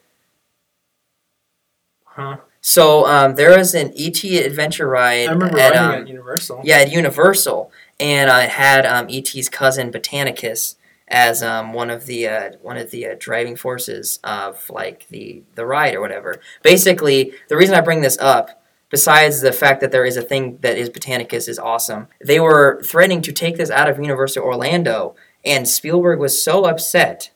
Huh? 2.05 2.39
So 2.61 3.07
um, 3.07 3.37
there 3.37 3.59
is 3.59 3.75
an 3.75 3.93
ET 3.97 4.23
Adventure 4.25 4.89
ride 4.89 5.29
I 5.29 5.33
remember 5.33 5.59
at, 5.59 5.73
riding 5.73 5.79
um, 5.79 6.03
at 6.03 6.09
Universal. 6.09 6.61
Yeah, 6.65 6.79
at 6.79 6.93
Universal, 6.93 7.73
and 7.99 8.31
uh, 8.31 8.41
it 8.45 8.51
had 8.51 8.87
um, 8.87 9.07
ET's 9.11 9.49
cousin 9.49 9.91
Botanicus 9.91 10.77
as 11.11 11.43
um, 11.43 11.73
one 11.73 11.91
of 11.91 12.07
the 12.07 12.29
uh, 12.29 12.51
one 12.63 12.77
of 12.77 12.91
the 12.91 13.07
uh, 13.07 13.17
driving 13.19 13.57
forces 13.57 14.19
of 14.23 14.69
like 14.71 15.09
the 15.09 15.43
the 15.55 15.67
ride 15.67 15.95
or 15.95 16.01
whatever. 16.01 16.41
Basically, 16.63 17.33
the 17.49 17.57
reason 17.57 17.75
I 17.75 17.81
bring 17.81 18.03
this 18.03 18.19
up 18.19 18.63
besides 18.91 19.41
the 19.41 19.53
fact 19.53 19.81
that 19.81 19.93
there 19.93 20.05
is 20.05 20.17
a 20.17 20.23
thing 20.23 20.59
that 20.61 20.79
is 20.79 20.91
Botanicus 20.91 21.49
is 21.49 21.59
awesome. 21.59 22.09
They 22.25 22.41
were 22.41 22.83
threatening 22.83 23.23
to 23.23 23.33
take 23.33 23.57
this 23.57 23.71
out 23.71 23.89
of 23.89 23.99
Universal 23.99 24.43
Orlando, 24.43 25.15
and 25.45 25.69
Spielberg 25.69 26.19
was 26.19 26.43
so 26.43 26.65
upset. 26.65 27.31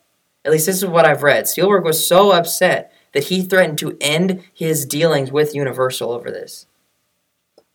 At 0.45 0.53
least 0.53 0.67
this 0.67 0.77
is 0.77 0.87
what 0.87 1.05
I've 1.05 1.23
read. 1.23 1.49
Spielberg 1.49 1.85
was 1.85 2.07
so 2.07 2.33
upset 2.33 2.93
that 3.13 3.25
he 3.25 3.43
threatened 3.43 3.79
to 3.79 3.97
end 4.01 4.43
his 4.53 4.85
dealings 4.85 5.31
with 5.31 5.55
Universal 5.55 6.11
over 6.11 6.31
this. 6.31 6.67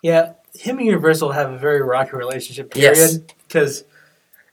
Yeah, 0.04 0.34
him 0.54 0.78
and 0.78 0.86
Universal 0.86 1.32
have 1.32 1.52
a 1.52 1.58
very 1.58 1.82
rocky 1.82 2.16
relationship. 2.16 2.72
Period. 2.72 3.34
Because 3.48 3.84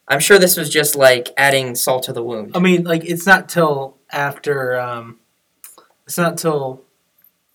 I'm 0.08 0.20
sure 0.20 0.38
this 0.38 0.56
was 0.56 0.68
just 0.70 0.96
like 0.96 1.30
adding 1.36 1.74
salt 1.74 2.02
to 2.04 2.12
the 2.12 2.22
wound. 2.22 2.52
I 2.54 2.60
mean, 2.60 2.84
like 2.84 3.04
it's 3.04 3.26
not 3.26 3.48
till 3.48 3.96
after. 4.10 4.78
Um, 4.78 5.18
it's 6.06 6.18
not 6.18 6.36
till 6.36 6.82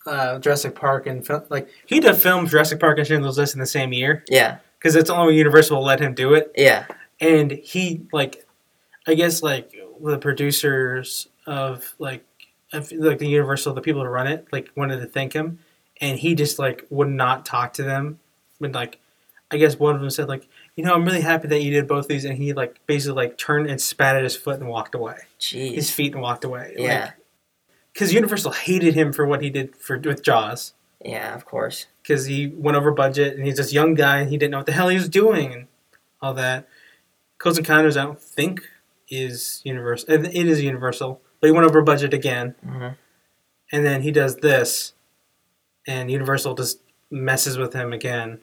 uh, 0.07 0.39
Jurassic 0.39 0.73
Park 0.75 1.05
and 1.05 1.27
like 1.49 1.69
he 1.85 1.99
did 1.99 2.15
film 2.15 2.47
Jurassic 2.47 2.79
Park 2.79 2.97
and 2.97 3.07
Schindler's 3.07 3.37
List 3.37 3.53
in 3.53 3.59
the 3.59 3.65
same 3.67 3.93
year 3.93 4.23
Yeah, 4.29 4.57
because 4.79 4.95
it's 4.95 5.09
only 5.11 5.35
Universal 5.37 5.77
will 5.77 5.85
let 5.85 5.99
him 5.99 6.15
do 6.15 6.33
it. 6.33 6.51
yeah, 6.57 6.85
and 7.19 7.51
he 7.51 8.07
like 8.11 8.45
i 9.07 9.13
guess 9.13 9.41
like 9.43 9.71
the 10.01 10.17
producers 10.17 11.27
of 11.45 11.93
like 11.99 12.25
of, 12.73 12.91
like 12.91 13.17
the 13.19 13.27
universal 13.27 13.73
the 13.73 13.81
people 13.81 14.01
who 14.01 14.07
run 14.07 14.27
it 14.27 14.47
like 14.51 14.69
wanted 14.75 14.99
to 14.99 15.05
thank 15.05 15.33
him 15.33 15.59
and 16.01 16.19
he 16.19 16.35
just 16.35 16.59
like 16.59 16.85
would 16.89 17.07
not 17.09 17.45
talk 17.45 17.73
to 17.73 17.83
them 17.83 18.19
but 18.59 18.71
like 18.73 18.99
i 19.51 19.57
guess 19.57 19.79
one 19.79 19.95
of 19.95 20.01
them 20.01 20.09
said 20.09 20.27
like 20.27 20.47
you 20.79 20.85
know 20.85 20.93
i'm 20.93 21.03
really 21.05 21.21
happy 21.21 21.47
that 21.49 21.61
you 21.61 21.71
did 21.71 21.87
both 21.87 22.07
these 22.07 22.23
and 22.25 22.37
he 22.37 22.53
like 22.53 22.79
basically 22.87 23.15
like 23.15 23.37
turned 23.37 23.67
and 23.69 23.81
spat 23.81 24.15
at 24.15 24.23
his 24.23 24.35
foot 24.37 24.59
and 24.59 24.69
walked 24.69 24.95
away 24.95 25.17
Jeez. 25.39 25.75
his 25.75 25.91
feet 25.91 26.13
and 26.13 26.21
walked 26.21 26.45
away 26.45 26.73
yeah, 26.77 27.11
because 27.93 28.13
universal 28.13 28.51
hated 28.51 28.93
him 28.95 29.11
for 29.11 29.25
what 29.25 29.41
he 29.41 29.49
did 29.49 29.75
for 29.75 29.97
with 29.99 30.23
jaws 30.23 30.73
yeah, 31.03 31.33
of 31.33 31.45
course, 31.45 31.85
because 32.01 32.25
he 32.25 32.47
went 32.47 32.75
over 32.75 32.91
budget 32.91 33.37
and 33.37 33.45
he's 33.45 33.55
this 33.55 33.71
young 33.71 33.93
guy 33.93 34.19
and 34.19 34.29
he 34.29 34.37
didn't 34.37 34.51
know 34.51 34.57
what 34.57 34.65
the 34.65 34.73
hell 34.73 34.89
he 34.89 34.97
was 34.97 35.07
doing 35.07 35.53
and 35.53 35.67
all 36.21 36.33
that. 36.33 36.67
Close 37.37 37.57
Encounters, 37.57 37.95
I 37.95 38.03
don't 38.03 38.19
think 38.21 38.67
is 39.09 39.61
universal. 39.63 40.11
It 40.13 40.25
it 40.35 40.45
is 40.45 40.61
universal, 40.61 41.21
but 41.39 41.47
he 41.47 41.53
went 41.53 41.65
over 41.65 41.81
budget 41.81 42.13
again, 42.13 42.55
Mm-hmm. 42.67 42.89
and 43.71 43.85
then 43.85 44.01
he 44.01 44.11
does 44.11 44.35
this, 44.49 44.91
and 45.87 46.11
Universal 46.11 46.55
just 46.55 46.81
messes 47.09 47.57
with 47.57 47.71
him 47.71 47.93
again. 47.93 48.41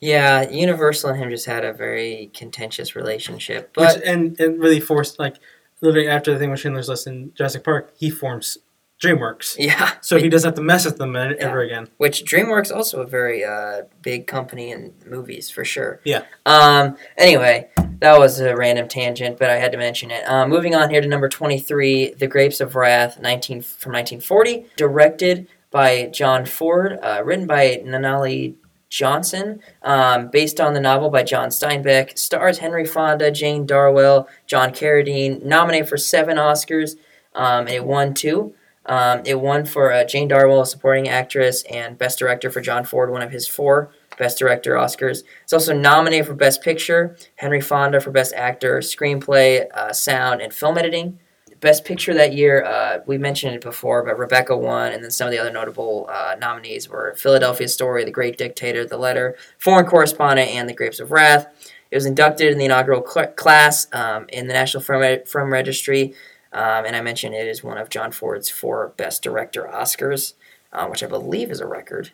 Yeah. 0.00 0.48
Universal 0.50 1.10
and 1.10 1.18
him 1.22 1.30
just 1.30 1.46
had 1.46 1.64
a 1.64 1.72
very 1.72 2.30
contentious 2.34 2.94
relationship, 2.96 3.72
but 3.74 3.96
Which 3.96 4.04
and 4.06 4.38
it 4.40 4.58
really 4.58 4.80
forced 4.80 5.18
like 5.18 5.36
literally 5.80 6.08
after 6.08 6.32
the 6.32 6.38
thing 6.38 6.50
with 6.50 6.60
Schindler's 6.60 6.88
List 6.88 7.06
in 7.06 7.32
Jurassic 7.34 7.64
Park, 7.64 7.92
he 7.96 8.10
forms 8.10 8.58
DreamWorks, 9.02 9.56
yeah, 9.58 9.92
so 10.00 10.18
he 10.18 10.30
doesn't 10.30 10.48
have 10.48 10.54
to 10.54 10.62
mess 10.62 10.86
with 10.86 10.96
them 10.96 11.14
ever 11.16 11.60
again. 11.60 11.88
which 11.98 12.24
DreamWorks 12.24 12.74
also 12.74 13.02
a 13.02 13.06
very 13.06 13.44
uh, 13.44 13.82
big 14.00 14.26
company 14.26 14.70
in 14.70 14.94
movies 15.04 15.50
for 15.50 15.64
sure. 15.66 16.00
Yeah. 16.04 16.22
Um. 16.46 16.96
Anyway, 17.18 17.68
that 17.98 18.18
was 18.18 18.40
a 18.40 18.56
random 18.56 18.88
tangent, 18.88 19.38
but 19.38 19.50
I 19.50 19.56
had 19.56 19.70
to 19.72 19.78
mention 19.78 20.10
it. 20.10 20.26
Um, 20.26 20.48
moving 20.48 20.74
on 20.74 20.88
here 20.88 21.02
to 21.02 21.08
number 21.08 21.28
twenty-three, 21.28 22.14
The 22.14 22.26
Grapes 22.26 22.58
of 22.62 22.74
Wrath, 22.74 23.20
nineteen 23.20 23.60
from 23.60 23.92
nineteen 23.92 24.20
forty, 24.22 24.64
directed 24.78 25.46
by 25.70 26.06
John 26.06 26.46
Ford, 26.46 26.98
uh, 27.02 27.20
written 27.22 27.46
by 27.46 27.82
Nunnally 27.84 28.54
Johnson, 28.96 29.60
um, 29.82 30.28
based 30.28 30.58
on 30.58 30.72
the 30.72 30.80
novel 30.80 31.10
by 31.10 31.22
John 31.22 31.50
Steinbeck, 31.50 32.16
stars 32.16 32.58
Henry 32.58 32.86
Fonda, 32.86 33.30
Jane 33.30 33.66
Darwell, 33.66 34.26
John 34.46 34.70
Carradine, 34.70 35.44
nominated 35.44 35.86
for 35.86 35.98
seven 35.98 36.38
Oscars, 36.38 36.96
um, 37.34 37.66
and 37.66 37.76
it 37.76 37.84
won 37.84 38.14
two. 38.14 38.54
Um, 38.86 39.20
it 39.26 39.38
won 39.38 39.66
for 39.66 39.92
uh, 39.92 40.04
Jane 40.04 40.28
Darwell, 40.28 40.64
supporting 40.64 41.08
actress, 41.08 41.62
and 41.64 41.98
Best 41.98 42.18
Director 42.18 42.50
for 42.50 42.62
John 42.62 42.84
Ford, 42.84 43.10
one 43.10 43.20
of 43.20 43.32
his 43.32 43.46
four 43.46 43.90
Best 44.16 44.38
Director 44.38 44.76
Oscars. 44.76 45.24
It's 45.42 45.52
also 45.52 45.74
nominated 45.74 46.26
for 46.26 46.34
Best 46.34 46.62
Picture, 46.62 47.18
Henry 47.34 47.60
Fonda 47.60 48.00
for 48.00 48.10
Best 48.10 48.32
Actor, 48.32 48.78
Screenplay, 48.78 49.66
uh, 49.74 49.92
Sound, 49.92 50.40
and 50.40 50.54
Film 50.54 50.78
Editing. 50.78 51.18
Best 51.60 51.84
Picture 51.84 52.14
that 52.14 52.34
year, 52.34 52.64
uh, 52.64 53.00
we 53.06 53.18
mentioned 53.18 53.54
it 53.54 53.60
before, 53.60 54.04
but 54.04 54.18
Rebecca 54.18 54.56
won, 54.56 54.92
and 54.92 55.02
then 55.02 55.10
some 55.10 55.26
of 55.26 55.32
the 55.32 55.38
other 55.38 55.50
notable 55.50 56.08
uh, 56.10 56.36
nominees 56.38 56.88
were 56.88 57.14
Philadelphia 57.16 57.68
Story, 57.68 58.04
The 58.04 58.10
Great 58.10 58.38
Dictator, 58.38 58.84
The 58.84 58.98
Letter, 58.98 59.36
Foreign 59.58 59.86
Correspondent, 59.86 60.50
and 60.50 60.68
The 60.68 60.74
Grapes 60.74 61.00
of 61.00 61.10
Wrath. 61.10 61.46
It 61.90 61.96
was 61.96 62.06
inducted 62.06 62.52
in 62.52 62.58
the 62.58 62.64
inaugural 62.64 63.06
cl- 63.06 63.32
class 63.32 63.86
um, 63.92 64.26
in 64.28 64.48
the 64.48 64.54
National 64.54 64.82
Film, 64.82 65.20
Film 65.24 65.52
Registry, 65.52 66.14
um, 66.52 66.84
and 66.84 66.96
I 66.96 67.00
mentioned 67.00 67.34
it 67.34 67.46
is 67.46 67.62
one 67.62 67.78
of 67.78 67.90
John 67.90 68.12
Ford's 68.12 68.48
four 68.48 68.92
Best 68.96 69.22
Director 69.22 69.68
Oscars, 69.72 70.34
uh, 70.72 70.86
which 70.86 71.02
I 71.02 71.06
believe 71.06 71.50
is 71.50 71.60
a 71.60 71.66
record. 71.66 72.12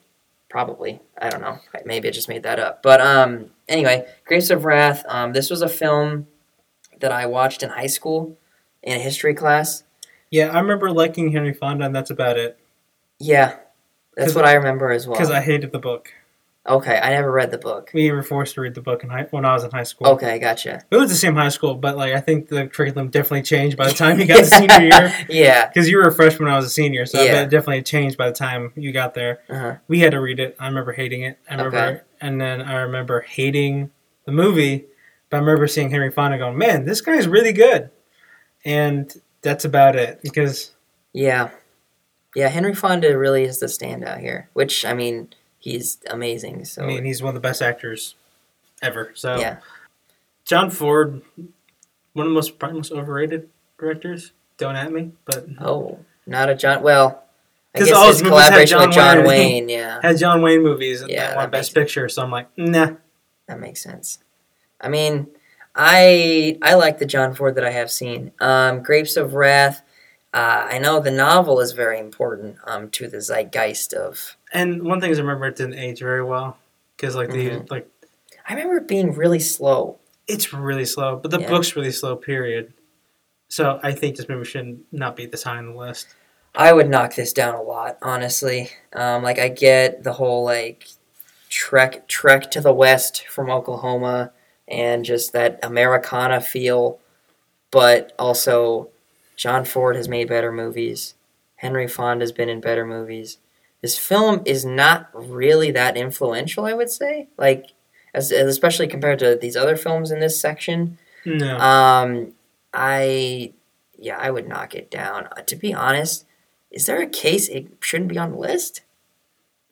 Probably. 0.48 1.00
I 1.16 1.30
don't 1.30 1.40
know. 1.40 1.60
Maybe 1.86 2.08
I 2.08 2.10
just 2.10 2.28
made 2.28 2.42
that 2.42 2.58
up. 2.58 2.82
But 2.82 3.00
um, 3.00 3.46
anyway, 3.68 4.06
Grapes 4.26 4.50
of 4.50 4.66
Wrath. 4.66 5.02
Um, 5.08 5.32
this 5.32 5.48
was 5.48 5.62
a 5.62 5.68
film 5.68 6.26
that 7.00 7.10
I 7.10 7.24
watched 7.24 7.62
in 7.62 7.70
high 7.70 7.86
school 7.86 8.36
in 8.82 8.96
a 8.96 9.00
history 9.00 9.34
class. 9.34 9.84
Yeah, 10.30 10.48
I 10.48 10.60
remember 10.60 10.90
liking 10.90 11.32
Henry 11.32 11.52
Fonda, 11.52 11.84
and 11.84 11.94
that's 11.94 12.10
about 12.10 12.38
it. 12.38 12.58
Yeah, 13.18 13.56
that's 14.16 14.34
what 14.34 14.44
I 14.44 14.54
remember 14.54 14.90
as 14.90 15.06
well. 15.06 15.14
Because 15.16 15.30
I 15.30 15.40
hated 15.40 15.72
the 15.72 15.78
book. 15.78 16.12
okay, 16.66 16.96
I 16.98 17.10
never 17.10 17.30
read 17.30 17.50
the 17.50 17.58
book. 17.58 17.90
We 17.92 18.10
were 18.12 18.22
forced 18.22 18.54
to 18.54 18.60
read 18.60 18.74
the 18.74 18.80
book 18.80 19.02
in 19.04 19.10
high, 19.10 19.26
when 19.30 19.44
I 19.44 19.52
was 19.52 19.64
in 19.64 19.70
high 19.72 19.82
school. 19.82 20.06
Okay, 20.08 20.38
gotcha. 20.38 20.82
It 20.90 20.96
was 20.96 21.10
the 21.10 21.16
same 21.16 21.34
high 21.34 21.48
school, 21.50 21.74
but 21.74 21.96
like 21.96 22.14
I 22.14 22.20
think 22.20 22.48
the 22.48 22.66
curriculum 22.68 23.08
definitely 23.10 23.42
changed 23.42 23.76
by 23.76 23.88
the 23.88 23.94
time 23.94 24.18
you 24.20 24.26
got 24.26 24.38
to 24.38 24.44
senior 24.46 24.80
year. 24.80 25.12
yeah. 25.28 25.66
Because 25.68 25.88
you 25.88 25.96
were 25.98 26.06
a 26.08 26.12
freshman 26.14 26.48
I 26.48 26.56
was 26.56 26.64
a 26.66 26.70
senior, 26.70 27.04
so 27.04 27.20
Yeah. 27.22 27.42
it 27.42 27.50
definitely 27.50 27.82
changed 27.82 28.16
by 28.16 28.28
the 28.28 28.34
time 28.34 28.72
you 28.76 28.92
got 28.92 29.14
there. 29.14 29.40
Uh-huh. 29.50 29.74
We 29.88 30.00
had 30.00 30.12
to 30.12 30.20
read 30.20 30.38
it. 30.40 30.56
I 30.60 30.66
remember 30.68 30.92
hating 30.92 31.22
it. 31.22 31.38
I 31.50 31.54
remember, 31.56 31.76
Okay. 31.78 32.00
and 32.20 32.40
then 32.40 32.62
I 32.62 32.74
remember 32.76 33.20
hating 33.22 33.90
the 34.24 34.32
movie. 34.32 34.86
But 35.30 35.38
I 35.38 35.40
remember 35.40 35.66
seeing 35.66 35.90
Henry 35.90 36.10
Fonda 36.12 36.38
going, 36.38 36.56
"Man, 36.58 36.84
this 36.84 37.00
guy's 37.00 37.26
really 37.26 37.52
good," 37.52 37.90
and 38.64 39.12
that's 39.42 39.64
about 39.64 39.96
it. 39.96 40.20
Because 40.22 40.72
Yeah. 41.12 41.50
Yeah, 42.34 42.48
Henry 42.48 42.74
Fonda 42.74 43.16
really 43.18 43.44
is 43.44 43.58
the 43.60 43.66
standout 43.66 44.20
here, 44.20 44.48
which, 44.54 44.84
I 44.86 44.94
mean, 44.94 45.28
he's 45.58 45.98
amazing. 46.10 46.64
So, 46.64 46.82
I 46.82 46.86
mean, 46.86 47.04
he's 47.04 47.22
one 47.22 47.28
of 47.28 47.34
the 47.34 47.46
best 47.46 47.60
actors 47.60 48.14
ever. 48.80 49.12
So 49.14 49.36
yeah. 49.38 49.58
John 50.46 50.70
Ford, 50.70 51.20
one 52.14 52.26
of 52.26 52.30
the 52.30 52.34
most 52.34 52.58
probably 52.58 52.78
most 52.78 52.92
overrated 52.92 53.48
directors. 53.78 54.32
Don't 54.56 54.76
at 54.76 54.92
me, 54.92 55.12
but 55.24 55.46
Oh, 55.60 55.98
not 56.26 56.48
a 56.48 56.54
John. 56.54 56.82
Well, 56.82 57.22
I 57.74 57.78
'Cause 57.78 57.88
guess 57.88 57.96
all 57.96 58.06
his 58.06 58.16
his 58.20 58.22
movies 58.24 58.38
had 58.40 58.48
collaboration 58.68 58.78
with 58.80 58.92
John 58.94 59.14
John 59.16 59.24
Wayne. 59.26 59.26
Wayne. 59.28 59.68
Yeah, 59.68 60.00
had 60.02 60.18
John 60.18 60.42
Wayne 60.42 60.62
movies 60.62 61.04
Yeah, 61.08 61.28
that 61.28 61.36
won 61.36 61.50
Best 61.50 61.70
makes- 61.70 61.84
Picture. 61.84 62.08
So 62.08 62.22
I'm 62.22 62.30
like, 62.30 62.46
nah. 62.56 62.92
that 63.46 63.60
makes 63.60 63.82
sense. 63.82 64.18
I 64.80 64.88
mean, 64.88 65.26
I 65.74 66.58
I 66.62 66.74
like 66.74 66.98
the 66.98 67.06
John 67.06 67.34
Ford 67.34 67.54
that 67.54 67.64
I 67.64 67.70
have 67.70 67.90
seen. 67.90 68.32
Um, 68.40 68.82
Grapes 68.82 69.16
of 69.16 69.34
Wrath. 69.34 69.82
Uh, 70.34 70.66
I 70.70 70.78
know 70.78 70.98
the 71.00 71.10
novel 71.10 71.60
is 71.60 71.72
very 71.72 71.98
important 71.98 72.56
um, 72.64 72.88
to 72.90 73.06
the 73.08 73.18
zeitgeist 73.20 73.92
of. 73.92 74.36
And 74.52 74.82
one 74.82 75.00
thing 75.00 75.10
is, 75.10 75.18
I 75.18 75.22
remember 75.22 75.46
it 75.46 75.56
didn't 75.56 75.78
age 75.78 76.00
very 76.00 76.24
well 76.24 76.56
because 76.96 77.14
like 77.14 77.30
the 77.30 77.50
Mhm. 77.50 77.70
like 77.70 77.88
I 78.48 78.54
remember 78.54 78.76
it 78.78 78.88
being 78.88 79.14
really 79.14 79.40
slow. 79.40 79.98
it's 80.28 80.52
really 80.52 80.84
slow, 80.84 81.16
but 81.16 81.30
the 81.32 81.40
Yeah. 81.40 81.48
book's 81.48 81.74
really 81.76 81.90
slow. 81.90 82.16
Period. 82.16 82.72
So 83.48 83.80
I 83.82 83.92
think 83.92 84.16
this 84.16 84.28
movie 84.28 84.44
should 84.44 84.80
not 84.92 85.16
be 85.16 85.26
this 85.26 85.42
high 85.42 85.58
on 85.58 85.72
the 85.72 85.78
list. 85.78 86.06
I 86.54 86.72
would 86.72 86.88
knock 86.88 87.14
this 87.16 87.32
down 87.32 87.54
a 87.54 87.62
lot, 87.62 87.98
honestly. 88.02 88.70
Um, 88.94 89.22
like 89.22 89.38
I 89.38 89.48
get 89.48 90.04
the 90.04 90.12
whole 90.14 90.44
like 90.44 90.86
trek 91.50 92.06
trek 92.08 92.50
to 92.52 92.60
the 92.60 92.72
west 92.72 93.26
from 93.28 93.50
Oklahoma 93.50 94.32
and 94.72 95.04
just 95.04 95.32
that 95.32 95.60
Americana 95.62 96.40
feel, 96.40 96.98
but 97.70 98.12
also 98.18 98.88
John 99.36 99.64
Ford 99.64 99.94
has 99.96 100.08
made 100.08 100.28
better 100.28 100.50
movies. 100.50 101.14
Henry 101.56 101.86
Fonda's 101.86 102.32
been 102.32 102.48
in 102.48 102.60
better 102.60 102.84
movies. 102.84 103.38
This 103.82 103.98
film 103.98 104.42
is 104.44 104.64
not 104.64 105.10
really 105.12 105.70
that 105.72 105.96
influential, 105.96 106.64
I 106.64 106.72
would 106.72 106.90
say. 106.90 107.28
Like, 107.36 107.66
as, 108.14 108.32
as 108.32 108.46
especially 108.46 108.86
compared 108.88 109.18
to 109.20 109.38
these 109.40 109.56
other 109.56 109.76
films 109.76 110.10
in 110.10 110.20
this 110.20 110.40
section. 110.40 110.98
No, 111.24 111.56
Um, 111.58 112.32
I 112.72 113.52
yeah, 113.98 114.18
I 114.18 114.30
would 114.30 114.48
knock 114.48 114.74
it 114.74 114.90
down. 114.90 115.28
Uh, 115.36 115.42
to 115.42 115.54
be 115.54 115.72
honest, 115.72 116.26
is 116.70 116.86
there 116.86 117.00
a 117.00 117.06
case 117.06 117.48
it 117.48 117.68
shouldn't 117.80 118.10
be 118.10 118.18
on 118.18 118.32
the 118.32 118.38
list? 118.38 118.80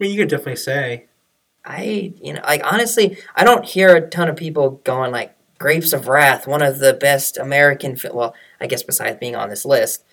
I 0.00 0.04
mean 0.04 0.12
you 0.12 0.18
could 0.22 0.28
definitely 0.28 0.56
say 0.56 1.06
I 1.64 2.12
you 2.20 2.32
know 2.32 2.40
like 2.44 2.62
honestly, 2.64 3.18
I 3.34 3.44
don't 3.44 3.64
hear 3.64 3.94
a 3.96 4.08
ton 4.08 4.28
of 4.28 4.36
people 4.36 4.80
going 4.84 5.12
like 5.12 5.34
Grapes 5.58 5.92
of 5.92 6.08
Wrath, 6.08 6.46
one 6.46 6.62
of 6.62 6.78
the 6.78 6.94
best 6.94 7.36
American 7.36 7.96
film. 7.96 8.16
Well, 8.16 8.34
I 8.60 8.66
guess 8.66 8.82
besides 8.82 9.18
being 9.20 9.36
on 9.36 9.50
this 9.50 9.64
list, 9.64 10.04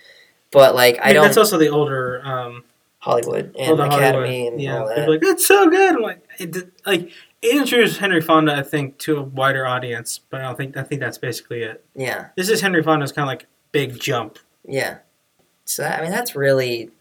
but 0.51 0.75
like 0.75 0.99
I 1.01 1.07
mean, 1.07 1.15
don't 1.15 1.23
That's 1.25 1.37
also 1.37 1.57
the 1.57 1.69
older 1.69 2.21
um, 2.25 2.63
Hollywood 2.99 3.55
and 3.57 3.71
older 3.71 3.85
Academy 3.85 4.27
Hollywood. 4.27 4.53
and 4.53 4.61
yeah, 4.61 4.79
all 4.79 4.87
that. 4.87 5.07
like 5.09 5.19
it's 5.23 5.45
so 5.47 5.69
good. 5.69 5.95
I'm 5.95 6.01
like 6.01 6.21
it, 6.37 6.55
like 6.85 7.11
it 7.41 7.55
introduced 7.55 7.99
Henry 7.99 8.19
Fonda, 8.21 8.55
I 8.55 8.63
think, 8.63 8.97
to 8.99 9.17
a 9.17 9.21
wider 9.21 9.65
audience, 9.65 10.19
but 10.29 10.41
I 10.41 10.43
don't 10.43 10.57
think 10.57 10.75
I 10.75 10.83
think 10.83 10.99
that's 10.99 11.17
basically 11.17 11.61
it. 11.63 11.85
yeah, 11.95 12.29
This 12.35 12.49
is 12.49 12.59
Henry 12.61 12.83
Fonda's 12.83 13.11
kind 13.13 13.23
of 13.23 13.29
like 13.29 13.45
big 13.71 13.99
jump. 13.99 14.39
yeah. 14.67 14.97
So 15.63 15.85
I 15.85 16.01
mean, 16.01 16.11
that's 16.11 16.35
really 16.35 16.91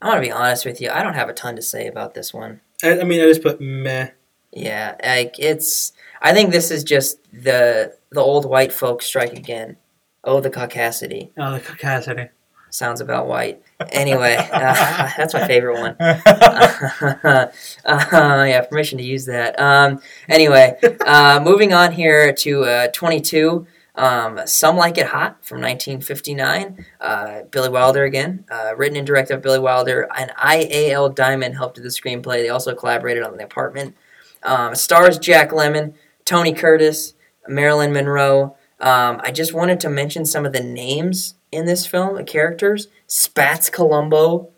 I'm 0.00 0.10
gonna 0.10 0.20
be 0.20 0.30
honest 0.30 0.64
with 0.64 0.80
you. 0.80 0.90
I 0.90 1.02
don't 1.02 1.14
have 1.14 1.28
a 1.28 1.32
ton 1.34 1.56
to 1.56 1.62
say 1.62 1.86
about 1.86 2.14
this 2.14 2.32
one. 2.32 2.60
I, 2.82 3.00
I 3.00 3.04
mean, 3.04 3.20
I 3.20 3.24
just 3.26 3.42
put 3.42 3.60
meh. 3.60 4.08
Yeah, 4.52 4.96
like 5.04 5.36
it's. 5.38 5.92
I 6.22 6.32
think 6.32 6.50
this 6.50 6.70
is 6.70 6.82
just 6.84 7.18
the 7.32 7.96
the 8.10 8.20
old 8.20 8.46
white 8.46 8.72
folks 8.72 9.06
strike 9.06 9.32
again. 9.34 9.76
Oh, 10.24 10.40
the 10.40 10.50
caucasity 10.50 11.30
Oh, 11.36 11.52
the 11.52 11.60
caucasity. 11.60 12.30
sounds 12.70 13.00
about 13.00 13.28
white. 13.28 13.62
Anyway, 13.90 14.36
uh, 14.52 15.10
that's 15.16 15.34
my 15.34 15.46
favorite 15.46 15.78
one. 15.78 15.96
uh, 16.00 17.48
yeah, 17.84 18.60
permission 18.68 18.98
to 18.98 19.04
use 19.04 19.26
that. 19.26 19.58
Um, 19.60 20.00
anyway, 20.28 20.76
uh, 21.06 21.40
moving 21.44 21.72
on 21.72 21.92
here 21.92 22.32
to 22.32 22.64
uh, 22.64 22.88
22. 22.88 23.66
Um, 23.96 24.40
Some 24.46 24.76
Like 24.76 24.98
It 24.98 25.06
Hot 25.06 25.44
from 25.44 25.60
1959. 25.60 26.84
Uh, 27.00 27.42
Billy 27.50 27.68
Wilder 27.68 28.04
again. 28.04 28.44
Uh, 28.50 28.74
written 28.76 28.96
and 28.96 29.06
directed 29.06 29.36
by 29.36 29.40
Billy 29.40 29.58
Wilder. 29.58 30.08
And 30.16 30.30
IAL 30.36 31.14
Diamond 31.14 31.56
helped 31.56 31.76
with 31.76 31.84
the 31.84 31.90
screenplay. 31.90 32.42
They 32.42 32.48
also 32.48 32.74
collaborated 32.74 33.22
on 33.22 33.36
The 33.36 33.44
Apartment. 33.44 33.96
Um, 34.42 34.74
stars 34.74 35.18
Jack 35.18 35.50
Lemmon, 35.50 35.94
Tony 36.24 36.52
Curtis, 36.52 37.14
Marilyn 37.48 37.92
Monroe. 37.92 38.56
Um, 38.80 39.20
I 39.22 39.30
just 39.32 39.54
wanted 39.54 39.80
to 39.80 39.88
mention 39.88 40.26
some 40.26 40.44
of 40.44 40.52
the 40.52 40.62
names 40.62 41.34
in 41.50 41.64
this 41.64 41.86
film, 41.86 42.16
the 42.16 42.24
characters. 42.24 42.88
Spats 43.06 43.70
Columbo, 43.70 44.50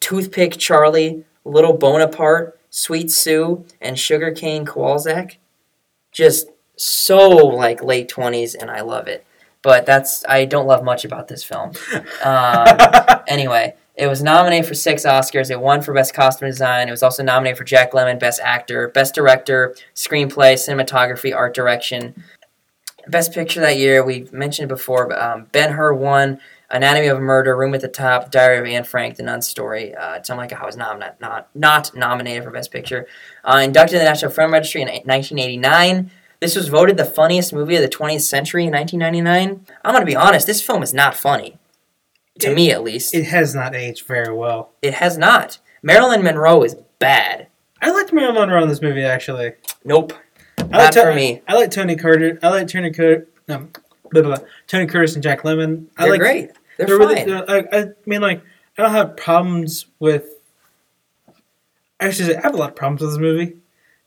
Toothpick 0.00 0.58
Charlie, 0.58 1.24
Little 1.44 1.74
Bonaparte, 1.74 2.58
Sweet 2.70 3.10
Sue, 3.10 3.64
and 3.80 3.98
Sugarcane 3.98 4.66
Kowalczyk. 4.66 5.36
Just 6.10 6.48
so 6.76 7.28
like 7.28 7.82
late 7.82 8.08
twenties, 8.08 8.54
and 8.54 8.70
I 8.70 8.80
love 8.80 9.08
it. 9.08 9.26
But 9.62 9.86
that's 9.86 10.24
I 10.26 10.44
don't 10.44 10.66
love 10.66 10.84
much 10.84 11.04
about 11.04 11.28
this 11.28 11.42
film. 11.42 11.72
Um, 12.22 12.66
anyway, 13.28 13.74
it 13.96 14.06
was 14.08 14.22
nominated 14.22 14.66
for 14.66 14.74
six 14.74 15.04
Oscars. 15.04 15.50
It 15.50 15.60
won 15.60 15.80
for 15.80 15.94
Best 15.94 16.14
Costume 16.14 16.48
Design. 16.48 16.88
It 16.88 16.90
was 16.90 17.02
also 17.02 17.22
nominated 17.22 17.58
for 17.58 17.64
Jack 17.64 17.92
Lemmon, 17.92 18.18
Best 18.18 18.40
Actor, 18.42 18.88
Best 18.88 19.14
Director, 19.14 19.74
Screenplay, 19.94 20.54
Cinematography, 20.54 21.34
Art 21.34 21.54
Direction. 21.54 22.22
Best 23.06 23.32
Picture 23.32 23.60
that 23.60 23.76
year, 23.76 24.04
we 24.04 24.28
mentioned 24.32 24.70
it 24.70 24.74
before, 24.74 25.08
but 25.08 25.20
um, 25.20 25.46
Ben 25.52 25.72
Hur 25.72 25.92
won 25.92 26.40
Anatomy 26.70 27.06
of 27.06 27.18
a 27.18 27.20
Murder, 27.20 27.56
Room 27.56 27.74
at 27.74 27.82
the 27.82 27.88
Top, 27.88 28.30
Diary 28.30 28.58
of 28.58 28.66
Anne 28.66 28.84
Frank, 28.84 29.16
The 29.16 29.22
Nun 29.22 29.42
Story. 29.42 29.94
Uh, 29.94 30.22
Something 30.22 30.38
Like 30.38 30.52
I 30.52 30.64
was 30.64 30.76
nom- 30.76 30.98
not, 30.98 31.20
not, 31.20 31.48
not 31.54 31.94
nominated 31.94 32.44
for 32.44 32.50
Best 32.50 32.72
Picture. 32.72 33.06
Uh, 33.44 33.60
inducted 33.62 33.92
to 33.92 33.98
the 33.98 34.04
National 34.04 34.30
Film 34.30 34.52
Registry 34.52 34.82
in 34.82 34.88
1989. 34.88 36.10
This 36.44 36.56
was 36.56 36.68
voted 36.68 36.98
the 36.98 37.06
funniest 37.06 37.54
movie 37.54 37.74
of 37.74 37.80
the 37.80 37.88
20th 37.88 38.20
century 38.20 38.66
in 38.66 38.70
1999. 38.72 39.64
I'm 39.82 39.92
going 39.94 40.02
to 40.02 40.06
be 40.06 40.14
honest, 40.14 40.46
this 40.46 40.60
film 40.60 40.82
is 40.82 40.92
not 40.92 41.14
funny. 41.14 41.56
To 42.40 42.50
It- 42.50 42.54
me, 42.54 42.70
at 42.70 42.82
least. 42.84 43.14
It 43.14 43.24
has 43.24 43.54
not 43.54 43.74
aged 43.74 44.06
very 44.06 44.30
well. 44.34 44.68
It 44.82 44.92
has 44.92 45.16
not. 45.16 45.56
Marilyn 45.82 46.22
Monroe 46.22 46.62
is 46.62 46.76
bad. 46.98 47.46
I 47.80 47.90
liked 47.92 48.12
Marilyn 48.12 48.34
Monroe 48.34 48.62
in 48.62 48.68
this 48.68 48.82
movie 48.82 49.04
actually. 49.04 49.52
Nope. 49.86 50.12
I 50.58 50.62
Not 50.64 50.72
like 50.72 50.92
for 51.06 51.14
me. 51.14 51.40
I 51.48 51.54
like 51.54 51.70
Tony 51.70 51.96
Carter. 51.96 52.38
I 52.42 52.50
like 52.50 52.68
Tony 52.68 52.90
Curtis. 52.90 53.26
Um, 53.48 53.70
blah, 54.10 54.20
blah, 54.20 54.36
blah. 54.36 54.46
Tony 54.66 54.84
Curtis 54.86 55.14
and 55.14 55.22
Jack 55.22 55.44
Lemmon. 55.44 55.86
I 55.96 56.02
They're 56.02 56.12
like, 56.12 56.20
great. 56.20 56.50
They're, 56.76 56.86
They're 56.86 56.98
fine. 56.98 57.26
really, 57.26 57.48
I, 57.48 57.78
I 57.80 57.86
mean, 58.04 58.20
like, 58.20 58.42
I 58.76 58.82
don't 58.82 58.90
have 58.92 59.16
problems 59.16 59.86
with. 59.98 60.26
Actually, 62.00 62.36
I 62.36 62.42
have 62.42 62.52
a 62.52 62.58
lot 62.58 62.68
of 62.68 62.76
problems 62.76 63.00
with 63.00 63.10
this 63.12 63.18
movie 63.18 63.56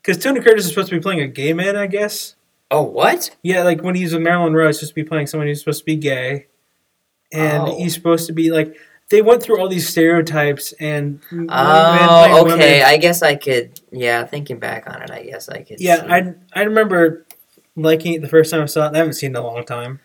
because 0.01 0.21
Tony 0.23 0.39
Curtis 0.41 0.65
is 0.65 0.69
supposed 0.69 0.89
to 0.89 0.95
be 0.95 1.01
playing 1.01 1.21
a 1.21 1.27
gay 1.27 1.53
man, 1.53 1.75
I 1.75 1.87
guess. 1.87 2.35
oh, 2.71 2.81
what? 2.83 3.35
Yeah, 3.43 3.63
like 3.63 3.81
when 3.81 3.95
he's 3.95 4.13
with 4.13 4.21
Marilyn 4.21 4.51
Monroe, 4.53 4.67
he's 4.67 4.77
supposed 4.79 4.91
to 4.91 4.95
be 4.95 5.03
playing 5.03 5.27
someone 5.27 5.47
who's 5.47 5.59
supposed 5.59 5.79
to 5.79 5.85
be 5.85 5.95
gay, 5.95 6.47
and 7.31 7.63
Oh. 7.63 7.77
he's 7.77 7.93
supposed 7.93 8.27
to 8.27 8.33
be 8.33 8.51
like. 8.51 8.75
They 9.09 9.21
went 9.21 9.41
through 9.41 9.61
all 9.61 9.69
these 9.69 9.87
stereotypes 9.87 10.73
and. 10.81 11.21
Oh, 11.31 12.41
okay. 12.41 12.51
women. 12.51 12.83
I 12.85 12.97
guess 12.97 13.21
I 13.21 13.35
could. 13.35 13.79
Yeah, 13.89 14.25
thinking 14.25 14.59
back 14.59 14.85
on 14.85 15.01
it, 15.01 15.09
I 15.09 15.23
guess 15.23 15.47
I 15.47 15.63
could. 15.63 15.79
Yeah, 15.79 16.01
see. 16.01 16.07
I 16.07 16.33
I 16.53 16.63
remember 16.63 17.25
liking 17.77 18.15
it 18.15 18.21
the 18.21 18.27
first 18.27 18.51
time 18.51 18.63
I 18.63 18.65
saw 18.65 18.87
it. 18.89 18.95
I 18.95 18.97
haven't 18.97 19.13
seen 19.13 19.33
it 19.33 19.39
in 19.39 19.43
a 19.43 19.47
long 19.47 19.63
time. 19.63 20.01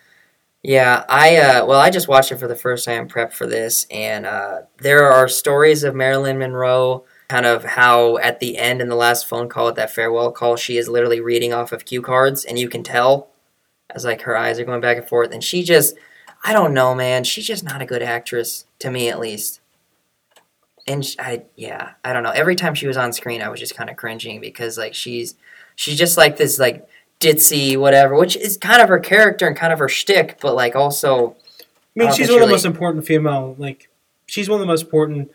Yeah, 0.62 1.04
I 1.08 1.36
uh, 1.38 1.66
well, 1.66 1.80
I 1.80 1.90
just 1.90 2.06
watched 2.06 2.30
it 2.30 2.38
for 2.38 2.46
the 2.46 2.54
first 2.54 2.84
time, 2.84 3.08
prep 3.08 3.32
for 3.32 3.44
this, 3.48 3.88
and 3.90 4.24
uh, 4.24 4.60
there 4.78 5.10
are 5.10 5.26
stories 5.26 5.82
of 5.82 5.96
Marilyn 5.96 6.38
Monroe, 6.38 7.04
kind 7.32 7.46
of 7.46 7.64
how 7.64 8.18
at 8.18 8.40
the 8.40 8.58
end 8.58 8.82
in 8.82 8.90
the 8.90 8.94
last 8.94 9.26
phone 9.26 9.48
call, 9.48 9.68
at 9.68 9.74
that 9.74 9.90
farewell 9.90 10.30
call, 10.30 10.54
she 10.54 10.76
is 10.76 10.86
literally 10.86 11.18
reading 11.18 11.50
off 11.50 11.72
of 11.72 11.86
cue 11.86 12.02
cards, 12.02 12.44
and 12.44 12.58
you 12.58 12.68
can 12.68 12.82
tell 12.82 13.28
as 13.88 14.04
like 14.04 14.20
her 14.22 14.36
eyes 14.36 14.60
are 14.60 14.66
going 14.66 14.82
back 14.82 14.98
and 14.98 15.08
forth, 15.08 15.32
and 15.32 15.42
she 15.42 15.62
just, 15.62 15.96
I 16.44 16.52
don't 16.52 16.74
know, 16.74 16.94
man, 16.94 17.24
she's 17.24 17.46
just 17.46 17.64
not 17.64 17.80
a 17.80 17.86
good 17.86 18.02
actress 18.02 18.66
to 18.80 18.90
me 18.90 19.08
at 19.08 19.18
least. 19.18 19.62
And 20.86 21.06
sh 21.06 21.16
I 21.18 21.44
yeah, 21.56 21.92
I 22.04 22.12
don't 22.12 22.22
know. 22.22 22.32
Every 22.32 22.54
time 22.54 22.74
she 22.74 22.86
was 22.86 22.98
on 22.98 23.14
screen, 23.14 23.40
I 23.40 23.48
was 23.48 23.60
just 23.60 23.76
kind 23.76 23.88
of 23.88 23.96
cringing 23.96 24.38
because 24.38 24.76
like 24.76 24.94
she's 24.94 25.34
she's 25.74 25.96
just 25.96 26.18
like 26.18 26.36
this 26.36 26.58
like 26.58 26.86
ditzy 27.18 27.78
whatever, 27.78 28.14
which 28.14 28.36
is 28.36 28.58
kind 28.58 28.82
of 28.82 28.90
her 28.90 28.98
character 28.98 29.46
and 29.46 29.56
kind 29.56 29.72
of 29.72 29.78
her 29.78 29.88
shtick, 29.88 30.36
but 30.42 30.54
like 30.54 30.76
also 30.76 31.30
I 31.30 31.64
mean, 31.96 32.08
I 32.10 32.12
she's 32.12 32.28
one 32.28 32.42
of 32.42 32.48
the 32.48 32.52
most 32.52 32.66
important 32.66 33.06
female. 33.06 33.54
Like, 33.56 33.88
she's 34.26 34.50
one 34.50 34.56
of 34.56 34.60
the 34.60 34.70
most 34.70 34.82
important 34.82 35.30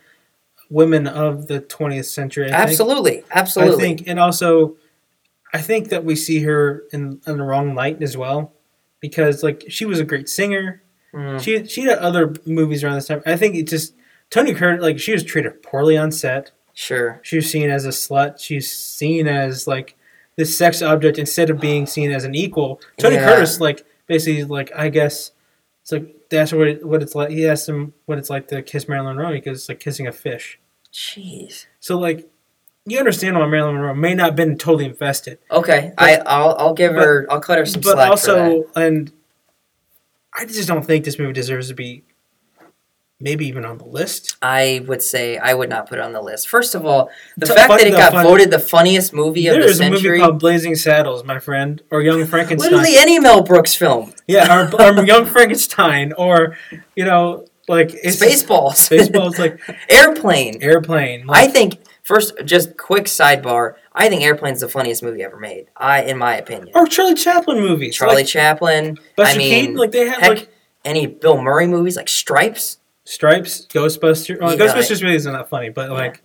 women 0.70 1.06
of 1.06 1.46
the 1.48 1.60
20th 1.60 2.04
century. 2.06 2.46
I 2.46 2.50
think. 2.50 2.70
absolutely, 2.70 3.24
absolutely. 3.30 3.74
I 3.84 3.86
think, 3.88 4.08
and 4.08 4.18
also, 4.20 4.76
I 5.52 5.58
think 5.62 5.88
that 5.88 6.04
we 6.04 6.14
see 6.16 6.40
her 6.40 6.84
in, 6.92 7.20
in 7.26 7.38
the 7.38 7.42
wrong 7.44 7.74
light 7.74 8.02
as 8.02 8.16
well, 8.16 8.52
because 9.00 9.42
like 9.42 9.64
she 9.68 9.84
was 9.84 9.98
a 10.00 10.04
great 10.04 10.28
singer. 10.28 10.82
Mm, 11.14 11.40
She 11.40 11.64
she 11.66 11.82
had 11.82 11.98
other 11.98 12.34
movies 12.44 12.84
around 12.84 12.96
this 12.96 13.06
time. 13.06 13.22
I 13.24 13.36
think 13.36 13.54
it 13.54 13.66
just 13.66 13.94
Tony 14.30 14.52
Curtis 14.54 14.82
like 14.82 14.98
she 14.98 15.12
was 15.12 15.24
treated 15.24 15.62
poorly 15.62 15.96
on 15.96 16.12
set. 16.12 16.50
sure. 16.74 17.18
She 17.22 17.36
was 17.36 17.50
seen 17.50 17.70
as 17.70 17.86
a 17.86 17.90
slut. 17.90 18.38
She's 18.38 18.70
seen 18.70 19.26
as 19.26 19.66
like 19.66 19.96
this 20.36 20.56
sex 20.56 20.82
object 20.82 21.18
instead 21.18 21.48
of 21.48 21.58
being 21.60 21.86
seen 21.96 22.12
as 22.12 22.24
an 22.24 22.34
equal. 22.34 22.80
Tony 22.98 23.14
Yeah. 23.14 23.24
Curtis 23.26 23.58
like 23.58 23.86
basically 24.06 24.44
like 24.44 24.70
I 24.76 24.90
guess 24.90 25.32
it's 25.80 25.92
like 25.92 26.14
that's 26.30 26.52
what 26.52 26.68
it, 26.68 26.86
what 26.86 27.02
it's 27.02 27.14
like. 27.14 27.30
He 27.30 27.46
asked 27.46 27.68
him 27.68 27.94
what 28.06 28.18
it's 28.18 28.30
like 28.30 28.48
to 28.48 28.62
kiss 28.62 28.88
Marilyn 28.88 29.16
Monroe 29.16 29.32
because 29.32 29.58
it's 29.60 29.68
like 29.68 29.80
kissing 29.80 30.06
a 30.06 30.12
fish. 30.12 30.58
Jeez. 30.92 31.66
So 31.80 31.98
like 31.98 32.28
you 32.86 32.98
understand 32.98 33.38
why 33.38 33.46
Marilyn 33.46 33.74
Monroe 33.76 33.94
may 33.94 34.14
not 34.14 34.26
have 34.26 34.36
been 34.36 34.56
totally 34.56 34.86
invested. 34.86 35.38
Okay, 35.50 35.92
But- 35.96 36.02
I 36.04 36.14
I'll 36.26 36.56
I'll 36.58 36.74
give 36.74 36.94
but- 36.94 37.04
her 37.04 37.26
I'll 37.30 37.40
cut 37.40 37.58
her 37.58 37.66
some 37.66 37.80
but 37.82 37.92
slack 37.92 38.06
for 38.06 38.10
also 38.10 38.64
and 38.76 39.12
I 40.34 40.44
just 40.44 40.68
don't 40.68 40.84
think 40.86 41.04
this 41.04 41.18
movie 41.18 41.32
deserves 41.32 41.68
to 41.68 41.74
be 41.74 42.04
maybe 43.20 43.46
even 43.46 43.64
on 43.64 43.78
the 43.78 43.84
list. 43.84 44.36
I 44.42 44.82
would 44.86 45.02
say 45.02 45.38
I 45.38 45.54
would 45.54 45.68
not 45.68 45.88
put 45.88 45.98
it 45.98 46.02
on 46.02 46.12
the 46.12 46.20
list. 46.22 46.48
First 46.48 46.74
of 46.74 46.86
all, 46.86 47.10
the 47.36 47.46
T- 47.46 47.54
fact 47.54 47.68
fun- 47.68 47.78
that 47.78 47.86
it 47.86 47.90
got 47.92 48.12
fun- 48.12 48.24
voted 48.24 48.50
the 48.50 48.58
funniest 48.58 49.12
movie 49.12 49.46
of 49.48 49.54
There 49.54 49.62
the 49.64 49.68
is 49.68 49.80
a 49.80 49.84
movie 49.84 49.96
century. 49.96 50.20
called 50.20 50.38
Blazing 50.38 50.74
Saddles, 50.74 51.24
my 51.24 51.38
friend, 51.38 51.82
or 51.90 52.02
Young 52.02 52.24
Frankenstein. 52.26 52.70
Literally 52.70 52.96
any 52.96 53.18
Mel 53.18 53.42
Brooks 53.42 53.74
film. 53.74 54.12
Yeah, 54.26 54.70
or, 54.70 54.82
or 55.00 55.04
Young 55.04 55.26
Frankenstein, 55.26 56.12
or 56.12 56.56
you 56.94 57.04
know, 57.04 57.46
like 57.66 57.90
it's 57.94 58.16
Spaceballs. 58.16 58.74
Spaceballs, 58.90 59.38
like 59.38 59.60
Airplane. 59.90 60.62
airplane. 60.62 61.26
I 61.28 61.48
think 61.48 61.78
first, 62.02 62.34
just 62.44 62.76
quick 62.76 63.04
sidebar. 63.04 63.74
I 63.92 64.08
think 64.08 64.22
Airplane's 64.22 64.60
the 64.60 64.68
funniest 64.68 65.02
movie 65.02 65.24
ever 65.24 65.36
made. 65.38 65.66
I, 65.76 66.02
in 66.04 66.18
my 66.18 66.36
opinion. 66.36 66.70
or 66.74 66.86
Charlie 66.86 67.14
Chaplin 67.16 67.58
movies. 67.58 67.96
Charlie 67.96 68.14
like, 68.16 68.26
Chaplin. 68.26 68.96
Buster 69.16 69.34
I 69.34 69.36
mean, 69.38 69.50
Keaton, 69.62 69.76
like 69.76 69.90
they 69.90 70.06
have 70.08 70.18
heck, 70.20 70.28
like 70.28 70.48
any 70.84 71.06
Bill 71.06 71.42
Murray 71.42 71.66
movies 71.66 71.96
like 71.96 72.08
Stripes. 72.08 72.78
Stripes, 73.08 73.66
Ghostbusters. 73.70 74.40
Well, 74.40 74.56
Yeah, 74.56 74.66
Ghostbusters 74.66 75.02
really 75.02 75.16
isn't 75.16 75.32
that 75.32 75.48
funny, 75.48 75.70
but 75.70 75.88
Yeah. 75.90 75.94
like, 75.96 76.22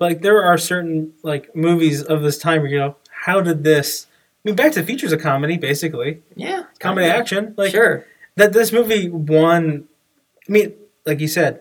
like 0.00 0.22
there 0.22 0.42
are 0.42 0.58
certain 0.58 1.12
like 1.22 1.54
movies 1.54 2.02
of 2.02 2.22
this 2.22 2.38
time 2.38 2.62
where 2.62 2.70
you 2.70 2.78
go, 2.78 2.96
how 3.10 3.40
did 3.40 3.62
this? 3.64 4.06
I 4.44 4.48
mean, 4.48 4.56
Back 4.56 4.72
to 4.72 4.80
the 4.80 4.86
Future 4.86 5.06
is 5.06 5.12
a 5.12 5.16
comedy, 5.18 5.56
basically 5.56 6.22
Yeah, 6.34 6.64
comedy 6.80 7.06
kinda. 7.06 7.18
action. 7.18 7.54
Like 7.56 7.70
sure. 7.72 8.04
that, 8.36 8.52
this 8.52 8.72
movie 8.72 9.08
won. 9.08 9.84
I 10.48 10.52
mean, 10.52 10.74
like 11.06 11.20
you 11.20 11.28
said, 11.28 11.60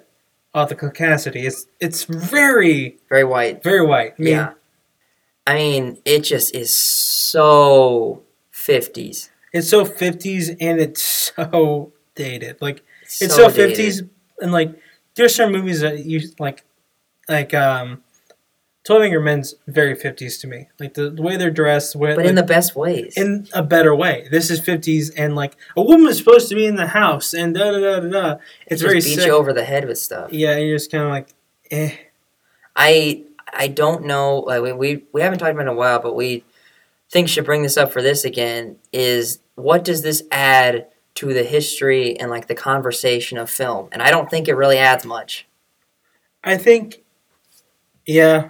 the 0.54 0.76
caucasity. 0.76 1.44
It's 1.46 1.68
it's 1.80 2.06
very 2.06 2.98
Very 3.10 3.24
white. 3.24 3.62
very 3.62 3.86
white. 3.86 4.14
I 4.18 4.22
mean, 4.22 4.34
yeah. 4.34 4.54
I 5.46 5.54
mean, 5.54 5.98
it 6.04 6.22
just 6.24 6.56
is 6.56 6.74
so 6.74 8.24
50s. 8.52 9.30
it's 9.54 9.70
so 9.70 9.86
fifties 9.86 10.50
and 10.50 10.80
it's 10.80 11.02
so 11.02 11.92
dated. 12.16 12.58
Like 12.60 12.84
it's 13.22 13.36
so 13.36 13.50
fifties 13.50 14.02
and 14.40 14.52
like 14.52 14.72
there's 15.16 15.36
some 15.36 15.52
movies 15.52 15.82
that 15.82 16.06
you 16.06 16.22
like 16.40 16.64
like 17.28 17.54
um 17.54 18.04
Twelve 18.84 19.02
Angry 19.04 19.22
Men's 19.22 19.54
very 19.68 19.96
fifties 19.96 20.38
to 20.38 20.48
me. 20.48 20.70
Like 20.80 20.94
the, 20.94 21.10
the 21.10 21.22
way 21.22 21.36
they're 21.36 21.52
dressed, 21.52 21.92
the 21.92 22.00
way, 22.00 22.12
But 22.12 22.20
like, 22.20 22.28
in 22.28 22.36
the 22.36 22.44
best 22.44 22.74
ways. 22.74 23.18
in 23.18 23.46
a 23.52 23.62
better 23.62 23.94
way. 23.94 24.30
This 24.32 24.50
is 24.50 24.62
fifties 24.62 25.10
and 25.10 25.36
like 25.36 25.58
a 25.76 25.82
woman 25.82 26.08
is 26.08 26.18
supposed 26.18 26.48
to 26.50 26.56
be 26.56 26.66
in 26.66 26.76
the 26.78 26.88
house 26.88 27.34
and 27.34 27.54
da 27.54 27.72
da 27.72 27.80
da 27.80 28.00
da 28.00 28.10
da. 28.10 28.36
It's 28.66 28.82
very 28.82 28.96
beat 29.02 29.16
sick. 29.16 29.26
you 29.26 29.34
over 29.34 29.52
the 29.52 29.66
head 29.66 29.86
with 29.86 29.98
stuff. 29.98 30.32
Yeah, 30.32 30.52
and 30.52 30.66
you're 30.66 30.78
just 30.78 30.90
kind 30.90 31.04
of 31.04 31.10
like, 31.10 31.34
eh. 31.70 31.98
I 32.78 33.26
I 33.52 33.68
don't 33.68 34.06
know. 34.06 34.40
Like 34.40 34.62
we, 34.62 34.72
we 34.72 35.04
we 35.12 35.22
haven't 35.22 35.40
talked 35.40 35.52
about 35.52 35.62
it 35.68 35.70
in 35.70 35.76
a 35.76 35.78
while, 35.78 36.00
but 36.00 36.16
we 36.16 36.46
think 37.10 37.28
should 37.28 37.44
bring 37.46 37.64
this 37.64 37.76
up 37.76 37.92
for 37.92 38.02
this 38.02 38.24
again. 38.24 38.78
Is 38.94 39.40
what 39.56 39.84
does 39.84 40.02
this 40.02 40.24
add 40.32 40.88
to 41.18 41.34
the 41.34 41.44
history 41.44 42.20
and 42.20 42.30
like 42.32 42.48
the 42.48 42.56
conversation 42.56 43.38
of 43.38 43.50
film? 43.50 43.90
And 43.92 44.02
I 44.02 44.10
don't 44.12 44.30
think 44.30 44.48
it 44.48 44.56
really 44.56 44.78
adds 44.78 45.06
much. 45.06 45.48
I 46.44 46.58
think, 46.58 47.04
yeah. 48.06 48.50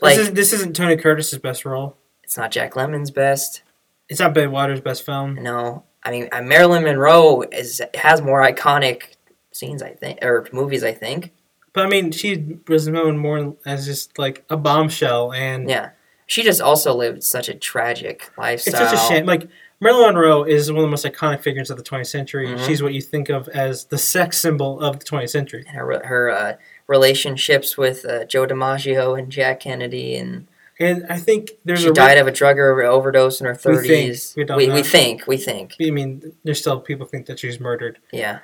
Like- 0.00 0.16
this, 0.16 0.28
is, 0.28 0.34
this 0.34 0.52
isn't 0.52 0.74
Tony 0.76 0.96
Curtis's 0.96 1.38
best 1.38 1.64
role. 1.64 1.96
It's 2.24 2.36
not 2.36 2.50
Jack 2.50 2.74
Lemmon's 2.74 3.10
best. 3.10 3.62
It's 4.08 4.20
not 4.20 4.34
Ben 4.34 4.50
Waters' 4.50 4.80
best 4.80 5.04
film. 5.06 5.34
No, 5.36 5.84
I 6.02 6.10
mean 6.10 6.28
uh, 6.32 6.42
Marilyn 6.42 6.82
Monroe 6.82 7.42
is 7.52 7.80
has 7.94 8.20
more 8.20 8.42
iconic 8.42 9.14
scenes, 9.52 9.82
I 9.82 9.90
think, 9.90 10.18
or 10.22 10.46
movies, 10.52 10.82
I 10.84 10.92
think. 10.92 11.32
But 11.72 11.86
I 11.86 11.88
mean, 11.88 12.10
she 12.10 12.58
was 12.68 12.88
known 12.88 13.16
more 13.16 13.56
as 13.64 13.86
just 13.86 14.18
like 14.18 14.44
a 14.50 14.56
bombshell, 14.56 15.32
and 15.32 15.68
Yeah, 15.68 15.90
she 16.26 16.42
just 16.42 16.60
also 16.60 16.94
lived 16.94 17.22
such 17.22 17.48
a 17.48 17.54
tragic 17.54 18.30
lifestyle. 18.36 18.82
it's 18.82 18.90
such 18.90 18.94
a 19.00 19.14
shame. 19.14 19.24
Like 19.24 19.48
Marilyn 19.82 20.14
Monroe 20.14 20.44
is 20.44 20.70
one 20.70 20.78
of 20.78 20.82
the 20.84 20.90
most 20.90 21.04
iconic 21.04 21.42
figures 21.42 21.68
of 21.70 21.76
the 21.76 21.82
20th 21.82 22.06
century. 22.06 22.46
Mhm. 22.46 22.64
She's 22.66 22.82
what 22.82 22.94
you 22.94 23.00
think 23.02 23.28
of 23.28 23.48
as 23.48 23.84
the 23.86 23.98
sex 23.98 24.38
symbol 24.38 24.80
of 24.80 24.98
the 25.00 25.04
20th 25.04 25.30
century. 25.30 25.64
And 25.66 25.76
her 25.76 26.06
her 26.06 26.30
uh, 26.30 26.56
relationships 26.86 27.76
with 27.76 28.04
uh, 28.04 28.24
Joe 28.24 28.46
DiMaggio 28.46 29.18
and 29.18 29.30
Jack 29.30 29.60
Kennedy, 29.60 30.14
and 30.16 30.46
And 30.78 31.04
I 31.08 31.18
think 31.18 31.50
there's 31.64 31.82
she 31.82 31.88
a 31.88 31.92
died 31.92 32.18
of 32.18 32.26
a 32.26 32.30
drug 32.32 32.58
over- 32.58 32.82
overdose 32.84 33.40
in 33.40 33.46
her 33.46 33.58
We 33.64 33.76
think. 33.88 34.18
We 34.36 34.44
we, 34.68 34.72
we 34.72 34.82
think 34.82 35.26
we 35.26 35.36
think 35.36 35.74
I 35.80 35.90
mean, 35.90 36.32
there's 36.44 36.60
still 36.60 36.80
people 36.80 37.06
think 37.06 37.26
that 37.26 37.38
she 37.40 37.46
was 37.48 37.58
murdered. 37.60 37.98
yeah, 38.12 38.38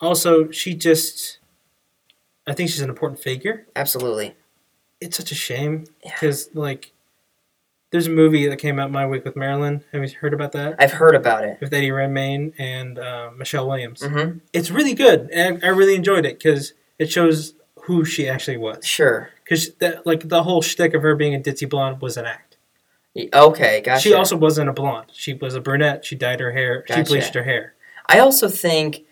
Also, 0.00 0.50
she 0.50 0.74
just, 0.74 1.38
I 2.46 2.52
think 2.54 2.70
she's 2.70 2.80
an 2.82 2.88
important 2.90 3.20
figure. 3.20 3.66
absolutely. 3.76 4.36
It's 5.00 5.16
such 5.16 5.32
a 5.32 5.34
shame 5.34 5.84
Yeah. 6.04 6.12
because 6.14 6.48
like, 6.54 6.91
there's 7.92 8.08
a 8.08 8.10
movie 8.10 8.48
that 8.48 8.56
came 8.56 8.78
out 8.80 8.90
my 8.90 9.06
week 9.06 9.24
with 9.24 9.36
Marilyn. 9.36 9.84
Have 9.92 10.02
you 10.02 10.10
heard 10.20 10.34
about 10.34 10.52
that? 10.52 10.76
I've 10.78 10.92
heard 10.92 11.14
about 11.14 11.44
it. 11.44 11.58
With 11.60 11.72
Eddie 11.72 11.92
Redmayne 11.92 12.54
and 12.58 12.98
uh, 12.98 13.30
Michelle 13.36 13.68
Williams. 13.68 14.02
hmm 14.02 14.38
It's 14.52 14.70
really 14.70 14.94
good, 14.94 15.28
and 15.32 15.62
I, 15.62 15.68
I 15.68 15.70
really 15.70 15.94
enjoyed 15.94 16.24
it 16.26 16.38
because 16.38 16.72
it 16.98 17.12
shows 17.12 17.54
who 17.82 18.04
she 18.04 18.28
actually 18.28 18.56
was. 18.56 18.84
Sure. 18.84 19.30
Because 19.44 19.70
like, 20.04 20.28
the 20.28 20.42
whole 20.42 20.62
shtick 20.62 20.94
of 20.94 21.02
her 21.02 21.14
being 21.14 21.34
a 21.34 21.38
ditzy 21.38 21.68
blonde 21.68 22.00
was 22.00 22.16
an 22.16 22.24
act. 22.26 22.56
Okay, 23.34 23.82
gotcha. 23.82 24.00
She 24.00 24.14
also 24.14 24.36
wasn't 24.36 24.70
a 24.70 24.72
blonde. 24.72 25.08
She 25.12 25.34
was 25.34 25.54
a 25.54 25.60
brunette. 25.60 26.04
She 26.04 26.16
dyed 26.16 26.40
her 26.40 26.52
hair. 26.52 26.84
Gotcha. 26.88 27.04
She 27.04 27.12
bleached 27.12 27.34
her 27.34 27.42
hair. 27.42 27.74
I 28.06 28.18
also 28.20 28.48
think 28.48 29.04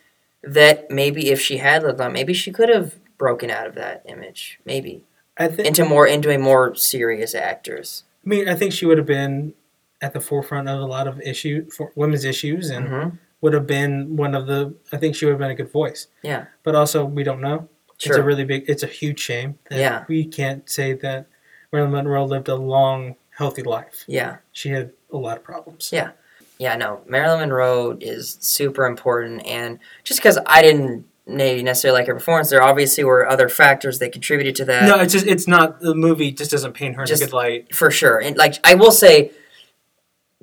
that 0.43 0.91
maybe 0.91 1.31
if 1.31 1.41
she 1.41 1.59
had 1.59 1.83
lived 1.83 2.01
on, 2.01 2.13
maybe 2.15 2.33
she 2.33 2.51
could 2.51 2.71
have 2.71 2.97
broken 3.19 3.51
out 3.51 3.67
of 3.67 3.75
that 3.75 4.03
image. 4.09 4.59
Maybe 4.65 5.05
I 5.37 5.49
think. 5.49 5.69
into 5.69 5.85
more 5.85 6.07
into 6.07 6.31
a 6.31 6.39
more 6.39 6.75
serious 6.75 7.35
actress. 7.35 8.05
I 8.31 8.37
mean, 8.37 8.49
I 8.49 8.55
think 8.55 8.73
she 8.73 8.87
would 8.87 8.97
have 8.97 9.09
been 9.09 9.55
at 10.01 10.13
the 10.13 10.21
forefront 10.21 10.69
of 10.69 10.81
a 10.81 10.85
lot 10.85 11.09
of 11.09 11.21
issue 11.21 11.69
for 11.71 11.91
women's 11.97 12.25
issues, 12.25 12.71
and 12.71 12.89
hmm 12.89 13.09
would 13.41 13.55
have 13.55 13.67
been 13.67 14.17
one 14.17 14.35
of 14.35 14.47
the. 14.47 14.75
I 14.93 14.99
think 14.99 15.17
she 15.17 15.25
would 15.25 15.33
have 15.33 15.39
been 15.39 15.51
a 15.51 15.55
good 15.55 15.73
voice. 15.73 16.09
Yeah. 16.23 16.45
But 16.63 16.75
also, 16.75 17.07
we 17.07 17.23
don't 17.23 17.41
know. 17.41 17.71
Sure. 17.97 18.13
It's 18.13 18.19
a 18.19 18.23
really 18.23 18.45
big. 18.45 18.65
It's 18.69 18.83
a 18.83 18.87
huge 18.87 19.19
shame. 19.19 19.59
That 19.71 19.79
Yeah. 19.79 20.05
We 20.09 20.27
can't 20.27 20.69
say 20.69 20.93
that 20.93 21.27
Marilyn 21.73 21.93
Monroe 21.93 22.27
lived 22.27 22.49
a 22.49 22.55
long, 22.55 23.17
healthy 23.31 23.63
life. 23.63 24.05
Yeah. 24.07 24.37
She 24.53 24.69
had 24.69 24.93
a 25.11 25.17
lot 25.17 25.39
of 25.39 25.43
problems. 25.43 25.91
Yeah. 25.91 26.11
Yeah, 26.59 26.77
no, 26.77 27.01
Marilyn 27.07 27.41
Monroe 27.41 27.97
is 27.99 28.37
super 28.43 28.85
important, 28.85 29.47
and 29.47 29.79
just 30.05 30.21
because 30.21 30.39
I 30.45 30.61
didn't 30.61 31.07
maybe 31.31 31.63
necessarily 31.63 32.01
like 32.01 32.07
her 32.09 32.15
performance, 32.15 32.51
there 32.51 32.63
obviously 32.63 33.05
were 33.05 33.29
other 33.29 33.49
factors 33.49 33.99
that 34.01 34.13
contributed 34.13 34.55
to 34.57 34.65
that. 34.67 34.85
No, 34.85 34.99
it's 35.01 35.13
just 35.13 35.27
it's 35.27 35.47
not 35.49 35.81
the 35.81 35.95
movie. 35.95 36.31
Just 36.33 36.51
doesn't 36.51 36.73
paint 36.75 36.97
her 36.97 37.05
Just- 37.05 37.23
in 37.23 37.29
a 37.29 37.31
good 37.31 37.37
light. 37.37 37.75
for 37.75 37.91
sure. 37.91 38.19
And 38.19 38.37
like 38.37 38.55
I 38.65 38.75
will 38.75 38.93
say, 38.93 39.33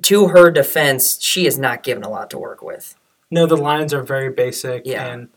to 0.02 0.28
her 0.28 0.50
defense, 0.50 1.18
she 1.22 1.46
is 1.46 1.58
not 1.58 1.82
given 1.82 2.04
a 2.04 2.08
lot 2.08 2.30
to 2.30 2.38
work 2.38 2.62
with. 2.62 2.94
No, 3.30 3.46
the 3.46 3.56
lines 3.56 3.92
are 3.92 4.02
very 4.02 4.30
basic. 4.30 4.82
Yeah. 4.86 5.06
and 5.06 5.28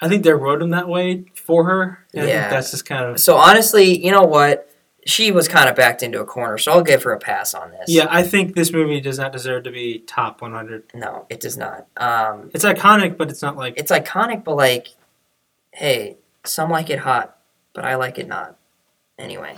I 0.00 0.08
think 0.08 0.24
they 0.24 0.32
wrote 0.32 0.60
them 0.60 0.70
that 0.70 0.88
way 0.88 1.24
for 1.34 1.64
her. 1.64 2.06
Yeah. 2.12 2.48
that's 2.50 2.70
just 2.70 2.86
kind 2.86 3.04
of 3.04 3.18
So 3.20 3.36
honestly, 3.36 4.02
you 4.04 4.10
know 4.12 4.22
what? 4.22 4.66
She 5.06 5.30
was 5.32 5.48
kind 5.48 5.68
of 5.70 5.74
backed 5.76 6.02
into 6.02 6.20
a 6.20 6.26
corner, 6.26 6.58
so 6.58 6.72
I'll 6.72 6.82
give 6.82 7.02
her 7.04 7.12
a 7.12 7.18
pass 7.18 7.54
on 7.54 7.70
this. 7.70 7.86
yeah. 7.88 8.06
I 8.10 8.22
think 8.22 8.54
this 8.54 8.70
movie 8.70 9.00
does 9.00 9.18
not 9.18 9.32
deserve 9.32 9.64
to 9.64 9.70
be 9.70 10.00
top 10.00 10.42
100. 10.42 10.84
No, 10.94 11.24
it 11.30 11.40
does 11.40 11.56
not. 11.56 11.86
Um, 11.96 12.50
It's 12.52 12.64
iconic, 12.66 13.16
but 13.16 13.30
it's 13.30 13.40
not 13.40 13.56
like 13.56 13.74
it's 13.78 13.90
iconic, 13.90 14.44
but 14.44 14.56
like, 14.56 14.88
hey, 15.72 16.18
some 16.44 16.70
like 16.70 16.90
it 16.90 17.00
hot, 17.00 17.36
but 17.72 17.84
I 17.84 17.96
like 17.96 18.18
it 18.18 18.28
not. 18.28 18.56
Anyway, 19.18 19.56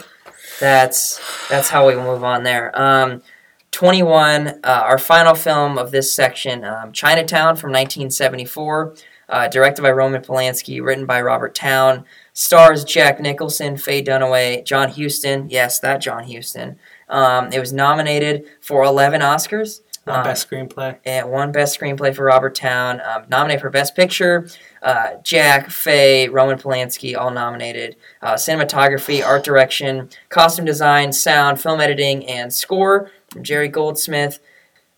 that's 0.61 1.21
that's 1.49 1.69
how 1.71 1.87
we 1.87 1.95
move 1.95 2.25
on 2.25 2.43
there. 2.43 2.79
Um, 2.81 3.23
21, 3.71 4.49
uh, 4.49 4.55
our 4.65 4.99
final 4.99 5.35
film 5.35 5.79
of 5.79 5.91
this 5.91 6.13
section, 6.13 6.65
um, 6.65 6.93
Chinatown 6.93 7.57
from 7.57 7.71
1974, 7.71 8.95
uh, 9.31 9.49
directed 9.49 9.81
by 9.81 9.91
Roman 9.91 10.21
Polanski, 10.21 10.83
written 10.83 11.07
by 11.07 11.23
Robert 11.23 11.55
Towne, 11.55 12.05
stars 12.35 12.85
Jack 12.85 13.19
Nicholson, 13.19 13.79
Faye 13.79 14.03
Dunaway, 14.03 14.65
John 14.65 14.91
Huston. 14.91 15.49
Yes, 15.49 15.81
that 15.81 16.03
John 16.03 16.31
Huston. 16.31 16.79
Um, 17.09 17.51
it 17.51 17.61
was 17.61 17.73
nominated 17.73 18.45
for 18.61 18.85
11 18.85 19.21
Oscars. 19.23 19.81
One 20.05 20.19
Um, 20.19 20.25
best 20.25 20.51
screenplay. 20.51 20.97
and 21.05 21.31
one 21.31 21.53
best 21.53 21.79
screenplay 21.79 22.13
for 22.15 22.25
Robert 22.25 22.57
Towne. 22.57 23.01
Um, 23.01 23.23
nominated 23.29 23.61
for 23.61 23.71
best 23.71 23.95
picture, 23.95 24.49
uh, 24.83 25.11
Jack, 25.23 25.71
Faye, 25.71 26.27
Roman 26.29 26.59
Polanski, 26.59 27.17
all 27.17 27.31
nominated. 27.31 27.95
Uh, 28.21 28.35
cinematography, 28.35 29.25
art 29.25 29.45
direction, 29.45 30.09
costume 30.29 30.65
design, 30.65 31.13
sound, 31.13 31.61
film 31.61 31.81
editing, 31.81 32.27
and 32.27 32.53
score 32.53 33.11
from 33.31 33.45
Jerry 33.45 33.69
Goldsmith. 33.69 34.41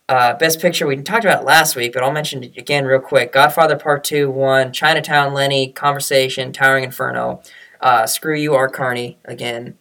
Uh, 0.09 0.35
best 0.35 0.61
picture 0.61 0.87
we 0.87 0.97
talked 0.97 1.25
about 1.25 1.43
it 1.43 1.47
last 1.47 1.77
week, 1.77 1.93
but 1.93 2.03
I'll 2.03 2.13
mention 2.13 2.43
it 2.45 2.57
again 2.57 2.87
real 2.87 3.01
quick. 3.01 3.33
Godfather 3.33 3.77
Part 3.77 4.05
Two 4.05 4.31
won. 4.31 4.73
Chinatown, 4.73 5.35
Lenny, 5.35 5.71
Conversation, 5.73 6.53
Towering 6.53 6.85
Inferno. 6.85 7.43
Uh, 7.81 8.07
Screw 8.07 8.35
You, 8.35 8.55
Art 8.55 8.73
Carney 8.73 9.19
again. 9.27 9.77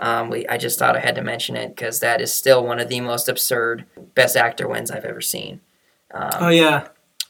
Um, 0.00 0.30
we, 0.30 0.48
I 0.48 0.56
just 0.56 0.78
thought 0.78 0.96
I 0.96 1.00
had 1.00 1.14
to 1.16 1.22
mention 1.22 1.56
it 1.56 1.76
because 1.76 2.00
that 2.00 2.22
is 2.22 2.32
still 2.32 2.64
one 2.64 2.80
of 2.80 2.88
the 2.88 3.00
most 3.02 3.28
absurd 3.28 3.84
Best 4.14 4.34
Actor 4.34 4.66
wins 4.66 4.90
I've 4.90 5.04
ever 5.04 5.20
seen. 5.20 5.60
Um, 6.12 6.30
Oh 6.40 6.48
yeah, 6.48 6.88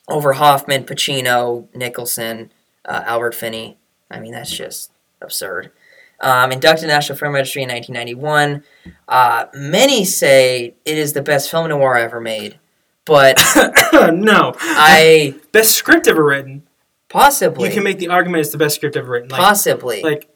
Over 0.09 0.35
Hoffman, 0.35 0.85
Pacino, 0.85 1.67
Nicholson, 1.75 2.53
uh, 2.85 3.03
Albert 3.05 3.35
Finney. 3.35 3.77
I 4.09 4.21
mean, 4.21 4.33
that's 4.33 4.57
just 4.57 4.93
absurd. 5.21 5.73
Um, 6.21 6.53
inducted 6.53 6.89
National 6.89 7.19
Film 7.19 7.35
Registry 7.35 7.63
in 7.63 7.71
1991. 7.71 8.63
Uh, 9.09 9.47
many 9.55 10.05
say 10.05 10.75
it 10.85 10.99
is 10.99 11.13
the 11.13 11.23
best 11.23 11.51
film 11.51 11.69
noir 11.69 11.97
ever 11.97 12.21
made, 12.21 12.59
but 13.05 13.37
no. 14.13 14.55
I 14.61 15.35
best 15.51 15.73
script 15.73 16.07
ever 16.07 16.23
written. 16.25 16.63
possibly, 17.09 17.69
You 17.69 17.75
can 17.75 17.83
make 17.83 17.99
the 17.99 18.09
argument 18.09 18.43
it's 18.43 18.53
the 18.53 18.59
best 18.59 18.77
script 18.77 18.97
ever 18.97 19.11
written. 19.11 19.31
Like, 19.31 19.41
possibly, 19.41 20.03
like 20.03 20.30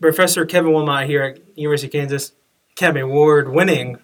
Professor 0.00 0.44
Kevin 0.46 0.72
Willmott 0.72 1.06
here 1.06 1.22
at 1.22 1.58
University 1.58 1.86
of 1.88 1.92
Kansas, 1.92 2.32
Academy 2.72 3.00
Award 3.00 3.48
winning 3.52 3.98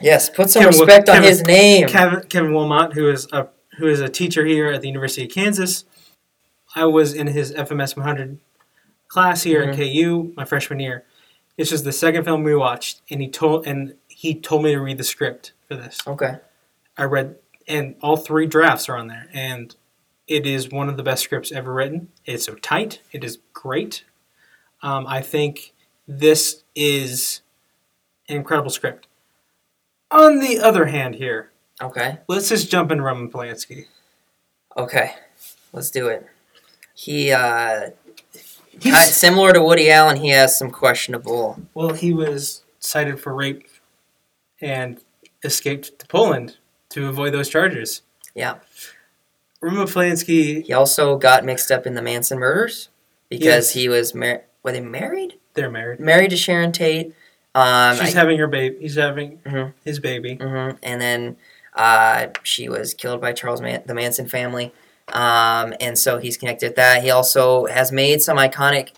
yes, 0.00 0.28
put 0.28 0.50
some 0.50 0.62
Kevin 0.62 0.78
respect 0.78 1.08
on 1.08 1.22
his 1.22 1.42
name. 1.44 1.88
Kevin, 1.88 2.22
Kevin 2.28 2.50
Willmott, 2.52 2.92
who 2.94 3.08
is 3.10 3.26
a 3.32 3.48
who 3.78 3.86
is 3.88 4.00
a 4.00 4.08
teacher 4.08 4.44
here 4.44 4.68
at 4.72 4.80
the 4.80 4.88
University 4.88 5.24
of 5.24 5.30
Kansas. 5.30 5.84
I 6.74 6.86
was 6.86 7.12
in 7.14 7.26
his 7.28 7.52
FMS 7.52 7.94
100 7.96 8.38
class 9.08 9.42
here 9.42 9.64
Mhm. 9.64 9.68
at 9.70 9.76
KU 9.76 10.32
my 10.36 10.44
freshman 10.44 10.80
year. 10.80 11.04
This 11.56 11.70
was 11.72 11.84
the 11.84 11.92
second 11.92 12.24
film 12.24 12.42
we 12.42 12.54
watched, 12.54 13.00
and 13.10 13.20
he 13.20 13.28
told 13.28 13.66
and 13.66 13.94
he 14.08 14.34
told 14.34 14.62
me 14.64 14.72
to 14.72 14.80
read 14.80 14.98
the 14.98 15.04
script 15.04 15.52
for 15.68 15.76
this. 15.76 15.98
Okay, 16.06 16.36
I 16.96 17.04
read, 17.04 17.36
and 17.68 17.96
all 18.02 18.16
three 18.16 18.46
drafts 18.46 18.88
are 18.88 18.96
on 18.96 19.08
there, 19.08 19.28
and 19.32 19.74
it 20.26 20.46
is 20.46 20.70
one 20.70 20.88
of 20.88 20.96
the 20.96 21.02
best 21.02 21.22
scripts 21.22 21.52
ever 21.52 21.72
written. 21.72 22.08
It's 22.24 22.44
so 22.44 22.54
tight. 22.54 23.00
It 23.12 23.24
is 23.24 23.38
great. 23.52 24.04
Um, 24.86 25.04
I 25.08 25.20
think 25.20 25.72
this 26.06 26.62
is 26.76 27.40
an 28.28 28.36
incredible 28.36 28.70
script. 28.70 29.08
On 30.12 30.38
the 30.38 30.60
other 30.60 30.86
hand, 30.86 31.16
here, 31.16 31.50
okay, 31.82 32.18
let's 32.28 32.48
just 32.48 32.70
jump 32.70 32.92
in 32.92 33.00
Roman 33.02 33.28
Polanski. 33.28 33.86
okay. 34.76 35.14
Let's 35.72 35.90
do 35.90 36.06
it. 36.08 36.24
He, 36.94 37.32
uh, 37.32 37.90
He's, 38.80 38.92
kind- 38.94 39.10
similar 39.10 39.52
to 39.52 39.60
Woody 39.62 39.90
Allen, 39.90 40.16
he 40.18 40.28
has 40.30 40.56
some 40.56 40.70
questionable. 40.70 41.60
well, 41.74 41.92
he 41.92 42.14
was 42.14 42.62
cited 42.78 43.18
for 43.20 43.34
rape 43.34 43.66
and 44.60 44.98
escaped 45.42 45.98
to 45.98 46.06
Poland 46.06 46.56
to 46.90 47.08
avoid 47.08 47.34
those 47.34 47.48
charges. 47.48 48.02
Yeah. 48.36 48.58
Roman 49.60 49.86
Polanski, 49.88 50.64
He 50.64 50.72
also 50.72 51.18
got 51.18 51.44
mixed 51.44 51.70
up 51.72 51.86
in 51.86 51.94
the 51.94 52.02
Manson 52.02 52.38
murders 52.38 52.88
because 53.28 53.44
Yes. 53.44 53.70
he 53.72 53.88
was 53.88 54.14
mar- 54.14 54.44
were 54.66 54.72
they 54.72 54.80
married? 54.80 55.34
they're 55.54 55.70
married. 55.70 55.98
Married 56.00 56.28
to 56.30 56.36
Sharon 56.36 56.70
Tate. 56.70 57.14
Um, 57.54 57.96
She's 57.96 58.14
I- 58.14 58.18
having 58.18 58.36
her 58.38 58.46
baby. 58.46 58.76
He's 58.80 58.96
having 58.96 59.38
Mhm. 59.46 59.72
his 59.84 59.98
baby. 60.00 60.36
mhm, 60.36 60.76
and 60.82 61.00
then 61.00 61.36
uh, 61.74 62.26
she 62.42 62.68
was 62.68 62.92
killed 62.92 63.20
by 63.22 63.32
Charles 63.32 63.62
Man- 63.62 63.82
the 63.86 63.94
Manson 63.94 64.28
family. 64.28 64.74
Um, 65.12 65.72
and 65.80 65.98
so 65.98 66.18
he's 66.18 66.36
connected 66.36 66.66
with 66.68 66.76
that. 66.76 67.02
He 67.02 67.10
also 67.10 67.64
has 67.66 67.90
made 67.92 68.20
some 68.22 68.36
iconic. 68.38 68.90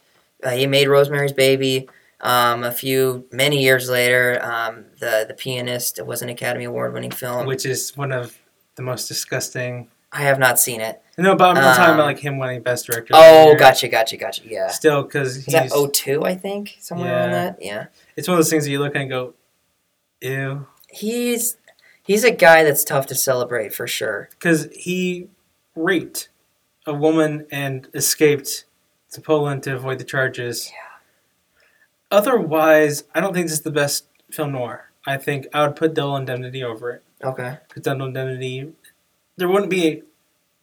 Uh, 0.43 0.51
he 0.51 0.67
made 0.67 0.89
Rosemary's 0.89 1.33
Baby. 1.33 1.89
Um, 2.21 2.65
a 2.65 2.73
few 2.73 3.27
many 3.31 3.63
years 3.63 3.89
later, 3.89 4.41
um, 4.43 4.87
the 4.99 5.25
the 5.29 5.35
pianist 5.35 6.03
was 6.05 6.23
an 6.23 6.29
Academy 6.29 6.65
Award 6.65 6.93
winning 6.95 7.11
film. 7.13 7.47
which 7.47 7.65
is 7.67 7.97
one 7.97 8.11
of 8.11 8.37
the 8.77 8.83
most 8.83 9.07
disgusting 9.07 9.89
I 10.13 10.23
have 10.23 10.39
not 10.39 10.59
seen 10.59 10.81
it. 10.81 11.03
No, 11.19 11.35
but 11.37 11.49
I'm 11.49 11.55
not 11.63 11.77
talking 11.77 11.91
Um, 11.91 11.95
about 11.97 12.07
like 12.07 12.19
him 12.21 12.39
winning 12.39 12.63
Best 12.63 12.87
Director. 12.87 13.13
Oh, 13.15 13.55
gotcha, 13.57 13.89
gotcha, 13.89 14.17
gotcha. 14.17 14.43
Yeah. 14.47 14.69
Still, 14.69 15.03
because 15.03 15.45
he's 15.45 15.53
that 15.53 15.71
02, 15.73 16.25
I 16.25 16.35
think? 16.37 16.77
Somewhere 16.81 17.13
around 17.13 17.31
Yeah. 17.31 17.35
that? 17.45 17.59
Yeah. 17.63 17.87
it's 18.17 18.27
one 18.29 18.35
of 18.37 18.39
those 18.39 18.51
things 18.51 18.65
that 18.65 18.71
you 18.71 18.79
look 18.79 18.95
at 18.95 19.03
and 19.03 19.11
go, 19.11 19.35
ew, 20.21 20.67
He's 20.91 21.57
he's 22.03 22.25
a 22.25 22.31
guy 22.31 22.65
that's 22.65 22.85
tough 22.85 23.07
to 23.09 23.15
celebrate 23.15 23.75
for 23.75 23.87
sure. 23.87 24.29
because 24.31 24.69
he 24.73 25.29
raped 25.75 26.29
a 26.87 26.95
woman 26.95 27.47
and 27.53 27.89
escaped 27.93 28.65
to 29.13 29.21
Poland 29.21 29.63
to 29.65 29.75
avoid 29.75 29.99
the 29.99 30.05
charges. 30.05 30.71
Yeah. 30.73 30.85
Otherwise, 32.11 33.05
I 33.15 33.21
don't 33.21 33.35
think 33.35 33.47
this 33.47 33.53
is 33.59 33.61
the 33.63 33.71
best 33.71 34.07
film 34.31 34.53
noir. 34.53 34.91
I 35.07 35.17
think 35.19 35.47
I 35.53 35.67
would 35.67 35.77
put 35.77 35.95
Double 35.95 36.17
Indemnity 36.17 36.63
over 36.65 36.91
it. 36.93 37.03
Okay. 37.23 37.59
Because 37.69 37.83
Double 37.83 38.07
Indemnity, 38.07 38.73
there 39.39 39.49
wouldn't 39.49 39.71
be 39.71 40.03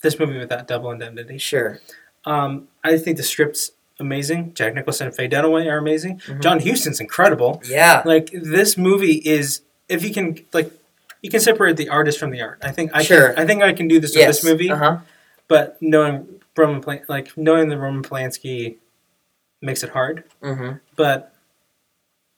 this 0.01 0.19
movie 0.19 0.37
without 0.37 0.67
Double 0.67 0.91
Indemnity. 0.91 1.37
Sure. 1.37 1.79
Um, 2.25 2.67
I 2.83 2.97
think 2.97 3.17
the 3.17 3.23
script's 3.23 3.71
amazing. 3.99 4.53
Jack 4.53 4.75
Nicholson 4.75 5.07
and 5.07 5.15
Faye 5.15 5.27
Dunaway 5.29 5.65
are 5.71 5.77
amazing. 5.77 6.19
Mhm. 6.27 6.41
John 6.41 6.59
Huston's 6.59 6.99
incredible. 6.99 7.61
Yeah. 7.65 8.01
Like 8.05 8.29
this 8.31 8.77
movie 8.77 9.21
is, 9.25 9.61
if 9.89 10.03
you 10.03 10.13
can 10.13 10.37
like, 10.53 10.71
you 11.21 11.29
can 11.31 11.39
separate 11.39 11.77
the 11.77 11.89
artist 11.89 12.19
from 12.19 12.29
the 12.31 12.41
art. 12.41 12.59
I 12.61 12.71
think 12.71 12.91
I 12.93 13.01
Sure. 13.03 13.29
Can, 13.33 13.43
I 13.43 13.47
think 13.47 13.63
I 13.63 13.73
can 13.73 13.87
do 13.87 13.99
this 13.99 14.15
with 14.15 14.27
this 14.27 14.43
movie. 14.43 14.69
Uh-huh. 14.69 14.99
But 15.47 15.77
knowing 15.81 16.41
Roman, 16.57 16.81
Plan- 16.81 17.05
like 17.07 17.35
knowing 17.37 17.69
the 17.69 17.77
Roman 17.77 18.03
Polanski, 18.03 18.75
makes 19.61 19.81
it 19.83 19.91
hard. 19.91 20.23
Mm-hmm. 20.43 20.77
But 20.95 21.33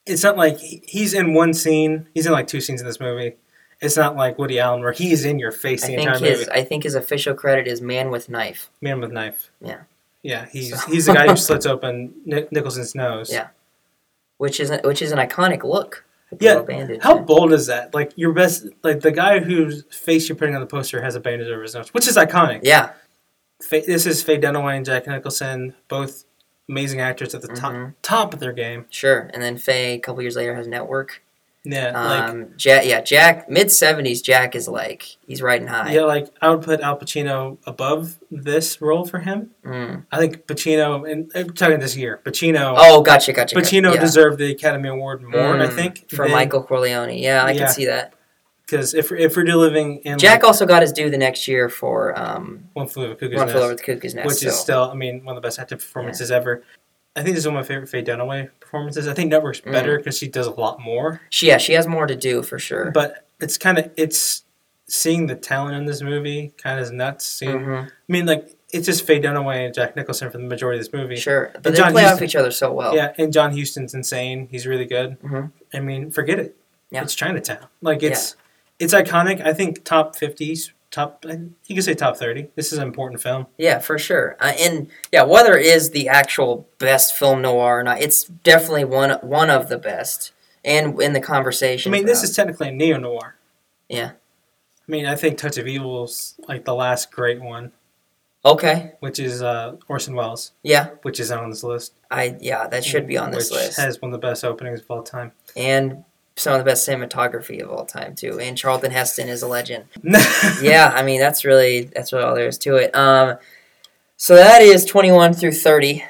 it's 0.05 0.23
not 0.23 0.38
like 0.38 0.57
he's 0.59 1.14
in 1.14 1.34
one 1.34 1.53
scene. 1.53 2.07
He's 2.14 2.26
in 2.26 2.31
like 2.31 2.47
two 2.47 2.61
scenes 2.61 2.80
in 2.81 2.88
this 2.88 2.99
movie. 2.99 3.35
It's 3.80 3.95
not 3.95 4.16
like 4.16 4.40
Woody 4.40 4.60
Allen 4.60 4.82
where 4.82 4.91
he's 4.91 5.24
in 5.26 5.38
your 5.40 5.52
face 5.52 5.84
I 5.84 5.88
the 5.88 5.95
think 5.98 6.08
entire 6.10 6.20
his 6.30 6.40
movie. 6.40 6.52
I 6.52 6.64
think 6.64 6.84
his 6.84 6.95
official 6.95 7.34
credit 7.36 7.68
is 7.68 7.80
Man 7.82 8.10
with 8.10 8.28
Knife. 8.30 8.70
Man 8.82 8.99
with 8.99 9.12
knife. 9.12 9.52
Yeah. 9.62 9.82
Yeah, 10.24 10.48
he's 10.52 10.70
So- 10.82 10.91
he's 10.91 11.06
the 11.06 11.14
guy 11.14 11.28
who 11.28 11.36
slits 11.38 11.66
open 11.68 12.14
Nic- 12.26 12.52
Nicholson's 12.52 12.95
nose. 12.95 13.32
Yeah. 13.32 13.49
Which 14.38 14.60
is 14.60 14.72
which 14.84 15.02
is 15.02 15.12
an 15.12 15.20
iconic 15.20 15.64
look. 15.64 16.06
Yeah, 16.40 16.60
bandage. 16.62 17.02
How 17.02 17.20
bold 17.20 17.54
is 17.54 17.68
that? 17.68 17.94
Like 17.94 18.12
your 18.18 18.34
best, 18.34 18.66
like 18.84 18.99
the 18.99 19.12
guy 19.12 19.40
whose 19.40 19.84
face 19.91 20.28
you're 20.28 20.36
putting 20.36 20.56
on 20.56 20.62
the 20.62 20.68
poster 20.68 21.02
has 21.02 21.16
a 21.16 21.20
bandage 21.22 21.48
over 21.48 21.62
his 21.62 21.74
nose, 21.74 21.90
which 21.94 22.08
is 22.08 22.18
iconic. 22.18 22.62
Yeah. 22.64 22.91
This 23.72 24.06
is 24.06 24.22
Faye 24.22 24.38
Dunaway 24.40 24.76
and 24.78 24.86
Jack 24.86 25.08
Nicholson, 25.08 25.74
both 25.88 26.26
amazing 26.70 26.99
actors 26.99 27.34
at 27.34 27.41
the 27.41 27.48
top 27.48 27.74
Mhm. 27.74 27.94
top 28.02 28.34
of 28.34 28.40
their 28.41 28.52
game. 28.52 28.86
Sure. 28.90 29.30
And 29.34 29.41
then 29.41 29.58
Faye 29.58 29.94
a 29.94 29.99
couple 29.99 30.22
years 30.22 30.36
later 30.36 30.54
has 30.56 30.68
Network. 30.68 31.24
Yeah, 31.63 31.91
like 32.01 32.29
Um, 32.29 32.47
Jack, 32.55 32.85
yeah, 32.85 33.01
Jack, 33.01 33.49
mid 33.49 33.71
seventies. 33.71 34.21
Jack 34.21 34.55
is 34.55 34.69
like 34.69 35.17
he's 35.27 35.41
riding 35.41 35.67
high. 35.67 35.91
yeah, 35.91 36.03
like 36.03 36.27
I 36.41 36.49
would 36.49 36.61
put 36.61 36.79
Al 36.79 36.97
Pacino 36.97 37.57
above 37.65 38.19
this 38.31 38.79
role 38.81 39.05
for 39.05 39.19
him. 39.19 39.51
Mm. 39.65 40.05
I 40.11 40.17
think 40.17 40.45
Pacino, 40.47 41.09
and 41.11 41.29
I'm 41.35 41.49
talking 41.49 41.79
this 41.79 41.97
year, 41.97 42.21
Pacino. 42.23 42.73
Oh, 42.77 43.01
gotcha, 43.01 43.34
gotcha. 43.34 43.53
Pacino 43.55 43.93
yeah. 43.93 43.99
deserved 43.99 44.38
the 44.38 44.49
Academy 44.51 44.88
Award 44.88 45.23
more, 45.23 45.57
I 45.57 45.67
Mm, 45.67 45.73
think, 45.75 46.09
for 46.09 46.29
Michael 46.29 46.63
Corleone. 46.63 47.17
Yeah, 47.17 47.43
I 47.43 47.51
Yeah. 47.51 47.65
can 47.65 47.67
see 47.73 47.85
that. 47.85 48.13
Because 48.65 48.93
if 48.93 49.11
if 49.11 49.35
we're 49.35 49.45
living 49.45 49.97
in 50.05 50.19
Jack 50.19 50.43
like, 50.43 50.47
also 50.47 50.65
got 50.65 50.81
his 50.84 50.91
due 50.93 51.09
the 51.09 51.17
next 51.17 51.47
year 51.49 51.67
for 51.69 52.17
um, 52.17 52.65
One 52.73 52.88
Flew 52.88 53.05
Over 53.05 53.13
the 53.13 53.19
Cuckoo's 53.19 53.38
One 53.38 53.47
Flew 53.47 53.53
Nest, 53.55 53.63
Over 53.65 53.75
the 53.75 53.81
Cuckoo's 53.84 54.15
Nest. 54.15 54.25
which 54.27 54.38
so. 54.38 54.47
is 54.49 54.59
still, 54.59 54.84
I 54.91 54.93
mean, 54.93 55.23
one 55.25 55.35
of 55.35 55.41
the 55.41 55.45
best 55.45 55.59
acting 55.59 55.77
performances 55.79 56.31
ever. 56.31 56.63
I 57.18 57.23
think 57.23 57.35
this 57.35 57.44
is 57.44 57.48
one 57.48 57.57
of 57.57 57.64
my 57.64 57.68
favorite 57.68 57.89
Faye 57.89 58.03
Dunaway 58.03 58.49
performances. 58.60 59.07
I 59.07 59.14
think 59.14 59.31
Network's 59.31 59.61
Mm. 59.61 59.72
better 59.72 59.98
because 59.98 60.18
she 60.18 60.27
does 60.27 60.48
a 60.48 60.52
lot 60.52 60.80
more. 60.80 61.19
she, 61.30 61.48
yeah, 61.48 61.57
she 61.57 61.73
has 61.73 61.88
more 61.88 62.06
to 62.07 62.15
do 62.15 62.44
for 62.44 62.60
sure. 62.60 62.91
But 62.91 63.26
it's 63.41 63.57
kind 63.57 63.77
of 63.80 63.89
it's 63.98 64.44
seeing 64.88 65.27
the 65.27 65.35
talent 65.35 65.76
in 65.76 65.85
this 65.85 66.02
movie 66.02 66.53
kind 66.61 66.80
of 66.80 66.85
is 66.85 66.91
nuts. 66.91 67.26
Seeing, 67.26 67.60
Mhm. 67.60 67.88
I 67.88 67.91
mean, 68.07 68.26
like 68.26 68.49
it's 68.72 68.85
just 68.85 69.06
Faye 69.06 69.19
Dunaway 69.19 69.65
and 69.65 69.73
Jack 69.73 69.95
Nicholson 69.95 70.30
for 70.30 70.38
the 70.38 70.44
majority 70.44 70.80
of 70.80 70.85
this 70.85 70.94
movie. 70.94 71.15
Sure, 71.15 71.49
but 71.53 71.65
And 71.68 71.76
they 71.76 71.80
John 71.80 71.91
play 71.91 72.06
off 72.06 72.22
each 72.22 72.35
other 72.35 72.52
so 72.52 72.72
well. 72.72 72.95
Yeah, 72.95 73.14
and 73.18 73.34
John 73.34 73.57
Huston's 73.57 73.94
insane. 73.94 74.48
He's 74.52 74.68
really 74.68 74.85
good. 74.85 75.18
Mhm. 75.22 75.52
I 75.73 75.80
mean, 75.80 76.11
forget 76.11 76.38
it. 76.39 76.56
Yeah. 76.91 77.02
It's 77.02 77.15
Chinatown. 77.15 77.68
Like 77.81 78.03
it's 78.03 78.35
it's 78.80 78.94
iconic. 78.94 79.44
I 79.45 79.53
think 79.53 79.84
top 79.84 80.15
fifties, 80.15 80.72
top 80.98 81.26
you 81.26 81.76
could 81.76 81.84
say 81.84 81.94
top 81.94 82.18
thirty. 82.18 82.49
This 82.56 82.72
is 82.72 82.80
an 82.80 82.88
important 82.88 83.22
film. 83.22 83.48
Yeah, 83.57 83.80
for 83.80 83.98
sure. 83.98 84.36
Uh, 84.40 84.53
and 84.60 84.90
yeah, 85.11 85.24
whether 85.24 85.57
it 85.57 85.65
is 85.65 85.91
the 85.91 86.07
actual 86.10 86.68
best 86.80 87.15
film 87.15 87.41
noir 87.41 87.80
or 87.80 87.84
not, 87.84 88.02
it's 88.02 88.24
definitely 88.24 88.86
one 88.86 89.11
one 89.22 89.49
of 89.49 89.69
the 89.69 89.78
best. 89.78 90.32
And 90.65 91.02
in 91.02 91.14
the 91.14 91.22
conversation. 91.22 91.94
I 91.94 91.98
mean, 91.98 92.06
this 92.06 92.24
is 92.24 92.36
technically 92.36 92.68
a 92.69 92.72
neo 92.72 92.98
noir. 92.98 93.36
Yeah. 93.88 94.11
I 94.88 94.91
mean, 94.91 95.06
I 95.06 95.15
think 95.15 95.38
Touch 95.38 95.57
of 95.57 95.68
Evil's 95.68 96.36
like 96.48 96.65
the 96.65 96.74
last 96.76 97.10
great 97.11 97.41
one, 97.41 97.72
okay. 98.44 98.94
which 98.99 99.19
is 99.19 99.41
uh, 99.41 99.76
Orson 99.88 100.15
Welles, 100.15 100.52
Yeah, 100.64 100.90
which 101.03 101.19
is 101.19 101.32
on 101.32 101.49
this 101.49 101.64
list. 101.64 101.94
I 102.11 102.36
yeah 102.41 102.68
that 102.68 102.84
should 102.84 103.07
be 103.07 103.18
on 103.18 103.32
this 103.32 103.49
which 103.49 103.60
list. 103.60 103.80
Has 103.80 104.02
one 104.02 104.14
of 104.14 104.19
the 104.19 104.28
best 104.28 104.44
openings 104.44 104.82
of 104.82 104.91
all 104.91 105.03
time. 105.03 105.32
and 105.56 106.03
some 106.38 106.53
of 106.53 106.59
the 106.59 106.65
best 106.65 106.88
cinematography 106.88 107.61
of 107.61 107.69
all 107.69 107.85
time 107.85 108.15
too. 108.15 108.39
And 108.39 108.57
Charlton 108.57 108.91
Heston 108.91 109.27
is 109.27 109.41
a 109.41 109.47
legend. 109.47 109.85
yeah, 110.61 110.91
I 110.95 111.03
mean 111.03 111.19
that's 111.19 111.43
really 111.43 111.81
that's 111.84 112.11
what 112.11 112.22
all 112.23 112.35
there 112.35 112.47
is 112.47 112.57
to 112.59 112.76
it. 112.77 112.95
Um, 112.95 113.38
so 114.15 114.35
that 114.35 114.61
is 114.61 114.85
twenty 114.85 115.11
one 115.11 115.34
through 115.34 115.53
thirty. 115.53 116.03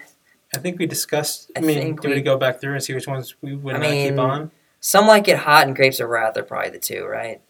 I 0.56 0.60
think 0.60 0.80
we 0.80 0.86
discussed. 0.86 1.52
I, 1.56 1.60
I 1.60 1.62
mean, 1.64 1.96
do 1.96 2.10
we 2.10 2.16
we- 2.16 2.22
go 2.22 2.38
back 2.38 2.60
through 2.62 2.74
and 2.74 2.84
see 2.84 2.94
which 2.94 3.08
ones 3.08 3.36
we 3.42 3.56
would 3.56 3.76
I 3.76 3.80
not 3.80 3.90
keep 3.92 4.20
on? 4.20 4.52
Some 4.80 5.08
like 5.08 5.28
it 5.28 5.38
hot, 5.40 5.66
and 5.68 5.76
Grapes 5.76 6.00
of 6.00 6.08
Wrath 6.10 6.38
are 6.38 6.44
probably 6.44 6.70
the 6.70 6.80
two, 6.80 7.06
right? 7.06 7.42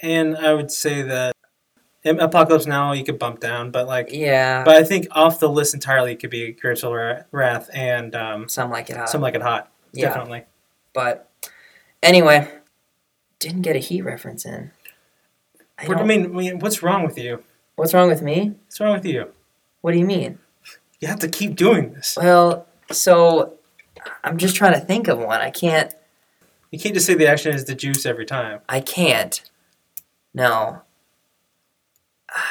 And 0.00 0.36
I 0.36 0.52
would 0.52 0.70
say 0.72 1.02
that 1.02 1.34
Apocalypse 2.04 2.66
Now 2.66 2.92
you 2.92 3.04
could 3.04 3.18
bump 3.20 3.38
down, 3.38 3.70
but 3.70 3.86
like, 3.86 4.08
Yeah, 4.10 4.64
but 4.64 4.76
I 4.76 4.82
think 4.84 5.06
off 5.12 5.38
the 5.38 5.48
list 5.48 5.74
entirely 5.74 6.12
it 6.12 6.16
could 6.20 6.30
be 6.30 6.52
Grapes 6.52 6.82
of 6.82 6.92
Wrath 7.30 7.70
and 7.72 8.14
um, 8.16 8.48
some 8.48 8.70
like 8.70 8.90
it 8.90 8.96
hot. 8.96 9.08
Some 9.08 9.20
Like 9.20 9.36
It 9.36 9.42
Hot. 9.42 9.70
yeah, 9.92 10.08
Definitely. 10.08 10.42
but 10.92 11.30
anyway, 12.02 12.48
didn't 13.38 13.62
get 13.62 13.76
a 13.76 13.80
heat 13.80 14.02
reference 14.02 14.44
in. 14.44 14.70
I 15.78 15.86
What, 15.86 15.96
I 15.96 15.98
don't- 16.00 16.08
mean, 16.08 16.24
I 16.24 16.28
mean, 16.28 16.58
what's 16.58 16.82
wrong 16.82 17.04
with 17.04 17.18
you? 17.18 17.42
what's 17.76 17.94
wrong 17.94 18.08
with 18.08 18.22
me? 18.22 18.54
What's 18.66 18.80
wrong 18.80 18.92
with 18.94 19.04
you? 19.06 19.32
What 19.80 19.92
do 19.92 19.98
you 19.98 20.04
mean? 20.06 20.38
You 21.00 21.08
have 21.08 21.18
to 21.20 21.28
keep 21.28 21.56
doing 21.56 21.94
this. 21.94 22.16
Well, 22.20 22.66
so 22.90 23.54
I'm 24.22 24.36
just 24.38 24.54
trying 24.54 24.74
to 24.74 24.80
think 24.80 25.08
of 25.08 25.18
one. 25.18 25.40
I 25.40 25.50
can't. 25.50 25.92
You 26.70 26.78
can't 26.78 26.94
just 26.94 27.06
say 27.06 27.14
the 27.14 27.26
action 27.26 27.54
is 27.54 27.64
the 27.64 27.74
juice 27.74 28.06
every 28.06 28.24
time. 28.26 28.60
I 28.68 28.80
can't. 28.80 29.42
No. 30.34 30.82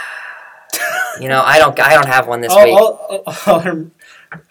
You 1.20 1.28
know, 1.28 1.42
I 1.46 1.60
don't. 1.60 1.78
I 1.80 1.94
don't 1.94 2.08
have 2.08 2.28
one 2.28 2.40
this 2.42 2.52
I'll- 2.52 2.64
week. 2.66 2.76
I'll- 2.76 3.24
I'll- 3.46 3.92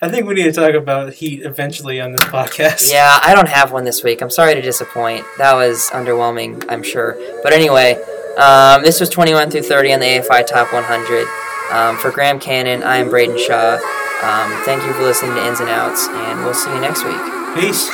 I 0.02 0.09
think 0.09 0.27
we 0.27 0.35
need 0.35 0.44
to 0.44 0.52
talk 0.52 0.74
about 0.74 1.15
Heat 1.15 1.43
eventually 1.43 2.01
on 2.01 2.12
this 2.12 2.20
podcast. 2.20 2.93
Yeah, 2.93 3.19
I 3.23 3.35
don't 3.35 3.48
have 3.48 3.73
one 3.73 3.85
this 3.85 4.05
week. 4.05 4.20
I'm 4.20 4.31
sorry 4.31 4.55
to 4.55 4.61
disappoint. 4.61 5.24
That 5.39 5.55
was 5.55 5.89
underwhelming, 5.90 6.65
I'm 6.69 6.82
sure. 6.82 7.16
But 7.43 7.52
anyway, 7.52 7.94
um, 8.36 8.82
this 8.82 9.01
was 9.01 9.09
21 9.09 9.51
through 9.51 9.62
30 9.62 9.94
on 9.94 10.01
the 10.01 10.07
AFI 10.07 10.47
Top 10.47 10.73
100. 10.73 11.27
Um, 11.73 11.97
for 11.97 12.11
Graham 12.11 12.39
Cannon, 12.40 12.82
I 12.82 12.97
am 12.97 13.09
Braden 13.09 13.39
Shaw. 13.39 13.74
Um, 14.23 14.65
thank 14.65 14.82
you 14.85 14.93
for 14.93 15.02
listening 15.02 15.35
to 15.35 15.47
Ins 15.47 15.61
and 15.61 15.70
Outs, 15.70 16.09
and 16.09 16.44
we'll 16.44 16.52
see 16.52 16.70
you 16.74 16.81
next 16.81 17.05
week. 17.05 17.16
Peace. 17.55 17.89